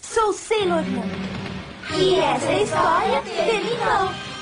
Sou 0.00 0.32
Sailor 0.32 0.82
Moon. 0.84 1.08
E 1.98 2.14
essa 2.14 2.46
é 2.46 2.62
história 2.62 3.22
terminou. 3.22 4.32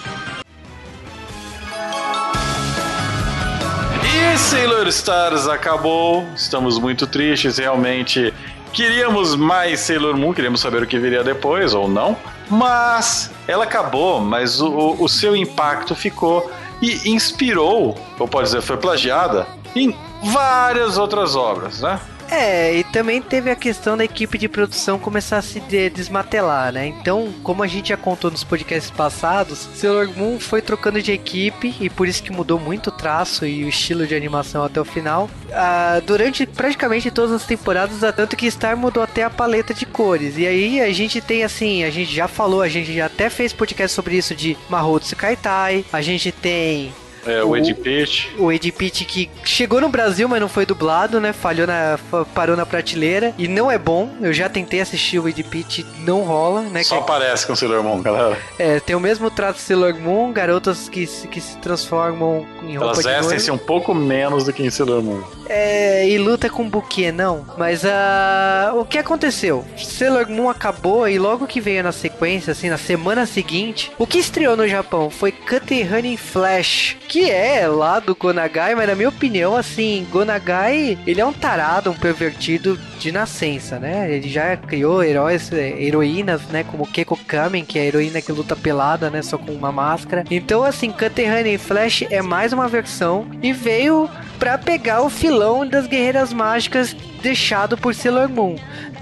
E 4.23 4.39
Sailor 4.39 4.87
Stars 4.89 5.49
acabou. 5.49 6.27
Estamos 6.37 6.79
muito 6.79 7.07
tristes, 7.07 7.59
realmente. 7.59 8.33
Queríamos 8.73 9.35
mais 9.35 9.81
Sailor 9.81 10.17
Moon, 10.17 10.33
queríamos 10.33 10.61
saber 10.61 10.83
o 10.83 10.87
que 10.87 10.99
viria 10.99 11.25
depois 11.25 11.75
ou 11.75 11.89
não. 11.89 12.17
Mas 12.49 13.31
ela 13.49 13.65
acabou, 13.65 14.21
mas 14.21 14.61
o, 14.61 14.97
o- 14.99 15.09
seu 15.09 15.35
impacto 15.35 15.95
ficou 15.95 16.51
e 16.81 17.11
inspirou, 17.11 17.97
ou 18.19 18.29
pode 18.29 18.47
dizer, 18.47 18.61
foi 18.63 18.77
plagiada 18.77 19.47
em 19.75 19.95
várias 20.23 20.99
outras 20.99 21.35
obras, 21.37 21.81
né? 21.81 21.99
É, 22.31 22.77
e 22.77 22.85
também 22.85 23.21
teve 23.21 23.51
a 23.51 23.57
questão 23.57 23.97
da 23.97 24.05
equipe 24.05 24.39
de 24.39 24.49
produção 24.49 24.99
começar 24.99 25.39
a 25.39 25.43
se 25.43 25.59
de- 25.61 25.91
desmatelar, 25.91 26.73
né? 26.73 26.87
Então, 26.87 27.33
como 27.43 27.63
a 27.63 27.67
gente 27.67 27.89
já 27.89 27.97
contou 27.97 28.31
nos 28.31 28.45
podcasts 28.45 28.91
passados, 28.91 29.69
Sailor 29.75 30.09
Moon 30.17 30.39
foi 30.39 30.63
trocando 30.63 31.03
de 31.03 31.11
equipe 31.11 31.75
e 31.81 31.91
por 31.91 32.07
isso 32.07 32.23
que 32.23 32.31
mudou 32.31 32.59
muito 32.59 32.87
o 32.87 32.93
traço 32.93 33.45
e 33.45 33.65
o 33.65 33.69
estilo 33.69 34.07
de 34.07 34.15
animação 34.15 34.63
até 34.63 34.81
o 34.81 34.85
final. 34.85 35.29
Ah, 35.53 36.01
durante 36.07 36.47
praticamente 36.47 37.11
todas 37.11 37.33
as 37.33 37.45
temporadas, 37.45 37.99
tanto 38.15 38.37
que 38.37 38.51
Star 38.51 38.77
mudou 38.77 39.03
até 39.03 39.25
a 39.25 39.31
paleta 39.31 39.75
de 39.75 39.85
cores. 39.85 40.39
E 40.39 40.47
aí 40.47 40.81
a 40.81 40.93
gente 40.93 41.21
tem 41.21 41.43
assim, 41.43 41.83
a 41.83 41.91
gente 41.91 42.15
já 42.15 42.29
falou, 42.29 42.63
a 42.63 42.69
gente 42.69 42.95
já 42.95 43.07
até 43.07 43.29
fez 43.29 43.53
podcast 43.53 43.95
sobre 43.95 44.17
isso 44.17 44.37
de 44.37 44.57
Mahotsu 44.69 45.17
Kaitai, 45.17 45.85
a 45.93 46.01
gente 46.01 46.31
tem 46.31 46.93
É, 47.27 47.43
o 47.43 47.51
O- 47.51 47.57
Ed 47.57 47.75
Pitt. 47.75 48.31
o 48.39 48.51
Ed 48.53 48.73
Pitt 48.73 49.05
que 49.05 49.31
chegou 49.45 49.81
no 49.81 49.89
Brasil, 49.89 50.29
mas 50.29 50.41
não 50.41 50.49
foi 50.49 50.65
dublado, 50.65 51.21
né? 51.21 51.33
Falhou 51.33 51.67
na. 51.67 51.99
parou 52.35 52.57
na 52.57 52.65
prateleira. 52.67 53.35
E 53.39 53.47
não 53.49 53.71
é 53.71 53.79
bom. 53.79 54.11
Eu 54.21 54.33
já 54.33 54.49
tentei 54.49 54.81
assistir 54.81 55.19
o 55.19 55.29
Ed 55.29 55.43
Pitt, 55.45 55.85
não 56.01 56.23
rola, 56.23 56.63
né? 56.63 56.83
Só 56.83 56.97
Que- 56.97 57.01
aparece 57.03 57.47
com 57.47 57.55
Sailor 57.55 57.83
Moon, 57.83 58.01
galera. 58.03 58.39
é, 58.59 58.81
tem 58.81 58.97
o 58.97 59.01
mesmo 59.01 59.31
traço 59.31 59.59
de 59.59 59.65
Sailor 59.65 59.95
Moon, 59.99 60.33
garotas 60.33 60.89
que, 60.89 61.07
se- 61.07 61.29
que 61.29 61.41
se 61.41 61.57
transformam 61.59 62.47
em 62.63 62.77
roupa 62.77 62.95
Elas 62.95 62.99
de 62.99 63.03
vestem-se 63.11 63.49
noiva. 63.49 63.63
um 63.63 63.67
pouco 63.67 63.95
menos 63.95 64.45
do 64.45 64.53
que 64.53 64.63
em 64.63 64.71
Sailor 64.71 65.03
Moon. 65.03 65.23
É, 65.49 66.09
e 66.09 66.17
luta 66.19 66.49
com 66.49 66.69
buquê, 66.69 67.11
não. 67.11 67.45
Mas 67.59 67.85
ah, 67.85 68.73
o 68.77 68.85
que 68.85 68.99
aconteceu? 68.99 69.65
Sailor 69.77 70.29
Moon 70.31 70.49
acabou 70.49 71.09
e 71.09 71.19
logo 71.19 71.47
que 71.47 71.61
veio 71.61 71.83
na 71.83 71.93
sequência, 71.93 72.53
assim, 72.53 72.69
na 72.71 72.79
semana 72.79 73.27
seguinte, 73.27 73.91
o 73.99 74.07
que 74.07 74.19
estreou 74.19 74.57
no 74.57 74.67
Japão 74.69 75.11
foi 75.11 75.33
Cut 75.33 75.75
and 75.75 75.87
Running 75.95 76.17
Flash, 76.17 76.97
que 77.11 77.29
é 77.29 77.67
lá 77.67 77.99
do 77.99 78.15
Gonagai, 78.15 78.77
mas 78.77 78.89
na 78.89 78.95
minha 78.95 79.09
opinião, 79.09 79.57
assim, 79.57 80.07
Gonagai, 80.13 80.97
ele 81.05 81.21
é 81.21 81.27
um 81.27 81.33
tarado, 81.33 81.91
um 81.91 81.95
pervertido 81.95 82.79
de 83.01 83.11
nascença, 83.11 83.81
né? 83.81 84.15
Ele 84.15 84.29
já 84.29 84.57
criou 84.57 85.03
heróis, 85.03 85.53
é, 85.53 85.71
heroínas, 85.83 86.41
né? 86.47 86.63
Como 86.63 86.87
Keiko 86.87 87.17
Kamen, 87.17 87.65
que 87.65 87.81
é 87.81 87.83
a 87.83 87.85
heroína 87.87 88.23
que 88.23 88.31
luta 88.31 88.55
pelada, 88.55 89.11
né? 89.11 89.23
Só 89.23 89.37
com 89.37 89.51
uma 89.51 89.73
máscara. 89.73 90.23
Então, 90.31 90.63
assim, 90.63 90.93
Cutter 90.93 91.33
Honey 91.33 91.59
Flash 91.59 92.05
é 92.09 92.23
mais 92.23 92.53
uma 92.53 92.69
versão 92.69 93.27
e 93.43 93.53
veio 93.53 94.09
pra 94.39 94.57
pegar 94.57 95.03
o 95.03 95.11
filão 95.11 95.67
das 95.67 95.89
Guerreiras 95.89 96.33
Mágicas 96.33 96.95
deixado 97.21 97.77
por 97.77 97.93
Sailor 97.93 98.29
Moon 98.29 98.55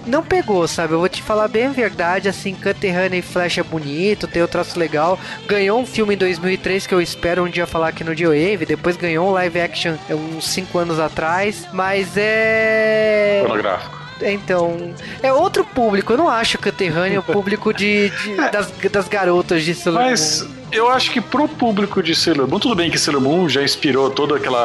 não 0.08 0.22
pegou, 0.22 0.66
sabe? 0.66 0.94
Eu 0.94 0.98
vou 0.98 1.08
te 1.08 1.22
falar 1.22 1.48
bem 1.48 1.66
a 1.66 1.70
verdade, 1.70 2.28
assim, 2.28 2.54
Cutter 2.54 2.94
Honey 2.96 3.22
Flash 3.22 3.58
é 3.58 3.62
bonito, 3.62 4.26
tem 4.26 4.42
o 4.42 4.48
traço 4.48 4.78
legal. 4.78 5.18
Ganhou 5.46 5.80
um 5.80 5.86
filme 5.86 6.14
em 6.14 6.18
2003 6.18 6.86
que 6.86 6.94
eu 6.94 7.00
espero 7.00 7.44
um 7.44 7.48
dia 7.48 7.66
falar 7.66 7.88
aqui 7.88 8.02
no 8.02 8.14
G-Wave, 8.14 8.66
depois 8.66 8.96
ganhou 8.96 9.28
um 9.28 9.32
live 9.32 9.60
action 9.60 9.94
uns 10.10 10.48
5 10.48 10.78
anos 10.78 10.98
atrás, 10.98 11.66
mas 11.72 12.16
é... 12.16 13.40
Pornográfico. 13.46 13.98
Então, 14.20 14.94
é 15.22 15.32
outro 15.32 15.64
público. 15.64 16.12
Eu 16.12 16.16
não 16.16 16.28
acho 16.28 16.58
que 16.58 16.68
o 16.68 16.72
Honey 16.98 17.14
é 17.14 17.18
o 17.18 17.22
público 17.22 17.72
de, 17.72 18.10
de 18.10 18.34
das, 18.50 18.70
das 18.90 19.08
garotas 19.08 19.62
de 19.62 19.74
Sailor 19.74 20.02
Mas 20.02 20.42
Moon. 20.42 20.50
eu 20.72 20.88
acho 20.88 21.12
que 21.12 21.20
pro 21.20 21.48
público 21.48 22.02
de 22.02 22.14
Sailor 22.14 22.48
Moon, 22.48 22.58
tudo 22.58 22.74
bem 22.74 22.90
que 22.90 22.98
Sailor 22.98 23.22
Moon 23.22 23.48
já 23.48 23.62
inspirou 23.62 24.10
todo 24.10 24.34
aquele 24.34 24.56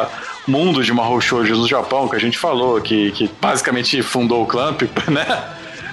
mundo 0.48 0.84
de 0.84 0.92
Mahou 0.94 1.20
Shoujo 1.22 1.56
no 1.56 1.68
Japão, 1.68 2.08
que 2.08 2.16
a 2.16 2.20
gente 2.20 2.38
falou, 2.38 2.80
que, 2.82 3.12
que 3.12 3.30
basicamente 3.40 4.02
fundou 4.02 4.44
o 4.44 4.46
Clamp, 4.46 4.82
né? 5.10 5.44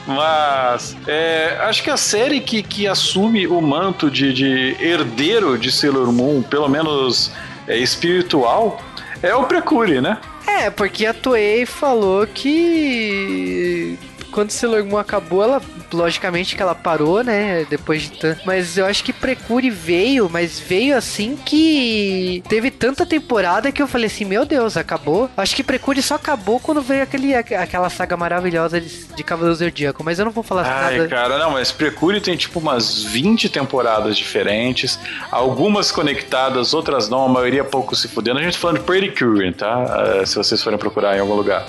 Mas 0.06 0.96
é, 1.06 1.58
acho 1.62 1.82
que 1.82 1.90
a 1.90 1.96
série 1.96 2.40
que, 2.40 2.62
que 2.62 2.86
assume 2.86 3.46
o 3.46 3.60
manto 3.60 4.10
de, 4.10 4.32
de 4.32 4.76
herdeiro 4.80 5.58
de 5.58 5.70
Sailor 5.70 6.12
Moon, 6.12 6.42
pelo 6.42 6.68
menos 6.68 7.32
é, 7.68 7.76
espiritual, 7.76 8.82
é 9.22 9.34
o 9.34 9.44
Precure, 9.44 10.00
né? 10.00 10.18
É, 10.46 10.70
porque 10.70 11.06
a 11.06 11.14
Toei 11.14 11.64
falou 11.64 12.26
que 12.26 13.98
quando 14.30 14.50
Sailor 14.50 14.84
Moon 14.84 14.98
acabou, 14.98 15.42
ela 15.42 15.60
logicamente 15.92 16.54
que 16.56 16.62
ela 16.62 16.74
parou, 16.74 17.22
né? 17.22 17.66
Depois 17.68 18.02
de 18.02 18.10
tanto. 18.12 18.40
Mas 18.44 18.76
eu 18.78 18.86
acho 18.86 19.02
que 19.04 19.12
Precure 19.12 19.70
veio, 19.70 20.28
mas 20.30 20.58
veio 20.58 20.96
assim 20.96 21.36
que 21.36 22.42
teve 22.48 22.70
tanta 22.70 23.04
temporada 23.04 23.72
que 23.72 23.82
eu 23.82 23.88
falei 23.88 24.06
assim: 24.06 24.24
Meu 24.24 24.44
Deus, 24.44 24.76
acabou. 24.76 25.30
Acho 25.36 25.54
que 25.54 25.62
Precure 25.62 26.00
só 26.02 26.14
acabou 26.14 26.60
quando 26.60 26.80
veio 26.80 27.02
aquele, 27.02 27.34
aquela 27.34 27.90
saga 27.90 28.16
maravilhosa 28.16 28.80
de, 28.80 29.06
de 29.06 29.24
Cavaleiro 29.24 29.56
Zodíaco. 29.56 30.02
Mas 30.04 30.18
eu 30.18 30.24
não 30.24 30.32
vou 30.32 30.44
falar 30.44 30.64
Ai, 30.66 30.98
nada. 30.98 31.08
cara, 31.08 31.38
não, 31.38 31.52
mas 31.52 31.72
Precure 31.72 32.20
tem 32.20 32.36
tipo 32.36 32.58
umas 32.58 33.02
20 33.02 33.48
temporadas 33.48 34.16
diferentes, 34.16 34.98
algumas 35.30 35.90
conectadas, 35.90 36.72
outras 36.72 37.08
não, 37.08 37.24
a 37.24 37.28
maioria 37.28 37.64
pouco 37.64 37.94
se 37.96 38.08
fudendo. 38.08 38.38
A 38.38 38.42
gente 38.42 38.54
tá 38.54 38.60
falando 38.60 38.78
de 38.78 38.84
Pretty 38.84 39.10
Cure, 39.10 39.52
tá? 39.52 40.20
Uh, 40.22 40.26
se 40.26 40.36
vocês 40.36 40.62
forem 40.62 40.78
procurar 40.78 41.16
em 41.16 41.20
algum 41.20 41.34
lugar. 41.34 41.66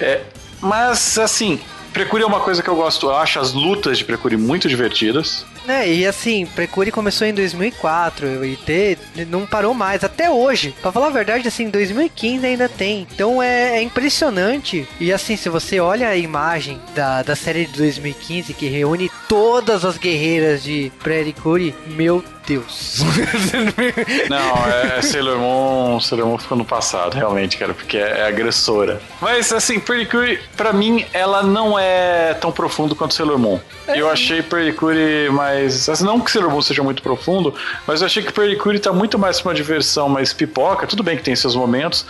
É, 0.00 0.20
mas, 0.60 1.18
assim, 1.18 1.58
Precure 1.92 2.22
é 2.22 2.26
uma 2.26 2.40
coisa 2.40 2.62
que 2.62 2.68
eu 2.68 2.76
gosto, 2.76 3.06
eu 3.06 3.16
acho 3.16 3.38
as 3.38 3.52
lutas 3.52 3.98
de 3.98 4.04
Precure 4.04 4.36
muito 4.36 4.68
divertidas. 4.68 5.44
É, 5.66 5.92
e 5.92 6.06
assim, 6.06 6.46
Precure 6.46 6.90
começou 6.90 7.26
em 7.26 7.34
2004 7.34 8.44
e 8.44 8.56
ter, 8.56 8.98
não 9.28 9.46
parou 9.46 9.74
mais, 9.74 10.02
até 10.02 10.30
hoje. 10.30 10.74
Pra 10.80 10.92
falar 10.92 11.08
a 11.08 11.10
verdade, 11.10 11.46
assim, 11.46 11.68
2015 11.68 12.46
ainda 12.46 12.68
tem. 12.68 13.06
Então 13.12 13.42
é, 13.42 13.78
é, 13.78 13.82
impressionante. 13.82 14.88
E 14.98 15.12
assim, 15.12 15.36
se 15.36 15.48
você 15.48 15.80
olha 15.80 16.08
a 16.08 16.16
imagem 16.16 16.80
da, 16.94 17.22
da 17.22 17.36
série 17.36 17.66
de 17.66 17.76
2015 17.76 18.54
que 18.54 18.68
reúne 18.68 19.10
todas 19.28 19.84
as 19.84 19.98
guerreiras 19.98 20.62
de 20.62 20.90
Precure, 21.02 21.74
meu 21.86 22.20
Deus. 22.20 22.39
Não, 24.28 24.66
é, 24.66 24.98
é 24.98 25.02
Sailor 25.02 25.38
Moon, 25.38 26.00
Sailor 26.00 26.26
Moon 26.26 26.38
ficou 26.38 26.56
no 26.56 26.64
passado, 26.64 27.14
realmente, 27.14 27.56
cara, 27.56 27.74
porque 27.74 27.96
é, 27.96 28.20
é 28.20 28.26
agressora. 28.26 29.00
Mas 29.20 29.52
assim, 29.52 29.78
Pretty 29.78 30.06
Cure, 30.06 30.40
pra 30.56 30.72
mim, 30.72 31.04
ela 31.12 31.42
não 31.42 31.78
é 31.78 32.34
tão 32.34 32.50
profundo 32.50 32.96
quanto 32.96 33.14
Sailor 33.14 33.38
Moon. 33.38 33.60
É. 33.86 34.00
Eu 34.00 34.08
achei 34.08 34.42
Pretty 34.42 34.72
Cure 34.76 35.30
mais. 35.30 35.88
Assim, 35.88 36.04
não 36.04 36.20
que 36.20 36.30
Sailor 36.30 36.50
Moon 36.50 36.62
seja 36.62 36.82
muito 36.82 37.02
profundo, 37.02 37.54
mas 37.86 38.00
eu 38.00 38.06
achei 38.06 38.22
que 38.22 38.32
Pretty 38.32 38.56
Cure 38.56 38.78
tá 38.78 38.92
muito 38.92 39.18
mais 39.18 39.40
pra 39.40 39.50
uma 39.50 39.54
diversão 39.54 40.08
mais 40.08 40.32
pipoca. 40.32 40.86
Tudo 40.86 41.02
bem 41.02 41.16
que 41.16 41.22
tem 41.22 41.36
seus 41.36 41.54
momentos, 41.54 42.06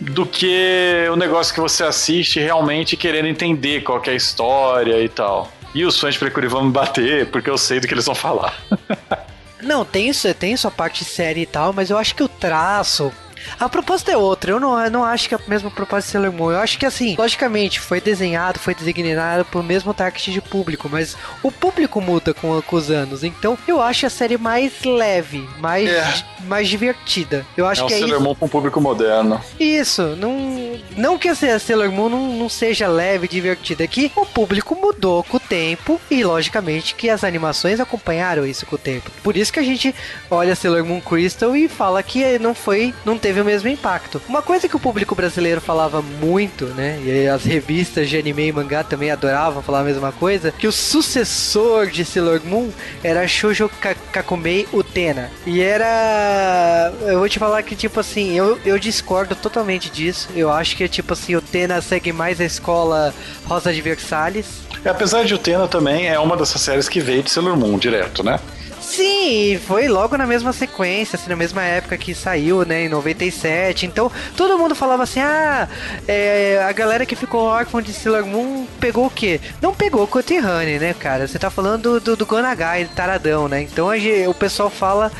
do 0.00 0.26
que 0.26 1.06
o 1.10 1.16
negócio 1.16 1.54
que 1.54 1.60
você 1.60 1.84
assiste 1.84 2.40
realmente 2.40 2.96
querendo 2.96 3.28
entender 3.28 3.82
qual 3.82 4.02
é 4.06 4.10
a 4.10 4.14
história 4.14 5.02
e 5.02 5.08
tal. 5.08 5.50
E 5.74 5.84
os 5.84 5.98
fãs 5.98 6.14
de 6.14 6.20
Precure 6.20 6.48
vão 6.48 6.64
me 6.64 6.70
bater, 6.70 7.26
porque 7.26 7.48
eu 7.48 7.56
sei 7.56 7.80
do 7.80 7.86
que 7.86 7.94
eles 7.94 8.04
vão 8.04 8.14
falar. 8.14 8.54
Não, 9.62 9.84
tem 9.84 10.08
isso, 10.08 10.32
tem 10.34 10.56
sua 10.56 10.70
parte 10.70 11.04
séria 11.04 11.40
e 11.40 11.46
tal, 11.46 11.72
mas 11.72 11.88
eu 11.90 11.96
acho 11.96 12.14
que 12.14 12.22
o 12.22 12.28
traço, 12.28 13.12
a 13.58 13.68
proposta 13.68 14.10
é 14.10 14.16
outra, 14.16 14.52
eu 14.52 14.60
não, 14.60 14.78
eu 14.78 14.90
não 14.90 15.04
acho 15.04 15.28
que 15.28 15.34
é 15.34 15.38
a 15.38 15.48
mesma 15.48 15.70
proposta 15.70 16.06
de 16.06 16.12
Sailor 16.12 16.32
Moon. 16.32 16.52
Eu 16.52 16.58
acho 16.58 16.78
que 16.78 16.86
assim, 16.86 17.16
logicamente, 17.16 17.80
foi 17.80 18.00
desenhado, 18.00 18.58
foi 18.58 18.74
designado 18.74 19.44
pro 19.44 19.62
mesmo 19.62 19.92
target 19.94 20.32
de 20.32 20.40
público, 20.40 20.88
mas 20.90 21.16
o 21.42 21.50
público 21.50 22.00
muda 22.00 22.34
com, 22.34 22.60
com 22.62 22.76
os 22.76 22.90
anos. 22.90 23.24
Então 23.24 23.56
eu 23.66 23.80
acho 23.80 24.06
a 24.06 24.10
série 24.10 24.36
mais 24.36 24.82
leve, 24.84 25.48
mais, 25.58 25.88
é. 25.88 26.24
mais 26.44 26.68
divertida. 26.68 27.46
Eu 27.56 27.66
acho 27.66 27.84
é 27.84 27.86
que 27.86 27.94
é 27.94 27.98
Sailor 27.98 28.16
isso. 28.16 28.24
Moon 28.24 28.34
com 28.34 28.48
público 28.48 28.80
moderno. 28.80 29.40
Isso, 29.58 30.16
não, 30.16 30.78
não 30.96 31.18
que 31.18 31.28
a 31.28 31.34
Sailor 31.34 31.90
Moon 31.90 32.08
não, 32.08 32.32
não 32.32 32.48
seja 32.48 32.88
leve 32.88 33.26
e 33.26 33.28
divertida, 33.28 33.84
é 33.84 33.86
que 33.86 34.10
o 34.16 34.26
público 34.26 34.74
mudou 34.74 35.22
com 35.24 35.36
o 35.36 35.40
tempo 35.40 36.00
e 36.10 36.24
logicamente 36.24 36.94
que 36.94 37.08
as 37.08 37.24
animações 37.24 37.80
acompanharam 37.80 38.46
isso 38.46 38.66
com 38.66 38.76
o 38.76 38.78
tempo. 38.78 39.10
Por 39.22 39.36
isso 39.36 39.52
que 39.52 39.58
a 39.58 39.62
gente 39.62 39.94
olha 40.30 40.56
Sailor 40.56 40.84
Moon 40.84 41.00
Crystal 41.00 41.54
e 41.56 41.68
fala 41.68 42.02
que 42.02 42.38
não 42.38 42.54
foi, 42.54 42.94
não 43.04 43.18
teve 43.18 43.31
o 43.40 43.44
mesmo 43.44 43.68
impacto. 43.68 44.20
Uma 44.28 44.42
coisa 44.42 44.68
que 44.68 44.76
o 44.76 44.80
público 44.80 45.14
brasileiro 45.14 45.60
falava 45.60 46.02
muito, 46.02 46.66
né? 46.66 47.00
E 47.04 47.28
as 47.28 47.44
revistas 47.44 48.08
de 48.08 48.16
anime 48.16 48.48
e 48.48 48.52
mangá 48.52 48.82
também 48.84 49.10
adoravam 49.10 49.62
falar 49.62 49.80
a 49.80 49.84
mesma 49.84 50.12
coisa, 50.12 50.52
que 50.52 50.66
o 50.66 50.72
sucessor 50.72 51.86
de 51.86 52.04
Sailor 52.04 52.40
Moon 52.44 52.70
era 53.02 53.26
Shoujo 53.26 53.70
Kakumei 54.12 54.66
Utena. 54.72 55.30
E 55.46 55.60
era 55.60 56.92
eu 57.02 57.18
vou 57.18 57.28
te 57.28 57.38
falar 57.38 57.62
que 57.62 57.74
tipo 57.74 58.00
assim, 58.00 58.32
eu, 58.32 58.58
eu 58.64 58.78
discordo 58.78 59.34
totalmente 59.34 59.90
disso. 59.90 60.28
Eu 60.34 60.50
acho 60.50 60.76
que 60.76 60.88
tipo 60.88 61.12
assim, 61.12 61.36
Utena 61.36 61.80
segue 61.80 62.12
mais 62.12 62.40
a 62.40 62.44
escola 62.44 63.14
Rosa 63.46 63.72
de 63.72 63.80
Versalhes. 63.80 64.62
É, 64.84 64.88
apesar 64.88 65.24
de 65.24 65.34
Utena 65.34 65.68
também 65.68 66.08
é 66.08 66.18
uma 66.18 66.36
dessas 66.36 66.60
séries 66.60 66.88
que 66.88 67.00
veio 67.00 67.22
de 67.22 67.30
Sailor 67.30 67.56
Moon 67.56 67.78
direto, 67.78 68.22
né? 68.22 68.38
Sim, 68.82 69.60
foi 69.64 69.86
logo 69.86 70.16
na 70.16 70.26
mesma 70.26 70.52
sequência, 70.52 71.16
assim, 71.16 71.30
na 71.30 71.36
mesma 71.36 71.62
época 71.62 71.96
que 71.96 72.14
saiu, 72.14 72.64
né, 72.64 72.84
em 72.84 72.88
97. 72.88 73.86
Então, 73.86 74.10
todo 74.36 74.58
mundo 74.58 74.74
falava 74.74 75.04
assim: 75.04 75.20
ah, 75.20 75.68
é, 76.06 76.62
a 76.68 76.72
galera 76.72 77.06
que 77.06 77.14
ficou 77.14 77.42
órfã 77.42 77.80
de 77.80 77.92
Sailor 77.92 78.26
Moon 78.26 78.66
pegou 78.80 79.06
o 79.06 79.10
quê? 79.10 79.40
Não 79.60 79.72
pegou 79.72 80.06
Kotirane, 80.06 80.78
né, 80.80 80.94
cara? 80.94 81.28
Você 81.28 81.38
tá 81.38 81.48
falando 81.48 82.00
do, 82.00 82.16
do 82.16 82.26
Gonagai, 82.26 82.88
Taradão, 82.94 83.48
né? 83.48 83.62
Então 83.62 83.88
a, 83.88 83.94
o 84.28 84.34
pessoal 84.34 84.68
fala 84.68 85.12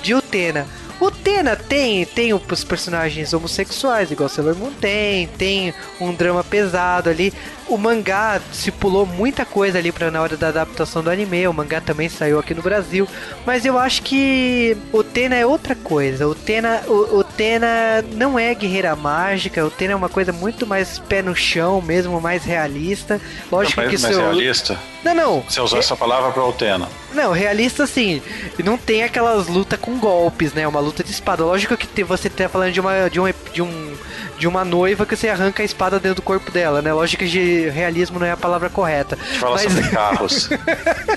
de 0.00 0.14
Utena. 0.14 0.64
O 1.00 1.12
Tena 1.12 1.54
tem, 1.54 2.04
tem 2.04 2.34
os 2.34 2.64
personagens 2.64 3.32
homossexuais, 3.32 4.10
igual 4.10 4.28
Sailor 4.28 4.56
Moon 4.56 4.72
tem, 4.80 5.28
tem 5.28 5.72
um 6.00 6.12
drama 6.12 6.42
pesado 6.42 7.08
ali. 7.08 7.32
O 7.68 7.76
mangá 7.76 8.40
se 8.50 8.70
pulou 8.70 9.04
muita 9.04 9.44
coisa 9.44 9.78
ali 9.78 9.92
para 9.92 10.10
na 10.10 10.22
hora 10.22 10.36
da 10.36 10.48
adaptação 10.48 11.02
do 11.02 11.10
anime. 11.10 11.46
O 11.46 11.52
mangá 11.52 11.80
também 11.80 12.08
saiu 12.08 12.38
aqui 12.38 12.54
no 12.54 12.62
Brasil, 12.62 13.06
mas 13.44 13.66
eu 13.66 13.78
acho 13.78 14.02
que 14.02 14.76
o 14.90 15.04
Tena 15.04 15.36
é 15.36 15.44
outra 15.44 15.74
coisa. 15.74 16.26
O 16.26 16.34
Tena, 16.34 16.82
o, 16.86 17.18
o 17.18 17.24
Tena 17.24 18.02
não 18.12 18.38
é 18.38 18.54
guerreira 18.54 18.96
mágica. 18.96 19.64
O 19.64 19.70
Tena 19.70 19.92
é 19.92 19.96
uma 19.96 20.08
coisa 20.08 20.32
muito 20.32 20.66
mais 20.66 20.98
pé 20.98 21.20
no 21.20 21.36
chão, 21.36 21.82
mesmo 21.82 22.18
mais 22.20 22.42
realista. 22.44 23.20
Lógico 23.52 23.82
não, 23.82 23.90
que 23.90 23.98
mais 23.98 24.14
seu... 24.14 24.24
realista. 24.24 24.78
Não, 25.04 25.14
não. 25.14 25.40
Você 25.42 25.60
usou 25.60 25.78
é... 25.78 25.80
essa 25.80 25.94
palavra 25.94 26.32
para 26.32 26.44
o 26.44 26.52
Tena. 26.52 26.88
Não, 27.12 27.32
realista 27.32 27.86
sim. 27.86 28.22
Não 28.64 28.78
tem 28.78 29.02
aquelas 29.02 29.46
lutas 29.46 29.78
com 29.78 29.98
golpes, 29.98 30.54
né? 30.54 30.66
Uma 30.66 30.80
luta 30.80 31.04
de 31.04 31.10
espada. 31.10 31.44
Lógico 31.44 31.76
que 31.76 32.02
você 32.02 32.30
tá 32.30 32.48
falando 32.48 32.72
de 32.72 32.80
uma 32.80 33.10
de 33.10 33.20
um 33.20 33.26
de 33.52 33.62
um 33.62 33.96
de 34.38 34.46
uma 34.46 34.64
noiva 34.64 35.04
que 35.04 35.16
você 35.16 35.28
arranca 35.28 35.62
a 35.62 35.66
espada 35.66 35.98
dentro 35.98 36.16
do 36.16 36.22
corpo 36.22 36.50
dela, 36.50 36.80
né? 36.80 36.92
Lógico 36.92 37.24
que 37.24 37.68
realismo 37.68 38.18
não 38.18 38.26
é 38.26 38.32
a 38.32 38.36
palavra 38.36 38.70
correta. 38.70 39.16
Fala 39.16 39.56
mas... 39.56 39.62
sobre 39.62 39.88
carros. 39.90 40.50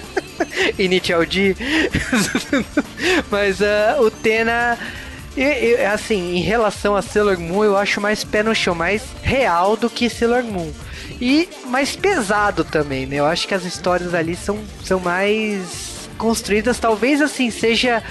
Initial 0.78 1.26
D. 1.26 1.56
mas 3.30 3.60
uh, 3.62 4.02
o 4.02 4.10
Tena 4.10 4.78
e, 5.36 5.42
e, 5.42 5.86
assim, 5.86 6.36
em 6.36 6.42
relação 6.42 6.96
a 6.96 7.02
Sailor 7.02 7.40
Moon, 7.40 7.64
eu 7.64 7.78
acho 7.78 8.02
mais 8.02 8.24
pé 8.24 8.44
no 8.44 8.54
chão, 8.54 8.76
mais 8.76 9.04
real 9.22 9.78
do 9.78 9.90
que 9.90 10.10
Sailor 10.10 10.44
Moon. 10.44 10.72
E 11.22 11.48
mais 11.68 11.96
pesado 11.96 12.64
também, 12.64 13.06
né? 13.06 13.18
Eu 13.18 13.26
acho 13.26 13.48
que 13.48 13.54
as 13.54 13.64
histórias 13.64 14.14
ali 14.14 14.36
são, 14.36 14.60
são 14.84 15.00
mais 15.00 16.10
construídas, 16.18 16.80
talvez 16.80 17.22
assim, 17.22 17.50
seja 17.50 18.04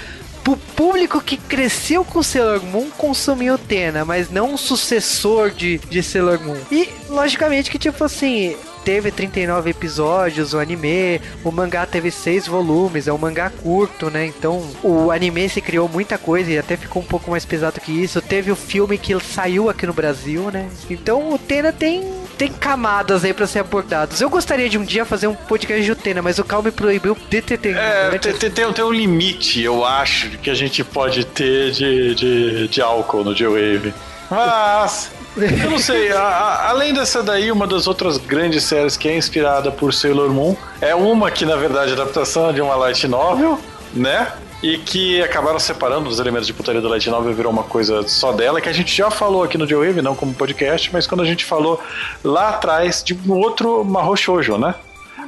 pro 0.43 0.57
público 0.57 1.21
que 1.21 1.37
cresceu 1.37 2.03
com 2.03 2.23
Sailor 2.23 2.63
Moon 2.63 2.89
consumir 2.91 3.51
o 3.51 3.57
Tena, 3.57 4.03
mas 4.03 4.29
não 4.29 4.53
um 4.53 4.57
sucessor 4.57 5.51
de, 5.51 5.77
de 5.77 6.01
Sailor 6.01 6.41
Moon. 6.41 6.57
E, 6.71 6.89
logicamente, 7.09 7.69
que 7.69 7.77
tipo 7.77 8.03
assim, 8.03 8.55
teve 8.83 9.11
39 9.11 9.69
episódios 9.69 10.53
o 10.53 10.59
anime, 10.59 11.21
o 11.43 11.51
mangá 11.51 11.85
teve 11.85 12.11
6 12.11 12.47
volumes, 12.47 13.07
é 13.07 13.13
um 13.13 13.17
mangá 13.17 13.49
curto, 13.49 14.09
né? 14.09 14.25
Então 14.25 14.67
o 14.83 15.11
anime 15.11 15.47
se 15.49 15.61
criou 15.61 15.87
muita 15.87 16.17
coisa 16.17 16.51
e 16.51 16.57
até 16.57 16.75
ficou 16.75 17.01
um 17.01 17.05
pouco 17.05 17.31
mais 17.31 17.45
pesado 17.45 17.79
que 17.79 17.91
isso. 17.91 18.21
Teve 18.21 18.51
o 18.51 18.55
filme 18.55 18.97
que 18.97 19.17
saiu 19.19 19.69
aqui 19.69 19.85
no 19.85 19.93
Brasil, 19.93 20.49
né? 20.51 20.69
Então 20.89 21.33
o 21.33 21.37
Tena 21.37 21.71
tem 21.71 22.20
tem 22.41 22.51
camadas 22.51 23.23
aí 23.23 23.35
pra 23.35 23.45
ser 23.45 23.59
abordados. 23.59 24.19
Eu 24.19 24.27
gostaria 24.27 24.67
de 24.67 24.75
um 24.75 24.83
dia 24.83 25.05
fazer 25.05 25.27
um 25.27 25.35
podcast 25.35 25.83
de 25.83 25.91
Utena, 25.91 26.23
mas 26.23 26.39
o 26.39 26.43
Cal 26.43 26.63
me 26.63 26.71
proibiu 26.71 27.15
de 27.29 27.39
ter. 27.39 27.59
É, 27.67 28.17
tem, 28.17 28.49
tem, 28.49 28.83
um 28.83 28.91
limite, 28.91 29.61
eu 29.61 29.85
acho, 29.85 30.29
que 30.39 30.49
a 30.49 30.55
gente 30.55 30.83
pode 30.83 31.23
ter 31.23 31.69
de, 31.69 32.15
de, 32.15 32.67
de 32.67 32.81
álcool 32.81 33.23
no 33.23 33.35
J-Wave. 33.35 33.93
Mas. 34.31 35.11
Eu 35.37 35.69
não 35.69 35.77
sei, 35.77 36.11
a, 36.11 36.19
a, 36.19 36.69
além 36.71 36.95
dessa 36.95 37.21
daí, 37.21 37.51
uma 37.51 37.67
das 37.67 37.85
outras 37.85 38.17
grandes 38.17 38.63
séries 38.63 38.97
que 38.97 39.07
é 39.07 39.15
inspirada 39.15 39.71
por 39.71 39.93
Sailor 39.93 40.31
Moon 40.31 40.55
é 40.81 40.95
uma 40.95 41.29
que, 41.29 41.45
na 41.45 41.55
verdade, 41.55 41.91
é 41.91 41.93
adaptação 41.93 42.51
de 42.51 42.59
uma 42.59 42.73
light 42.75 43.07
novel, 43.07 43.59
né? 43.93 44.33
E 44.61 44.77
que 44.77 45.21
acabaram 45.23 45.57
separando 45.57 46.07
os 46.07 46.19
elementos 46.19 46.45
de 46.45 46.53
putaria 46.53 46.81
da 46.81 46.87
Light 46.87 47.09
Novel 47.09 47.33
virou 47.33 47.51
uma 47.51 47.63
coisa 47.63 48.07
só 48.07 48.31
dela, 48.31 48.61
que 48.61 48.69
a 48.69 48.73
gente 48.73 48.95
já 48.95 49.09
falou 49.09 49.43
aqui 49.43 49.57
no 49.57 49.65
J-Wave, 49.65 50.03
não 50.03 50.15
como 50.15 50.35
podcast, 50.35 50.91
mas 50.93 51.07
quando 51.07 51.21
a 51.21 51.25
gente 51.25 51.43
falou 51.43 51.81
lá 52.23 52.49
atrás 52.49 53.03
de 53.03 53.13
um 53.13 53.33
outro 53.33 53.83
Mahou 53.83 54.15
Shoujo, 54.15 54.59
né? 54.59 54.75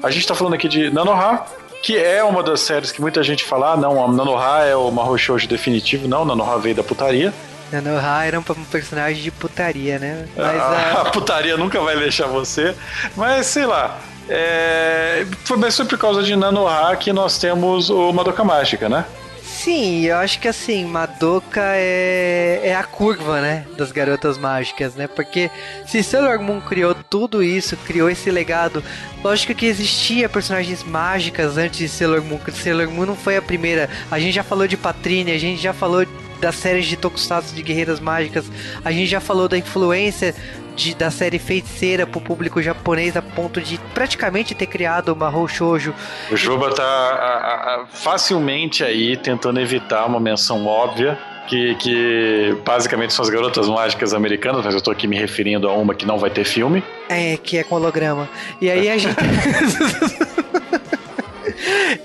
A 0.03 0.11
gente 0.11 0.27
tá 0.27 0.35
falando 0.35 0.53
aqui 0.53 0.67
de 0.67 0.91
Nanoha, 0.91 1.45
que 1.81 1.97
é 1.97 2.23
uma 2.23 2.43
das 2.43 2.61
séries 2.61 2.91
que 2.91 3.01
muita 3.01 3.23
gente 3.23 3.43
fala, 3.43 3.73
ah, 3.73 3.77
não, 3.77 4.07
Nanoha 4.11 4.65
é 4.65 4.75
o 4.75 4.91
Mahou 4.91 5.17
Shoujo 5.17 5.47
definitivo, 5.47 6.07
não, 6.07 6.23
Nanoha 6.23 6.59
veio 6.59 6.75
da 6.75 6.83
putaria. 6.83 7.33
Nanoha 7.71 8.25
era 8.25 8.39
um 8.39 8.43
personagem 8.43 9.23
de 9.23 9.31
putaria, 9.31 9.97
né? 9.97 10.27
Mas, 10.37 10.61
a, 10.61 11.01
a 11.01 11.05
putaria 11.05 11.57
nunca 11.57 11.81
vai 11.81 11.97
deixar 11.97 12.27
você, 12.27 12.75
mas 13.15 13.47
sei 13.47 13.65
lá, 13.65 13.97
é, 14.29 15.25
foi 15.43 15.57
por 15.85 15.97
causa 15.97 16.21
de 16.21 16.35
Nanoha 16.35 16.95
que 16.95 17.11
nós 17.11 17.39
temos 17.39 17.89
o 17.89 18.13
Madoka 18.13 18.43
Mágica, 18.43 18.87
né? 18.87 19.05
Sim, 19.63 20.01
eu 20.01 20.17
acho 20.17 20.41
que 20.41 20.47
assim, 20.49 20.83
Madoka 20.83 21.61
é, 21.63 22.59
é 22.65 22.75
a 22.75 22.83
curva, 22.83 23.39
né? 23.39 23.65
Das 23.77 23.93
garotas 23.93 24.37
mágicas, 24.37 24.93
né? 24.93 25.07
Porque 25.07 25.49
se 25.87 26.03
Sailor 26.03 26.41
Moon 26.41 26.59
criou 26.59 26.93
tudo 26.93 27.41
isso, 27.41 27.77
criou 27.77 28.09
esse 28.09 28.29
legado, 28.29 28.83
lógico 29.23 29.55
que 29.55 29.65
existia 29.65 30.27
personagens 30.27 30.83
mágicas 30.83 31.57
antes 31.57 31.79
de 31.79 31.87
Sailor 31.87 32.21
Moon. 32.21 32.41
Sailor 32.51 32.91
Moon 32.91 33.05
não 33.05 33.15
foi 33.15 33.37
a 33.37 33.41
primeira. 33.41 33.89
A 34.11 34.19
gente 34.19 34.33
já 34.33 34.43
falou 34.43 34.67
de 34.67 34.75
Patrine, 34.75 35.31
a 35.31 35.39
gente 35.39 35.61
já 35.61 35.71
falou 35.71 36.05
das 36.41 36.55
séries 36.55 36.85
de 36.85 36.97
Tokusatsu 36.97 37.55
de 37.55 37.63
guerreiras 37.63 38.01
mágicas, 38.01 38.51
a 38.83 38.91
gente 38.91 39.07
já 39.07 39.21
falou 39.21 39.47
da 39.47 39.57
influência 39.57 40.35
de, 40.75 40.95
da 40.95 41.11
série 41.11 41.39
Feiticeira 41.39 42.05
pro 42.05 42.21
público 42.21 42.61
japonês 42.61 43.15
a 43.15 43.21
ponto 43.21 43.61
de 43.61 43.77
praticamente 43.93 44.53
ter 44.55 44.67
criado 44.67 45.09
uma 45.09 45.31
Shoujo. 45.47 45.93
O 46.31 46.37
Juba 46.37 46.73
tá 46.73 46.83
a, 46.83 47.81
a, 47.81 47.85
facilmente 47.87 48.83
aí 48.83 49.17
tentando 49.17 49.59
evitar 49.59 50.05
uma 50.05 50.19
menção 50.19 50.65
óbvia 50.65 51.17
que, 51.47 51.75
que, 51.75 52.57
basicamente 52.65 53.13
são 53.13 53.23
as 53.23 53.29
garotas 53.29 53.67
mágicas 53.67 54.13
americanas, 54.13 54.63
mas 54.63 54.73
eu 54.73 54.81
tô 54.81 54.91
aqui 54.91 55.07
me 55.07 55.17
referindo 55.17 55.67
a 55.67 55.73
uma 55.73 55.93
que 55.93 56.05
não 56.05 56.17
vai 56.17 56.29
ter 56.29 56.45
filme. 56.45 56.83
É, 57.09 57.37
que 57.37 57.57
é 57.57 57.63
com 57.63 57.75
holograma. 57.75 58.29
E 58.61 58.69
aí 58.69 58.89
a 58.89 58.97
gente. 58.97 59.15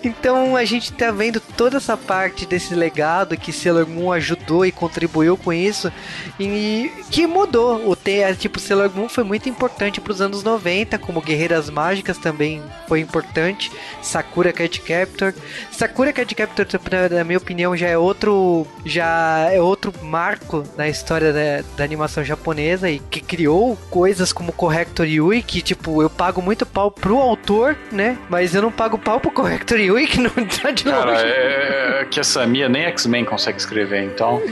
Então 0.03 0.57
a 0.57 0.65
gente 0.65 0.93
tá 0.93 1.11
vendo 1.11 1.41
toda 1.41 1.79
essa 1.79 1.97
parte 1.97 2.47
desse 2.47 2.75
legado 2.75 3.37
que 3.37 3.53
Sailor 3.53 3.87
Moon 3.87 4.13
ajudou 4.13 4.65
e 4.65 4.73
contribuiu 4.73 5.37
com 5.37 5.53
isso 5.53 5.93
e 6.39 6.91
que 7.11 7.27
mudou. 7.27 7.89
O 7.89 7.97
te, 7.97 8.35
tipo 8.37 8.61
Sailor 8.61 8.91
Moon 8.95 9.09
foi 9.09 9.25
muito 9.25 9.49
importante 9.49 10.01
para 10.01 10.13
os 10.13 10.21
anos 10.21 10.43
90, 10.43 10.99
como 10.99 11.21
Guerreiras 11.21 11.71
Mágicas 11.71 12.19
também 12.19 12.63
foi 12.87 13.01
importante. 13.01 13.71
Sakura 14.03 14.53
Card 14.53 14.81
Captor. 14.81 15.35
Sakura 15.71 16.13
Card 16.13 16.35
Captor, 16.35 16.67
na 17.11 17.25
minha 17.25 17.39
opinião, 17.39 17.77
já 17.77 17.89
é 17.89 17.99
outro 17.99 18.67
já 18.85 19.49
é 19.51 19.61
outro 19.61 19.93
marco 20.03 20.65
na 20.77 20.89
história 20.89 21.33
da, 21.33 21.65
da 21.77 21.85
animação 21.85 22.25
japonesa 22.25 22.91
e 22.91 22.99
que 22.99 23.21
criou 23.21 23.77
coisas 23.91 24.33
como 24.33 24.53
Corrector 24.53 25.07
Yui, 25.07 25.43
que 25.43 25.63
tipo, 25.63 26.03
eu 26.03 26.11
pago 26.11 26.41
muito 26.41 26.65
pau 26.65 26.91
pro 26.91 27.19
autor, 27.19 27.77
né? 27.91 28.19
Mas 28.29 28.55
eu 28.55 28.63
não 28.63 28.73
pago 28.73 28.99
pau 28.99 29.21
pro 29.21 29.31
Corrector 29.49 29.81
Yui 29.81 30.07
que 30.07 30.21
não 30.21 30.31
tá 30.31 30.71
de 30.71 30.85
Cara, 30.85 31.11
longe. 31.11 31.25
É, 31.25 32.01
é 32.03 32.05
que 32.05 32.21
a 32.21 32.25
Samia 32.25 32.69
nem 32.69 32.85
X-Men 32.85 33.25
consegue 33.25 33.57
escrever, 33.57 34.05
então. 34.05 34.43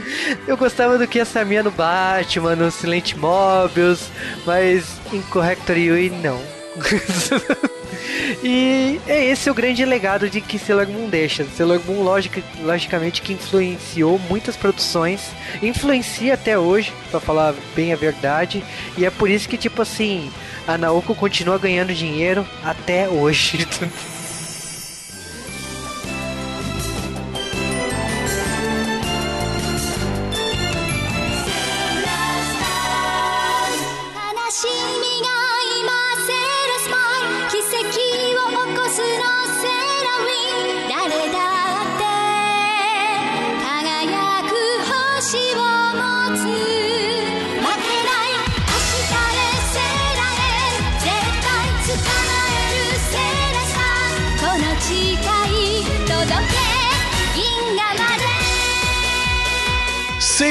Eu 0.47 0.57
gostava 0.57 0.97
do 0.97 1.07
que 1.07 1.19
a 1.19 1.25
Samia 1.25 1.61
no 1.61 1.69
Batman, 1.69 2.55
no 2.55 2.71
Silent 2.71 3.13
Mobius, 3.13 4.09
mas 4.43 4.99
em 5.13 5.21
Corrector 5.21 5.77
Yui 5.77 6.09
não. 6.09 6.41
e 8.43 8.99
é 9.07 9.25
esse 9.25 9.51
o 9.51 9.53
grande 9.53 9.85
legado 9.85 10.31
de 10.31 10.41
que 10.41 10.57
Sailor 10.57 10.87
Moon 10.87 11.09
deixa. 11.09 11.45
Sailor 11.45 11.79
Moon, 11.85 12.01
logica, 12.01 12.41
logicamente, 12.61 13.21
que 13.21 13.33
influenciou 13.33 14.19
muitas 14.27 14.57
produções, 14.57 15.29
influencia 15.61 16.33
até 16.33 16.57
hoje, 16.57 16.91
para 17.11 17.19
falar 17.19 17.53
bem 17.75 17.93
a 17.93 17.95
verdade, 17.95 18.63
e 18.97 19.05
é 19.05 19.11
por 19.11 19.29
isso 19.29 19.47
que, 19.47 19.57
tipo 19.57 19.79
assim, 19.79 20.31
a 20.67 20.75
Naoko 20.75 21.13
continua 21.13 21.59
ganhando 21.59 21.93
dinheiro 21.93 22.43
até 22.63 23.07
hoje. 23.07 23.67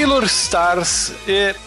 'Sailor 0.06 0.24
Stars, 0.26 1.12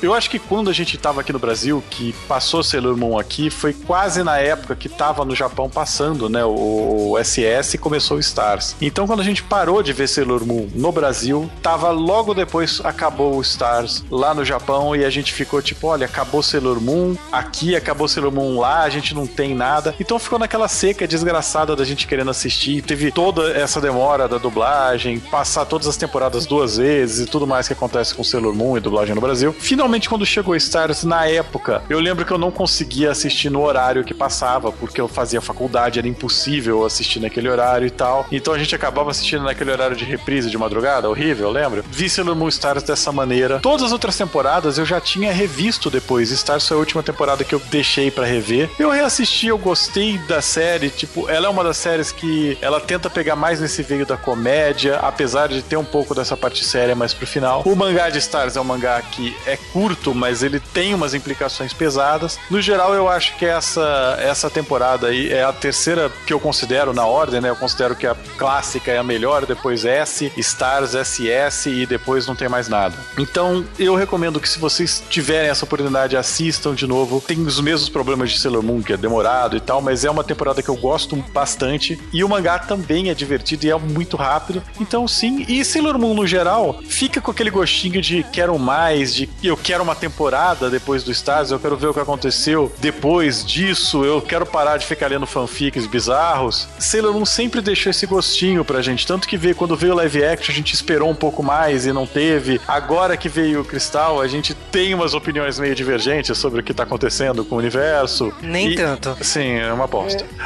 eu 0.02 0.14
acho 0.14 0.30
que 0.30 0.40
quando 0.40 0.70
a 0.70 0.74
gente 0.74 0.98
tava 0.98 1.20
aqui 1.20 1.34
no 1.34 1.40
Brasil, 1.40 1.84
que 1.90 2.14
passou 2.26 2.64
Sailor 2.64 2.96
Moon 2.96 3.20
aqui, 3.20 3.50
foi 3.50 3.74
quase 3.74 4.24
na 4.24 4.38
época 4.38 4.78
que 4.78 4.88
tava 4.88 5.26
no 5.26 5.36
Japão 5.36 5.70
passando, 5.70 6.30
né? 6.30 6.46
O 6.46 7.18
SS 7.22 7.76
e 7.76 7.78
começou 7.78 8.16
o 8.16 8.20
Stars. 8.22 8.78
Então 8.82 9.06
quando 9.06 9.20
a 9.20 9.26
gente 9.26 9.44
parou 9.44 9.84
de 9.84 9.92
ver 9.92 10.08
Sailor 10.08 10.46
Moon 10.46 10.70
no 10.74 10.90
Brasil, 10.90 11.52
tava 11.62 11.92
logo 11.92 12.34
depois 12.34 12.80
acabou 12.82 13.36
o 13.36 13.42
Stars 13.42 14.06
lá 14.10 14.34
no 14.34 14.46
Japão 14.46 14.96
e 14.96 15.04
a 15.04 15.10
gente 15.10 15.34
ficou 15.34 15.62
tipo, 15.62 15.88
olha, 15.88 16.06
acabou 16.06 16.42
Sailor 16.42 16.80
Moon, 16.80 17.18
aqui 17.34 17.76
acabou 17.76 18.08
Sailor 18.08 18.32
Moon 18.32 18.58
lá, 18.58 18.84
a 18.84 18.90
gente 18.90 19.14
não 19.14 19.28
tem 19.28 19.54
nada. 19.54 19.94
Então 20.00 20.18
ficou 20.18 20.40
naquela 20.40 20.70
seca 20.70 21.06
desgraçada 21.06 21.76
da 21.76 21.84
gente 21.84 22.08
querendo 22.08 22.32
assistir. 22.32 22.82
Teve 22.84 23.12
toda 23.12 23.52
essa 23.52 23.82
demora 23.82 24.30
da 24.30 24.38
dublagem, 24.38 25.20
passar 25.20 25.66
todas 25.66 25.88
as 25.88 25.98
temporadas 25.98 26.46
duas 26.46 26.78
vezes 26.78 27.28
e 27.28 27.30
tudo 27.30 27.46
mais 27.46 27.68
que 27.68 27.74
acontece 27.74 28.16
com 28.16 28.29
Sailor 28.30 28.54
Moon 28.54 28.78
e 28.78 28.80
dublagem 28.80 29.16
no 29.16 29.22
Brasil. 29.22 29.54
Finalmente, 29.58 30.08
quando 30.08 30.26
chegou 30.26 30.56
Stars, 30.56 31.04
na 31.04 31.26
época, 31.26 31.82
eu 31.90 32.00
lembro 32.00 32.26
que 32.26 32.32
eu 32.32 32.38
não 32.38 32.52
conseguia 32.52 33.12
assistir 33.12 33.50
no 33.50 33.62
horário 33.62 34.04
que 34.04 34.14
passava, 34.14 34.72
porque 34.72 35.02
eu 35.02 35.08
fazia 35.08 35.42
faculdade, 35.42 36.00
era 36.00 36.08
impossível 36.08 36.86
assistir 36.86 37.20
naquele 37.20 37.50
horário 37.50 37.88
e 37.88 37.92
tal. 37.92 38.26
Então 38.32 38.54
a 38.54 38.60
gente 38.60 38.76
acabava 38.76 39.12
assistindo 39.12 39.44
naquele 39.44 39.72
horário 39.72 39.96
de 39.96 40.06
reprise 40.06 40.50
de 40.50 40.58
madrugada, 40.58 41.10
horrível, 41.10 41.50
lembra? 41.50 41.84
Vi 41.90 42.10
Sailor 42.10 42.36
Moon 42.36 42.48
Stars 42.50 42.84
dessa 42.84 43.12
maneira. 43.12 43.60
Todas 43.60 43.88
as 43.88 43.92
outras 43.92 44.16
temporadas 44.16 44.78
eu 44.78 44.86
já 44.86 45.02
tinha 45.02 45.32
revisto 45.32 45.90
depois. 45.90 46.32
Stars 46.32 46.68
foi 46.68 46.78
a 46.78 46.80
última 46.80 47.02
temporada 47.02 47.44
que 47.44 47.56
eu 47.56 47.62
deixei 47.72 48.12
para 48.12 48.26
rever. 48.26 48.70
Eu 48.78 48.90
reassisti, 48.90 49.48
eu 49.48 49.58
gostei 49.58 50.18
da 50.20 50.42
série. 50.42 50.90
Tipo, 50.90 51.30
ela 51.30 51.48
é 51.48 51.50
uma 51.50 51.64
das 51.64 51.78
séries 51.78 52.12
que 52.12 52.58
ela 52.62 52.80
tenta 52.80 53.10
pegar 53.10 53.36
mais 53.36 53.60
nesse 53.60 53.82
veio 53.82 54.06
da 54.06 54.18
comédia, 54.18 54.98
apesar 54.98 55.48
de 55.48 55.62
ter 55.62 55.78
um 55.78 55.84
pouco 55.84 56.14
dessa 56.14 56.38
parte 56.38 56.64
séria 56.64 56.96
mais 56.96 57.14
pro 57.14 57.26
final. 57.26 57.64
O 57.66 57.76
mangá 57.76 58.10
de 58.10 58.19
Stars 58.20 58.56
é 58.56 58.62
um 58.62 58.64
mangá 58.64 59.02
que 59.02 59.36
é 59.46 59.58
curto, 59.58 60.14
mas 60.14 60.44
ele 60.44 60.60
tem 60.60 60.94
umas 60.94 61.14
implicações 61.14 61.74
pesadas. 61.74 62.38
No 62.50 62.62
geral, 62.62 62.94
eu 62.94 63.10
acho 63.10 63.36
que 63.38 63.46
essa, 63.46 64.18
essa 64.20 64.50
temporada 64.50 65.08
aí 65.08 65.32
é 65.32 65.44
a 65.44 65.52
terceira 65.52 66.12
que 66.26 66.34
eu 66.34 66.40
considero 66.40 66.94
na 66.94 67.06
ordem, 67.06 67.42
né? 67.42 67.50
Eu 67.50 67.56
considero 67.56 67.96
que 67.96 68.06
a 68.06 68.16
clássica 68.38 68.92
é 68.92 68.98
a 68.98 69.04
melhor, 69.04 69.46
depois 69.46 69.86
S, 69.86 70.32
Stars, 70.38 70.92
SS 70.92 71.70
e 71.70 71.86
depois 71.86 72.28
não 72.28 72.36
tem 72.36 72.48
mais 72.48 72.68
nada. 72.68 72.96
Então, 73.18 73.66
eu 73.78 73.96
recomendo 73.96 74.40
que 74.40 74.48
se 74.48 74.60
vocês 74.60 75.04
tiverem 75.10 75.50
essa 75.50 75.66
oportunidade, 75.66 76.16
assistam 76.16 76.76
de 76.76 76.86
novo. 76.86 77.22
Tem 77.22 77.40
os 77.40 77.60
mesmos 77.60 77.90
problemas 77.90 78.32
de 78.32 78.40
Sailor 78.40 78.64
Moon, 78.64 78.82
que 78.82 78.94
é 78.94 78.98
demorado 78.98 79.58
e 79.58 79.60
tal, 79.60 79.82
mas 79.82 80.06
é 80.06 80.12
uma 80.12 80.24
temporada 80.24 80.62
que 80.62 80.70
eu 80.70 80.76
gosto 80.76 81.16
bastante. 81.34 82.00
E 82.14 82.24
o 82.24 82.30
mangá 82.30 82.60
também 82.60 83.10
é 83.10 83.14
divertido 83.14 83.66
e 83.66 83.72
é 83.72 83.78
muito 83.78 84.16
rápido. 84.16 84.62
Então, 84.80 85.08
sim. 85.08 85.46
E 85.48 85.64
Sailor 85.64 85.98
Moon, 85.98 86.14
no 86.14 86.28
geral, 86.28 86.80
fica 86.86 87.22
com 87.22 87.32
aquele 87.32 87.50
gostinho 87.50 87.70
gostinho 87.70 88.02
de 88.10 88.24
quero 88.24 88.58
mais, 88.58 89.14
de 89.14 89.30
eu 89.44 89.56
quero 89.56 89.84
uma 89.84 89.94
temporada 89.94 90.68
depois 90.68 91.04
do 91.04 91.12
Stars, 91.12 91.52
eu 91.52 91.60
quero 91.60 91.78
ver 91.78 91.88
o 91.88 91.94
que 91.94 92.00
aconteceu 92.00 92.72
depois 92.80 93.46
disso, 93.46 94.04
eu 94.04 94.20
quero 94.20 94.48
parar 94.48 94.78
de 94.78 94.86
ficar 94.88 95.08
lendo 95.12 95.28
fanfics 95.28 95.86
bizarros. 95.86 96.68
Sailor 96.80 97.14
Moon 97.14 97.24
sempre 97.26 97.62
deixou 97.62 97.92
esse 97.92 98.08
gostinho 98.08 98.66
pra 98.66 98.82
gente, 98.82 99.06
tanto 99.06 99.28
que 99.28 99.38
veio, 99.38 99.54
quando 99.56 99.76
veio 99.76 99.94
o 99.94 99.96
live 99.98 100.24
action 100.26 100.52
a 100.52 100.56
gente 100.56 100.74
esperou 100.74 101.08
um 101.08 101.14
pouco 101.16 101.44
mais 101.44 101.86
e 101.86 101.94
não 101.94 102.08
teve. 102.08 102.60
Agora 102.68 103.16
que 103.16 103.30
veio 103.30 103.62
o 103.62 103.66
Cristal, 103.66 104.20
a 104.20 104.28
gente 104.28 104.56
tem 104.56 104.96
umas 104.96 105.14
opiniões 105.14 105.60
meio 105.60 105.76
divergentes 105.76 106.36
sobre 106.36 106.62
o 106.62 106.64
que 106.64 106.74
tá 106.74 106.82
acontecendo 106.84 107.46
com 107.46 107.56
o 107.56 107.58
universo. 107.60 108.34
Nem 108.42 108.72
E- 108.72 108.76
tanto. 108.76 109.16
Sim, 109.22 109.52
é 109.60 109.72
uma 109.72 109.86
aposta. 109.86 110.26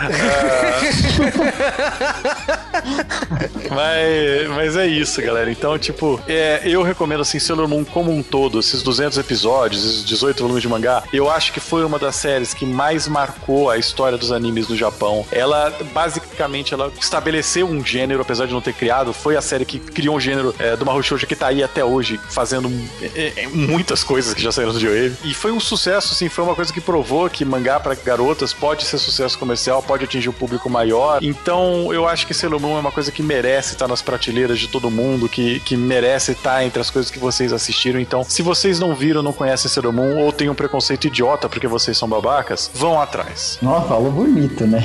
mas, 3.69 4.47
mas 4.49 4.75
é 4.75 4.85
isso, 4.87 5.21
galera. 5.21 5.49
Então, 5.51 5.77
tipo, 5.79 6.19
é, 6.27 6.61
eu 6.65 6.83
recomendo 6.83 7.21
assim 7.21 7.39
Sailor 7.53 7.67
Moon 7.67 7.85
como 7.85 8.11
um 8.11 8.23
todo, 8.23 8.59
esses 8.59 8.81
200 8.81 9.17
episódios, 9.17 9.85
esses 9.85 10.05
18 10.05 10.41
volumes 10.41 10.61
de 10.61 10.67
mangá. 10.67 11.03
Eu 11.13 11.29
acho 11.29 11.53
que 11.53 11.59
foi 11.59 11.85
uma 11.85 11.99
das 11.99 12.15
séries 12.15 12.53
que 12.53 12.65
mais 12.65 13.07
marcou 13.07 13.69
a 13.69 13.77
história 13.77 14.17
dos 14.17 14.31
animes 14.31 14.67
no 14.67 14.75
Japão. 14.75 15.25
Ela 15.31 15.71
basicamente 15.93 16.73
ela 16.73 16.91
estabeleceu 16.99 17.67
um 17.67 17.85
gênero, 17.85 18.21
apesar 18.21 18.47
de 18.47 18.53
não 18.53 18.61
ter 18.61 18.73
criado, 18.73 19.13
foi 19.13 19.35
a 19.35 19.41
série 19.41 19.65
que 19.65 19.77
criou 19.79 20.15
um 20.15 20.19
gênero 20.19 20.53
é, 20.57 20.75
do 20.75 20.85
Mahou 20.85 21.03
Shoujo 21.03 21.27
que 21.27 21.35
tá 21.35 21.47
aí 21.47 21.63
até 21.63 21.85
hoje, 21.85 22.19
fazendo 22.29 22.71
é, 23.01 23.33
é, 23.35 23.47
muitas 23.47 24.03
coisas 24.03 24.33
que 24.33 24.41
já 24.41 24.51
saíram 24.51 24.73
do 24.73 24.79
J-Wave. 24.79 25.17
E 25.23 25.33
foi 25.33 25.51
um 25.51 25.59
sucesso, 25.59 26.13
assim, 26.13 26.29
foi 26.29 26.43
uma 26.43 26.55
coisa 26.55 26.73
que 26.73 26.81
provou 26.81 27.29
que 27.29 27.45
mangá 27.45 27.79
pra 27.79 27.93
garotas 27.93 28.51
pode 28.53 28.83
ser 28.83 28.97
sucesso 28.97 29.37
comercial, 29.37 29.83
pode 29.83 30.03
atingir 30.05 30.29
um 30.29 30.33
público 30.33 30.69
maior. 30.69 31.23
Então, 31.23 31.93
eu 31.93 32.07
acho 32.07 32.25
que 32.25 32.33
Sailor 32.33 32.59
Moon 32.59 32.77
é 32.77 32.79
uma 32.79 32.91
coisa 32.91 33.11
que 33.11 33.21
merece 33.21 33.73
estar 33.73 33.87
nas 33.87 34.01
prateleiras 34.01 34.59
de 34.59 34.67
todo 34.67 34.89
mundo, 34.89 35.29
que, 35.29 35.59
que 35.59 35.77
merece 35.77 36.31
estar 36.31 36.63
entre 36.63 36.81
as 36.81 36.89
coisas 36.89 37.11
que 37.11 37.19
vocês 37.43 37.53
assistiram. 37.53 37.99
Então, 37.99 38.23
se 38.23 38.41
vocês 38.41 38.79
não 38.79 38.95
viram, 38.95 39.21
não 39.21 39.33
conhecem 39.33 39.69
Sailor 39.69 39.91
Moon 39.91 40.17
ou 40.17 40.31
têm 40.31 40.49
um 40.49 40.55
preconceito 40.55 41.07
idiota 41.07 41.49
porque 41.49 41.67
vocês 41.67 41.97
são 41.97 42.07
babacas, 42.07 42.71
vão 42.73 42.99
atrás. 42.99 43.57
Nossa, 43.61 43.87
falou 43.87 44.11
bonito, 44.11 44.65
né? 44.65 44.81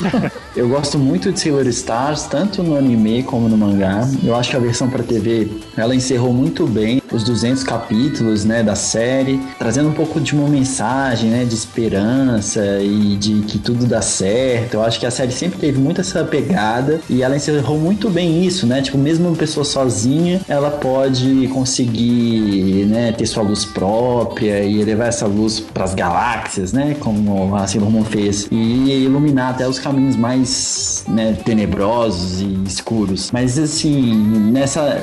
eu 0.56 0.68
gosto 0.68 0.98
muito 0.98 1.30
de 1.32 1.40
Sailor 1.40 1.66
Stars, 1.66 2.24
tanto 2.24 2.62
no 2.62 2.76
anime 2.76 3.22
como 3.22 3.48
no 3.48 3.56
mangá. 3.56 4.08
Eu 4.24 4.34
acho 4.34 4.50
que 4.50 4.56
a 4.56 4.60
versão 4.60 4.88
para 4.88 5.02
TV, 5.02 5.50
ela 5.76 5.94
encerrou 5.94 6.32
muito 6.32 6.66
bem 6.66 6.99
os 7.12 7.24
200 7.24 7.62
capítulos, 7.62 8.44
né, 8.44 8.62
da 8.62 8.74
série, 8.74 9.40
trazendo 9.58 9.88
um 9.88 9.92
pouco 9.92 10.20
de 10.20 10.34
uma 10.34 10.48
mensagem, 10.48 11.30
né, 11.30 11.44
de 11.44 11.54
esperança 11.54 12.60
e 12.80 13.16
de 13.16 13.40
que 13.42 13.58
tudo 13.58 13.86
dá 13.86 14.02
certo. 14.02 14.74
Eu 14.74 14.82
acho 14.82 14.98
que 15.00 15.06
a 15.06 15.10
série 15.10 15.32
sempre 15.32 15.58
teve 15.58 15.78
muito 15.78 16.00
essa 16.00 16.24
pegada 16.24 17.00
e 17.08 17.22
ela 17.22 17.36
encerrou 17.36 17.78
muito 17.78 18.08
bem 18.08 18.44
isso, 18.44 18.66
né? 18.66 18.82
Tipo, 18.82 18.98
mesmo 18.98 19.28
uma 19.28 19.36
pessoa 19.36 19.64
sozinha, 19.64 20.40
ela 20.48 20.70
pode 20.70 21.48
conseguir, 21.48 22.86
né, 22.86 23.12
ter 23.12 23.26
sua 23.26 23.42
luz 23.42 23.64
própria 23.64 24.62
e 24.62 24.82
levar 24.84 25.06
essa 25.06 25.26
luz 25.26 25.60
para 25.60 25.84
as 25.84 25.94
galáxias, 25.94 26.72
né, 26.72 26.96
como 26.98 27.54
a 27.54 27.66
Sailor 27.66 27.90
Moon 27.90 28.04
fez 28.04 28.46
e 28.50 29.04
iluminar 29.04 29.50
até 29.50 29.68
os 29.68 29.78
caminhos 29.78 30.16
mais, 30.16 31.04
né, 31.08 31.36
tenebrosos 31.44 32.40
e 32.40 32.58
escuros. 32.66 33.30
Mas 33.32 33.58
assim, 33.58 34.14
nessa 34.52 35.02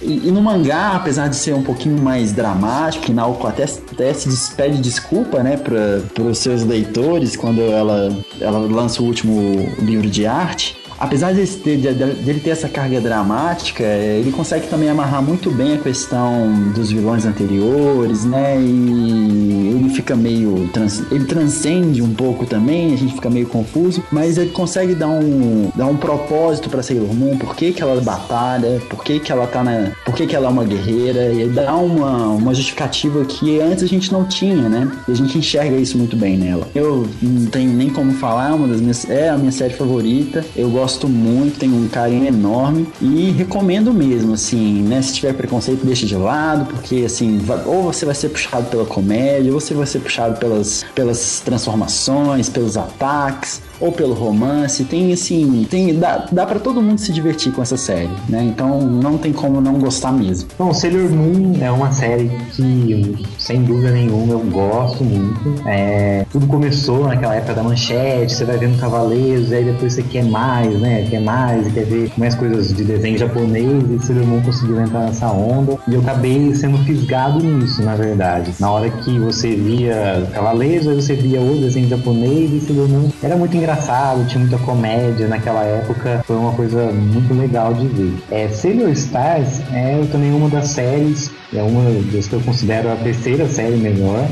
e, 0.00 0.28
e 0.28 0.30
no 0.30 0.42
mangá, 0.42 0.92
apesar 0.92 1.28
de 1.28 1.36
ser 1.36 1.54
um 1.54 1.62
pouquinho 1.62 2.00
mais 2.00 2.32
dramático, 2.32 3.06
que 3.06 3.12
Naoko 3.12 3.46
até, 3.46 3.64
até 3.64 4.12
se 4.12 4.28
despede 4.28 4.78
desculpa, 4.78 5.42
né, 5.42 5.56
para 5.56 6.22
os 6.22 6.38
seus 6.38 6.64
leitores 6.64 7.36
quando 7.36 7.60
ela, 7.60 8.16
ela 8.40 8.58
lança 8.58 9.02
o 9.02 9.06
último 9.06 9.40
livro 9.78 10.08
de 10.08 10.26
arte. 10.26 10.76
Apesar 10.98 11.32
de- 11.34 11.44
de- 11.44 11.76
dele 11.76 12.40
ter 12.40 12.50
essa 12.50 12.68
carga 12.68 13.00
dramática, 13.00 13.82
eh, 13.82 14.20
ele 14.20 14.32
consegue 14.32 14.66
também 14.68 14.88
amarrar 14.88 15.22
muito 15.22 15.50
bem 15.50 15.74
a 15.74 15.78
questão 15.78 16.52
dos 16.74 16.90
vilões 16.90 17.24
anteriores, 17.26 18.24
né? 18.24 18.56
E 18.60 19.72
ele 19.76 19.90
fica 19.90 20.16
meio. 20.16 20.68
trans- 20.72 21.02
ele 21.10 21.24
transcende 21.24 22.02
um 22.02 22.12
pouco 22.14 22.46
também, 22.46 22.94
a 22.94 22.96
gente 22.96 23.14
fica 23.14 23.28
meio 23.30 23.46
confuso, 23.46 24.02
mas 24.10 24.38
ele 24.38 24.50
consegue 24.50 24.94
dar 24.94 25.08
um, 25.08 25.70
dar 25.74 25.86
um 25.86 25.96
propósito 25.96 26.68
pra 26.70 26.82
Sailor 26.82 27.12
Moon, 27.14 27.36
por 27.36 27.54
que, 27.54 27.72
que 27.72 27.82
ela 27.82 28.00
batalha, 28.00 28.80
por 28.88 29.02
que, 29.04 29.20
que 29.20 29.30
ela 29.30 29.46
tá 29.46 29.62
na. 29.62 29.90
por 30.04 30.14
que, 30.14 30.26
que 30.26 30.34
ela 30.34 30.46
é 30.46 30.50
uma 30.50 30.64
guerreira, 30.64 31.32
e 31.32 31.46
dá 31.48 31.74
uma, 31.76 32.28
uma 32.28 32.54
justificativa 32.54 33.24
que 33.24 33.60
antes 33.60 33.84
a 33.84 33.86
gente 33.86 34.10
não 34.12 34.24
tinha, 34.24 34.68
né? 34.68 34.90
E 35.08 35.12
a 35.12 35.14
gente 35.14 35.36
enxerga 35.38 35.76
isso 35.76 35.96
muito 35.98 36.16
bem 36.16 36.36
nela. 36.36 36.66
Eu 36.74 37.06
não 37.22 37.46
tenho 37.46 37.72
nem 37.72 37.90
como 37.90 38.12
falar, 38.12 38.54
uma 38.54 38.68
das 38.68 38.80
minhas, 38.80 39.08
é 39.08 39.28
a 39.28 39.36
minha 39.36 39.52
série 39.52 39.74
favorita. 39.74 40.44
Eu 40.56 40.70
gosto 40.70 40.85
muito, 41.08 41.58
tenho 41.58 41.74
um 41.74 41.88
carinho 41.88 42.26
enorme 42.26 42.86
e 43.00 43.30
recomendo 43.30 43.92
mesmo, 43.92 44.34
assim, 44.34 44.82
né? 44.82 45.02
Se 45.02 45.14
tiver 45.14 45.32
preconceito, 45.34 45.84
deixa 45.84 46.06
de 46.06 46.16
lado, 46.16 46.66
porque 46.66 47.04
assim, 47.06 47.40
ou 47.64 47.84
você 47.84 48.04
vai 48.04 48.14
ser 48.14 48.28
puxado 48.28 48.66
pela 48.66 48.84
comédia, 48.84 49.52
ou 49.52 49.60
você 49.60 49.74
vai 49.74 49.86
ser 49.86 50.00
puxado 50.00 50.38
pelas, 50.38 50.84
pelas 50.94 51.40
transformações, 51.44 52.48
pelos 52.48 52.76
ataques 52.76 53.62
ou 53.80 53.92
pelo 53.92 54.14
romance, 54.14 54.84
tem 54.84 55.12
assim, 55.12 55.66
tem 55.68 55.94
dá, 55.98 56.26
dá 56.32 56.46
para 56.46 56.58
todo 56.58 56.80
mundo 56.80 56.98
se 56.98 57.12
divertir 57.12 57.52
com 57.52 57.62
essa 57.62 57.76
série, 57.76 58.10
né? 58.28 58.42
Então 58.42 58.80
não 58.80 59.18
tem 59.18 59.32
como 59.32 59.60
não 59.60 59.74
gostar 59.74 60.12
mesmo. 60.12 60.48
Bom, 60.58 60.72
Sailor 60.72 61.10
Moon 61.10 61.58
é 61.60 61.70
uma 61.70 61.92
série 61.92 62.30
que, 62.52 63.26
sem 63.38 63.62
dúvida 63.62 63.90
nenhuma, 63.90 64.32
eu 64.32 64.40
gosto 64.40 65.04
muito. 65.04 65.62
É, 65.66 66.24
tudo 66.30 66.46
começou 66.46 67.06
naquela 67.06 67.34
época 67.34 67.54
da 67.54 67.62
manchete, 67.62 68.34
você 68.34 68.44
vai 68.44 68.56
vendo 68.56 68.78
Cavaleiros, 68.78 69.52
aí 69.52 69.64
depois 69.64 69.94
você 69.94 70.02
quer 70.02 70.24
mais, 70.24 70.75
né? 70.78 71.06
Quer 71.08 71.20
mais, 71.20 71.72
quer 71.72 71.84
ver 71.84 72.10
mais 72.16 72.34
coisas 72.34 72.74
de 72.74 72.84
desenho 72.84 73.18
japonês, 73.18 73.84
e 73.90 74.04
Sailor 74.04 74.42
conseguiu 74.42 74.80
entrar 74.80 75.00
nessa 75.00 75.28
onda. 75.28 75.76
E 75.88 75.94
eu 75.94 76.00
acabei 76.00 76.54
sendo 76.54 76.78
fisgado 76.84 77.40
nisso, 77.40 77.82
na 77.82 77.94
verdade. 77.94 78.52
Na 78.60 78.70
hora 78.70 78.90
que 78.90 79.18
você 79.18 79.54
via 79.54 80.28
Cavaleiros, 80.32 80.88
aí 80.88 80.94
você 80.94 81.14
via 81.14 81.40
o 81.40 81.60
desenho 81.60 81.88
japonês 81.88 82.52
e 82.52 82.60
Sailor 82.60 82.88
era 83.22 83.36
muito 83.36 83.56
engraçado, 83.56 84.26
tinha 84.26 84.40
muita 84.40 84.58
comédia 84.58 85.26
naquela 85.28 85.62
época, 85.64 86.22
foi 86.26 86.36
uma 86.36 86.52
coisa 86.52 86.92
muito 86.92 87.34
legal 87.34 87.74
de 87.74 87.86
ver. 87.88 88.14
É, 88.30 88.48
Sailor 88.48 88.90
Stars 88.90 89.60
é 89.72 90.04
também 90.10 90.32
uma 90.32 90.48
das 90.48 90.68
séries, 90.68 91.30
é 91.54 91.62
uma 91.62 91.82
das 92.12 92.26
que 92.26 92.34
eu 92.34 92.40
considero 92.40 92.90
a 92.90 92.96
terceira 92.96 93.46
série 93.46 93.76
melhor, 93.76 94.26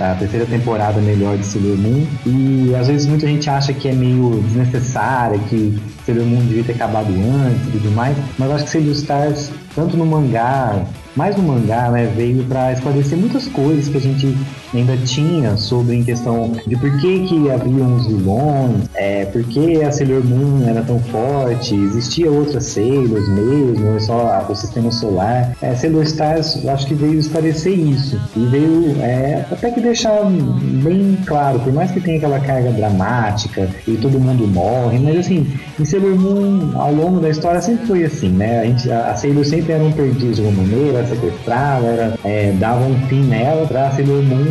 a 0.00 0.14
terceira 0.14 0.44
temporada 0.46 1.00
melhor 1.00 1.36
de 1.36 1.46
Sailor 1.46 1.76
Moon, 1.76 2.06
e 2.26 2.74
às 2.74 2.88
vezes 2.88 3.06
muita 3.06 3.26
gente 3.26 3.48
acha 3.48 3.72
que 3.72 3.88
é 3.88 3.92
meio 3.92 4.42
desnecessária, 4.46 5.38
que 5.48 5.78
Sailor 6.04 6.24
Moon 6.24 6.40
devia 6.40 6.64
ter 6.64 6.72
acabado 6.72 7.08
antes 7.08 7.68
e 7.68 7.70
tudo 7.72 7.90
mais, 7.92 8.16
mas 8.38 8.50
acho 8.50 8.64
que 8.64 8.70
Sailor 8.70 8.92
Stars, 8.92 9.50
tanto 9.74 9.96
no 9.96 10.04
mangá, 10.04 10.84
mais 11.16 11.36
no 11.36 11.42
mangá, 11.42 11.90
né, 11.90 12.12
veio 12.14 12.44
para 12.44 12.72
esclarecer 12.72 13.16
muitas 13.18 13.46
coisas 13.48 13.88
que 13.88 13.96
a 13.96 14.00
gente 14.00 14.36
ainda 14.74 14.96
tinha 14.98 15.56
sobre 15.56 15.96
em 15.96 16.04
questão 16.04 16.52
de 16.66 16.76
por 16.76 16.96
que 16.98 17.20
que 17.26 17.50
haviam 17.50 17.96
os 17.96 18.06
vilões, 18.06 18.84
é, 18.94 19.24
por 19.24 19.42
que 19.44 19.82
a 19.82 19.90
Sailor 19.90 20.24
Moon 20.24 20.68
era 20.68 20.82
tão 20.82 21.00
forte, 21.00 21.74
existia 21.74 22.30
outras 22.30 22.64
Sailors 22.64 23.28
mesmo, 23.28 23.98
só 24.00 24.46
o 24.48 24.54
sistema 24.54 24.92
solar. 24.92 25.56
É, 25.62 25.74
Sailor 25.74 26.04
Stars, 26.04 26.66
acho 26.66 26.86
que 26.86 26.94
veio 26.94 27.18
esclarecer 27.18 27.78
isso 27.78 28.20
e 28.36 28.44
veio 28.46 28.96
é, 29.00 29.44
até 29.50 29.70
que 29.70 29.80
deixar 29.80 30.24
bem 30.24 31.18
claro, 31.24 31.58
por 31.60 31.72
mais 31.72 31.90
que 31.90 32.00
tenha 32.00 32.18
aquela 32.18 32.40
carga 32.40 32.70
dramática 32.72 33.68
e 33.86 33.96
todo 33.96 34.18
mundo 34.20 34.46
morre, 34.46 34.98
mas 34.98 35.18
assim, 35.18 35.46
em 35.78 35.84
Sailor 35.84 36.16
Moon, 36.16 36.78
ao 36.78 36.92
longo 36.92 37.20
da 37.20 37.30
história 37.30 37.60
sempre 37.60 37.86
foi 37.86 38.04
assim, 38.04 38.30
né? 38.30 38.60
A, 38.60 38.64
gente, 38.64 38.90
a 38.90 39.14
Sailor 39.14 39.44
sempre 39.44 39.72
era 39.72 39.82
um 39.82 39.92
perdido 39.92 40.34
de 40.34 40.40
alguma 40.42 40.62
maneira, 40.62 41.05
era 41.06 41.14
sequestrada, 41.14 41.86
era, 41.86 42.18
é, 42.24 42.52
dava 42.52 42.84
um 42.84 42.98
fim 43.06 43.22
nela 43.22 43.66
pra 43.66 43.90
Sailor 43.90 44.22
Moon 44.22 44.44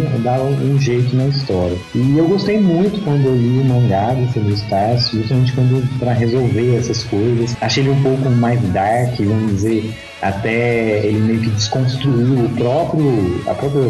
um, 0.43 0.73
um 0.73 0.79
jeito 0.79 1.15
na 1.15 1.27
história. 1.27 1.77
E 1.93 2.17
eu 2.17 2.27
gostei 2.27 2.59
muito 2.59 3.03
quando 3.03 3.25
eu 3.25 3.35
li 3.35 3.59
o 3.59 3.65
mangá 3.65 4.13
do 4.13 4.31
Sailor 4.31 4.53
Stars, 4.53 5.09
justamente 5.11 5.53
quando 5.53 5.85
para 5.99 6.13
resolver 6.13 6.75
essas 6.75 7.03
coisas. 7.03 7.55
Achei 7.61 7.83
ele 7.83 7.91
um 7.91 8.01
pouco 8.01 8.29
mais 8.29 8.61
dark, 8.71 9.19
vamos 9.19 9.51
dizer, 9.51 9.93
até 10.27 11.05
ele 11.05 11.19
meio 11.19 11.39
que 11.41 11.49
desconstruiu 11.49 12.45
o 12.45 12.49
próprio, 12.49 13.41
a 13.47 13.53
própria, 13.53 13.81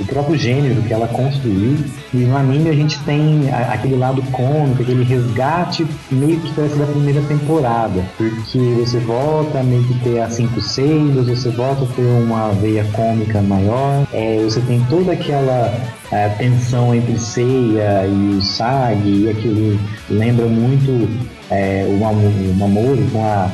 o 0.00 0.04
próprio 0.06 0.36
gênero 0.36 0.82
que 0.82 0.92
ela 0.92 1.08
construiu. 1.08 1.76
E 2.14 2.18
no 2.18 2.36
anime 2.36 2.70
a 2.70 2.72
gente 2.74 2.98
tem 3.00 3.50
a- 3.50 3.72
aquele 3.72 3.96
lado 3.96 4.22
cômico, 4.32 4.82
aquele 4.82 5.04
resgate 5.04 5.86
meio 6.10 6.38
que 6.40 6.52
parece 6.54 6.76
da 6.76 6.86
primeira 6.86 7.20
temporada, 7.22 8.02
porque 8.16 8.58
você 8.80 8.98
volta 8.98 9.60
a 9.60 9.62
meio 9.62 9.82
que 9.84 9.94
ter 10.00 10.20
as 10.20 10.34
cinco 10.34 10.60
seios, 10.60 11.26
você 11.26 11.50
volta 11.50 11.84
a 11.84 11.86
ter 11.88 12.02
uma 12.02 12.50
veia 12.52 12.84
cômica 12.92 13.40
maior, 13.42 14.06
é, 14.12 14.40
você 14.42 14.60
tem 14.60 14.80
toda 14.88 15.12
aquela 15.12 15.72
é, 16.10 16.28
tensão 16.30 16.94
entre 16.94 17.18
Seiya 17.18 18.04
e 18.06 18.36
o 18.38 18.42
Sag, 18.42 19.00
e 19.08 19.30
aquilo 19.30 19.78
lembra 20.10 20.46
muito 20.46 21.08
é, 21.50 21.86
o 21.88 21.98
Mamoru 21.98 22.28
o 22.28 22.54
Mamoru 22.54 23.02
com 23.12 23.24
a 23.24 23.50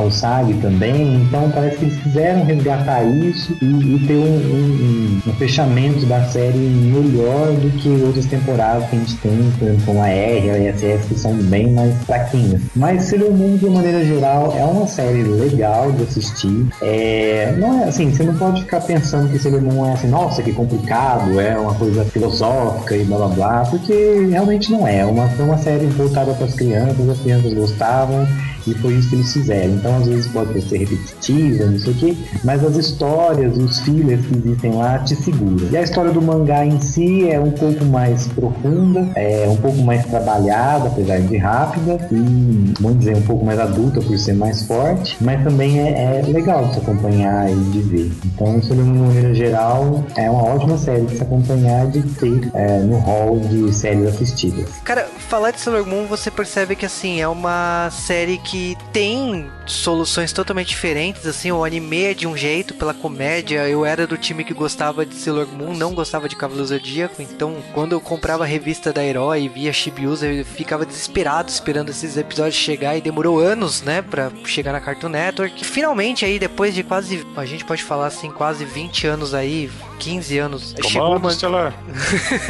Usagi 0.00 0.54
também. 0.54 1.22
Então 1.22 1.50
parece 1.50 1.76
que 1.76 1.84
eles 1.86 2.02
quiseram 2.02 2.44
resgatar 2.44 3.04
isso 3.04 3.56
e, 3.60 3.96
e 3.96 4.06
ter 4.06 4.16
um, 4.16 4.36
um, 4.36 5.20
um, 5.26 5.32
fechamento 5.34 6.06
da 6.06 6.24
série 6.24 6.58
melhor 6.58 7.52
do 7.52 7.70
que 7.78 7.88
outras 8.04 8.26
temporadas 8.26 8.88
que 8.88 8.96
a 8.96 8.98
gente 8.98 9.16
tem, 9.16 9.52
por 9.58 9.68
exemplo, 9.68 9.82
como 9.86 10.02
a 10.02 10.08
R, 10.08 10.50
a 10.50 10.58
ESS, 10.58 11.06
que 11.06 11.14
são 11.18 11.34
bem 11.34 11.72
mais 11.72 11.94
fraquinhas. 12.04 12.60
Mas 12.74 13.04
Sailor 13.04 13.32
Moon, 13.32 13.56
de 13.56 13.66
maneira 13.66 14.04
geral, 14.04 14.54
é 14.56 14.64
uma 14.64 14.86
série 14.86 15.22
legal 15.22 15.92
de 15.92 16.02
assistir. 16.04 16.66
É, 16.80 17.54
não 17.58 17.82
é 17.82 17.88
assim, 17.88 18.10
você 18.10 18.22
não 18.22 18.34
pode 18.34 18.62
ficar 18.62 18.80
pensando 18.80 19.30
que 19.30 19.38
Sailor 19.38 19.62
Moon 19.62 19.86
é 19.86 19.92
assim, 19.92 20.08
nossa, 20.08 20.42
que 20.42 20.52
complicado, 20.52 21.40
é 21.40 21.58
uma 21.58 21.74
coisa 21.74 22.04
filosófica 22.04 22.96
e 22.96 23.04
blá 23.04 23.18
blá 23.18 23.28
blá, 23.28 23.64
porque 23.70 24.26
realmente 24.30 24.70
não 24.70 24.86
é. 24.86 25.04
Uma, 25.04 25.28
foi 25.28 25.44
uma 25.44 25.58
série 25.58 25.86
voltada 25.86 26.32
para 26.34 26.46
as 26.46 26.54
crianças, 26.54 27.08
as 27.08 27.18
crianças 27.18 27.52
gostavam 27.52 28.26
e 28.66 28.74
foi 28.74 28.94
isso 28.94 29.10
que 29.10 29.16
eles 29.16 29.32
fizeram. 29.32 29.74
Então, 29.74 29.96
às 29.96 30.06
vezes 30.06 30.26
pode 30.28 30.60
ser 30.62 30.78
repetitiva, 30.78 31.66
não 31.66 31.78
sei 31.78 31.92
o 31.92 31.96
quê, 31.96 32.16
mas 32.44 32.64
as 32.64 32.76
histórias, 32.76 33.56
os 33.56 33.80
fillers 33.80 34.24
que 34.26 34.36
existem 34.36 34.74
lá 34.74 34.98
te 34.98 35.16
seguram. 35.16 35.68
E 35.70 35.76
a 35.76 35.82
história 35.82 36.10
do 36.12 36.22
mangá 36.22 36.64
em 36.64 36.80
si 36.80 37.28
é 37.28 37.40
um 37.40 37.50
pouco 37.50 37.84
mais 37.84 38.26
profunda, 38.28 39.08
é 39.14 39.46
um 39.48 39.56
pouco 39.56 39.78
mais 39.82 40.04
trabalhada, 40.06 40.88
apesar 40.88 41.20
de 41.20 41.36
rápida, 41.36 41.98
e 42.10 42.72
vamos 42.80 42.98
dizer, 42.98 43.16
um 43.16 43.22
pouco 43.22 43.44
mais 43.44 43.58
adulta 43.58 44.00
por 44.00 44.18
ser 44.18 44.34
mais 44.34 44.62
forte, 44.62 45.16
mas 45.20 45.42
também 45.42 45.80
é, 45.80 46.20
é 46.20 46.22
legal 46.22 46.66
de 46.66 46.74
se 46.74 46.80
acompanhar 46.80 47.50
e 47.50 47.54
de 47.54 47.80
ver. 47.80 48.12
Então, 48.24 48.62
sobre 48.62 48.82
uma 48.82 49.06
maneira 49.06 49.34
geral, 49.34 50.04
é 50.16 50.30
uma 50.30 50.44
ótima 50.44 50.78
série 50.78 51.06
de 51.06 51.16
se 51.16 51.22
acompanhar 51.22 51.86
de 51.86 52.02
ter 52.02 52.50
é, 52.54 52.78
no 52.80 52.98
hall 52.98 53.38
de 53.40 53.72
séries 53.72 54.06
assistidas. 54.06 54.68
Cara, 54.84 55.06
falar 55.28 55.50
de 55.50 55.60
Sailor 55.60 55.86
Moon, 55.86 56.06
você 56.06 56.30
percebe 56.30 56.76
que 56.76 56.86
assim, 56.86 57.20
é 57.20 57.28
uma 57.28 57.88
série 57.90 58.38
que 58.38 58.51
tem 58.92 59.50
soluções 59.66 60.32
totalmente 60.32 60.68
diferentes, 60.68 61.26
assim, 61.26 61.50
o 61.52 61.64
anime 61.64 62.04
é 62.04 62.14
de 62.14 62.26
um 62.26 62.36
jeito, 62.36 62.74
pela 62.74 62.92
comédia, 62.92 63.68
eu 63.68 63.84
era 63.84 64.06
do 64.06 64.16
time 64.16 64.44
que 64.44 64.52
gostava 64.52 65.06
de 65.06 65.14
Sailor 65.14 65.46
Moon, 65.46 65.74
não 65.74 65.94
gostava 65.94 66.28
de 66.28 66.36
Cavaleiro 66.36 66.66
Zodíaco, 66.66 67.22
então 67.22 67.56
quando 67.72 67.92
eu 67.92 68.00
comprava 68.00 68.44
a 68.44 68.46
revista 68.46 68.92
da 68.92 69.04
Herói 69.04 69.42
e 69.42 69.48
via 69.48 69.72
Chibiusa, 69.72 70.26
eu 70.26 70.44
ficava 70.44 70.84
desesperado 70.84 71.50
esperando 71.50 71.90
esses 71.90 72.16
episódios 72.16 72.56
chegar 72.56 72.96
e 72.96 73.00
demorou 73.00 73.38
anos, 73.38 73.82
né, 73.82 74.02
pra 74.02 74.30
chegar 74.44 74.72
na 74.72 74.80
Cartoon 74.80 75.08
Network. 75.08 75.64
Finalmente 75.64 76.24
aí, 76.24 76.38
depois 76.38 76.74
de 76.74 76.82
quase, 76.82 77.26
a 77.36 77.46
gente 77.46 77.64
pode 77.64 77.82
falar 77.82 78.06
assim, 78.06 78.30
quase 78.30 78.64
20 78.64 79.06
anos 79.06 79.34
aí, 79.34 79.70
15 79.98 80.38
anos, 80.38 80.74
chegou, 80.84 81.18
man... 81.18 81.72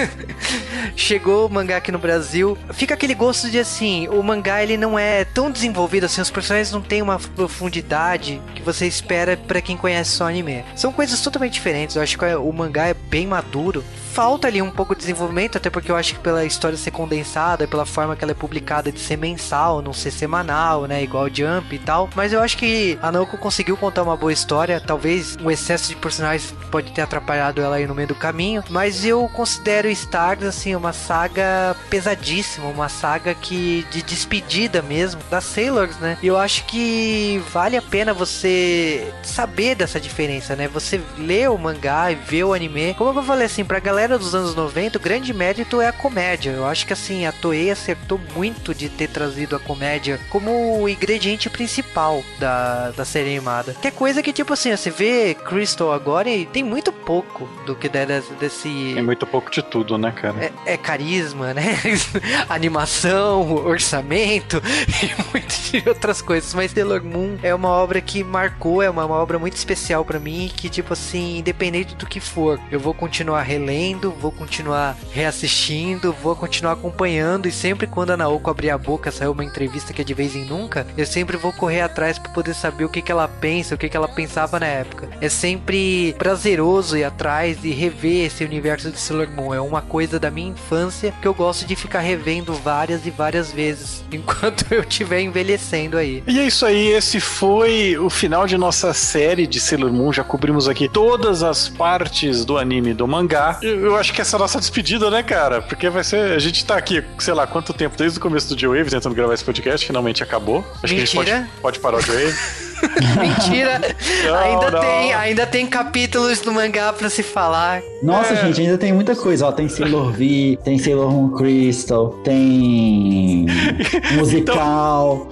chegou 0.96 1.46
o 1.46 1.50
mangá 1.50 1.76
aqui 1.76 1.92
no 1.92 1.98
Brasil. 1.98 2.56
Fica 2.72 2.94
aquele 2.94 3.14
gosto 3.14 3.50
de 3.50 3.58
assim, 3.58 4.08
o 4.08 4.22
mangá 4.22 4.62
ele 4.62 4.76
não 4.76 4.98
é 4.98 5.24
tão 5.24 5.50
desenvolvido 5.50 5.91
assim, 6.00 6.20
os 6.20 6.30
personagens 6.30 6.72
não 6.72 6.80
têm 6.80 7.02
uma 7.02 7.18
profundidade 7.18 8.40
que 8.54 8.62
você 8.62 8.86
espera 8.86 9.36
para 9.36 9.60
quem 9.60 9.76
conhece 9.76 10.10
só 10.10 10.28
anime. 10.28 10.64
São 10.74 10.92
coisas 10.92 11.20
totalmente 11.20 11.54
diferentes. 11.54 11.96
Eu 11.96 12.02
acho 12.02 12.18
que 12.18 12.24
o 12.24 12.52
mangá 12.52 12.86
é 12.86 12.94
bem 12.94 13.26
maduro. 13.26 13.84
Falta 14.12 14.46
ali 14.46 14.60
um 14.60 14.70
pouco 14.70 14.94
de 14.94 15.00
desenvolvimento, 15.00 15.56
até 15.56 15.70
porque 15.70 15.90
eu 15.90 15.96
acho 15.96 16.12
que 16.14 16.20
pela 16.20 16.44
história 16.44 16.76
ser 16.76 16.90
condensada, 16.90 17.66
pela 17.66 17.86
forma 17.86 18.14
que 18.14 18.22
ela 18.22 18.32
é 18.32 18.34
publicada 18.34 18.92
de 18.92 19.00
ser 19.00 19.16
mensal, 19.16 19.80
não 19.80 19.94
ser 19.94 20.10
semanal, 20.10 20.84
né, 20.84 21.02
igual 21.02 21.28
Jump 21.32 21.74
e 21.74 21.78
tal. 21.78 22.10
Mas 22.14 22.30
eu 22.30 22.42
acho 22.42 22.58
que 22.58 22.98
a 23.00 23.10
Naoko 23.10 23.38
conseguiu 23.38 23.74
contar 23.74 24.02
uma 24.02 24.14
boa 24.14 24.30
história. 24.30 24.78
Talvez 24.78 25.36
o 25.42 25.50
excesso 25.50 25.88
de 25.88 25.96
personagens 25.96 26.54
pode 26.70 26.92
ter 26.92 27.00
atrapalhado 27.00 27.62
ela 27.62 27.76
aí 27.76 27.86
no 27.86 27.94
meio 27.94 28.08
do 28.08 28.14
caminho, 28.14 28.62
mas 28.68 29.02
eu 29.02 29.26
considero 29.32 29.88
Stars 29.88 30.42
assim 30.42 30.74
uma 30.74 30.92
saga 30.92 31.74
pesadíssima, 31.88 32.68
uma 32.68 32.90
saga 32.90 33.34
que 33.34 33.86
de 33.90 34.02
despedida 34.02 34.82
mesmo 34.82 35.22
das 35.30 35.44
Sailors, 35.44 35.96
né? 35.96 36.18
E 36.22 36.26
eu 36.26 36.36
acho 36.36 36.66
que 36.66 37.42
vale 37.50 37.78
a 37.78 37.82
pena 37.82 38.12
você 38.12 39.10
saber 39.22 39.74
dessa 39.74 39.98
diferença, 39.98 40.54
né? 40.54 40.68
Você 40.68 41.00
lê 41.16 41.48
o 41.48 41.56
mangá 41.56 42.12
e 42.12 42.14
vê 42.14 42.44
o 42.44 42.52
anime. 42.52 42.92
Como 42.92 43.18
eu 43.18 43.24
falei 43.24 43.46
assim, 43.46 43.64
pra 43.64 43.78
galera 43.78 44.01
dos 44.08 44.34
anos 44.34 44.54
90, 44.54 44.98
o 44.98 45.00
grande 45.00 45.32
mérito 45.32 45.80
é 45.80 45.88
a 45.88 45.92
comédia. 45.92 46.50
Eu 46.50 46.66
acho 46.66 46.86
que 46.86 46.92
assim, 46.92 47.26
a 47.26 47.32
Toei 47.32 47.70
acertou 47.70 48.20
muito 48.34 48.74
de 48.74 48.88
ter 48.88 49.08
trazido 49.08 49.56
a 49.56 49.60
comédia 49.60 50.20
como 50.28 50.80
o 50.80 50.88
ingrediente 50.88 51.48
principal 51.50 52.22
da, 52.38 52.90
da 52.90 53.04
série 53.04 53.30
animada. 53.30 53.74
Que 53.80 53.88
é 53.88 53.90
coisa 53.90 54.22
que, 54.22 54.32
tipo 54.32 54.52
assim, 54.52 54.74
você 54.74 54.90
vê 54.90 55.34
Crystal 55.34 55.92
agora 55.92 56.28
e 56.28 56.46
tem 56.46 56.62
muito 56.62 56.92
pouco 56.92 57.48
do 57.66 57.74
que 57.74 57.88
desse. 57.88 58.32
desse... 58.34 58.92
Tem 58.94 59.02
muito 59.02 59.26
pouco 59.26 59.50
de 59.50 59.62
tudo, 59.62 59.98
né, 59.98 60.12
cara? 60.12 60.52
É, 60.66 60.74
é 60.74 60.76
carisma, 60.76 61.54
né? 61.54 61.78
Animação, 62.48 63.52
orçamento 63.64 64.62
e 65.02 65.30
muitas 65.30 65.86
outras 65.86 66.22
coisas. 66.22 66.52
Mas 66.54 66.70
Sailor 66.70 67.02
Moon 67.02 67.36
é 67.42 67.54
uma 67.54 67.68
obra 67.68 68.00
que 68.00 68.22
marcou, 68.22 68.82
é 68.82 68.90
uma, 68.90 69.04
uma 69.04 69.16
obra 69.16 69.38
muito 69.38 69.56
especial 69.56 70.04
para 70.04 70.18
mim. 70.18 70.50
Que, 70.54 70.68
tipo 70.68 70.92
assim, 70.92 71.38
independente 71.38 71.94
do 71.94 72.06
que 72.06 72.20
for, 72.20 72.58
eu 72.70 72.80
vou 72.80 72.94
continuar 72.94 73.42
relendo, 73.42 73.91
vou 74.00 74.32
continuar 74.32 74.96
reassistindo, 75.12 76.12
vou 76.12 76.34
continuar 76.34 76.72
acompanhando. 76.72 77.46
E 77.46 77.52
sempre 77.52 77.86
quando 77.86 78.10
a 78.10 78.16
Naoko 78.16 78.50
abrir 78.50 78.70
a 78.70 78.78
boca, 78.78 79.10
saiu 79.10 79.32
uma 79.32 79.44
entrevista 79.44 79.92
que 79.92 80.02
é 80.02 80.04
de 80.04 80.14
vez 80.14 80.34
em 80.34 80.44
nunca, 80.44 80.86
eu 80.96 81.06
sempre 81.06 81.36
vou 81.36 81.52
correr 81.52 81.80
atrás 81.80 82.18
para 82.18 82.32
poder 82.32 82.54
saber 82.54 82.84
o 82.84 82.88
que, 82.88 83.02
que 83.02 83.12
ela 83.12 83.28
pensa, 83.28 83.74
o 83.74 83.78
que, 83.78 83.88
que 83.88 83.96
ela 83.96 84.08
pensava 84.08 84.58
na 84.58 84.66
época. 84.66 85.08
É 85.20 85.28
sempre 85.28 86.14
prazeroso 86.18 86.96
ir 86.96 87.04
atrás 87.04 87.58
e 87.64 87.70
rever 87.70 88.26
esse 88.26 88.44
universo 88.44 88.90
de 88.90 88.98
Sailor 88.98 89.28
Moon. 89.30 89.54
É 89.54 89.60
uma 89.60 89.82
coisa 89.82 90.18
da 90.18 90.30
minha 90.30 90.50
infância 90.50 91.12
que 91.20 91.28
eu 91.28 91.34
gosto 91.34 91.66
de 91.66 91.76
ficar 91.76 92.00
revendo 92.00 92.54
várias 92.54 93.06
e 93.06 93.10
várias 93.10 93.52
vezes 93.52 94.04
enquanto 94.12 94.72
eu 94.72 94.82
estiver 94.82 95.20
envelhecendo 95.20 95.96
aí. 95.96 96.22
E 96.26 96.38
é 96.38 96.46
isso 96.46 96.64
aí, 96.64 96.88
esse 96.88 97.20
foi 97.20 97.96
o 97.98 98.08
final 98.10 98.46
de 98.46 98.56
nossa 98.56 98.92
série 98.92 99.46
de 99.46 99.60
Sailor 99.60 99.92
Moon. 99.92 100.12
Já 100.12 100.24
cobrimos 100.24 100.68
aqui 100.68 100.88
todas 100.88 101.42
as 101.42 101.68
partes 101.68 102.44
do 102.44 102.58
anime 102.58 102.90
e 102.90 102.94
do 102.94 103.06
mangá. 103.06 103.58
Eu, 103.82 103.96
acho 103.96 104.12
que 104.12 104.20
essa 104.20 104.36
é 104.36 104.38
a 104.38 104.40
nossa 104.40 104.60
despedida, 104.60 105.10
né, 105.10 105.22
cara? 105.22 105.60
Porque 105.60 105.90
vai 105.90 106.04
ser. 106.04 106.32
A 106.32 106.38
gente 106.38 106.64
tá 106.64 106.76
aqui, 106.76 107.02
sei 107.18 107.34
lá, 107.34 107.46
quanto 107.46 107.72
tempo, 107.72 107.96
desde 107.96 108.18
o 108.18 108.22
começo 108.22 108.48
do 108.48 108.56
J-Wave, 108.56 108.88
tentando 108.88 109.14
gravar 109.14 109.34
esse 109.34 109.44
podcast, 109.44 109.84
finalmente 109.84 110.22
acabou. 110.22 110.64
Acho 110.82 110.94
Mentira. 110.94 111.24
que 111.24 111.30
a 111.30 111.36
gente 111.36 111.48
pode, 111.60 111.60
pode 111.60 111.80
parar 111.80 111.96
o 111.98 112.00
J-Wave. 112.00 112.62
Mentira! 113.20 113.80
Não, 114.24 114.34
ainda 114.36 114.70
não. 114.70 114.80
tem, 114.80 115.14
ainda 115.14 115.46
tem 115.46 115.66
capítulos 115.66 116.40
do 116.40 116.52
mangá 116.52 116.92
pra 116.92 117.08
se 117.08 117.22
falar. 117.22 117.80
Nossa, 118.02 118.32
É. 118.34 118.36
gente, 118.36 118.60
ainda 118.60 118.76
tem 118.78 118.92
muita 118.92 119.14
coisa. 119.14 119.46
Ó, 119.46 119.52
tem 119.52 119.68
Sailor 119.68 120.12
V, 120.12 120.58
tem 120.64 120.78
Sailor 120.78 121.10
Moon 121.10 121.30
Crystal, 121.30 122.10
tem 122.24 123.46
musical. 124.16 125.28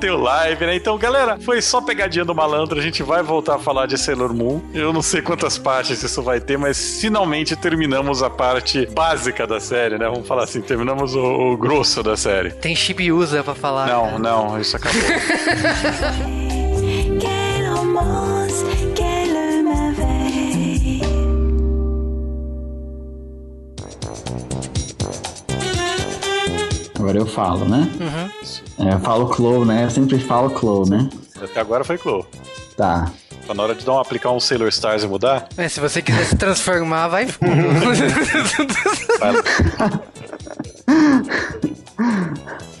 Tem 0.00 0.10
o 0.10 0.16
live, 0.18 0.66
né? 0.66 0.76
Então, 0.76 0.96
galera, 0.98 1.38
foi 1.40 1.60
só 1.62 1.80
pegadinha 1.80 2.24
do 2.24 2.34
malandro. 2.34 2.78
A 2.78 2.82
gente 2.82 3.02
vai 3.02 3.22
voltar 3.22 3.56
a 3.56 3.58
falar 3.58 3.86
de 3.86 3.98
Sailor 3.98 4.32
Moon. 4.34 4.60
Eu 4.72 4.92
não 4.92 5.02
sei 5.02 5.20
quantas 5.22 5.58
partes 5.58 6.02
isso 6.02 6.22
vai 6.22 6.40
ter, 6.40 6.56
mas 6.58 6.98
finalmente 7.00 7.54
terminamos 7.56 8.22
a 8.22 8.30
parte 8.30 8.86
básica 8.86 9.46
da 9.46 9.60
série, 9.60 9.98
né? 9.98 10.06
Vamos 10.08 10.26
falar 10.26 10.44
assim, 10.44 10.60
terminamos 10.60 11.14
o, 11.14 11.20
o 11.52 11.56
grosso 11.56 12.02
da 12.02 12.16
série. 12.16 12.50
Tem 12.50 12.74
Shibiusa 12.74 13.42
pra 13.42 13.54
falar. 13.54 13.86
Não, 13.86 14.18
não, 14.18 14.60
isso 14.60 14.76
acabou. 14.76 15.00
Romance, 17.96 18.64
quelle. 18.94 19.36
Agora 26.98 27.18
eu 27.18 27.26
falo, 27.26 27.64
né? 27.66 27.88
Uhum. 28.00 28.86
É, 28.86 28.94
eu 28.94 29.00
falo 29.00 29.28
Clow, 29.28 29.64
né? 29.64 29.84
Eu 29.84 29.90
sempre 29.90 30.18
falo 30.18 30.50
Clow, 30.50 30.86
né? 30.88 31.08
Até 31.40 31.60
agora 31.60 31.84
foi 31.84 31.96
Clo. 31.96 32.26
Tá. 32.76 33.10
Tá 33.46 33.54
na 33.54 33.62
hora 33.62 33.74
de 33.74 33.84
dar 33.84 33.92
um, 33.92 33.98
aplicar 33.98 34.32
um 34.32 34.40
Sailor 34.40 34.68
Stars 34.68 35.04
e 35.04 35.06
mudar? 35.06 35.48
É, 35.56 35.68
se 35.68 35.78
você 35.78 36.02
quiser 36.02 36.24
se 36.24 36.36
transformar, 36.36 37.08
vai 37.08 37.28
fundo. 37.28 37.46
Vai. 39.20 39.34